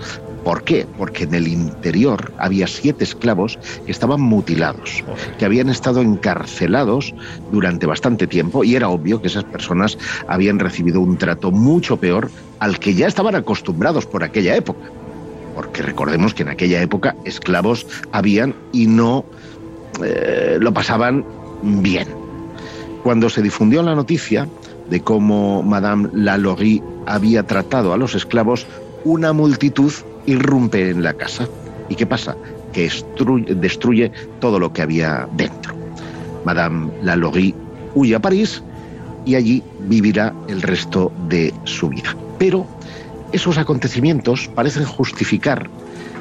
¿Por 0.45 0.62
qué? 0.62 0.86
Porque 0.97 1.24
en 1.24 1.35
el 1.35 1.49
interior 1.49 2.32
había 2.39 2.66
siete 2.66 3.05
esclavos 3.05 3.59
que 3.85 3.93
estaban 3.93 4.20
mutilados, 4.20 5.05
que 5.39 5.45
habían 5.45 5.69
estado 5.69 6.01
encarcelados 6.01 7.12
durante 7.53 7.86
bastante 7.86 8.27
tiempo 8.27 8.65
y 8.65 8.77
era 8.77 8.89
obvio 8.89 9.20
que 9.20 9.28
esas 9.28 9.45
personas 9.45 9.99
habían 10.27 10.59
recibido 10.59 11.01
un 11.01 11.19
trato 11.19 11.51
mucho 11.51 11.99
peor 11.99 12.31
al 12.61 12.78
que 12.78 12.95
ya 12.95 13.07
estaban 13.07 13.35
acostumbrados 13.35 14.07
por 14.07 14.24
aquella 14.24 14.57
época. 14.57 14.89
Porque 15.55 15.82
recordemos 15.82 16.35
que 16.35 16.45
en 16.45 16.51
aquella 16.51 16.81
época 16.81 17.16
esclavos 17.24 17.86
habían 18.12 18.55
y 18.73 18.86
no 18.86 19.24
eh, 20.03 20.57
lo 20.61 20.73
pasaban 20.73 21.24
bien. 21.62 22.09
Cuando 23.03 23.28
se 23.28 23.43
difundió 23.43 23.82
la 23.82 23.95
noticia 23.95 24.49
de 24.89 25.01
cómo 25.01 25.62
Madame 25.62 26.09
Lalaurie 26.15 26.82
había 27.07 27.43
tratado 27.43 27.93
a 27.93 27.97
los 27.97 28.15
esclavos, 28.15 28.66
una 29.09 29.32
multitud 29.32 29.93
irrumpe 30.26 30.90
en 30.90 31.02
la 31.02 31.14
casa. 31.14 31.48
¿Y 31.89 31.94
qué 31.94 32.06
pasa? 32.06 32.36
Que 32.72 32.86
estru- 32.86 33.47
destruye 33.47 34.12
todo 34.39 34.59
lo 34.59 34.70
que 34.72 34.82
había 34.82 35.26
dentro. 35.32 35.74
Madame 36.44 36.90
Lalaurie 37.02 37.55
huye 37.94 38.14
a 38.14 38.20
París 38.20 38.62
y 39.24 39.35
allí 39.35 39.62
vivirá 39.89 40.35
el 40.48 40.60
resto 40.60 41.10
de 41.28 41.55
su 41.64 41.89
vida. 41.89 42.14
Pero 42.39 42.66
esos 43.32 43.56
acontecimientos 43.56 44.48
parecen 44.55 44.85
justificar 44.85 45.70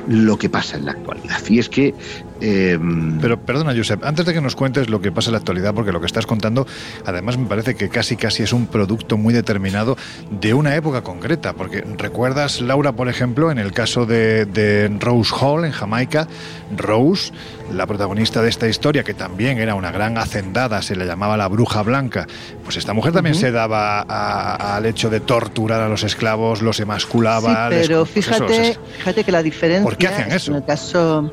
lo 0.07 0.37
que 0.37 0.47
pasa 0.49 0.77
en 0.77 0.85
la 0.85 0.93
actualidad. 0.93 1.41
Y 1.49 1.59
es 1.59 1.67
que... 1.69 1.93
Eh, 2.41 2.77
Pero 3.21 3.39
perdona, 3.39 3.73
Josep, 3.75 4.03
antes 4.03 4.25
de 4.25 4.33
que 4.33 4.41
nos 4.41 4.55
cuentes 4.55 4.89
lo 4.89 5.01
que 5.01 5.11
pasa 5.11 5.29
en 5.29 5.33
la 5.33 5.39
actualidad, 5.39 5.73
porque 5.73 5.91
lo 5.91 5.99
que 5.99 6.05
estás 6.05 6.25
contando, 6.25 6.67
además 7.05 7.37
me 7.37 7.45
parece 7.45 7.75
que 7.75 7.89
casi 7.89 8.15
casi 8.15 8.43
es 8.43 8.53
un 8.53 8.67
producto 8.67 9.17
muy 9.17 9.33
determinado 9.33 9.97
de 10.29 10.53
una 10.53 10.75
época 10.75 11.01
concreta, 11.01 11.53
porque 11.53 11.83
recuerdas, 11.97 12.61
Laura, 12.61 12.91
por 12.91 13.09
ejemplo, 13.09 13.51
en 13.51 13.57
el 13.57 13.71
caso 13.71 14.05
de, 14.05 14.45
de 14.45 14.89
Rose 14.99 15.33
Hall, 15.39 15.65
en 15.65 15.71
Jamaica, 15.71 16.27
Rose 16.75 17.31
la 17.73 17.85
protagonista 17.85 18.41
de 18.41 18.49
esta 18.49 18.67
historia, 18.67 19.03
que 19.03 19.13
también 19.13 19.57
era 19.57 19.75
una 19.75 19.91
gran 19.91 20.17
hacendada, 20.17 20.81
se 20.81 20.95
le 20.95 21.05
llamaba 21.05 21.37
la 21.37 21.47
bruja 21.47 21.81
blanca, 21.81 22.27
pues 22.63 22.77
esta 22.77 22.93
mujer 22.93 23.13
también 23.13 23.35
se 23.35 23.51
daba 23.51 24.01
al 24.01 24.85
hecho 24.85 25.09
de 25.09 25.19
torturar 25.19 25.81
a 25.81 25.89
los 25.89 26.03
esclavos, 26.03 26.61
los 26.61 26.79
emasculaba. 26.79 27.69
Sí, 27.69 27.75
pero 27.81 28.05
fíjate, 28.05 28.77
fíjate 28.97 29.23
que 29.23 29.31
la 29.31 29.43
diferencia. 29.43 29.83
¿Por 29.83 29.97
qué 29.97 30.07
hacían 30.07 30.31
eso? 30.31 30.51
En 30.51 30.57
el 30.57 30.65
caso. 30.65 31.31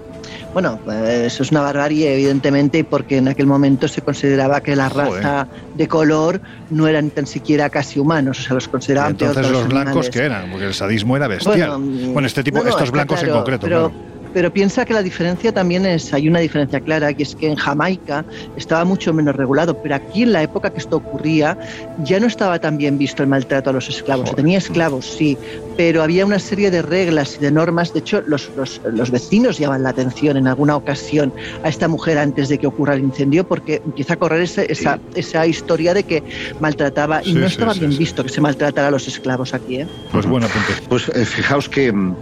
Bueno, 0.55 0.79
pues, 0.85 0.97
eso 1.25 1.43
es 1.43 1.51
una 1.51 1.61
barbarie, 1.63 2.15
evidentemente, 2.15 2.85
porque 2.85 3.17
en 3.17 3.27
aquel 3.27 3.47
momento 3.47 3.89
se 3.89 4.01
consideraba 4.03 4.61
que 4.61 4.77
la 4.77 4.89
raza 4.89 5.49
de 5.75 5.89
color 5.89 6.41
no 6.71 6.87
eran 6.87 7.11
tan 7.11 7.27
siquiera 7.27 7.69
casi 7.69 7.99
humanos, 7.99 8.39
o 8.39 8.43
sea, 8.43 8.55
los 8.55 8.69
consideraban 8.69 9.11
Entonces, 9.11 9.51
los 9.51 9.69
blancos, 9.69 10.09
que 10.09 10.21
eran? 10.21 10.51
Porque 10.53 10.67
el 10.67 10.75
sadismo 10.75 11.17
era 11.17 11.27
bestial. 11.27 11.81
Bueno, 11.81 12.27
este 12.27 12.45
tipo, 12.45 12.65
estos 12.65 12.93
blancos 12.93 13.23
en 13.23 13.31
concreto. 13.31 13.67
Pero, 13.67 13.93
pero 14.35 14.53
piensa 14.53 14.85
que 14.85 14.93
la 14.93 15.03
diferencia 15.03 15.53
también 15.53 15.87
es, 15.87 16.13
hay 16.13 16.29
una 16.29 16.41
diferencia 16.41 16.81
clara, 16.81 17.15
que 17.15 17.23
es 17.23 17.37
que 17.37 17.47
en 17.47 17.55
Jamaica 17.55 18.25
estaba 18.57 18.85
mucho 18.85 19.15
menos 19.15 19.37
regulado, 19.37 19.81
pero 19.81 19.95
aquí 19.95 20.25
en 20.25 20.33
la 20.33 20.43
época 20.43 20.71
que 20.71 20.79
esto 20.79 20.97
ocurría 20.97 21.57
ya 22.03 22.19
no 22.19 22.27
estaba 22.27 22.59
tan 22.59 22.77
bien 22.77 22.99
visto 22.99 23.23
el 23.23 23.29
maltrato 23.29 23.71
a 23.71 23.73
los 23.73 23.89
esclavos. 23.89 24.29
Se 24.31 24.35
tenía 24.35 24.59
esclavos, 24.59 25.07
sí, 25.07 25.39
pero 25.77 26.03
había 26.03 26.27
una 26.27 26.41
serie 26.41 26.71
de 26.73 26.83
reglas 26.83 27.37
y 27.37 27.39
de 27.39 27.53
normas. 27.53 27.93
De 27.93 28.01
hecho, 28.01 28.23
los, 28.27 28.51
los, 28.57 29.11
vecinos 29.11 29.59
llaman 29.59 29.85
la 29.85 29.91
atención 29.91 30.37
en 30.37 30.49
alguna 30.49 30.77
ocasión 30.77 31.33
a 31.63 31.69
esta 31.69 31.87
mujer 31.87 32.19
antes 32.19 32.49
de 32.49 32.59
que 32.59 32.67
ocurra 32.67 32.95
el 32.95 33.01
incendio 33.01 33.47
porque 33.47 33.81
empieza 33.85 34.15
a 34.15 34.17
correr 34.17 34.43
esa, 34.43 34.99
esa, 35.15 35.47
historia 35.47 35.95
de 35.95 36.03
que 36.03 36.25
maltrataba 36.59 37.23
y 37.23 37.35
no 37.35 37.47
estaba 37.47 37.75
bien 37.75 37.97
visto 37.97 38.25
que 38.25 38.31
se 38.31 38.41
maltratara 38.41 38.89
a 38.89 38.91
los 38.91 39.07
esclavos 39.07 39.55
aquí. 39.55 39.77
¿eh? 39.77 39.87
Pues 40.11 40.27
bueno, 40.27 40.49
pues 40.89 41.09
eh, 41.15 41.25
fijaos 41.25 41.69
que 41.69 41.93
mm, 41.93 42.15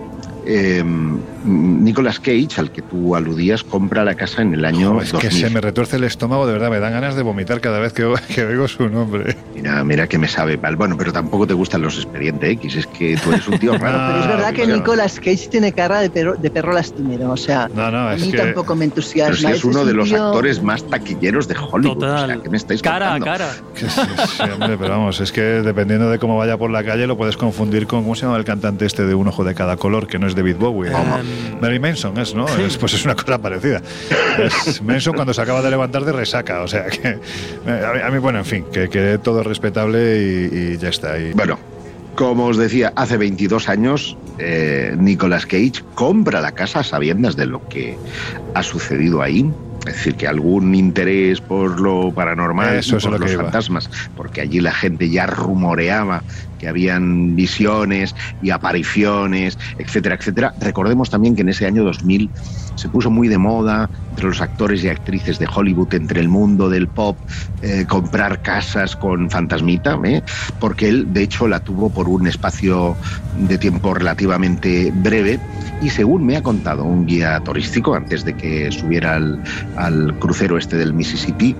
eh, 0.46 0.84
Nicolas 1.44 2.18
Cage, 2.18 2.48
al 2.58 2.70
que 2.70 2.82
tú 2.82 3.14
aludías, 3.16 3.62
compra 3.62 4.04
la 4.04 4.14
casa 4.14 4.42
en 4.42 4.54
el 4.54 4.64
año 4.64 5.00
es 5.00 5.12
que 5.12 5.30
se 5.30 5.50
me 5.50 5.60
retuerce 5.60 5.96
el 5.96 6.04
estómago, 6.04 6.46
de 6.46 6.52
verdad, 6.52 6.70
me 6.70 6.80
dan 6.80 6.92
ganas 6.92 7.16
de 7.16 7.22
vomitar 7.22 7.60
cada 7.60 7.78
vez 7.78 7.92
que, 7.92 8.12
que 8.34 8.44
oigo 8.44 8.68
su 8.68 8.88
nombre. 8.88 9.36
Mira, 9.54 9.84
mira 9.84 10.06
que 10.06 10.18
me 10.18 10.28
sabe 10.28 10.56
mal. 10.56 10.76
Bueno, 10.76 10.96
pero 10.96 11.12
tampoco 11.12 11.46
te 11.46 11.54
gustan 11.54 11.82
los 11.82 11.96
expedientes 11.96 12.50
X, 12.50 12.76
es 12.76 12.86
que 12.86 13.16
tú 13.16 13.30
eres 13.32 13.46
un 13.48 13.58
tío 13.58 13.72
raro. 13.78 13.98
pero 14.08 14.20
es 14.20 14.28
verdad 14.28 14.52
que 14.52 14.66
Nicolas 14.66 15.18
Cage 15.18 15.48
tiene 15.48 15.72
cara 15.72 16.00
de 16.00 16.10
perro, 16.10 16.34
de 16.34 16.50
perro 16.50 16.72
lastimero, 16.72 17.30
o 17.30 17.36
sea, 17.36 17.64
a 17.64 18.16
mí 18.16 18.32
tampoco 18.32 18.74
me 18.74 18.84
entusiasma. 18.84 19.36
Pero 19.42 19.56
es 19.56 19.64
uno 19.64 19.84
de 19.84 19.94
los 19.94 20.12
actores 20.12 20.62
más 20.62 20.84
taquilleros 20.84 21.48
de 21.48 21.56
Hollywood, 21.56 21.94
Total. 21.94 22.24
o 22.24 22.26
sea, 22.26 22.42
¿qué 22.42 22.50
me 22.50 22.56
estáis 22.56 22.82
Cara 22.82 23.14
a 23.14 23.20
cara. 23.20 23.48
Sí, 23.74 23.86
hombre, 24.42 24.76
pero 24.78 24.90
vamos, 24.90 25.20
es 25.20 25.32
que 25.32 25.40
dependiendo 25.40 26.10
de 26.10 26.18
cómo 26.18 26.36
vaya 26.36 26.56
por 26.56 26.70
la 26.70 26.84
calle 26.84 27.06
lo 27.06 27.16
puedes 27.16 27.36
confundir 27.36 27.86
con, 27.86 28.02
¿cómo 28.02 28.14
se 28.14 28.26
llama 28.26 28.36
el 28.38 28.44
cantante 28.44 28.86
este 28.86 29.04
de 29.04 29.14
un 29.14 29.28
ojo 29.28 29.44
de 29.44 29.54
cada 29.54 29.76
color, 29.76 30.06
que 30.06 30.18
no 30.18 30.26
es 30.26 30.31
David 30.34 30.56
Bowie? 30.56 30.92
Um, 30.94 31.60
Mary 31.60 31.78
Manson 31.78 32.18
es, 32.18 32.34
¿no? 32.34 32.46
pues 32.80 32.94
es 32.94 33.04
una 33.04 33.14
cosa 33.14 33.38
parecida. 33.38 33.82
Es 34.66 34.82
Manson 34.82 35.14
cuando 35.14 35.34
se 35.34 35.42
acaba 35.42 35.62
de 35.62 35.70
levantar 35.70 36.04
de 36.04 36.12
resaca, 36.12 36.62
o 36.62 36.68
sea 36.68 36.86
que 36.86 37.18
a 37.66 38.10
mí, 38.10 38.18
bueno, 38.18 38.38
en 38.38 38.44
fin, 38.44 38.64
que, 38.72 38.88
que 38.88 39.18
todo 39.18 39.40
es 39.40 39.46
respetable 39.46 40.48
y, 40.52 40.78
ya 40.78 40.88
está. 40.88 41.18
Y... 41.18 41.32
Bueno, 41.32 41.58
como 42.14 42.46
os 42.46 42.56
decía, 42.56 42.92
hace 42.96 43.16
22 43.16 43.68
años 43.68 44.16
eh, 44.38 44.94
Nicolas 44.98 45.46
Cage 45.46 45.82
compra 45.94 46.40
la 46.40 46.52
casa 46.52 46.80
a 46.80 46.84
sabiendas 46.84 47.36
de 47.36 47.46
lo 47.46 47.66
que 47.68 47.96
ha 48.54 48.62
sucedido 48.62 49.22
ahí. 49.22 49.50
Es 49.86 49.94
decir, 49.94 50.14
que 50.14 50.28
algún 50.28 50.76
interés 50.76 51.40
por 51.40 51.80
lo 51.80 52.12
paranormal, 52.12 52.76
Eso 52.76 52.98
por 52.98 53.18
los 53.18 53.34
fantasmas, 53.34 53.90
porque 54.16 54.40
allí 54.40 54.60
la 54.60 54.72
gente 54.72 55.10
ya 55.10 55.26
rumoreaba 55.26 56.22
que 56.62 56.68
habían 56.68 57.34
visiones 57.34 58.14
y 58.40 58.50
apariciones, 58.50 59.58
etcétera, 59.76 60.14
etcétera. 60.14 60.54
Recordemos 60.60 61.10
también 61.10 61.34
que 61.34 61.42
en 61.42 61.48
ese 61.48 61.66
año 61.66 61.82
2000 61.82 62.30
se 62.74 62.88
puso 62.88 63.10
muy 63.10 63.28
de 63.28 63.38
moda 63.38 63.88
entre 64.10 64.26
los 64.26 64.40
actores 64.40 64.84
y 64.84 64.88
actrices 64.88 65.38
de 65.38 65.48
Hollywood, 65.52 65.94
entre 65.94 66.20
el 66.20 66.28
mundo 66.28 66.68
del 66.68 66.88
pop, 66.88 67.16
eh, 67.62 67.86
comprar 67.88 68.42
casas 68.42 68.96
con 68.96 69.30
fantasmita, 69.30 69.98
¿eh? 70.04 70.22
porque 70.60 70.88
él 70.88 71.12
de 71.12 71.22
hecho 71.22 71.48
la 71.48 71.60
tuvo 71.60 71.90
por 71.90 72.08
un 72.08 72.26
espacio 72.26 72.96
de 73.38 73.58
tiempo 73.58 73.94
relativamente 73.94 74.92
breve 74.94 75.40
y 75.80 75.90
según 75.90 76.24
me 76.24 76.36
ha 76.36 76.42
contado 76.42 76.84
un 76.84 77.06
guía 77.06 77.40
turístico 77.40 77.94
antes 77.94 78.24
de 78.24 78.34
que 78.34 78.70
subiera 78.70 79.14
al, 79.14 79.42
al 79.76 80.18
crucero 80.18 80.58
este 80.58 80.76
del 80.76 80.92
Mississippi, 80.92 81.56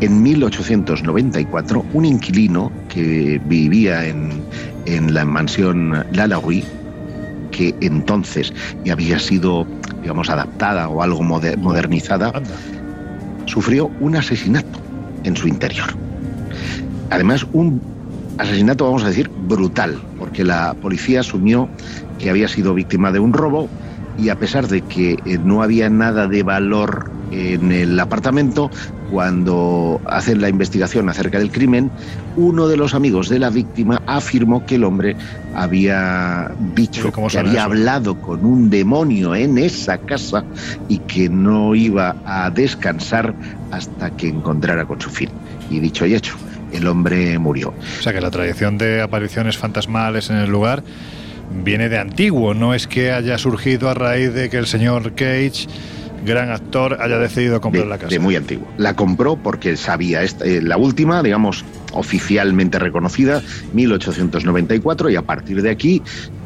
en 0.00 0.22
1894 0.22 1.84
un 1.92 2.04
inquilino 2.04 2.72
que 2.88 3.40
vivía 3.44 4.06
en, 4.06 4.42
en 4.86 5.14
la 5.14 5.24
mansión 5.24 6.04
Lalaurie, 6.12 6.64
que 7.52 7.74
entonces 7.80 8.52
ya 8.84 8.94
había 8.94 9.20
sido, 9.20 9.64
digamos, 10.00 10.28
adaptada 10.28 10.88
o 10.88 11.02
algo 11.02 11.22
modernizada, 11.22 12.32
sufrió 13.46 13.90
un 14.00 14.16
asesinato 14.16 14.80
en 15.22 15.36
su 15.36 15.46
interior. 15.46 15.88
Además, 17.10 17.46
un 17.52 17.80
asesinato, 18.38 18.86
vamos 18.86 19.04
a 19.04 19.08
decir, 19.08 19.30
brutal, 19.46 20.00
porque 20.18 20.42
la 20.42 20.74
policía 20.74 21.20
asumió 21.20 21.68
que 22.18 22.30
había 22.30 22.48
sido 22.48 22.74
víctima 22.74 23.12
de 23.12 23.20
un 23.20 23.32
robo 23.32 23.68
y 24.18 24.28
a 24.28 24.38
pesar 24.38 24.68
de 24.68 24.82
que 24.82 25.12
eh, 25.24 25.38
no 25.42 25.62
había 25.62 25.88
nada 25.88 26.28
de 26.28 26.42
valor 26.42 27.10
en 27.30 27.72
el 27.72 27.98
apartamento, 27.98 28.70
cuando 29.10 30.00
hacen 30.06 30.40
la 30.40 30.48
investigación 30.48 31.08
acerca 31.08 31.38
del 31.38 31.50
crimen, 31.50 31.90
uno 32.36 32.68
de 32.68 32.76
los 32.76 32.94
amigos 32.94 33.28
de 33.28 33.38
la 33.38 33.50
víctima 33.50 34.02
afirmó 34.06 34.66
que 34.66 34.74
el 34.76 34.84
hombre 34.84 35.16
había 35.54 36.50
dicho 36.74 37.10
que 37.12 37.38
había 37.38 37.64
hablado 37.64 38.20
con 38.20 38.44
un 38.44 38.70
demonio 38.70 39.34
en 39.34 39.58
esa 39.58 39.98
casa 39.98 40.44
y 40.88 40.98
que 40.98 41.28
no 41.28 41.74
iba 41.74 42.16
a 42.24 42.50
descansar 42.50 43.34
hasta 43.70 44.10
que 44.10 44.28
encontrara 44.28 44.84
con 44.84 45.00
su 45.00 45.10
fin. 45.10 45.30
Y 45.70 45.80
dicho 45.80 46.06
y 46.06 46.14
hecho, 46.14 46.36
el 46.72 46.86
hombre 46.86 47.38
murió. 47.38 47.74
O 47.98 48.02
sea 48.02 48.12
que 48.12 48.20
la 48.20 48.30
tradición 48.30 48.78
de 48.78 49.02
apariciones 49.02 49.56
fantasmales 49.56 50.30
en 50.30 50.36
el 50.36 50.50
lugar 50.50 50.82
viene 51.64 51.88
de 51.88 51.98
antiguo, 51.98 52.54
no 52.54 52.74
es 52.74 52.86
que 52.86 53.12
haya 53.12 53.38
surgido 53.38 53.88
a 53.88 53.94
raíz 53.94 54.32
de 54.32 54.50
que 54.50 54.58
el 54.58 54.66
señor 54.66 55.14
Cage 55.14 55.66
gran 56.24 56.50
actor 56.50 56.98
haya 57.00 57.18
decidido 57.18 57.60
comprar 57.60 57.86
la 57.86 57.98
casa. 57.98 58.10
De 58.10 58.18
muy 58.18 58.36
antiguo. 58.36 58.66
La 58.78 58.94
compró 58.94 59.36
porque 59.36 59.76
sabía, 59.76 60.22
esta, 60.22 60.44
eh, 60.44 60.62
la 60.62 60.76
última, 60.76 61.22
digamos, 61.22 61.64
oficialmente 61.92 62.78
reconocida, 62.78 63.42
1894, 63.72 65.10
y 65.10 65.16
a 65.16 65.22
partir 65.22 65.62
de 65.62 65.70
aquí 65.70 66.02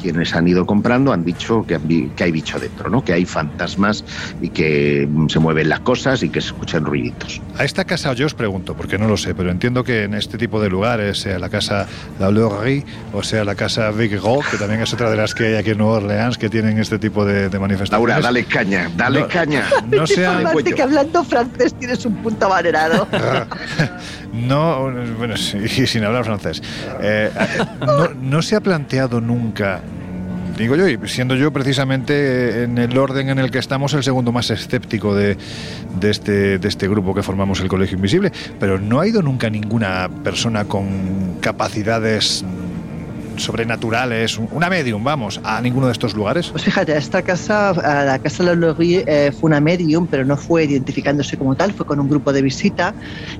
quienes 0.06 0.36
han 0.36 0.46
ido 0.46 0.64
comprando 0.66 1.12
han 1.12 1.24
dicho 1.24 1.66
que, 1.66 1.80
que 2.14 2.22
hay 2.22 2.30
bicho 2.30 2.60
dentro, 2.60 2.88
¿no? 2.88 3.04
que 3.04 3.12
hay 3.12 3.24
fantasmas 3.24 4.04
y 4.40 4.50
que 4.50 5.08
se 5.26 5.38
mueven 5.40 5.68
las 5.68 5.80
cosas 5.80 6.22
y 6.22 6.28
que 6.28 6.40
se 6.40 6.48
escuchan 6.48 6.84
ruiditos. 6.84 7.40
A 7.58 7.64
esta 7.64 7.84
casa 7.84 8.12
yo 8.12 8.24
os 8.24 8.34
pregunto, 8.34 8.76
porque 8.76 8.98
no 8.98 9.08
lo 9.08 9.16
sé, 9.16 9.34
pero 9.34 9.50
entiendo 9.50 9.82
que 9.82 10.04
en 10.04 10.14
este 10.14 10.38
tipo 10.38 10.60
de 10.60 10.70
lugares, 10.70 11.18
sea 11.18 11.40
la 11.40 11.48
casa 11.48 11.88
La 12.20 12.30
Laurie 12.30 12.84
o 13.12 13.24
sea 13.24 13.44
la 13.44 13.56
casa 13.56 13.90
Big 13.90 14.16
Rock, 14.20 14.48
que 14.48 14.58
también 14.58 14.80
es 14.80 14.94
otra 14.94 15.10
de 15.10 15.16
las 15.16 15.34
que 15.34 15.46
hay 15.46 15.54
aquí 15.54 15.70
en 15.70 15.78
Nueva 15.78 15.94
Orleans, 15.94 16.38
que 16.38 16.48
tienen 16.48 16.78
este 16.78 17.00
tipo 17.00 17.24
de, 17.24 17.48
manifestaciones. 17.58 17.90
Laura, 17.90 18.20
dale 18.20 18.44
caña, 18.44 18.88
dale 18.96 19.26
caña. 19.26 19.64
No 19.90 20.06
sea... 20.06 20.52
que 20.62 20.82
hablando 20.82 21.24
francés 21.24 21.74
tienes 21.74 22.06
un 22.06 22.14
punto 22.22 22.48
manerado. 22.48 23.08
no, 24.32 24.92
bueno, 25.18 25.34
y 25.34 25.68
sin 25.86 26.04
hablar 26.04 26.24
francés. 26.24 26.62
Eh, 27.00 27.28
no, 27.80 28.08
no 28.08 28.42
se 28.42 28.54
ha 28.54 28.60
planteado 28.60 29.20
nunca 29.20 29.80
digo 30.56 30.76
yo, 30.76 30.88
y 30.88 30.98
siendo 31.06 31.34
yo 31.34 31.52
precisamente 31.52 32.64
en 32.64 32.78
el 32.78 32.96
orden 32.96 33.28
en 33.28 33.38
el 33.38 33.50
que 33.50 33.58
estamos 33.58 33.92
el 33.94 34.02
segundo 34.02 34.32
más 34.32 34.50
escéptico 34.50 35.14
de, 35.14 35.36
de, 36.00 36.10
este, 36.10 36.58
de 36.58 36.68
este 36.68 36.88
grupo 36.88 37.14
que 37.14 37.22
formamos 37.22 37.60
el 37.60 37.68
Colegio 37.68 37.96
Invisible, 37.96 38.32
pero 38.58 38.78
no 38.78 39.00
ha 39.00 39.06
ido 39.06 39.22
nunca 39.22 39.50
ninguna 39.50 40.08
persona 40.24 40.64
con 40.64 41.38
capacidades 41.40 42.44
sobrenaturales, 43.38 44.38
una 44.38 44.68
medium, 44.68 45.02
vamos, 45.02 45.40
a 45.44 45.60
ninguno 45.60 45.86
de 45.86 45.92
estos 45.92 46.14
lugares? 46.14 46.48
Pues 46.48 46.64
fíjate, 46.64 46.96
esta 46.96 47.22
casa, 47.22 47.72
la 47.72 48.18
casa 48.18 48.44
de 48.44 48.56
la 48.56 48.76
eh, 48.78 49.32
fue 49.32 49.48
una 49.48 49.60
medium, 49.60 50.06
pero 50.06 50.24
no 50.24 50.36
fue 50.36 50.64
identificándose 50.64 51.36
como 51.36 51.54
tal, 51.54 51.72
fue 51.72 51.86
con 51.86 52.00
un 52.00 52.08
grupo 52.08 52.32
de 52.32 52.42
visita 52.42 52.94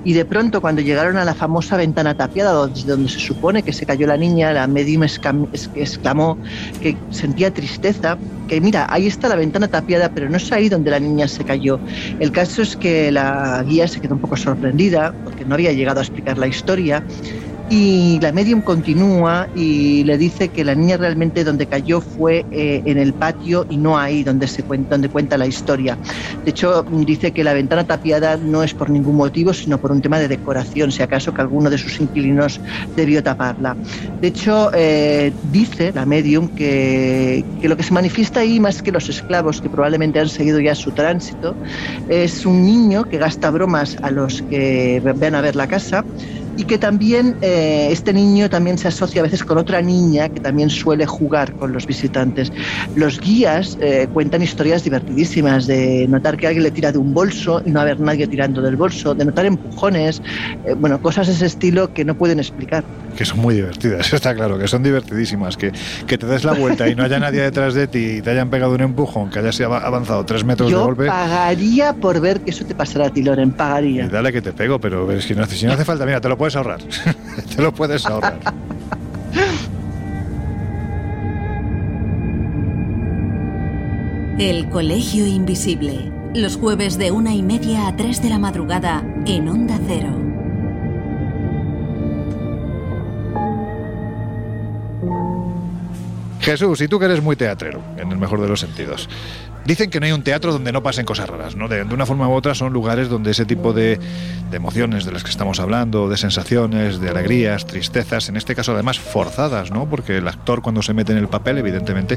y 0.05 0.13
de 0.13 0.25
pronto 0.25 0.61
cuando 0.61 0.83
llegaron 0.83 1.17
a 1.17 1.25
la 1.25 1.35
famosa 1.35 1.77
ventana 1.77 2.15
tapiada 2.15 2.53
donde, 2.53 2.83
donde 2.83 3.09
se 3.09 3.19
supone 3.19 3.63
que 3.63 3.73
se 3.73 3.87
cayó 3.87 4.07
la 4.07 4.17
niña, 4.17 4.53
la 4.53 4.67
medium 4.67 5.03
exclamó 5.03 6.39
que 6.81 6.97
sentía 7.11 7.53
tristeza, 7.53 8.19
que 8.49 8.61
mira, 8.61 8.87
ahí 8.89 9.07
está 9.07 9.29
la 9.29 9.37
ventana 9.37 9.69
tapiada, 9.69 10.11
pero 10.11 10.29
no 10.29 10.37
es 10.37 10.51
ahí 10.53 10.69
donde 10.69 10.91
la 10.91 11.01
niña 11.01 11.29
se 11.29 11.45
cayó. 11.45 11.79
El 12.21 12.33
caso 12.33 12.63
es 12.63 12.77
que 12.77 13.11
la 13.11 13.65
guía 13.67 13.89
se 13.89 14.01
quedó 14.01 14.15
un 14.15 14.21
poco 14.21 14.37
sorprendida 14.37 15.15
porque 15.25 15.45
no 15.45 15.55
había 15.55 15.73
llegado 15.73 16.01
a 16.01 16.03
explicar 16.03 16.39
la 16.39 16.47
historia 16.47 17.03
Y 17.69 18.21
la 18.21 18.31
medium 18.31 18.61
continúa 18.61 19.49
y 19.57 20.05
le 20.05 20.17
dice 20.19 20.51
que 20.51 20.65
la 20.65 20.77
niña 20.77 20.99
realmente 20.99 21.43
donde 21.43 21.67
cayó 21.67 22.01
fue 22.01 22.47
eh, 22.53 22.81
en 22.85 22.97
el 22.97 23.13
patio 23.13 23.67
y 23.69 23.77
no 23.77 23.99
ahí 23.99 24.23
donde, 24.23 24.47
se 24.47 24.63
cuenta, 24.63 24.91
donde 24.91 25.09
cuenta 25.09 25.37
la 25.37 25.47
historia. 25.47 25.99
De 26.45 26.51
hecho, 26.51 26.85
dice 26.85 27.33
que 27.33 27.43
la 27.43 27.55
ventana 27.55 27.83
tapiada 27.83 28.37
no 28.37 28.63
es 28.63 28.73
por 28.73 28.89
ningún 28.89 29.17
motivo, 29.17 29.53
sino 29.53 29.79
por 29.79 29.91
un 29.91 30.01
tema 30.01 30.21
de 30.21 30.29
decoración, 30.29 30.93
si 30.93 31.03
acaso 31.03 31.35
que 31.35 31.41
alguno 31.41 31.69
de 31.69 31.77
sus 31.77 32.01
inquilinos 32.01 32.61
debió 32.95 33.21
taparla. 33.21 33.77
De 34.21 34.29
hecho, 34.29 34.71
eh, 34.73 35.33
dice 35.51 35.91
la 35.93 36.07
medium 36.07 36.47
que, 36.47 37.45
que 37.61 37.69
lo 37.69 37.77
que 37.77 37.83
se 37.83 37.93
manifiesta 37.93 38.41
ahí, 38.41 38.61
más 38.61 38.81
que 38.81 38.93
los 38.93 39.09
esclavos 39.09 39.61
que 39.61 39.69
probablemente 39.69 40.21
han 40.21 40.29
seguido 40.29 40.61
ya 40.61 40.77
su 40.77 40.93
tránsito, 40.93 41.57
es 42.09 42.47
un 42.47 42.65
niño 42.65 43.05
que 43.05 43.19
gasta 43.19 43.51
bromas 43.51 43.97
a 44.03 44.13
los 44.13 44.43
que 44.43 45.03
ven 45.17 45.35
a 45.35 45.41
ver 45.41 45.57
la 45.57 45.67
casa 45.67 46.05
y 46.57 46.65
que 46.65 46.79
también 46.79 47.37
eh, 47.41 47.89
este 47.91 48.13
niño 48.13 48.49
también 48.49 48.79
se 48.79 48.89
asocia 48.89 49.21
a 49.21 49.25
veces 49.25 49.45
con 49.45 49.59
otra 49.59 49.83
niña 49.83 50.29
que 50.31 50.41
también 50.41 50.71
suele 50.71 51.07
jugar 51.07 51.55
con 51.55 51.73
los 51.73 51.87
visitantes. 51.87 52.51
Los 52.95 53.21
guías 53.21 53.77
eh, 53.81 54.09
cuentan 54.11 54.43
historias 54.43 54.83
divertidísimas 54.83 55.67
de 55.67 56.07
notar 56.09 56.37
que 56.37 56.47
alguien 56.47 56.65
le 56.65 56.73
tira 56.73 56.93
de 56.93 56.99
un 56.99 57.13
bolso 57.13 57.61
y 57.65 57.71
no 57.71 57.81
haber 57.81 58.01
nadie 58.01 58.27
tirando 58.27 58.63
del 58.63 58.77
bolso, 58.77 59.15
de 59.15 59.27
notar 59.27 59.47
empujones, 59.47 60.23
eh, 60.63 60.75
bueno, 60.75 60.99
cosas 61.01 61.27
de 61.27 61.35
ese 61.35 61.47
estilo 61.47 61.93
que 61.93 62.05
no 62.05 62.15
pueden 62.17 62.39
explicar. 62.39 62.87
Que 63.17 63.25
son 63.25 63.39
muy 63.41 63.55
divertidas, 63.55 64.13
está 64.13 64.35
claro, 64.35 64.59
que 64.59 64.69
son 64.69 64.83
divertidísimas, 64.83 65.57
que, 65.57 65.73
que 66.07 66.19
te 66.19 66.27
des 66.27 66.45
la 66.45 66.53
vuelta 66.53 66.89
y 66.89 66.95
no 66.95 67.03
haya 67.03 67.19
nadie 67.19 67.41
detrás 67.41 67.75
de 67.75 67.87
ti 67.87 68.17
y 68.19 68.23
te 68.23 68.31
hayan 68.31 68.51
pegado 68.51 68.75
un 68.75 68.83
empujón, 68.83 69.31
que 69.31 69.39
hayas 69.39 69.61
avanzado 69.61 70.25
tres 70.25 70.45
metros 70.45 70.71
de 70.71 70.77
golpe. 70.77 71.07
pagaría 71.07 71.95
por 71.95 72.21
ver 72.21 72.41
que 72.41 72.51
eso 72.51 72.65
te 72.65 72.75
pasara 72.75 73.07
a 73.07 73.11
ti, 73.11 73.23
Loren, 73.23 73.53
pagaría. 73.53 74.05
Y 74.05 74.09
dale 74.09 74.33
que 74.33 74.43
te 74.43 74.53
pego, 74.53 74.79
pero 74.79 75.21
si 75.21 75.35
no, 75.35 75.47
si 75.47 75.67
no 75.67 75.73
hace 75.73 75.85
falta, 75.85 76.05
mira, 76.05 76.21
te 76.21 76.29
lo 76.29 76.37
puedes 76.37 76.57
ahorrar. 76.57 76.81
Te 77.57 77.63
lo 77.63 77.73
puedes 77.73 78.05
ahorrar. 78.07 78.39
El 84.39 84.69
Colegio 84.69 85.27
Invisible. 85.27 86.13
Los 86.35 86.57
jueves 86.57 86.99
de 86.99 87.11
una 87.11 87.35
y 87.35 87.43
media 87.43 87.89
a 87.89 87.97
tres 87.97 88.23
de 88.23 88.29
la 88.29 88.39
madrugada 88.39 89.03
en 89.27 89.49
Onda 89.49 89.79
Cero. 89.87 90.36
Jesús, 96.47 96.81
y 96.81 96.87
tú 96.87 97.01
que 97.01 97.07
eres 97.07 97.21
muy 97.21 97.35
teatrero, 97.35 97.83
en 97.97 98.13
el 98.13 98.19
mejor 98.19 98.41
de 98.41 98.47
los 98.47 98.61
sentidos. 98.61 99.09
Dicen 99.65 99.91
que 99.91 99.99
no 99.99 100.07
hay 100.07 100.13
un 100.13 100.23
teatro 100.23 100.53
donde 100.53 100.71
no 100.71 100.81
pasen 100.81 101.05
cosas 101.05 101.29
raras, 101.29 101.57
¿no? 101.57 101.67
De, 101.67 101.83
una 101.83 102.07
forma 102.07 102.29
u 102.29 102.33
otra 102.35 102.55
son 102.55 102.73
lugares 102.73 103.09
donde 103.09 103.33
ese 103.33 103.45
tipo 103.45 103.73
de, 103.73 103.99
de, 104.49 104.57
emociones 104.57 105.05
de 105.05 105.11
las 105.11 105.25
que 105.25 105.31
estamos 105.31 105.59
hablando, 105.59 106.09
de 106.09 106.17
sensaciones, 106.17 107.01
de 107.01 107.09
alegrías, 107.09 107.67
tristezas, 107.67 108.29
en 108.29 108.37
este 108.37 108.55
caso 108.55 108.75
además 108.75 109.01
forzadas, 109.01 109.73
¿no? 109.73 109.91
Porque 109.91 110.19
el 110.19 110.29
actor 110.29 110.63
cuando 110.63 110.83
se 110.83 110.95
mete 110.95 111.11
en 111.11 111.19
el 111.19 111.27
papel, 111.27 111.59
evidentemente, 111.59 112.17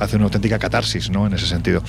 hace 0.00 0.16
una 0.16 0.24
auténtica 0.24 0.58
catarsis, 0.58 1.08
¿no? 1.08 1.28
En 1.28 1.34
ese 1.34 1.46
sentido. 1.46 1.80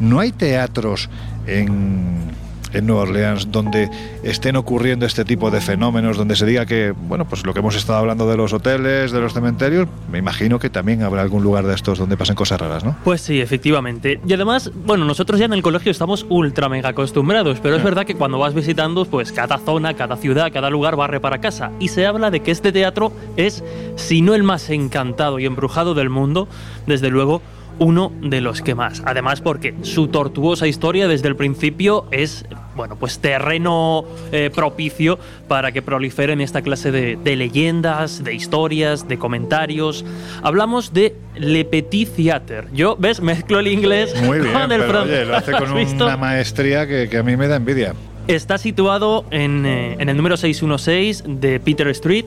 No 0.00 0.18
hay 0.18 0.32
teatros 0.32 1.08
en 1.46 2.32
en 2.72 2.86
Nueva 2.86 3.02
Orleans 3.02 3.50
donde 3.50 3.90
estén 4.22 4.56
ocurriendo 4.56 5.06
este 5.06 5.24
tipo 5.24 5.50
de 5.50 5.60
fenómenos, 5.60 6.16
donde 6.16 6.36
se 6.36 6.46
diga 6.46 6.66
que, 6.66 6.92
bueno, 6.92 7.26
pues 7.26 7.44
lo 7.44 7.52
que 7.52 7.60
hemos 7.60 7.76
estado 7.76 7.98
hablando 7.98 8.28
de 8.28 8.36
los 8.36 8.52
hoteles, 8.52 9.12
de 9.12 9.20
los 9.20 9.32
cementerios, 9.32 9.88
me 10.10 10.18
imagino 10.18 10.58
que 10.58 10.70
también 10.70 11.02
habrá 11.02 11.22
algún 11.22 11.42
lugar 11.42 11.66
de 11.66 11.74
estos 11.74 11.98
donde 11.98 12.16
pasen 12.16 12.34
cosas 12.34 12.60
raras, 12.60 12.84
¿no? 12.84 12.96
Pues 13.04 13.20
sí, 13.20 13.40
efectivamente. 13.40 14.20
Y 14.26 14.32
además, 14.32 14.70
bueno, 14.74 15.04
nosotros 15.04 15.38
ya 15.38 15.46
en 15.46 15.52
el 15.52 15.62
colegio 15.62 15.90
estamos 15.90 16.26
ultra 16.28 16.68
mega 16.68 16.90
acostumbrados, 16.90 17.58
pero 17.60 17.76
es 17.76 17.82
verdad 17.82 18.04
que 18.04 18.14
cuando 18.14 18.38
vas 18.38 18.54
visitando, 18.54 19.04
pues 19.04 19.32
cada 19.32 19.58
zona, 19.58 19.94
cada 19.94 20.16
ciudad, 20.16 20.52
cada 20.52 20.70
lugar 20.70 20.96
barre 20.96 21.20
para 21.20 21.40
casa. 21.40 21.70
Y 21.78 21.88
se 21.88 22.06
habla 22.06 22.30
de 22.30 22.40
que 22.40 22.50
este 22.50 22.72
teatro 22.72 23.12
es, 23.36 23.62
si 23.96 24.22
no 24.22 24.34
el 24.34 24.42
más 24.42 24.70
encantado 24.70 25.38
y 25.38 25.46
embrujado 25.46 25.94
del 25.94 26.10
mundo, 26.10 26.48
desde 26.86 27.10
luego, 27.10 27.42
uno 27.78 28.12
de 28.20 28.40
los 28.40 28.62
que 28.62 28.74
más. 28.74 29.02
Además 29.04 29.40
porque 29.40 29.74
su 29.82 30.08
tortuosa 30.08 30.66
historia 30.66 31.08
desde 31.08 31.28
el 31.28 31.36
principio 31.36 32.06
es, 32.10 32.44
bueno, 32.76 32.96
pues 32.96 33.18
terreno 33.18 34.04
eh, 34.32 34.50
propicio 34.54 35.18
para 35.46 35.72
que 35.72 35.82
proliferen 35.82 36.40
esta 36.40 36.62
clase 36.62 36.90
de, 36.90 37.36
leyendas, 37.36 38.24
de 38.24 38.34
historias, 38.34 39.08
de 39.08 39.18
comentarios. 39.18 40.04
Hablamos 40.42 40.92
de 40.92 41.14
Le 41.36 41.64
Petit 41.64 42.08
Theater. 42.14 42.68
Yo, 42.72 42.96
¿ves? 42.96 43.20
Mezclo 43.20 43.60
el 43.60 43.68
inglés 43.68 44.14
Muy 44.22 44.40
bien, 44.40 44.52
con 44.52 44.72
el 44.72 44.82
francés. 44.82 45.28
lo 45.28 45.36
hace 45.36 45.52
con 45.52 45.72
una 45.72 46.16
maestría 46.16 46.86
que, 46.86 47.08
que 47.08 47.18
a 47.18 47.22
mí 47.22 47.36
me 47.36 47.48
da 47.48 47.56
envidia. 47.56 47.94
Está 48.28 48.58
situado 48.58 49.24
en, 49.30 49.64
eh, 49.64 49.96
en, 49.98 50.10
el 50.10 50.16
número 50.16 50.36
616 50.36 51.24
de 51.26 51.60
Peter 51.60 51.88
Street 51.88 52.26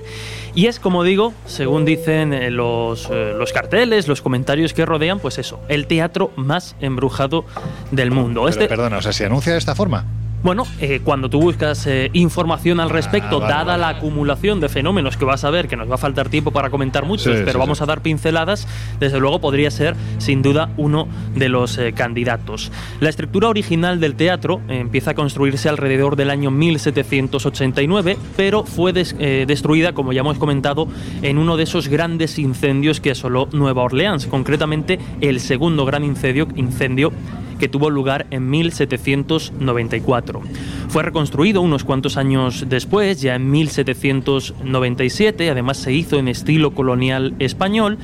y 0.55 0.65
es, 0.65 0.79
como 0.79 1.03
digo, 1.03 1.31
según 1.45 1.85
dicen 1.85 2.33
eh, 2.33 2.49
los, 2.49 3.07
eh, 3.11 3.33
los, 3.37 3.53
carteles, 3.53 4.07
los 4.07 4.23
comentarios 4.23 4.73
que 4.73 4.83
rodean, 4.83 5.19
pues 5.19 5.37
eso, 5.37 5.59
el 5.67 5.85
teatro 5.85 6.31
más 6.35 6.75
embrujado 6.81 7.45
del 7.91 8.09
mundo. 8.09 8.41
Pero, 8.41 8.49
este, 8.49 8.67
perdona, 8.67 8.97
o 8.97 9.01
sea, 9.03 9.13
¿se 9.13 9.27
anuncia 9.27 9.51
de 9.51 9.59
esta 9.59 9.75
forma? 9.75 10.05
Bueno, 10.43 10.63
eh, 10.79 11.01
cuando 11.03 11.29
tú 11.29 11.39
buscas 11.39 11.85
eh, 11.85 12.09
información 12.13 12.79
al 12.79 12.89
respecto, 12.89 13.43
ah, 13.43 13.47
dada 13.47 13.77
la 13.77 13.89
acumulación 13.89 14.59
de 14.59 14.69
fenómenos 14.69 15.15
que 15.15 15.23
vas 15.23 15.43
a 15.43 15.51
ver, 15.51 15.67
que 15.67 15.75
nos 15.75 15.87
va 15.87 15.95
a 15.95 15.97
faltar 15.99 16.29
tiempo 16.29 16.49
para 16.49 16.71
comentar 16.71 17.05
muchos, 17.05 17.41
pero 17.45 17.59
vamos 17.59 17.81
a 17.83 17.85
dar 17.85 18.01
pinceladas, 18.01 18.67
desde 18.99 19.19
luego 19.19 19.39
podría 19.39 19.69
ser 19.69 19.95
sin 20.17 20.41
duda 20.41 20.71
uno 20.77 21.07
de 21.35 21.47
los 21.47 21.77
eh, 21.77 21.93
candidatos. 21.93 22.71
La 22.99 23.09
estructura 23.09 23.49
original 23.49 23.99
del 23.99 24.15
teatro 24.15 24.61
empieza 24.67 25.11
a 25.11 25.13
construirse 25.13 25.69
alrededor 25.69 26.15
del 26.15 26.31
año 26.31 26.49
1789, 26.49 28.17
pero 28.35 28.63
fue 28.63 28.93
destruida, 28.93 29.93
como 29.93 30.11
ya 30.11 30.21
hemos 30.21 30.39
comentado, 30.39 30.87
en 31.21 31.37
uno 31.37 31.55
de 31.55 31.63
esos 31.63 31.87
grandes 31.87 32.39
incendios 32.39 32.99
que 32.99 33.11
asoló 33.11 33.47
Nueva 33.51 33.83
Orleans, 33.83 34.25
concretamente 34.25 34.97
el 35.21 35.39
segundo 35.39 35.85
gran 35.85 36.03
incendio, 36.03 36.47
incendio 36.55 37.11
que 37.61 37.69
tuvo 37.69 37.89
lugar 37.91 38.25
en 38.31 38.49
1794. 38.49 40.41
Fue 40.89 41.03
reconstruido 41.03 41.61
unos 41.61 41.83
cuantos 41.83 42.17
años 42.17 42.65
después, 42.67 43.21
ya 43.21 43.35
en 43.35 43.51
1797, 43.51 45.47
además 45.47 45.77
se 45.77 45.93
hizo 45.93 46.17
en 46.17 46.27
estilo 46.27 46.71
colonial 46.71 47.35
español, 47.37 47.99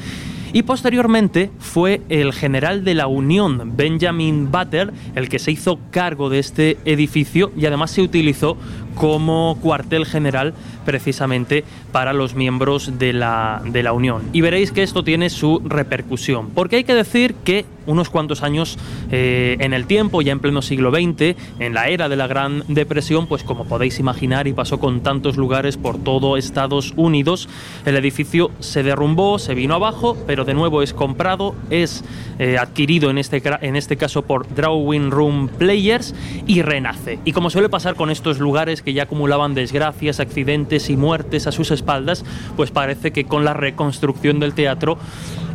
y 0.53 0.61
posteriormente 0.61 1.49
fue 1.57 2.01
el 2.09 2.33
general 2.33 2.83
de 2.83 2.93
la 2.93 3.07
Unión, 3.07 3.73
Benjamin 3.75 4.51
Butler, 4.51 4.93
el 5.15 5.27
que 5.27 5.39
se 5.39 5.51
hizo 5.51 5.79
cargo 5.89 6.29
de 6.29 6.37
este 6.37 6.77
edificio 6.85 7.51
y 7.57 7.65
además 7.65 7.89
se 7.91 8.01
utilizó 8.01 8.57
como 8.97 9.57
cuartel 9.61 10.05
general 10.05 10.53
precisamente 10.85 11.63
para 11.91 12.13
los 12.13 12.33
miembros 12.33 12.97
de 12.97 13.13
la, 13.13 13.61
de 13.65 13.83
la 13.83 13.93
Unión. 13.93 14.23
Y 14.33 14.41
veréis 14.41 14.71
que 14.71 14.83
esto 14.83 15.03
tiene 15.03 15.29
su 15.29 15.61
repercusión, 15.65 16.49
porque 16.51 16.77
hay 16.77 16.83
que 16.83 16.95
decir 16.95 17.35
que 17.43 17.65
unos 17.87 18.09
cuantos 18.09 18.43
años 18.43 18.77
eh, 19.11 19.57
en 19.59 19.73
el 19.73 19.87
tiempo, 19.87 20.21
ya 20.21 20.31
en 20.33 20.39
pleno 20.39 20.61
siglo 20.61 20.91
XX, 20.91 21.35
en 21.59 21.73
la 21.73 21.87
era 21.87 22.09
de 22.09 22.15
la 22.15 22.27
Gran 22.27 22.63
Depresión, 22.67 23.27
pues 23.27 23.43
como 23.43 23.65
podéis 23.65 23.99
imaginar 23.99 24.47
y 24.47 24.53
pasó 24.53 24.79
con 24.79 25.01
tantos 25.01 25.37
lugares 25.37 25.77
por 25.77 25.97
todo 25.97 26.37
Estados 26.37 26.93
Unidos, 26.95 27.49
el 27.85 27.95
edificio 27.95 28.51
se 28.59 28.83
derrumbó, 28.83 29.39
se 29.39 29.55
vino 29.55 29.75
abajo, 29.75 30.17
pero 30.27 30.45
de 30.45 30.53
nuevo 30.53 30.81
es 30.81 30.93
comprado, 30.93 31.55
es 31.69 32.03
eh, 32.39 32.57
adquirido 32.57 33.09
en 33.09 33.17
este, 33.17 33.41
en 33.61 33.75
este 33.75 33.97
caso 33.97 34.21
por 34.21 34.53
Drawing 34.53 35.11
Room 35.11 35.47
Players 35.47 36.13
y 36.45 36.61
renace. 36.61 37.19
Y 37.25 37.31
como 37.31 37.49
suele 37.49 37.69
pasar 37.69 37.95
con 37.95 38.11
estos 38.11 38.39
lugares 38.39 38.81
que 38.87 38.93
ya 38.93 39.03
acumulaban 39.03 39.53
desgracias, 39.53 40.21
accidentes 40.21 40.89
y 40.89 40.95
muertes 40.95 41.45
a 41.45 41.51
sus 41.51 41.71
espaldas, 41.71 42.23
pues 42.55 42.71
parece 42.71 43.11
que 43.11 43.25
con 43.25 43.43
la 43.43 43.53
reconstrucción 43.53 44.39
del 44.39 44.53
teatro 44.53 44.97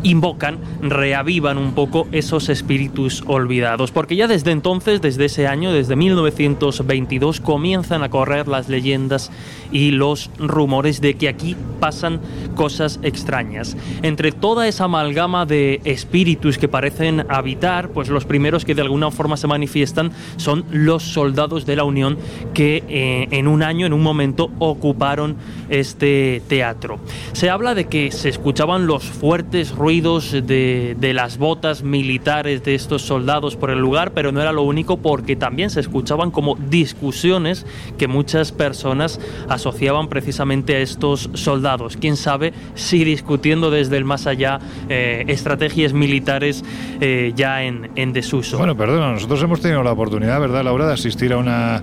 invocan, 0.03 0.59
reavivan 0.81 1.59
un 1.59 1.75
poco 1.75 2.09
esos 2.13 2.49
espíritus 2.49 3.23
olvidados, 3.27 3.93
porque 3.93 4.17
ya 4.17 4.27
desde 4.27 4.51
entonces, 4.51 5.01
desde 5.01 5.27
ese 5.27 5.47
año, 5.47 5.73
desde 5.73 5.97
1922, 5.97 7.41
comienzan 7.41 8.03
a 8.03 8.11
correr 8.11 8.49
las 8.49 8.69
leyendas 8.69 9.31
y 9.71 9.91
los 9.91 10.31
rumores 10.39 11.01
de 11.01 11.15
que 11.15 11.29
aquí 11.29 11.57
pasan 11.81 12.21
cosas 12.55 12.99
extrañas. 13.03 13.77
Entre 14.03 14.33
toda 14.33 14.69
esa 14.69 14.85
amalgama 14.85 15.47
de 15.47 15.81
espíritus 15.85 16.59
que 16.59 16.69
parecen 16.69 17.25
habitar, 17.29 17.91
pues 17.91 18.09
los 18.09 18.25
primeros 18.25 18.65
que 18.65 18.75
de 18.75 18.83
alguna 18.83 19.11
forma 19.11 19.37
se 19.37 19.47
manifiestan 19.47 20.13
son 20.37 20.65
los 20.71 21.03
soldados 21.03 21.65
de 21.65 21.77
la 21.77 21.85
Unión 21.85 22.19
que 22.55 22.83
eh, 22.89 23.29
en 23.31 23.49
un 23.49 23.63
año, 23.63 23.87
en 23.87 23.93
un 23.93 24.03
momento, 24.03 24.51
ocuparon 24.59 25.37
este 25.71 26.43
teatro. 26.49 26.99
Se 27.33 27.51
habla 27.51 27.75
de 27.75 27.87
que 27.87 28.11
se 28.11 28.29
escuchaban 28.29 28.87
los 28.87 29.05
fuertes 29.05 29.71
ruidos 29.71 29.92
de, 30.01 31.13
las 31.15 31.37
botas 31.37 31.83
militares 31.83 32.65
de 32.65 32.75
estos 32.75 33.03
soldados 33.03 33.57
por 33.57 33.71
el 33.71 33.79
lugar, 33.79 34.13
pero 34.13 34.33
no 34.33 34.41
era 34.41 34.53
lo 34.53 34.63
único 34.63 34.97
porque 34.97 35.37
también 35.37 35.69
se 35.69 35.81
escuchaban 35.81 36.31
como 36.31 36.57
discusiones 36.57 37.67
que 37.99 38.09
muchas 38.09 38.53
personas 38.53 39.21
asociaban 39.49 40.09
precisamente 40.09 40.77
a 40.77 40.79
estos 40.79 41.29
soldados. 41.35 41.99
Quién 41.99 42.17
sabe 42.17 42.55
si 42.75 43.05
discutiendo 43.05 43.71
desde 43.71 43.99
el 43.99 44.05
más 44.05 44.27
allá 44.27 44.61
eh, 44.89 45.25
estrategias 45.29 45.93
militares 45.93 46.65
eh, 47.01 47.33
ya 47.37 47.63
en, 47.65 47.91
en 47.95 48.13
desuso. 48.15 48.57
Bueno, 48.57 48.77
perdona, 48.77 49.13
nosotros 49.13 49.43
hemos 49.43 49.61
tenido 49.61 49.83
la 49.83 49.93
oportunidad, 49.93 50.41
¿verdad, 50.41 50.65
Laura, 50.65 50.87
de 50.87 50.95
asistir 50.95 51.35
a 51.35 51.37
una 51.37 51.83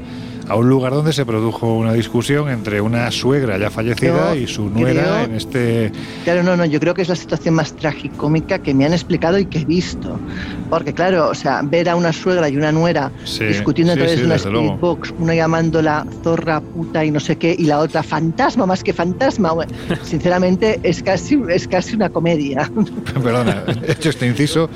a 0.49 0.55
un 0.55 0.67
lugar 0.67 0.93
donde 0.93 1.13
se 1.13 1.25
produjo 1.25 1.75
una 1.75 1.93
discusión 1.93 2.49
entre 2.49 2.81
una 2.81 3.11
suegra 3.11 3.57
ya 3.59 3.69
fallecida 3.69 4.35
y 4.35 4.47
su 4.47 4.67
nuera 4.69 5.23
en 5.23 5.35
este... 5.35 5.91
Claro, 6.23 6.41
no, 6.41 6.57
no, 6.57 6.65
yo 6.65 6.79
creo 6.79 6.95
que 6.95 7.03
es 7.03 7.09
la 7.09 7.15
situación 7.15 7.53
más 7.53 7.73
tragicómica 7.73 8.57
que 8.57 8.73
me 8.73 8.85
han 8.85 8.93
explicado 8.93 9.37
y 9.37 9.45
que 9.45 9.59
he 9.59 9.65
visto. 9.65 10.19
Porque 10.69 10.93
claro, 10.93 11.29
o 11.29 11.35
sea, 11.35 11.61
ver 11.63 11.87
a 11.87 11.95
una 11.95 12.11
suegra 12.11 12.49
y 12.49 12.57
una 12.57 12.71
nuera 12.71 13.11
discutiendo 13.39 13.93
a 13.93 13.95
través 13.95 14.19
de 14.19 14.25
una 14.25 14.35
spirit 14.35 14.79
box, 14.79 15.13
una 15.19 15.35
llamándola 15.35 16.05
zorra, 16.23 16.61
puta 16.61 17.05
y 17.05 17.11
no 17.11 17.19
sé 17.19 17.37
qué, 17.37 17.55
y 17.57 17.65
la 17.65 17.79
otra 17.79 18.01
fantasma 18.01 18.65
más 18.65 18.83
que 18.83 18.91
fantasma, 18.91 19.53
sinceramente 20.03 20.79
es 20.81 21.03
casi, 21.03 21.39
es 21.49 21.67
casi 21.67 21.95
una 21.95 22.09
comedia. 22.09 22.71
Perdona, 23.23 23.65
he 23.87 23.91
hecho 23.91 24.09
este 24.09 24.25
inciso. 24.25 24.67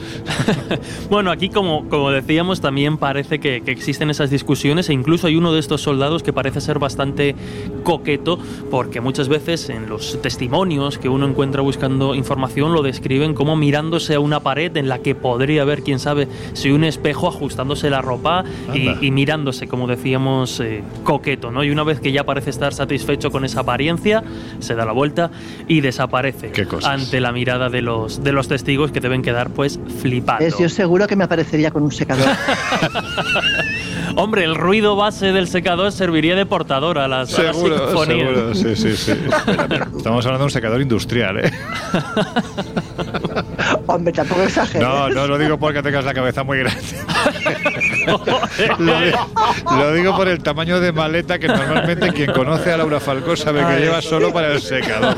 bueno, 1.10 1.32
aquí 1.32 1.50
como, 1.50 1.90
como 1.90 2.12
decíamos, 2.12 2.62
también 2.62 2.98
parece 2.98 3.40
que, 3.40 3.62
que 3.62 3.72
existen 3.72 4.12
esas 4.12 4.30
discusiones 4.30 4.88
e 4.90 4.94
incluso 4.94 5.26
hay 5.26 5.36
uno 5.36 5.52
de 5.52 5.63
estos 5.64 5.82
soldados 5.82 6.24
que 6.24 6.34
parece 6.34 6.62
ser 6.62 6.80
bastante 6.80 7.36
coqueto 7.84 8.38
porque 8.70 9.02
muchas 9.02 9.30
veces 9.30 9.70
en 9.70 9.90
los 9.90 10.22
testimonios 10.22 10.98
que 10.98 11.10
uno 11.10 11.28
encuentra 11.28 11.62
buscando 11.62 12.16
información 12.16 12.74
lo 12.74 12.82
describen 12.82 13.34
como 13.34 13.56
mirándose 13.56 14.16
a 14.16 14.20
una 14.20 14.42
pared 14.42 14.76
en 14.78 14.90
la 14.90 15.00
que 15.00 15.16
podría 15.16 15.64
haber, 15.64 15.84
quién 15.84 16.00
sabe, 16.00 16.28
si 16.54 16.72
un 16.72 16.84
espejo 16.84 17.28
ajustándose 17.28 17.90
la 17.90 18.02
ropa 18.02 18.44
y, 18.74 19.12
mirándose, 19.12 19.68
como 19.68 19.88
decíamos, 19.88 20.60
eh, 20.60 20.84
coqueto, 21.04 21.52
¿no? 21.52 21.64
Y 21.64 21.72
una 21.72 21.84
vez 21.84 22.00
que 22.00 22.12
ya 22.12 22.24
parece 22.24 22.50
estar 22.50 22.74
satisfecho 22.74 23.32
con 23.32 23.46
esa 23.46 23.62
apariencia, 23.62 24.24
se 24.60 24.76
da 24.76 24.86
la 24.86 24.92
vuelta 24.92 25.32
y 25.68 25.82
desaparece 25.82 26.52
ante 26.84 27.22
la 27.22 27.32
mirada 27.32 27.70
de 27.70 27.82
los, 27.82 28.24
de 28.24 28.32
los 28.32 28.48
testigos 28.48 28.92
que 28.92 29.00
deben 29.00 29.22
quedar 29.22 29.50
pues 29.52 29.80
flipando. 30.02 30.46
Es, 30.46 30.58
yo 30.58 30.70
seguro 30.70 31.08
que 31.08 31.16
me 31.16 31.24
aparecería 31.24 31.72
con 31.72 31.84
un 31.84 31.92
secador. 31.92 32.28
Hombre, 34.16 34.44
el 34.44 34.56
ruido 34.56 34.96
base 34.96 35.32
del 35.32 35.48
secador 35.48 35.92
serviría 35.92 36.36
de 36.36 36.46
portador 36.46 37.00
a 37.00 37.08
las, 37.08 37.30
seguro, 37.30 38.06
Seguro, 38.06 38.54
sí, 38.54 38.76
sí, 38.76 38.96
sí. 38.96 39.12
Estamos 39.98 40.26
hablando 40.26 40.40
de 40.40 40.46
un 40.46 40.52
secador 40.52 40.82
industrial, 40.82 41.40
¿eh? 41.40 41.52
Hombre, 43.88 44.14
tampoco 44.14 44.44
exageres. 44.44 44.88
No, 44.88 45.10
no 45.10 45.28
lo 45.28 45.38
digo 45.38 45.58
porque 45.58 45.82
tengas 45.82 46.06
la 46.06 46.14
cabeza 46.14 46.44
muy 46.44 46.60
grande. 46.60 46.82
lo, 49.66 49.94
digo, 49.94 50.16
por 50.16 50.28
el 50.28 50.42
tamaño 50.44 50.80
de 50.80 50.92
maleta 50.92 51.40
que 51.40 51.48
normalmente 51.48 52.12
quien 52.14 52.32
conoce 52.34 52.72
a 52.72 52.78
Laura 52.78 53.00
Falcó 53.00 53.36
sabe 53.36 53.66
que 53.66 53.80
lleva 53.82 54.02
solo 54.02 54.32
para 54.32 54.54
el 54.54 54.62
secador. 54.62 55.18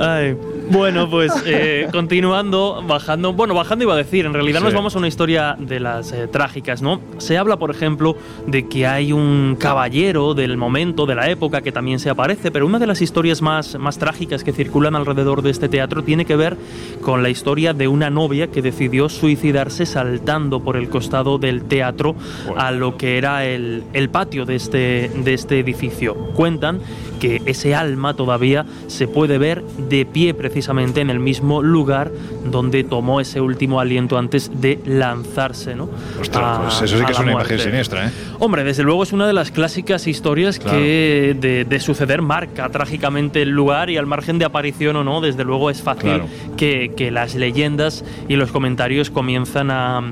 Ay. 0.00 0.36
Bueno, 0.70 1.10
pues 1.10 1.32
eh, 1.46 1.88
continuando, 1.92 2.82
bajando, 2.86 3.32
bueno, 3.34 3.54
bajando 3.54 3.84
iba 3.84 3.94
a 3.94 3.96
decir, 3.96 4.24
en 4.24 4.32
realidad 4.32 4.60
nos 4.60 4.72
vamos 4.72 4.94
a 4.94 4.98
una 4.98 5.08
historia 5.08 5.56
de 5.58 5.78
las 5.78 6.12
eh, 6.12 6.26
trágicas, 6.26 6.80
¿no? 6.80 7.00
Se 7.18 7.36
habla, 7.36 7.58
por 7.58 7.70
ejemplo, 7.70 8.16
de 8.46 8.66
que 8.66 8.86
hay 8.86 9.12
un 9.12 9.56
caballero 9.58 10.32
del 10.32 10.56
momento, 10.56 11.04
de 11.06 11.14
la 11.14 11.28
época, 11.28 11.60
que 11.60 11.70
también 11.70 11.98
se 11.98 12.08
aparece, 12.08 12.50
pero 12.50 12.66
una 12.66 12.78
de 12.78 12.86
las 12.86 13.02
historias 13.02 13.42
más, 13.42 13.78
más 13.78 13.98
trágicas 13.98 14.42
que 14.42 14.52
circulan 14.52 14.96
alrededor 14.96 15.42
de 15.42 15.50
este 15.50 15.68
teatro 15.68 16.02
tiene 16.02 16.24
que 16.24 16.36
ver 16.36 16.56
con 17.02 17.22
la 17.22 17.28
historia 17.28 17.74
de 17.74 17.86
una 17.86 18.08
novia 18.08 18.46
que 18.46 18.62
decidió 18.62 19.08
suicidarse 19.08 19.84
saltando 19.84 20.60
por 20.60 20.76
el 20.76 20.88
costado 20.88 21.38
del 21.38 21.64
teatro 21.64 22.16
a 22.56 22.70
lo 22.70 22.96
que 22.96 23.18
era 23.18 23.44
el, 23.44 23.84
el 23.92 24.08
patio 24.08 24.46
de 24.46 24.56
este, 24.56 25.10
de 25.14 25.34
este 25.34 25.58
edificio. 25.58 26.14
Cuentan 26.34 26.80
que 27.20 27.42
ese 27.46 27.74
alma 27.74 28.14
todavía 28.14 28.64
se 28.86 29.08
puede 29.08 29.38
ver 29.38 29.62
de 29.62 30.06
pie 30.06 30.32
precisamente 30.34 30.53
en 30.54 31.10
el 31.10 31.18
mismo 31.18 31.62
lugar 31.62 32.10
donde 32.44 32.84
tomó 32.84 33.20
ese 33.20 33.40
último 33.40 33.80
aliento 33.80 34.18
antes 34.18 34.50
de 34.60 34.78
lanzarse, 34.86 35.74
¿no? 35.74 35.88
Ostras, 36.20 36.60
pues 36.62 36.82
eso 36.82 36.98
sí 36.98 37.04
que 37.04 37.12
es 37.12 37.18
una 37.18 37.32
imagen 37.32 37.58
siniestra, 37.58 38.06
¿eh? 38.06 38.10
Hombre, 38.38 38.64
desde 38.64 38.82
luego 38.82 39.02
es 39.02 39.12
una 39.12 39.26
de 39.26 39.32
las 39.32 39.50
clásicas 39.50 40.06
historias 40.06 40.58
que 40.58 41.36
de, 41.68 41.80
suceder 41.80 42.22
marca 42.22 42.68
trágicamente 42.70 43.42
el 43.42 43.50
lugar 43.50 43.90
y 43.90 43.96
al 43.96 44.06
margen 44.06 44.38
de 44.38 44.44
aparición 44.44 44.96
o 44.96 45.04
no, 45.04 45.20
desde 45.20 45.44
luego 45.44 45.70
es 45.70 45.82
fácil 45.82 46.22
que, 46.56 46.92
que 46.96 47.10
las 47.10 47.34
leyendas 47.34 48.04
y 48.28 48.36
los 48.36 48.50
comentarios 48.50 49.10
comienzan 49.10 49.70
a, 49.70 50.02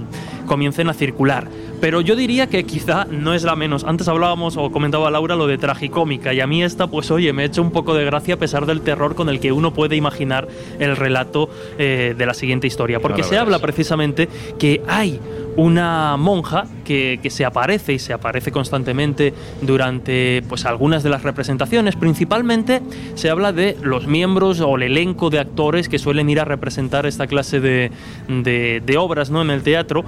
comiencen 0.46 0.88
a 0.88 0.94
circular 0.94 1.48
pero 1.82 2.00
yo 2.00 2.14
diría 2.14 2.46
que 2.46 2.62
quizá 2.62 3.06
no 3.10 3.34
es 3.34 3.42
la 3.42 3.56
menos. 3.56 3.82
Antes 3.82 4.06
hablábamos 4.06 4.56
o 4.56 4.70
comentaba 4.70 5.10
Laura 5.10 5.34
lo 5.34 5.48
de 5.48 5.58
tragicómica 5.58 6.32
y 6.32 6.38
a 6.38 6.46
mí 6.46 6.62
esta, 6.62 6.86
pues 6.86 7.10
oye, 7.10 7.32
me 7.32 7.42
ha 7.42 7.46
hecho 7.46 7.60
un 7.60 7.72
poco 7.72 7.92
de 7.94 8.04
gracia 8.04 8.34
a 8.34 8.36
pesar 8.36 8.66
del 8.66 8.82
terror 8.82 9.16
con 9.16 9.28
el 9.28 9.40
que 9.40 9.50
uno 9.50 9.74
puede 9.74 9.96
imaginar 9.96 10.46
el 10.78 10.96
relato 10.96 11.50
eh, 11.78 12.14
de 12.16 12.24
la 12.24 12.34
siguiente 12.34 12.68
historia. 12.68 13.00
Porque 13.00 13.24
se 13.24 13.36
habla 13.36 13.58
precisamente 13.58 14.28
que 14.60 14.80
hay 14.86 15.18
una 15.56 16.16
monja 16.16 16.66
que, 16.84 17.18
que, 17.20 17.30
se 17.30 17.44
aparece 17.44 17.92
y 17.92 17.98
se 17.98 18.12
aparece 18.12 18.52
constantemente 18.52 19.34
durante 19.60 20.42
pues 20.48 20.64
algunas 20.66 21.02
de 21.02 21.10
las 21.10 21.24
representaciones. 21.24 21.96
Principalmente 21.96 22.80
se 23.16 23.28
habla 23.28 23.52
de 23.52 23.76
los 23.82 24.06
miembros 24.06 24.60
o 24.60 24.76
el 24.76 24.84
elenco 24.84 25.30
de 25.30 25.40
actores 25.40 25.88
que 25.88 25.98
suelen 25.98 26.30
ir 26.30 26.38
a 26.38 26.44
representar 26.44 27.06
esta 27.06 27.26
clase 27.26 27.58
de, 27.58 27.90
de, 28.28 28.82
de 28.86 28.96
obras 28.96 29.30
¿no? 29.30 29.42
en 29.42 29.50
el 29.50 29.62
teatro 29.62 30.04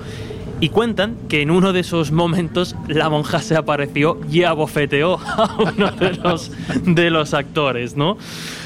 y 0.60 0.68
cuentan 0.68 1.16
que 1.28 1.42
en 1.42 1.50
uno 1.50 1.72
de 1.72 1.80
esos 1.80 2.12
momentos 2.12 2.76
la 2.88 3.08
monja 3.08 3.40
se 3.40 3.56
apareció 3.56 4.20
y 4.30 4.44
abofeteó 4.44 5.18
a 5.18 5.56
uno 5.58 5.90
de 5.92 6.14
los, 6.14 6.50
de 6.84 7.10
los 7.10 7.34
actores, 7.34 7.96
¿no? 7.96 8.16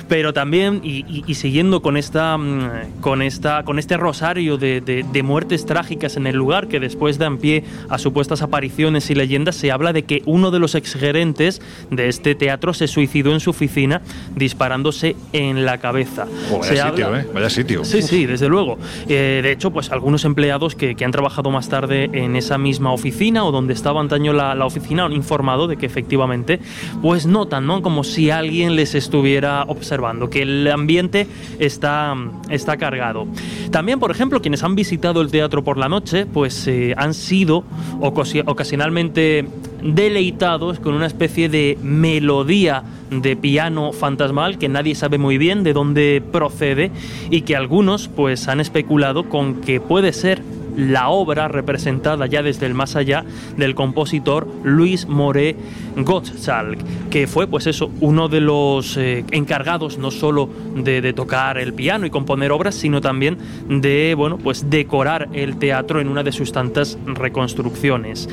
Pero 0.09 0.32
también, 0.32 0.80
y, 0.82 1.35
siguiendo 1.35 1.82
con, 1.82 1.97
esta, 1.97 2.36
mm, 2.39 3.01
con, 3.01 3.22
esta, 3.22 3.62
con 3.64 3.78
este 3.78 3.97
rosario 3.97 4.56
de, 4.56 4.80
de, 4.80 5.22
muertes 5.22 5.66
trágicas 5.66 6.16
en 6.16 6.26
el 6.26 6.36
lugar 6.36 6.68
que 6.68 6.80
después 6.80 7.18
dan 7.18 7.39
pie 7.39 7.64
a 7.90 7.98
supuestas 7.98 8.40
apariciones 8.40 9.10
y 9.10 9.14
leyendas, 9.14 9.56
se 9.56 9.70
habla 9.70 9.93
de 9.93 10.05
que 10.05 10.22
uno 10.24 10.51
de 10.51 10.59
los 10.59 10.74
exgerentes 10.74 11.60
de 11.90 12.09
este 12.09 12.35
teatro 12.35 12.72
se 12.72 12.89
suicidó 12.89 13.32
en 13.32 13.40
su 13.40 13.51
oficina 13.51 14.01
disparándose 14.35 15.16
en 15.32 15.66
la 15.66 15.78
cabeza. 15.78 16.26
vaya 16.51 16.89
sitio, 16.89 17.16
¿eh? 17.16 17.26
Vaya 17.35 17.51
sitio. 17.51 17.85
Sí, 17.85 18.01
sí, 18.01 18.24
desde 18.24 18.48
luego. 18.48 18.78
Eh, 19.09 19.40
de 19.43 19.52
hecho, 19.52 19.70
pues 19.70 19.90
algunos 19.90 20.24
empleados 20.24 20.74
que, 20.74 20.94
que, 20.94 21.05
han 21.05 21.10
trabajado 21.10 21.51
más 21.51 21.68
tarde 21.68 22.09
en 22.12 22.36
esa 22.36 22.56
misma 22.56 22.93
oficina 22.93 23.44
o 23.44 23.52
donde 23.52 23.74
estaba 23.74 24.01
antaño 24.01 24.32
la, 24.32 24.55
la 24.55 24.64
oficina 24.64 25.05
han 25.05 25.12
informado 25.12 25.66
de 25.66 25.76
que 25.76 25.86
efectivamente, 25.86 26.60
pues 27.02 27.26
notan, 27.26 27.66
¿no? 27.66 27.82
Como 27.82 28.05
si 28.05 28.30
alguien 28.30 28.74
les 28.76 28.94
estuviera 28.94 29.64
observando 29.64 29.98
que 30.31 30.43
el 30.43 30.70
ambiente 30.70 31.27
está, 31.59 32.15
está 32.49 32.77
cargado. 32.77 33.27
También, 33.70 34.01
por 34.01 34.11
ejemplo, 34.11 34.41
quienes 34.41 34.62
han 34.62 34.75
visitado 34.75 35.20
el 35.20 35.31
teatro 35.31 35.65
por 35.65 35.77
la 35.77 35.89
noche, 35.89 36.27
pues 36.27 36.66
eh, 36.66 36.95
han 36.97 37.15
sido 37.15 37.65
ocasionalmente 38.01 39.47
deleitados 39.83 40.81
con 40.81 40.95
una 40.95 41.07
especie 41.07 41.49
de 41.49 41.79
melodía 41.83 42.83
de 43.11 43.37
piano 43.37 43.93
fantasmal 43.93 44.59
que 44.59 44.69
nadie 44.69 44.95
sabe 44.95 45.19
muy 45.19 45.39
bien 45.39 45.62
de 45.62 45.73
dónde 45.73 46.23
procede 46.33 46.91
y 47.31 47.43
que 47.43 47.57
algunos 47.57 48.09
pues 48.09 48.49
han 48.49 48.61
especulado 48.61 49.29
con 49.29 49.61
que 49.61 49.81
puede 49.81 50.12
ser 50.12 50.43
la 50.79 51.09
obra 51.09 51.49
representada 51.49 52.27
ya 52.27 52.43
desde 52.43 52.67
el 52.67 52.73
más 52.73 52.95
allá 52.95 53.25
del 53.57 53.75
compositor 53.75 54.47
Luis 54.63 55.09
Moré 55.09 55.57
Gottschalk, 55.97 56.79
que 57.11 57.27
fue 57.27 57.49
pues 57.49 57.67
eso, 57.67 57.91
uno 58.01 58.29
de 58.29 58.41
los 58.41 58.97
eh, 58.97 59.25
encargados 59.33 59.99
no 59.99 60.13
solo 60.13 60.49
de, 60.77 61.13
tocar 61.13 61.59
el 61.59 61.75
piano 61.75 62.07
y 62.07 62.11
componer 62.11 62.53
obras, 62.53 62.77
sino 62.77 63.01
también 63.01 63.39
de 63.69 64.15
bueno, 64.17 64.39
pues 64.39 64.71
decorar 64.71 65.29
el 65.33 65.57
teatro 65.59 66.01
en 66.01 66.09
una 66.09 66.23
de 66.23 66.31
sus 66.31 66.53
tantas 66.53 66.97
reconstrucciones. 67.07 68.29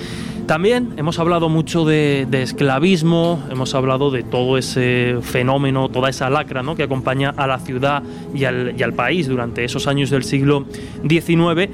También 0.46 0.94
hemos 0.98 1.18
hablado 1.18 1.50
mucho 1.50 1.86
de, 1.86 2.28
esclavismo, 2.32 3.44
hemos 3.50 3.74
hablado 3.74 4.12
de 4.12 4.22
todo 4.22 4.60
ese 4.60 5.18
fenómeno, 5.24 5.90
toda 5.90 6.12
esa 6.12 6.30
lacra 6.30 6.62
¿no? 6.62 6.76
que 6.76 6.84
acompaña 6.84 7.34
a 7.36 7.48
la 7.48 7.58
ciudad 7.58 8.04
y 8.36 8.46
al, 8.46 8.76
y 8.78 8.84
al 8.84 8.94
país 8.94 9.28
durante 9.28 9.64
esos 9.64 9.88
años 9.88 10.12
del 10.12 10.24
siglo 10.24 10.66
XIX 11.10 11.72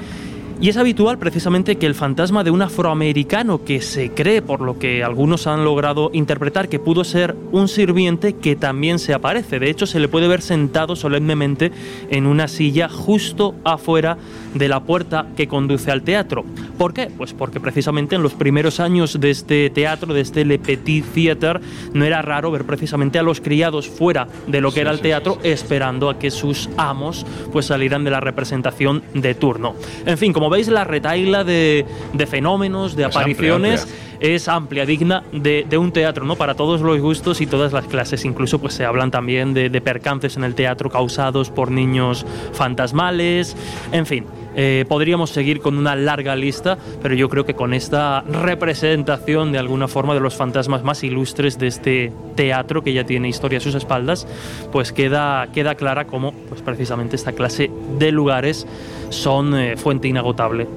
y 0.62 0.70
es 0.70 0.78
habitual 0.78 1.18
precisamente 1.18 1.78
que 1.78 1.88
el 1.88 1.96
fantasma 1.96 2.44
de 2.44 2.52
un 2.52 2.62
afroamericano 2.62 3.66
que 3.66 3.82
se 3.82 4.12
cree, 4.12 4.44
por 4.44 4.62
lo 4.62 4.78
que 4.78 5.04
algunos 5.04 5.48
han 5.48 5.64
logrado 5.64 6.12
interpretar, 6.14 6.70
que 6.70 6.78
pudo 6.78 7.04
ser 7.04 7.36
un 7.52 7.68
sirviente 7.68 8.34
que 8.34 8.56
también 8.56 9.00
se 9.00 9.16
aparece. 9.16 9.58
De 9.58 9.72
hecho, 9.72 9.88
se 9.88 10.00
le 10.00 10.08
puede 10.08 10.28
ver 10.28 10.44
sentado 10.44 10.96
solemnemente 10.96 11.72
en 12.12 12.28
una 12.28 12.48
silla 12.48 12.90
justo 12.90 13.56
afuera 13.64 14.20
de 14.54 14.68
la 14.68 14.82
puerta 14.82 15.28
que 15.36 15.48
conduce 15.48 15.92
al 15.92 16.02
teatro. 16.02 16.44
¿Por 16.78 16.94
qué? 16.94 17.10
Pues 17.16 17.34
porque 17.34 17.60
precisamente 17.60 18.16
en 18.16 18.24
los 18.24 18.34
primeros 18.34 18.80
años 18.80 19.20
de 19.20 19.30
este 19.30 19.70
teatro, 19.70 20.14
de 20.14 20.22
este 20.22 20.46
Le 20.46 20.60
Petit 20.60 21.06
Theatre, 21.14 21.60
no 21.94 22.06
era 22.06 22.22
raro 22.22 22.52
ver 22.52 22.66
precisamente 22.66 23.20
a 23.20 23.24
los 23.24 23.42
criados 23.42 23.88
fuera 23.88 24.28
de 24.48 24.62
lo 24.62 24.72
que 24.72 24.82
era 24.82 24.92
el 24.92 25.00
teatro 25.00 25.38
esperando 25.44 26.10
a 26.10 26.18
que 26.18 26.32
sus 26.32 26.70
amos 26.78 27.26
pues 27.52 27.68
salieran 27.68 28.04
de 28.04 28.12
la 28.12 28.20
representación 28.20 29.04
de 29.14 29.36
turno. 29.36 29.76
En 30.06 30.18
fin, 30.18 30.34
como 30.34 30.50
veis, 30.50 30.68
la 30.68 30.84
retaila 30.84 31.44
de, 31.44 31.86
fenómenos, 32.28 32.96
de 32.96 33.06
apariciones 33.06 33.88
es 34.20 34.48
amplia, 34.48 34.86
digna 34.86 35.24
de, 35.32 35.66
un 35.78 35.92
teatro, 35.92 36.26
¿no? 36.26 36.36
Para 36.36 36.54
todos 36.54 36.82
los 36.82 37.00
gustos 37.00 37.42
y 37.42 37.48
todas 37.48 37.74
las 37.74 37.86
clases. 37.86 38.24
Incluso 38.24 38.60
pues 38.60 38.74
se 38.76 38.86
hablan 38.86 39.12
también 39.12 39.54
de, 39.54 39.70
de 39.70 39.82
percances 39.82 40.38
en 40.38 40.44
el 40.44 40.56
teatro 40.56 40.90
causados 40.90 41.50
por 41.50 41.72
niños 41.72 42.26
fantasmales. 42.54 43.56
En 43.92 44.06
fin, 44.06 44.26
Eh, 44.56 44.86
podríamos 44.88 45.30
seguir 45.30 45.62
con 45.62 45.78
una 45.78 45.96
larga 45.96 46.36
lista, 46.36 46.78
pero 47.02 47.16
yo 47.16 47.30
creo 47.30 47.46
que 47.46 47.54
con 47.54 47.74
esta 47.74 48.22
representación 48.22 49.52
de 49.52 49.60
alguna 49.60 49.88
forma 49.88 50.14
de 50.14 50.20
los 50.20 50.36
fantasmas 50.36 50.84
más 50.84 51.04
ilustres 51.04 51.58
de 51.58 51.68
este 51.68 52.12
teatro 52.36 52.84
que 52.84 52.94
ya 52.94 53.06
tiene 53.06 53.30
historia 53.30 53.60
a 53.60 53.62
sus 53.62 53.76
espaldas, 53.76 54.28
pues 54.72 54.92
queda, 54.92 55.48
queda 55.54 55.76
clara 55.76 56.06
cómo 56.06 56.34
pues 56.50 56.62
precisamente 56.62 57.16
esta 57.16 57.32
clase 57.32 57.72
de 57.98 58.12
lugares 58.12 58.68
son 59.10 59.56
eh, 59.56 59.78
fuente 59.78 60.08
inagotable 60.08 60.68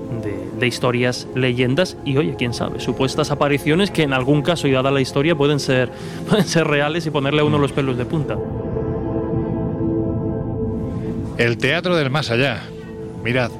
de, 0.59 0.67
historias, 0.67 1.29
leyendas 1.35 1.99
y, 2.07 2.17
oye, 2.17 2.37
quién 2.39 2.55
sabe, 2.55 2.81
supuestas 2.81 3.31
apariciones 3.31 3.91
que 3.91 4.03
en 4.03 4.15
algún 4.15 4.41
caso 4.41 4.67
y 4.67 4.73
dada 4.73 4.91
la 4.91 5.03
historia 5.03 5.35
pueden 5.35 5.61
ser, 5.61 5.91
pueden 6.29 6.47
ser 6.47 6.67
reales 6.67 7.05
y 7.07 7.11
ponerle 7.11 7.43
a 7.43 7.45
uno 7.45 7.59
los 7.59 7.73
pelos 7.73 7.99
de 7.99 8.07
punta. 8.07 8.39
El 11.37 11.59
teatro 11.59 11.97
del 11.97 12.11
más 12.11 12.31
allá. 12.31 12.63
Mirad, 13.23 13.51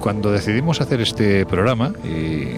cuando 0.00 0.32
decidimos 0.32 0.80
hacer 0.80 1.00
este 1.00 1.44
programa 1.46 1.92
y 2.04 2.48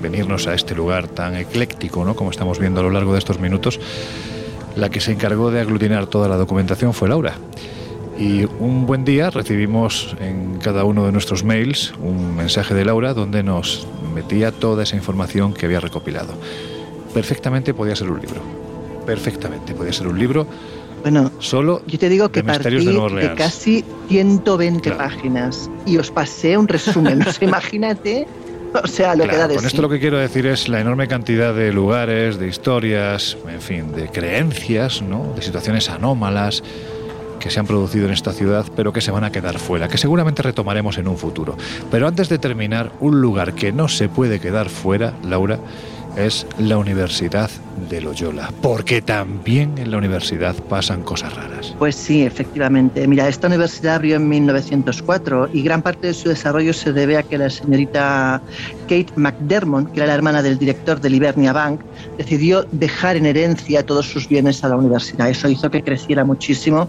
venirnos 0.00 0.46
a 0.46 0.54
este 0.54 0.74
lugar 0.74 1.08
tan 1.08 1.36
ecléctico, 1.36 2.04
¿no? 2.04 2.14
como 2.14 2.30
estamos 2.30 2.58
viendo 2.58 2.80
a 2.80 2.84
lo 2.84 2.90
largo 2.90 3.12
de 3.12 3.18
estos 3.18 3.38
minutos, 3.38 3.80
la 4.76 4.88
que 4.88 5.00
se 5.00 5.12
encargó 5.12 5.50
de 5.50 5.60
aglutinar 5.60 6.06
toda 6.06 6.28
la 6.28 6.36
documentación 6.36 6.94
fue 6.94 7.08
Laura. 7.08 7.34
Y 8.18 8.44
un 8.60 8.86
buen 8.86 9.04
día 9.04 9.30
recibimos 9.30 10.14
en 10.20 10.58
cada 10.58 10.84
uno 10.84 11.04
de 11.06 11.12
nuestros 11.12 11.44
mails 11.44 11.92
un 12.00 12.36
mensaje 12.36 12.74
de 12.74 12.84
Laura 12.84 13.14
donde 13.14 13.42
nos 13.42 13.86
metía 14.14 14.52
toda 14.52 14.84
esa 14.84 14.96
información 14.96 15.54
que 15.54 15.66
había 15.66 15.80
recopilado. 15.80 16.34
Perfectamente 17.14 17.74
podía 17.74 17.96
ser 17.96 18.10
un 18.10 18.20
libro. 18.20 18.40
Perfectamente 19.06 19.74
podía 19.74 19.92
ser 19.92 20.06
un 20.06 20.18
libro. 20.18 20.46
Bueno, 21.02 21.30
solo 21.38 21.82
yo 21.86 21.98
te 21.98 22.08
digo 22.08 22.30
que 22.30 22.42
partí 22.42 22.84
de, 22.84 22.92
de, 22.92 23.34
casi 23.36 23.84
120 24.08 24.80
claro. 24.80 24.98
páginas 24.98 25.68
y 25.84 25.98
os 25.98 26.10
pasé 26.10 26.56
un 26.56 26.68
resumen. 26.68 27.22
o 27.22 27.32
sea, 27.32 27.48
imagínate 27.48 28.26
o 28.74 28.86
sea, 28.86 29.14
lo 29.14 29.24
claro, 29.24 29.30
que 29.30 29.36
da 29.36 29.48
de 29.48 29.54
Con 29.54 29.62
sí. 29.62 29.66
esto 29.68 29.82
lo 29.82 29.88
que 29.88 30.00
quiero 30.00 30.18
decir 30.18 30.46
es 30.46 30.68
la 30.68 30.80
enorme 30.80 31.06
cantidad 31.08 31.54
de 31.54 31.72
lugares, 31.72 32.38
de 32.38 32.48
historias, 32.48 33.36
en 33.46 33.60
fin, 33.60 33.92
de 33.92 34.08
creencias, 34.08 35.02
¿no? 35.02 35.32
de 35.34 35.42
situaciones 35.42 35.90
anómalas 35.90 36.62
que 37.38 37.50
se 37.50 37.58
han 37.58 37.66
producido 37.66 38.06
en 38.06 38.12
esta 38.12 38.32
ciudad, 38.32 38.64
pero 38.76 38.92
que 38.92 39.00
se 39.00 39.10
van 39.10 39.24
a 39.24 39.32
quedar 39.32 39.58
fuera, 39.58 39.88
que 39.88 39.98
seguramente 39.98 40.42
retomaremos 40.42 40.96
en 40.98 41.08
un 41.08 41.18
futuro. 41.18 41.56
Pero 41.90 42.06
antes 42.06 42.28
de 42.28 42.38
terminar, 42.38 42.92
un 43.00 43.20
lugar 43.20 43.54
que 43.54 43.72
no 43.72 43.88
se 43.88 44.08
puede 44.08 44.38
quedar 44.38 44.68
fuera, 44.68 45.14
Laura, 45.24 45.58
es 46.16 46.46
la 46.58 46.78
Universidad 46.78 47.50
de 47.88 48.00
Loyola, 48.00 48.50
porque 48.60 49.02
también 49.02 49.76
en 49.78 49.90
la 49.90 49.98
universidad 49.98 50.54
pasan 50.68 51.02
cosas 51.02 51.34
raras. 51.34 51.74
Pues 51.78 51.96
sí, 51.96 52.22
efectivamente. 52.22 53.06
Mira, 53.06 53.28
esta 53.28 53.46
universidad 53.48 53.96
abrió 53.96 54.16
en 54.16 54.28
1904 54.28 55.50
y 55.52 55.62
gran 55.62 55.82
parte 55.82 56.08
de 56.08 56.14
su 56.14 56.28
desarrollo 56.28 56.72
se 56.72 56.92
debe 56.92 57.16
a 57.16 57.22
que 57.22 57.38
la 57.38 57.50
señorita 57.50 58.42
Kate 58.82 59.12
McDermott, 59.16 59.92
que 59.92 60.00
era 60.00 60.06
la 60.06 60.14
hermana 60.14 60.42
del 60.42 60.58
director 60.58 61.00
del 61.00 61.14
Hibernia 61.14 61.52
Bank, 61.52 61.80
decidió 62.18 62.66
dejar 62.72 63.16
en 63.16 63.26
herencia 63.26 63.84
todos 63.84 64.06
sus 64.06 64.28
bienes 64.28 64.62
a 64.64 64.68
la 64.68 64.76
universidad. 64.76 65.28
Eso 65.28 65.48
hizo 65.48 65.70
que 65.70 65.82
creciera 65.82 66.24
muchísimo 66.24 66.88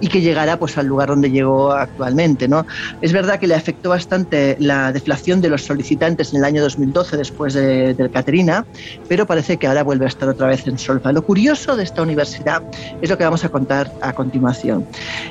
y 0.00 0.08
que 0.08 0.20
llegara 0.20 0.58
pues, 0.58 0.78
al 0.78 0.86
lugar 0.86 1.08
donde 1.08 1.30
llegó 1.30 1.72
actualmente. 1.72 2.48
¿no? 2.48 2.66
Es 3.00 3.12
verdad 3.12 3.38
que 3.38 3.46
le 3.46 3.54
afectó 3.54 3.90
bastante 3.90 4.56
la 4.58 4.92
deflación 4.92 5.40
de 5.40 5.50
los 5.50 5.62
solicitantes 5.62 6.32
en 6.32 6.38
el 6.38 6.44
año 6.44 6.62
2012 6.62 7.16
después 7.16 7.54
de, 7.54 7.94
del 7.94 8.10
Caterina, 8.10 8.61
pero 9.08 9.26
parece 9.26 9.56
que 9.56 9.66
ahora 9.66 9.82
vuelve 9.82 10.04
a 10.04 10.08
estar 10.08 10.28
otra 10.28 10.46
vez 10.46 10.66
en 10.66 10.78
solfa. 10.78 11.12
Lo 11.12 11.22
curioso 11.22 11.76
de 11.76 11.84
esta 11.84 12.02
universidad 12.02 12.62
es 13.00 13.10
lo 13.10 13.18
que 13.18 13.24
vamos 13.24 13.44
a 13.44 13.48
contar 13.48 13.92
a 14.00 14.12
continuación. 14.12 14.86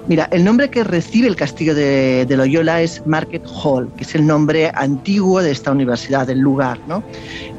Mira, 0.07 0.27
el 0.31 0.43
nombre 0.43 0.69
que 0.69 0.83
recibe 0.83 1.27
el 1.27 1.35
castillo 1.35 1.75
de, 1.75 2.25
de 2.25 2.37
Loyola 2.37 2.81
es 2.81 3.05
Market 3.05 3.43
Hall, 3.45 3.91
que 3.95 4.03
es 4.03 4.15
el 4.15 4.25
nombre 4.25 4.71
antiguo 4.73 5.41
de 5.41 5.51
esta 5.51 5.71
universidad, 5.71 6.27
del 6.27 6.39
lugar. 6.39 6.79
¿no? 6.87 7.03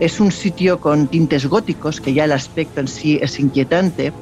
Es 0.00 0.20
un 0.20 0.32
sitio 0.32 0.80
con 0.80 1.08
tintes 1.08 1.46
góticos, 1.46 2.00
que 2.00 2.12
ya 2.12 2.24
el 2.24 2.32
aspecto 2.32 2.80
en 2.80 2.88
sí 2.88 3.18
es 3.22 3.38
inquietante, 3.38 4.12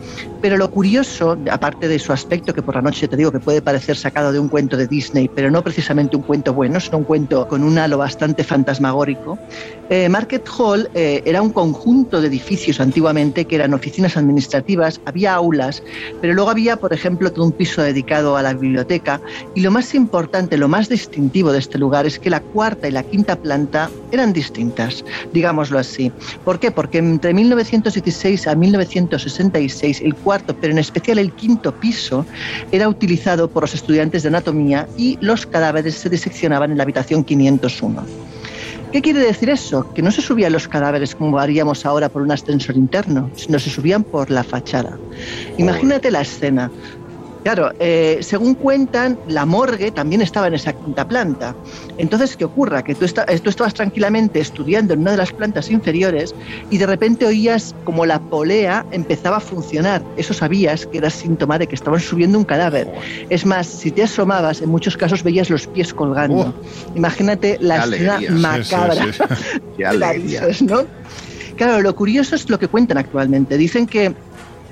pero 0.40 0.56
lo 0.56 0.70
curioso, 0.70 1.36
aparte 1.50 1.88
de 1.88 1.98
su 1.98 2.12
aspecto, 2.12 2.54
que 2.54 2.62
por 2.62 2.74
la 2.74 2.82
noche 2.82 3.08
te 3.08 3.16
digo 3.16 3.30
que 3.30 3.40
puede 3.40 3.60
parecer 3.60 3.96
sacado 3.96 4.32
de 4.32 4.38
un 4.38 4.48
cuento 4.48 4.76
de 4.76 4.86
Disney, 4.86 5.28
pero 5.28 5.50
no 5.50 5.62
precisamente 5.62 6.16
un 6.16 6.22
cuento 6.22 6.54
bueno, 6.54 6.80
sino 6.80 6.98
un 6.98 7.04
cuento 7.04 7.46
con 7.46 7.62
un 7.62 7.78
halo 7.78 7.98
bastante 7.98 8.44
fantasmagórico, 8.44 9.38
eh, 9.90 10.08
Market 10.08 10.48
Hall 10.56 10.88
eh, 10.94 11.22
era 11.24 11.39
un 11.42 11.50
conjunto 11.50 12.20
de 12.20 12.28
edificios 12.28 12.80
antiguamente 12.80 13.44
que 13.44 13.56
eran 13.56 13.74
oficinas 13.74 14.16
administrativas, 14.16 15.00
había 15.04 15.34
aulas, 15.34 15.82
pero 16.20 16.34
luego 16.34 16.50
había, 16.50 16.76
por 16.76 16.92
ejemplo, 16.92 17.32
todo 17.32 17.44
un 17.44 17.52
piso 17.52 17.82
dedicado 17.82 18.36
a 18.36 18.42
la 18.42 18.54
biblioteca 18.54 19.20
y 19.54 19.60
lo 19.60 19.70
más 19.70 19.94
importante, 19.94 20.56
lo 20.56 20.68
más 20.68 20.88
distintivo 20.88 21.52
de 21.52 21.58
este 21.58 21.78
lugar 21.78 22.06
es 22.06 22.18
que 22.18 22.30
la 22.30 22.40
cuarta 22.40 22.88
y 22.88 22.92
la 22.92 23.02
quinta 23.02 23.36
planta 23.36 23.90
eran 24.12 24.32
distintas, 24.32 25.04
digámoslo 25.32 25.78
así. 25.78 26.12
¿Por 26.44 26.58
qué? 26.58 26.70
Porque 26.70 26.98
entre 26.98 27.32
1916 27.34 28.46
a 28.46 28.54
1966 28.54 30.00
el 30.02 30.14
cuarto, 30.14 30.54
pero 30.60 30.72
en 30.72 30.78
especial 30.78 31.18
el 31.18 31.32
quinto 31.32 31.74
piso, 31.74 32.26
era 32.72 32.88
utilizado 32.88 33.48
por 33.48 33.62
los 33.64 33.74
estudiantes 33.74 34.22
de 34.22 34.28
anatomía 34.28 34.88
y 34.96 35.18
los 35.20 35.46
cadáveres 35.46 35.94
se 35.94 36.08
diseccionaban 36.08 36.70
en 36.70 36.76
la 36.76 36.82
habitación 36.84 37.24
501. 37.24 38.29
¿Qué 38.92 39.02
quiere 39.02 39.20
decir 39.20 39.48
eso? 39.50 39.86
Que 39.94 40.02
no 40.02 40.10
se 40.10 40.20
subían 40.20 40.52
los 40.52 40.66
cadáveres 40.66 41.14
como 41.14 41.38
haríamos 41.38 41.86
ahora 41.86 42.08
por 42.08 42.22
un 42.22 42.32
ascensor 42.32 42.76
interno, 42.76 43.30
sino 43.36 43.58
se 43.60 43.70
subían 43.70 44.02
por 44.02 44.30
la 44.30 44.42
fachada. 44.42 44.98
Imagínate 45.58 46.10
la 46.10 46.22
escena. 46.22 46.72
Claro, 47.42 47.72
eh, 47.78 48.18
según 48.20 48.54
cuentan, 48.54 49.18
la 49.26 49.46
morgue 49.46 49.90
también 49.90 50.20
estaba 50.20 50.48
en 50.48 50.54
esa 50.54 50.72
quinta 50.72 51.08
planta. 51.08 51.54
Entonces, 51.96 52.36
¿qué 52.36 52.44
ocurra? 52.44 52.82
Que 52.82 52.94
tú, 52.94 53.04
está, 53.04 53.24
tú, 53.24 53.48
estabas 53.48 53.72
tranquilamente 53.74 54.40
estudiando 54.40 54.92
en 54.92 55.00
una 55.00 55.12
de 55.12 55.16
las 55.16 55.32
plantas 55.32 55.70
inferiores 55.70 56.34
y 56.70 56.78
de 56.78 56.86
repente 56.86 57.26
oías 57.26 57.74
como 57.84 58.04
la 58.04 58.18
polea 58.18 58.84
empezaba 58.90 59.38
a 59.38 59.40
funcionar. 59.40 60.02
Eso 60.16 60.34
sabías 60.34 60.86
que 60.86 60.98
era 60.98 61.08
síntoma 61.08 61.58
de 61.58 61.66
que 61.66 61.74
estaban 61.74 62.00
subiendo 62.00 62.38
un 62.38 62.44
cadáver. 62.44 62.92
Es 63.30 63.46
más, 63.46 63.66
si 63.66 63.90
te 63.90 64.02
asomabas, 64.02 64.60
en 64.60 64.68
muchos 64.68 64.96
casos 64.96 65.22
veías 65.22 65.48
los 65.48 65.66
pies 65.66 65.94
colgando. 65.94 66.54
Oh, 66.54 66.54
Imagínate 66.94 67.56
la 67.60 67.84
escena 67.84 68.20
macabra. 68.30 68.94
Sí, 68.94 69.12
sí, 69.12 69.22
sí. 69.34 69.60
Qué 69.76 69.86
alegría. 69.86 70.42
¿no? 70.62 70.84
Claro, 71.56 71.82
lo 71.82 71.94
curioso 71.94 72.34
es 72.36 72.48
lo 72.48 72.58
que 72.58 72.68
cuentan 72.68 72.98
actualmente. 72.98 73.58
Dicen 73.58 73.86
que 73.86 74.14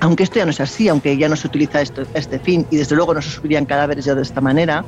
aunque 0.01 0.23
esto 0.23 0.39
ya 0.39 0.45
no 0.45 0.51
es 0.51 0.59
así, 0.59 0.87
aunque 0.87 1.17
ya 1.17 1.27
no 1.27 1.35
se 1.35 1.47
utiliza 1.47 1.81
esto, 1.81 2.03
este 2.13 2.39
fin 2.39 2.65
y 2.71 2.77
desde 2.77 2.95
luego 2.95 3.13
no 3.13 3.21
se 3.21 3.29
subirían 3.29 3.65
cadáveres 3.65 4.05
ya 4.05 4.15
de 4.15 4.21
esta 4.21 4.41
manera, 4.41 4.85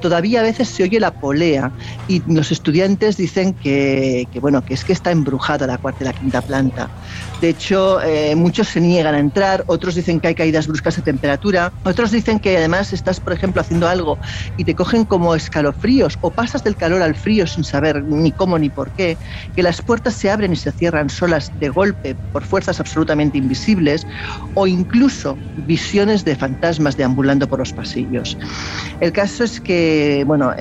todavía 0.00 0.40
a 0.40 0.42
veces 0.42 0.68
se 0.68 0.82
oye 0.82 0.98
la 1.00 1.10
polea 1.10 1.70
y 2.08 2.22
los 2.32 2.50
estudiantes 2.50 3.16
dicen 3.16 3.54
que, 3.54 4.26
que 4.32 4.40
bueno, 4.40 4.64
que 4.64 4.74
es 4.74 4.84
que 4.84 4.92
está 4.92 5.10
embrujada 5.10 5.66
la 5.66 5.78
cuarta 5.78 6.04
y 6.04 6.06
la 6.06 6.12
quinta 6.12 6.40
planta. 6.40 6.88
De 7.40 7.50
hecho, 7.50 8.00
eh, 8.02 8.34
muchos 8.36 8.68
se 8.68 8.80
niegan 8.80 9.14
a 9.14 9.18
entrar, 9.18 9.64
otros 9.66 9.94
dicen 9.94 10.18
que 10.18 10.28
hay 10.28 10.34
caídas 10.34 10.66
bruscas 10.66 10.96
de 10.96 11.02
temperatura, 11.02 11.72
otros 11.84 12.10
dicen 12.10 12.38
que 12.40 12.56
además 12.56 12.92
estás, 12.92 13.20
por 13.20 13.34
ejemplo, 13.34 13.60
haciendo 13.60 13.86
algo 13.86 14.18
y 14.56 14.64
te 14.64 14.74
cogen 14.74 15.04
como 15.04 15.34
escalofríos 15.34 16.16
o 16.22 16.30
pasas 16.30 16.64
del 16.64 16.76
calor 16.76 17.02
al 17.02 17.14
frío 17.14 17.46
sin 17.46 17.64
saber 17.64 18.02
ni 18.02 18.32
cómo 18.32 18.58
ni 18.58 18.70
por 18.70 18.90
qué, 18.92 19.18
que 19.54 19.62
las 19.62 19.82
puertas 19.82 20.14
se 20.14 20.30
abren 20.30 20.52
y 20.52 20.56
se 20.56 20.72
cierran 20.72 21.10
solas 21.10 21.52
de 21.60 21.68
golpe 21.68 22.14
por 22.32 22.44
fuerzas 22.44 22.80
absolutamente 22.80 23.36
invisibles 23.36 24.06
o 24.54 24.66
incluso 24.66 25.36
visiones 25.66 26.24
de 26.24 26.36
fantasmas 26.36 26.96
deambulando 26.96 27.48
por 27.48 27.58
los 27.58 27.72
pasillos. 27.72 28.36
El 29.00 29.12
caso 29.12 29.44
es 29.44 29.60
que, 29.60 30.24
bueno, 30.26 30.52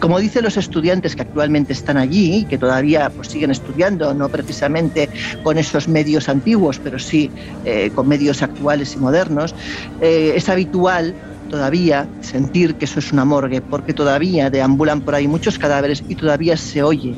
como 0.00 0.18
dicen 0.18 0.44
los 0.44 0.56
estudiantes 0.56 1.14
que 1.16 1.22
actualmente 1.22 1.72
están 1.72 1.96
allí 1.96 2.36
y 2.36 2.44
que 2.44 2.58
todavía 2.58 3.10
pues, 3.10 3.28
siguen 3.28 3.50
estudiando, 3.50 4.14
no 4.14 4.28
precisamente 4.28 5.08
con 5.42 5.58
esos 5.58 5.88
medios 5.88 6.28
antiguos, 6.28 6.80
pero 6.82 6.98
sí 6.98 7.30
eh, 7.64 7.90
con 7.94 8.08
medios 8.08 8.42
actuales 8.42 8.94
y 8.94 8.98
modernos, 8.98 9.54
eh, 10.00 10.32
es 10.36 10.48
habitual 10.48 11.14
todavía 11.54 12.08
sentir 12.20 12.74
que 12.74 12.84
eso 12.84 12.98
es 12.98 13.12
una 13.12 13.24
morgue, 13.24 13.60
porque 13.60 13.92
todavía 13.94 14.50
deambulan 14.50 15.02
por 15.02 15.14
ahí 15.14 15.28
muchos 15.28 15.56
cadáveres 15.56 16.02
y 16.08 16.16
todavía 16.16 16.56
se 16.56 16.82
oye 16.82 17.14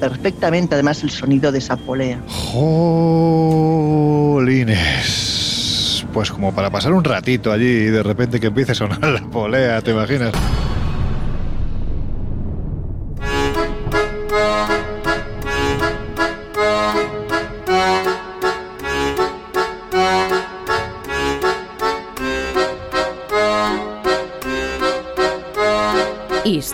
perfectamente 0.00 0.72
además 0.74 1.02
el 1.02 1.10
sonido 1.10 1.52
de 1.52 1.58
esa 1.58 1.76
polea. 1.76 2.18
Jolines. 2.26 2.72
Pues 6.14 6.30
como 6.30 6.54
para 6.54 6.70
pasar 6.70 6.94
un 6.94 7.04
ratito 7.04 7.52
allí 7.52 7.66
y 7.66 7.90
de 7.90 8.02
repente 8.02 8.40
que 8.40 8.46
empiece 8.46 8.72
a 8.72 8.74
sonar 8.74 9.04
la 9.04 9.20
polea, 9.20 9.82
¿te 9.82 9.90
imaginas? 9.90 10.32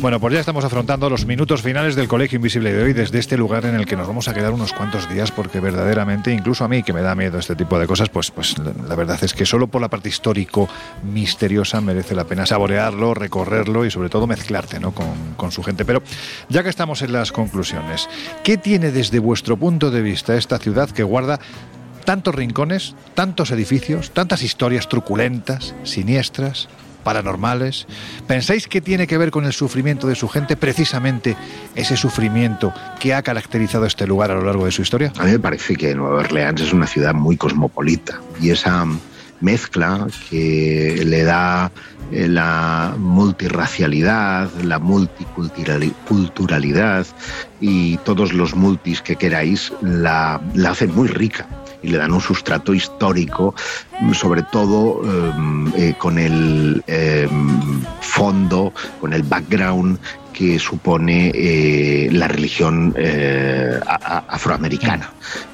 Bueno, 0.00 0.18
pues 0.18 0.34
ya 0.34 0.40
estamos 0.40 0.64
afrontando 0.64 1.08
los 1.08 1.24
minutos 1.24 1.62
finales 1.62 1.94
del 1.94 2.08
Colegio 2.08 2.36
Invisible 2.36 2.72
de 2.72 2.82
hoy 2.82 2.92
desde 2.92 3.20
este 3.20 3.36
lugar 3.36 3.64
en 3.64 3.76
el 3.76 3.86
que 3.86 3.94
nos 3.94 4.08
vamos 4.08 4.26
a 4.26 4.34
quedar 4.34 4.52
unos 4.52 4.72
cuantos 4.72 5.08
días 5.08 5.30
porque 5.30 5.60
verdaderamente, 5.60 6.32
incluso 6.32 6.64
a 6.64 6.68
mí 6.68 6.82
que 6.82 6.92
me 6.92 7.00
da 7.00 7.14
miedo 7.14 7.38
este 7.38 7.54
tipo 7.54 7.78
de 7.78 7.86
cosas, 7.86 8.08
pues, 8.08 8.32
pues 8.32 8.56
la, 8.58 8.96
verdad 8.96 9.22
es 9.22 9.34
que 9.34 9.46
solo 9.46 9.68
por 9.68 9.80
la 9.80 9.88
parte 9.88 10.08
histórico 10.08 10.68
misteriosa 11.04 11.80
merece 11.80 12.16
la 12.16 12.24
pena 12.24 12.44
saborearlo, 12.44 13.14
recorrerlo 13.14 13.84
y 13.84 13.90
sobre 13.92 14.08
todo 14.08 14.26
mezclarte 14.26 14.80
¿no? 14.80 14.90
con, 14.92 15.34
con 15.36 15.52
su 15.52 15.62
gente. 15.62 15.84
Pero 15.84 16.02
ya 16.48 16.64
que 16.64 16.70
estamos 16.70 17.02
en 17.02 17.12
las 17.12 17.30
conclusiones, 17.30 18.08
¿qué 18.42 18.56
tiene 18.56 18.90
desde 18.90 19.20
vuestro 19.20 19.56
punto 19.56 19.92
de 19.92 20.02
vista 20.02 20.36
esta 20.36 20.58
ciudad 20.58 20.90
que 20.90 21.04
guarda 21.04 21.38
tantos 22.04 22.34
rincones, 22.34 22.96
tantos 23.14 23.52
edificios, 23.52 24.10
tantas 24.10 24.42
historias 24.42 24.88
truculentas, 24.88 25.74
siniestras, 25.84 26.68
paranormales? 27.02 27.86
¿Pensáis 28.26 28.68
que 28.68 28.80
tiene 28.80 29.06
que 29.06 29.18
ver 29.18 29.30
con 29.30 29.44
el 29.44 29.52
sufrimiento 29.52 30.06
de 30.06 30.14
su 30.14 30.28
gente, 30.28 30.56
precisamente 30.56 31.36
ese 31.74 31.96
sufrimiento 31.96 32.72
que 33.00 33.14
ha 33.14 33.22
caracterizado 33.22 33.86
este 33.86 34.06
lugar 34.06 34.30
a 34.30 34.34
lo 34.34 34.44
largo 34.44 34.64
de 34.64 34.72
su 34.72 34.82
historia? 34.82 35.12
A 35.18 35.24
mí 35.24 35.32
me 35.32 35.38
parece 35.38 35.76
que 35.76 35.94
Nueva 35.94 36.20
Orleans 36.20 36.60
es 36.60 36.72
una 36.72 36.86
ciudad 36.86 37.14
muy 37.14 37.36
cosmopolita 37.36 38.20
y 38.40 38.50
esa 38.50 38.86
mezcla 39.40 40.06
que 40.30 41.02
le 41.04 41.24
da 41.24 41.72
eh, 42.12 42.28
la 42.28 42.94
multirracialidad, 42.96 44.50
la 44.62 44.78
multiculturalidad 44.78 47.06
y 47.60 47.96
todos 47.98 48.32
los 48.32 48.54
multis 48.54 49.02
que 49.02 49.16
queráis 49.16 49.72
la, 49.82 50.40
la 50.54 50.70
hacen 50.70 50.94
muy 50.94 51.08
rica 51.08 51.48
y 51.82 51.88
le 51.88 51.98
dan 51.98 52.12
un 52.12 52.20
sustrato 52.20 52.74
histórico, 52.74 53.54
sobre 54.12 54.42
todo 54.42 55.02
eh, 55.04 55.32
eh, 55.76 55.94
con 55.98 56.18
el 56.18 56.82
eh, 56.86 57.28
fondo, 58.00 58.72
con 59.00 59.12
el 59.12 59.22
background 59.22 59.98
que 60.32 60.58
supone 60.58 61.30
eh, 61.34 62.08
la 62.10 62.26
religión 62.26 62.94
eh, 62.96 63.78
afroamericana 63.86 65.12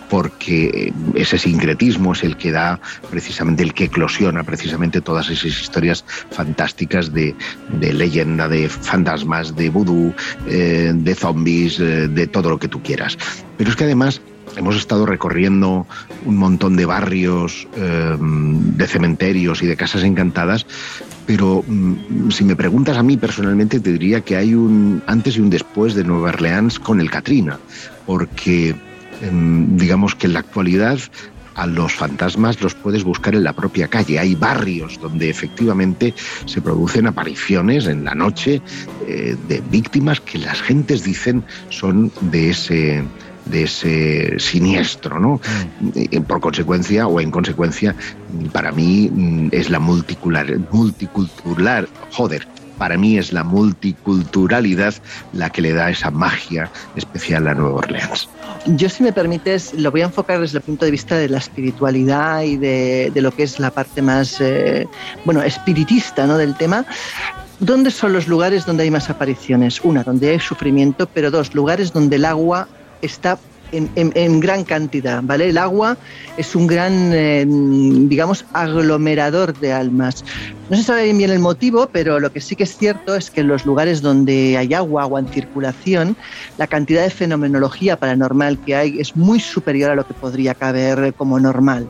porque 0.09 0.90
ese 1.14 1.36
sincretismo 1.36 2.14
es 2.14 2.24
el 2.24 2.38
que 2.38 2.50
da 2.50 2.80
precisamente 3.10 3.62
el 3.62 3.74
que 3.74 3.84
eclosiona 3.84 4.42
precisamente 4.42 5.02
todas 5.02 5.28
esas 5.28 5.60
historias 5.60 6.02
fantásticas 6.30 7.12
de, 7.12 7.34
leyenda, 7.78 8.48
de 8.48 8.70
fantasmas, 8.70 9.55
de 9.55 9.68
vudú, 9.68 10.14
de 10.46 11.14
zombies, 11.14 11.76
de 11.76 12.26
todo 12.26 12.48
lo 12.48 12.59
que 12.59 12.68
tú 12.68 12.82
quieras. 12.82 13.18
Pero 13.59 13.68
es 13.68 13.76
que 13.76 13.84
además 13.84 14.22
hemos 14.57 14.77
estado 14.77 15.07
recorriendo 15.07 15.87
un 16.25 16.37
montón 16.37 16.77
de 16.77 16.87
barrios, 16.87 17.69
eh, 17.77 18.16
de 18.19 18.87
cementerios 18.87 19.62
y 19.62 19.66
de 19.66 19.77
casas 19.77 20.03
encantadas, 20.03 20.66
pero 21.27 21.65
mm, 21.66 22.31
si 22.31 22.45
me 22.45 22.57
preguntas 22.57 22.97
a 22.97 23.03
mí 23.03 23.16
personalmente 23.16 23.81
te 23.81 23.93
diría 23.93 24.23
que 24.23 24.37
hay 24.37 24.55
un 24.55 25.03
antes 25.07 25.37
y 25.37 25.41
un 25.41 25.51
después 25.51 25.95
de 25.95 26.05
Nueva 26.05 26.31
Orleans 26.31 26.79
con 26.79 27.01
el 27.01 27.11
Katrina, 27.11 27.59
porque 28.07 28.75
em, 29.20 29.77
digamos 29.77 30.15
que 30.15 30.27
en 30.27 30.33
la 30.33 30.41
actualidad 30.41 30.99
a 31.59 31.66
los 31.66 31.93
fantasmas 31.93 32.61
los 32.62 32.75
puedes 32.75 33.03
buscar 33.03 33.35
en 33.35 33.43
la 33.43 33.53
propia 33.53 33.89
calle. 33.89 34.19
Hay 34.19 34.37
barrios 34.37 34.99
donde 35.01 35.29
efectivamente 35.29 36.15
se 36.47 36.62
producen 36.62 37.09
apariciones 37.09 37.87
en 37.87 38.05
la 38.05 38.15
noche 38.15 38.62
eh, 39.07 39.37
de 39.49 39.61
víctimas 39.69 40.20
que 40.20 40.39
las 40.39 40.62
gentes 40.62 41.03
dicen 41.03 41.45
son 41.69 42.12
de 42.20 42.51
ese 42.51 43.03
de 43.51 43.65
ese 43.65 44.39
siniestro, 44.39 45.19
¿no? 45.19 45.41
Eh, 45.95 46.20
Por 46.20 46.41
consecuencia 46.41 47.07
o 47.07 47.20
en 47.20 47.31
consecuencia, 47.31 47.95
para 48.53 48.73
mí 48.73 49.11
mm, 49.12 49.49
es 49.53 49.70
la 49.70 49.79
multicular, 49.79 50.47
multicultural, 50.70 51.89
joder, 52.12 52.47
para 52.79 52.97
mí 52.97 53.19
es 53.19 53.33
la 53.33 53.45
multiculturalidad 53.45 54.95
la 55.33 55.51
que 55.51 55.61
le 55.61 55.73
da 55.73 55.91
esa 55.91 56.11
magia 56.11 56.70
especial 56.97 57.49
a 57.49 57.55
Nueva 57.55 57.79
Orleans. 57.79 58.29
Yo, 58.66 58.89
si 58.89 59.03
me 59.03 59.12
permites, 59.12 59.75
lo 59.75 59.91
voy 59.91 60.03
a 60.03 60.05
enfocar 60.05 60.41
desde 60.41 60.59
el 60.59 60.65
punto 60.65 60.85
de 60.85 60.93
vista 60.93 61.16
de 61.16 61.29
la 61.29 61.39
espiritualidad 61.39 62.43
y 62.43 62.57
de, 62.57 63.11
de 63.12 63.20
lo 63.20 63.33
que 63.33 63.43
es 63.43 63.59
la 63.59 63.70
parte 63.70 64.01
más, 64.01 64.41
eh, 64.41 64.87
bueno, 65.25 65.43
espiritista 65.43 66.27
¿no? 66.27 66.39
del 66.39 66.55
tema. 66.55 66.87
¿Dónde 67.61 67.91
son 67.91 68.12
los 68.12 68.29
lugares 68.29 68.65
donde 68.65 68.85
hay 68.85 68.91
más 68.91 69.11
apariciones? 69.11 69.81
Una, 69.83 70.05
donde 70.05 70.31
hay 70.31 70.39
sufrimiento, 70.39 71.09
pero 71.12 71.31
dos, 71.33 71.55
lugares 71.55 71.93
donde 71.93 72.16
el 72.16 72.25
agua 72.25 72.69
está 73.03 73.39
en, 73.73 74.41
gran 74.41 74.65
cantidad, 74.65 75.20
¿vale? 75.23 75.49
El 75.49 75.59
agua 75.59 75.97
es 76.37 76.55
un 76.55 76.66
gran, 76.66 77.12
eh, 77.12 77.45
digamos, 77.47 78.45
aglomerador 78.53 79.59
de 79.59 79.73
almas. 79.73 80.25
No 80.70 80.77
se 80.77 80.83
sabe 80.83 81.05
bien 81.05 81.19
bien 81.19 81.31
el 81.31 81.39
motivo, 81.39 81.89
pero 81.93 82.20
lo 82.20 82.33
que 82.33 82.41
sí 82.41 82.57
que 82.57 82.65
es 82.65 82.77
cierto 82.77 83.15
es 83.15 83.31
que 83.31 83.41
en 83.41 83.49
los 83.49 83.66
lugares 83.66 84.03
donde 84.03 84.57
hay 84.57 84.75
agua, 84.75 85.03
agua 85.03 85.20
en 85.20 85.29
circulación, 85.29 86.16
la 86.57 86.66
cantidad 86.66 87.03
de 87.03 87.11
fenomenología 87.11 87.99
paranormal 87.99 88.59
que 88.59 88.75
hay 88.75 89.01
es 89.01 89.16
muy 89.16 89.41
superior 89.41 89.91
a 89.91 89.95
lo 89.95 90.07
que 90.07 90.15
podría 90.15 90.55
caber 90.55 91.12
como 91.15 91.39
normal. 91.41 91.89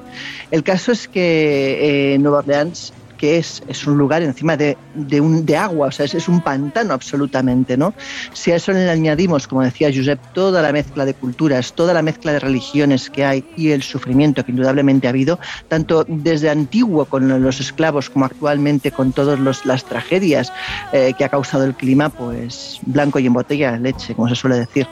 El 0.50 0.62
caso 0.62 0.92
es 0.92 1.08
que 1.08 2.14
eh, 2.14 2.18
Nueva 2.18 2.38
Orleans 2.38 2.92
que 3.18 3.36
es, 3.36 3.62
es 3.68 3.86
un 3.86 3.98
lugar 3.98 4.22
encima 4.22 4.56
de, 4.56 4.78
de, 4.94 5.20
un, 5.20 5.44
de 5.44 5.56
agua, 5.56 5.88
o 5.88 5.90
sea, 5.90 6.06
es, 6.06 6.28
un 6.28 6.40
pantano 6.40 6.94
absolutamente, 6.94 7.76
¿no? 7.76 7.92
Si 8.32 8.52
a 8.52 8.56
eso 8.56 8.72
le 8.72 8.88
añadimos, 8.88 9.46
como 9.46 9.62
decía 9.62 9.90
Josep, 9.94 10.20
toda 10.32 10.62
la 10.62 10.72
mezcla 10.72 11.04
de 11.04 11.14
culturas, 11.14 11.74
toda 11.74 11.92
la 11.92 12.02
mezcla 12.02 12.32
de 12.32 12.40
religiones 12.40 13.10
que 13.10 13.24
hay 13.24 13.44
y 13.56 13.70
el 13.72 13.82
sufrimiento 13.82 14.44
que 14.44 14.52
indudablemente 14.52 15.06
ha 15.06 15.10
habido, 15.10 15.38
tanto 15.68 16.04
desde 16.08 16.48
antiguo 16.48 17.04
con 17.04 17.42
los 17.42 17.60
esclavos 17.60 18.08
como 18.08 18.24
actualmente 18.24 18.92
con 18.92 19.12
todas 19.12 19.38
las 19.66 19.84
tragedias 19.84 20.52
eh, 20.92 21.12
que 21.18 21.24
ha 21.24 21.28
causado 21.28 21.64
el 21.64 21.74
clima, 21.74 22.08
pues 22.08 22.78
blanco 22.86 23.18
y 23.18 23.26
en 23.26 23.32
botella 23.32 23.76
leche, 23.76 24.14
como 24.14 24.28
se 24.28 24.36
suele 24.36 24.56
decir. 24.56 24.86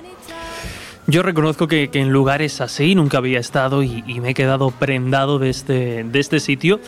Yo 1.09 1.23
reconozco 1.23 1.69
que, 1.69 1.89
que, 1.89 2.01
en 2.01 2.11
lugares 2.11 2.61
así 2.61 2.97
nunca 2.97 3.19
había 3.19 3.39
estado 3.39 3.85
y, 3.85 4.03
y, 4.09 4.20
me 4.20 4.31
he 4.31 4.35
quedado 4.35 4.73
prendado 4.73 5.39
de 5.39 5.51
este, 5.51 6.03
de 6.03 6.19
este 6.19 6.40
sitio. 6.40 6.81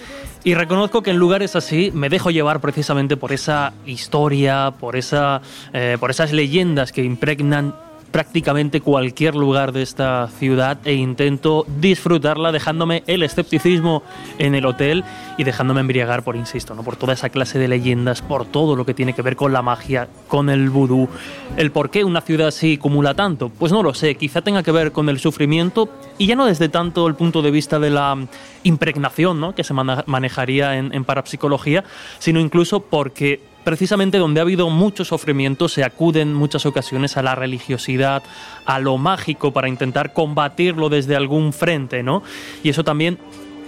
Y 0.45 0.55
reconozco 0.55 1.03
que 1.03 1.11
en 1.11 1.17
lugares 1.17 1.57
así 1.57 1.91
me 1.93 2.09
dejo 2.09 2.31
llevar 2.31 2.61
precisamente 2.61 3.17
por 3.17 3.33
esa 3.33 3.73
historia, 3.87 4.73
por, 4.79 4.97
esa, 4.97 5.43
eh, 5.73 5.97
por 5.99 6.11
esas 6.11 6.33
leyendas 6.33 6.93
que 6.93 7.03
impregnan 7.03 7.75
prácticamente 8.11 8.81
cualquier 8.81 9.35
lugar 9.35 9.73
de 9.73 9.83
esta 9.83 10.29
ciudad 10.29 10.79
e 10.85 10.95
intento 10.95 11.67
disfrutarla 11.81 12.53
dejándome 12.53 13.03
el 13.07 13.23
escepticismo 13.23 14.03
en 14.39 14.55
el 14.55 14.67
hotel 14.67 15.05
y 15.37 15.45
dejándome 15.45 15.81
embriagar 15.81 16.23
por, 16.23 16.37
insisto, 16.37 16.75
¿no? 16.75 16.83
por 16.83 16.97
toda 16.97 17.13
esa 17.13 17.29
clase 17.29 17.59
de 17.59 17.69
leyendas, 17.69 18.23
por 18.23 18.45
todo 18.45 18.77
lo 18.77 18.85
que 18.85 18.95
tiene 18.95 19.13
que 19.13 19.23
ver 19.23 19.37
con 19.37 19.53
la 19.53 19.63
magia, 19.63 20.09
con 20.27 20.51
el 20.51 20.71
vudú. 20.71 21.09
El 21.57 21.71
por 21.71 21.91
qué 21.91 22.05
una 22.05 22.21
ciudad 22.21 22.49
así 22.49 22.75
acumula 22.75 23.15
tanto, 23.15 23.51
pues 23.51 23.73
no 23.73 23.83
lo 23.83 23.95
sé, 23.95 24.15
quizá 24.17 24.43
tenga 24.43 24.63
que 24.63 24.73
ver 24.73 24.93
con 24.93 25.09
el 25.09 25.19
sufrimiento 25.19 25.89
y 26.19 26.27
ya 26.27 26.37
no 26.37 26.47
desde 26.47 26.69
tanto 26.69 27.07
el 27.07 27.15
punto 27.15 27.43
de 27.43 27.51
vista 27.51 27.79
de 27.79 27.91
la 27.91 28.17
impregnación 28.65 29.41
¿no? 29.41 29.55
que 29.55 29.65
se 29.65 29.75
manejaría 29.75 30.77
en, 30.77 30.93
en 30.95 31.05
parapsicología, 31.05 31.85
sino 32.19 32.41
incluso 32.41 32.81
porque 32.81 33.48
precisamente 33.69 34.17
donde 34.17 34.41
ha 34.41 34.45
habido 34.45 34.71
mucho 34.71 35.05
sufrimiento 35.05 35.69
se 35.69 35.85
acude 35.85 36.23
en 36.23 36.33
muchas 36.33 36.65
ocasiones 36.65 37.19
a 37.19 37.23
la 37.23 37.35
religiosidad, 37.35 38.23
a 38.65 38.79
lo 38.79 38.97
mágico 38.97 39.53
para 39.53 39.69
intentar 39.69 40.15
combatirlo 40.15 40.89
desde 40.89 41.15
algún 41.15 41.53
frente, 41.53 42.03
¿no? 42.03 42.23
Y 42.63 42.71
eso 42.71 42.83
también, 42.83 43.19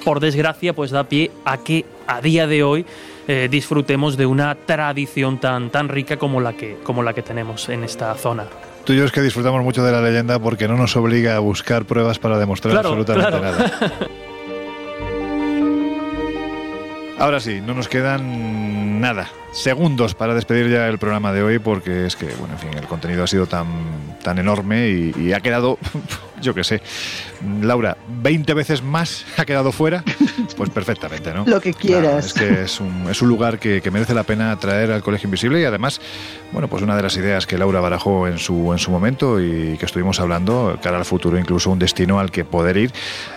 por 0.03 0.19
desgracia, 0.21 0.73
pues 0.73 0.91
da 0.91 1.05
pie 1.05 1.31
a 1.45 1.59
que 1.59 1.85
a 2.07 2.23
día 2.23 2.47
de 2.47 2.63
hoy 2.63 2.87
eh, 3.29 3.49
disfrutemos 3.51 4.17
de 4.17 4.25
una 4.25 4.55
tradición 4.55 5.37
tan, 5.37 5.69
tan 5.69 5.91
rica 5.91 6.17
como 6.17 6.41
la, 6.41 6.55
que, 6.55 6.79
como 6.83 7.03
la 7.03 7.13
que 7.13 7.21
tenemos 7.21 7.69
en 7.69 7.85
esta 7.85 8.15
zona. 8.15 8.45
Tú 8.87 8.95
y 8.95 8.97
yo 8.97 9.05
es 9.05 9.13
que 9.13 9.21
disfrutamos 9.21 9.63
mucho 9.63 9.85
de 9.85 9.93
la 9.93 10.01
leyenda 10.01 10.39
porque 10.39 10.67
no 10.67 10.79
nos 10.79 10.97
obliga 10.97 11.37
a 11.37 11.41
buscar 11.41 11.85
pruebas 11.85 12.19
para 12.19 12.39
demostrar 12.39 12.73
claro, 12.73 12.89
absolutamente 12.89 13.39
claro. 13.39 13.45
nada. 13.45 13.71
Ahora 17.19 17.39
sí, 17.39 17.61
no 17.61 17.75
nos 17.75 17.87
quedan 17.87 18.99
nada, 19.03 19.29
segundos 19.53 20.15
para 20.15 20.35
despedir 20.35 20.71
ya 20.71 20.89
el 20.89 20.99
programa 20.99 21.33
de 21.33 21.43
hoy 21.43 21.59
porque 21.59 22.07
es 22.07 22.17
que, 22.17 22.27
bueno, 22.39 22.55
en 22.55 22.59
fin, 22.59 22.71
el 22.75 22.87
contenido 22.87 23.25
ha 23.25 23.27
sido 23.27 23.47
tan, 23.47 23.67
tan 24.23 24.39
enorme 24.39 24.89
y, 24.89 25.15
y 25.17 25.33
ha 25.33 25.41
quedado, 25.41 25.79
yo 26.41 26.55
qué 26.55 26.65
sé, 26.65 26.83
Laura, 27.63 27.97
20 28.09 28.55
veces 28.55 28.83
más 28.83 29.25
ha 29.37 29.45
quedado 29.45 29.73
fuera. 29.73 30.05
Pues 30.61 30.69
perfectamente, 30.69 31.33
¿no? 31.33 31.47
Lo 31.47 31.59
que 31.59 31.73
quieras. 31.73 32.27
es 32.27 32.35
que 32.35 32.63
es 32.65 32.81
un, 32.81 33.07
es 33.11 33.23
un 33.23 33.29
lugar 33.31 33.59
que, 33.59 33.81
que, 33.81 33.91
merece 33.91 34.13
la 34.13 34.25
pena 34.25 34.55
traer 34.59 34.91
al 34.91 35.03
Colegio 35.03 35.27
Invisible 35.27 35.59
y 35.59 35.65
además, 35.65 36.03
bueno, 36.53 36.69
pues 36.69 36.83
una 36.83 36.95
de 36.97 37.03
las 37.03 37.17
ideas 37.17 37.47
que 37.47 37.57
Laura 37.57 37.81
barajó 37.81 38.29
en 38.29 38.39
su, 38.39 38.71
en 38.71 38.79
su 38.79 38.91
momento 38.91 39.41
y 39.41 39.79
que 39.79 39.87
estuvimos 39.87 40.21
hablando, 40.21 40.79
cara 40.83 40.99
al 40.99 41.07
futuro, 41.07 41.39
incluso 41.39 41.71
un 41.71 41.79
destino 41.79 42.21
al 42.21 42.31
que 42.31 42.45
poder 42.45 42.77
ir 42.77 42.93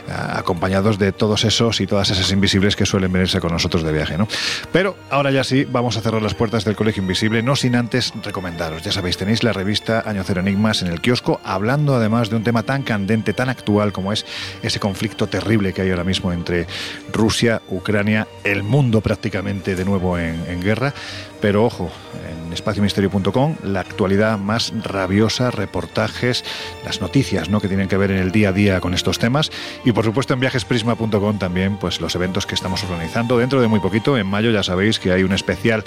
acompañados 0.10 1.00
de 1.00 1.14
todos 1.14 1.46
esos 1.46 1.80
y 1.80 1.88
todas 1.88 2.10
esas 2.10 2.30
invisibles 2.32 2.76
que 2.76 2.86
suelen 2.86 3.12
venirse 3.12 3.40
con 3.40 3.54
nosotros 3.54 3.84
de 3.84 3.94
viaje, 3.94 4.18
¿no? 4.18 4.28
Pero 4.74 4.98
ahora 5.10 5.32
ya 5.32 5.46
sí, 5.46 5.64
vamos 5.64 5.96
a 5.96 6.02
cerrar 6.02 6.22
las 6.22 6.34
puertas 6.34 6.66
del 6.66 6.76
Colegio 6.76 7.02
Invisible, 7.02 7.42
no 7.42 7.56
sin 7.56 7.78
antes 7.78 8.12
recomendaros. 8.22 8.84
Ya 8.84 8.92
sabéis, 8.92 9.18
tenéis 9.18 9.44
la 9.44 9.54
revista 9.54 10.04
Año 10.06 10.24
Cero 10.26 10.42
Enigmas 10.42 10.82
en 10.82 10.90
el 10.90 11.00
kiosco, 11.00 11.40
hablando 11.46 11.96
además 11.96 12.30
de 12.30 12.36
un 12.36 12.44
tema 12.44 12.64
tan 12.64 12.84
candente, 12.84 13.34
tan 13.34 13.48
actual 13.48 13.94
como 13.94 14.12
es 14.12 14.26
ese 14.62 14.82
conflicto 14.82 15.28
terrible 15.28 15.72
que 15.72 15.84
hay 15.84 15.90
ahora 15.90 16.04
mismo 16.04 16.34
entre 16.34 16.68
Rusia, 17.14 17.62
Ucrania, 17.70 18.28
el 18.44 18.64
mundo 18.64 19.02
prácticamente 19.02 19.76
de 19.76 19.86
nuevo 19.86 20.18
en, 20.18 20.62
guerra. 20.62 20.94
Pero 21.40 21.66
ojo, 21.66 21.92
en 22.28 22.52
espaciomisterio.com 22.54 23.56
la 23.64 23.82
actualidad 23.82 24.38
más 24.38 24.74
rabiosa, 24.84 25.52
reportajes, 25.52 26.44
las 26.86 27.02
noticias 27.02 27.50
¿no? 27.50 27.62
que 27.62 27.68
tienen 27.68 27.88
que 27.88 27.98
ver 27.98 28.12
en 28.12 28.18
el 28.18 28.32
día 28.32 28.50
a 28.50 28.54
día 28.54 28.82
con 28.82 28.94
estos 28.94 29.20
temas. 29.20 29.52
Y 29.86 29.92
por 29.92 30.04
supuesto 30.04 30.34
en 30.34 30.40
viajesprisma.com 30.40 31.38
también 31.38 31.78
pues, 31.78 32.02
los 32.02 32.16
eventos 32.16 32.46
que 32.46 32.56
estamos 32.56 32.84
organizando. 32.84 33.38
Dentro 33.38 33.62
de 33.62 33.68
muy 33.68 33.80
poquito, 33.80 34.18
en 34.18 34.28
mayo, 34.28 34.52
ya 34.52 34.64
sabéis 34.64 35.00
que 35.00 35.12
hay 35.12 35.24
un 35.24 35.34
especial 35.34 35.84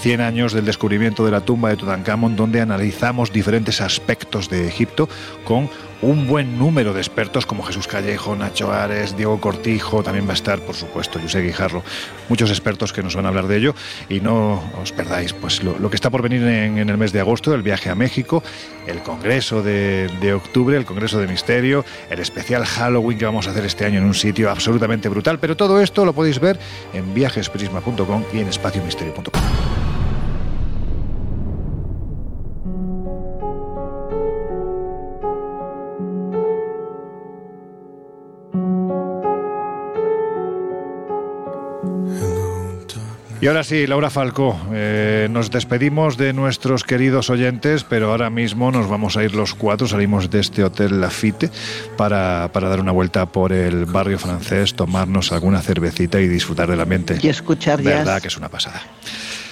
100 0.00 0.20
años 0.20 0.52
del 0.52 0.64
descubrimiento 0.64 1.24
de 1.24 1.30
la 1.30 1.42
tumba 1.42 1.68
de 1.68 1.76
Tutankamón, 1.76 2.34
donde 2.34 2.60
analizamos 2.60 3.32
diferentes 3.32 3.80
aspectos 3.80 4.48
de 4.48 4.66
Egipto 4.66 5.08
con 5.44 5.70
un 6.02 6.26
buen 6.26 6.58
número 6.58 6.92
de 6.92 7.00
expertos 7.00 7.46
como 7.46 7.62
Jesús 7.62 7.86
Callejo, 7.86 8.34
Nacho 8.36 8.72
Ares, 8.72 9.16
Diego 9.16 9.40
Cortijo, 9.40 10.02
también 10.02 10.26
va 10.26 10.32
a 10.32 10.34
estar, 10.34 10.60
por 10.60 10.74
supuesto, 10.74 11.20
José 11.20 11.40
Guijarro, 11.40 11.82
muchos 12.28 12.50
expertos 12.50 12.92
que 12.92 13.02
nos 13.02 13.14
van 13.14 13.24
a 13.24 13.28
hablar 13.28 13.46
de 13.46 13.56
ello. 13.56 13.74
Y 14.08 14.20
no 14.20 14.62
os 14.82 14.92
perdáis 14.92 15.32
pues 15.32 15.62
lo, 15.62 15.88
que 15.88 15.96
está 15.96 16.10
por 16.10 16.22
venir 16.22 16.42
en, 16.42 16.78
en, 16.78 16.90
el 16.90 16.98
mes 16.98 17.12
de 17.12 17.20
agosto, 17.20 17.54
el 17.54 17.62
viaje 17.62 17.88
a 17.88 17.94
México, 17.94 18.42
el 18.86 19.02
Congreso 19.02 19.62
de, 19.62 20.10
de, 20.20 20.34
octubre, 20.34 20.76
el 20.76 20.84
Congreso 20.84 21.18
de 21.20 21.28
Misterio, 21.28 21.84
el 22.10 22.18
especial 22.18 22.66
Halloween 22.66 23.18
que 23.18 23.24
vamos 23.24 23.46
a 23.46 23.52
hacer 23.52 23.64
este 23.64 23.84
año 23.84 23.98
en 23.98 24.04
un 24.04 24.14
sitio 24.14 24.50
absolutamente 24.50 25.08
brutal, 25.08 25.38
pero 25.38 25.56
todo 25.56 25.80
esto 25.80 26.04
lo 26.04 26.12
podéis 26.12 26.40
ver 26.40 26.58
en 26.92 27.14
viajesprisma.com 27.14 28.24
y 28.32 28.40
en 28.40 28.48
espaciomisterio.com. 28.48 29.91
Y 43.42 43.48
ahora 43.48 43.64
sí, 43.64 43.88
Laura 43.88 44.08
Falcó, 44.08 44.56
eh, 44.72 45.26
nos 45.28 45.50
despedimos 45.50 46.16
de 46.16 46.32
nuestros 46.32 46.84
queridos 46.84 47.28
oyentes, 47.28 47.82
pero 47.82 48.12
ahora 48.12 48.30
mismo 48.30 48.70
nos 48.70 48.88
vamos 48.88 49.16
a 49.16 49.24
ir 49.24 49.34
los 49.34 49.56
cuatro, 49.56 49.88
salimos 49.88 50.30
de 50.30 50.38
este 50.38 50.62
hotel 50.62 51.00
Lafitte 51.00 51.50
para, 51.96 52.50
para 52.52 52.68
dar 52.68 52.78
una 52.78 52.92
vuelta 52.92 53.26
por 53.26 53.52
el 53.52 53.84
barrio 53.84 54.20
francés, 54.20 54.74
tomarnos 54.74 55.32
alguna 55.32 55.60
cervecita 55.60 56.20
y 56.20 56.28
disfrutar 56.28 56.70
del 56.70 56.80
ambiente. 56.82 57.18
Y 57.20 57.26
escuchar 57.30 57.82
Verdad 57.82 58.04
jazz. 58.04 58.22
que 58.22 58.28
es 58.28 58.36
una 58.36 58.48
pasada. 58.48 58.80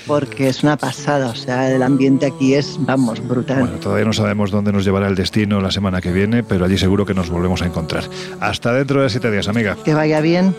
Porque 0.07 0.47
es 0.47 0.63
una 0.63 0.77
pasada, 0.77 1.27
o 1.27 1.35
sea, 1.35 1.69
el 1.69 1.83
ambiente 1.83 2.27
aquí 2.27 2.55
es, 2.55 2.77
vamos, 2.79 3.27
brutal. 3.27 3.59
Bueno, 3.59 3.79
todavía 3.79 4.05
no 4.05 4.13
sabemos 4.13 4.53
dónde 4.53 4.71
nos 4.71 4.85
llevará 4.85 5.09
el 5.09 5.17
destino 5.17 5.61
la 5.61 5.73
semana 5.73 6.01
que 6.01 6.13
viene, 6.13 6.45
pero 6.45 6.65
allí 6.65 6.79
seguro 6.79 7.05
que 7.05 7.15
nos 7.15 7.29
volvemos 7.29 7.61
a 7.61 7.67
encontrar. 7.67 8.05
Hasta 8.39 8.73
dentro 8.73 9.03
de 9.03 9.11
siete 9.11 9.33
días, 9.33 9.49
amiga. 9.49 9.77
Que 9.85 9.95
vaya 9.95 10.21
bien. 10.21 10.55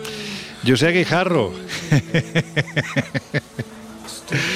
José 0.66 0.90
Guijarro. 0.92 1.52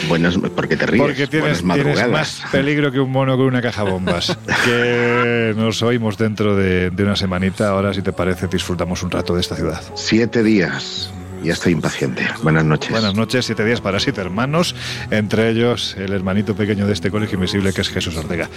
Buenas, 0.09 0.39
¿por 0.39 0.69
qué 0.69 0.77
te 0.77 0.87
ríes? 0.87 1.03
Porque 1.03 1.27
tienes, 1.27 1.63
tienes, 1.63 2.09
más 2.09 2.43
peligro 2.51 2.91
que 2.91 3.01
un 3.01 3.11
mono 3.11 3.37
con 3.37 3.47
una 3.47 3.61
caja 3.61 3.83
bombas. 3.83 4.37
que 4.65 5.53
nos 5.57 5.83
oímos 5.83 6.17
dentro 6.17 6.57
de, 6.57 6.91
de, 6.91 7.03
una 7.03 7.17
semanita. 7.17 7.71
Ahora, 7.71 7.93
si 7.93 8.03
te 8.03 8.13
parece, 8.13 8.47
disfrutamos 8.47 9.03
un 9.03 9.11
rato 9.11 9.35
de 9.35 9.41
esta 9.41 9.57
ciudad. 9.57 9.83
Siete 9.95 10.43
días. 10.43 11.11
Ya 11.43 11.53
estoy 11.53 11.73
impaciente. 11.73 12.27
Buenas 12.43 12.65
noches. 12.65 12.91
Buenas 12.91 13.15
noches, 13.15 13.47
siete 13.47 13.65
días 13.65 13.81
para 13.81 14.01
siete 14.01 14.21
hermanos, 14.21 14.75
entre 15.11 15.51
ellos 15.51 15.97
el 15.99 16.13
hermanito 16.13 16.55
pequeño 16.55 16.87
de 16.87 16.93
este 16.93 17.11
colegio 17.11 17.37
invisible 17.37 17.73
que 17.73 17.81
es 17.83 17.89
Jesús 17.89 18.17
Ortega. 18.17 18.49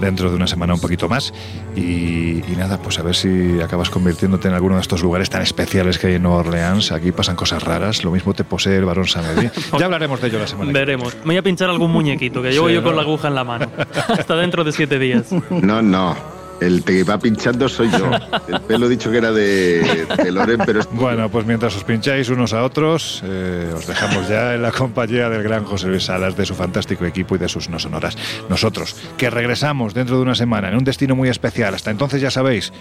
Dentro 0.00 0.30
de 0.30 0.36
una 0.36 0.46
semana 0.46 0.74
un 0.74 0.80
poquito 0.80 1.08
más. 1.08 1.32
Y, 1.74 2.42
y, 2.50 2.54
nada, 2.56 2.78
pues 2.80 2.98
a 2.98 3.02
ver 3.02 3.14
si 3.14 3.60
acabas 3.60 3.90
convirtiéndote 3.90 4.48
en 4.48 4.54
alguno 4.54 4.76
de 4.76 4.82
estos 4.82 5.02
lugares 5.02 5.30
tan 5.30 5.42
especiales 5.42 5.98
que 5.98 6.08
hay 6.08 6.14
en 6.14 6.22
Nueva 6.22 6.38
Orleans. 6.38 6.92
Aquí 6.92 7.12
pasan 7.12 7.36
cosas 7.36 7.62
raras, 7.62 8.04
lo 8.04 8.10
mismo 8.10 8.34
te 8.34 8.44
posee 8.44 8.76
el 8.76 8.84
varón 8.84 9.06
Sanedí. 9.06 9.48
Ya 9.78 9.84
hablaremos 9.84 10.20
de 10.20 10.28
ello 10.28 10.38
la 10.38 10.46
semana 10.46 10.72
Veremos. 10.72 11.14
Me 11.24 11.34
voy 11.34 11.36
a 11.36 11.42
pinchar 11.42 11.70
algún 11.70 11.92
muñequito, 11.92 12.42
que 12.42 12.50
llevo 12.50 12.68
sí, 12.68 12.74
yo 12.74 12.80
¿no? 12.80 12.88
con 12.88 12.96
la 12.96 13.02
aguja 13.02 13.28
en 13.28 13.34
la 13.34 13.44
mano. 13.44 13.70
Hasta 14.08 14.36
dentro 14.36 14.64
de 14.64 14.72
siete 14.72 14.98
días. 14.98 15.26
No, 15.50 15.82
no. 15.82 16.37
El 16.60 16.82
que 16.82 17.04
va 17.04 17.18
pinchando 17.18 17.68
soy 17.68 17.90
yo. 17.90 18.10
El 18.48 18.60
pelo 18.62 18.88
dicho 18.88 19.10
que 19.10 19.18
era 19.18 19.32
de, 19.32 20.06
de 20.22 20.32
Loren, 20.32 20.60
pero 20.64 20.80
es... 20.80 20.88
Bueno, 20.90 21.28
pues 21.28 21.46
mientras 21.46 21.76
os 21.76 21.84
pincháis 21.84 22.28
unos 22.28 22.52
a 22.52 22.64
otros, 22.64 23.22
eh, 23.24 23.72
os 23.74 23.86
dejamos 23.86 24.28
ya 24.28 24.54
en 24.54 24.62
la 24.62 24.72
compañía 24.72 25.28
del 25.28 25.42
gran 25.42 25.64
José 25.64 25.88
Luis 25.88 26.04
Salas, 26.04 26.36
de 26.36 26.46
su 26.46 26.54
fantástico 26.54 27.04
equipo 27.04 27.36
y 27.36 27.38
de 27.38 27.48
sus 27.48 27.68
no 27.68 27.78
sonoras. 27.78 28.16
Nosotros, 28.48 28.96
que 29.16 29.30
regresamos 29.30 29.94
dentro 29.94 30.16
de 30.16 30.22
una 30.22 30.34
semana 30.34 30.68
en 30.68 30.76
un 30.76 30.84
destino 30.84 31.14
muy 31.14 31.28
especial. 31.28 31.74
Hasta 31.74 31.90
entonces, 31.90 32.20
ya 32.20 32.30
sabéis, 32.30 32.72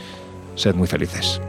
sed 0.55 0.75
muy 0.75 0.87
felices. 0.87 1.39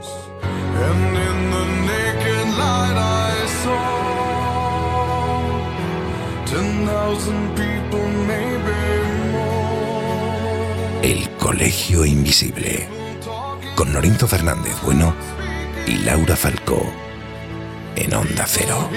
El 11.02 11.30
Colegio 11.38 12.04
Invisible. 12.04 12.88
Con 13.76 13.92
Norinto 13.92 14.26
Fernández 14.26 14.74
Bueno 14.82 15.14
y 15.86 15.98
Laura 15.98 16.34
Falcó. 16.34 16.92
En 17.94 18.14
Onda 18.14 18.44
Cero. 18.46 18.90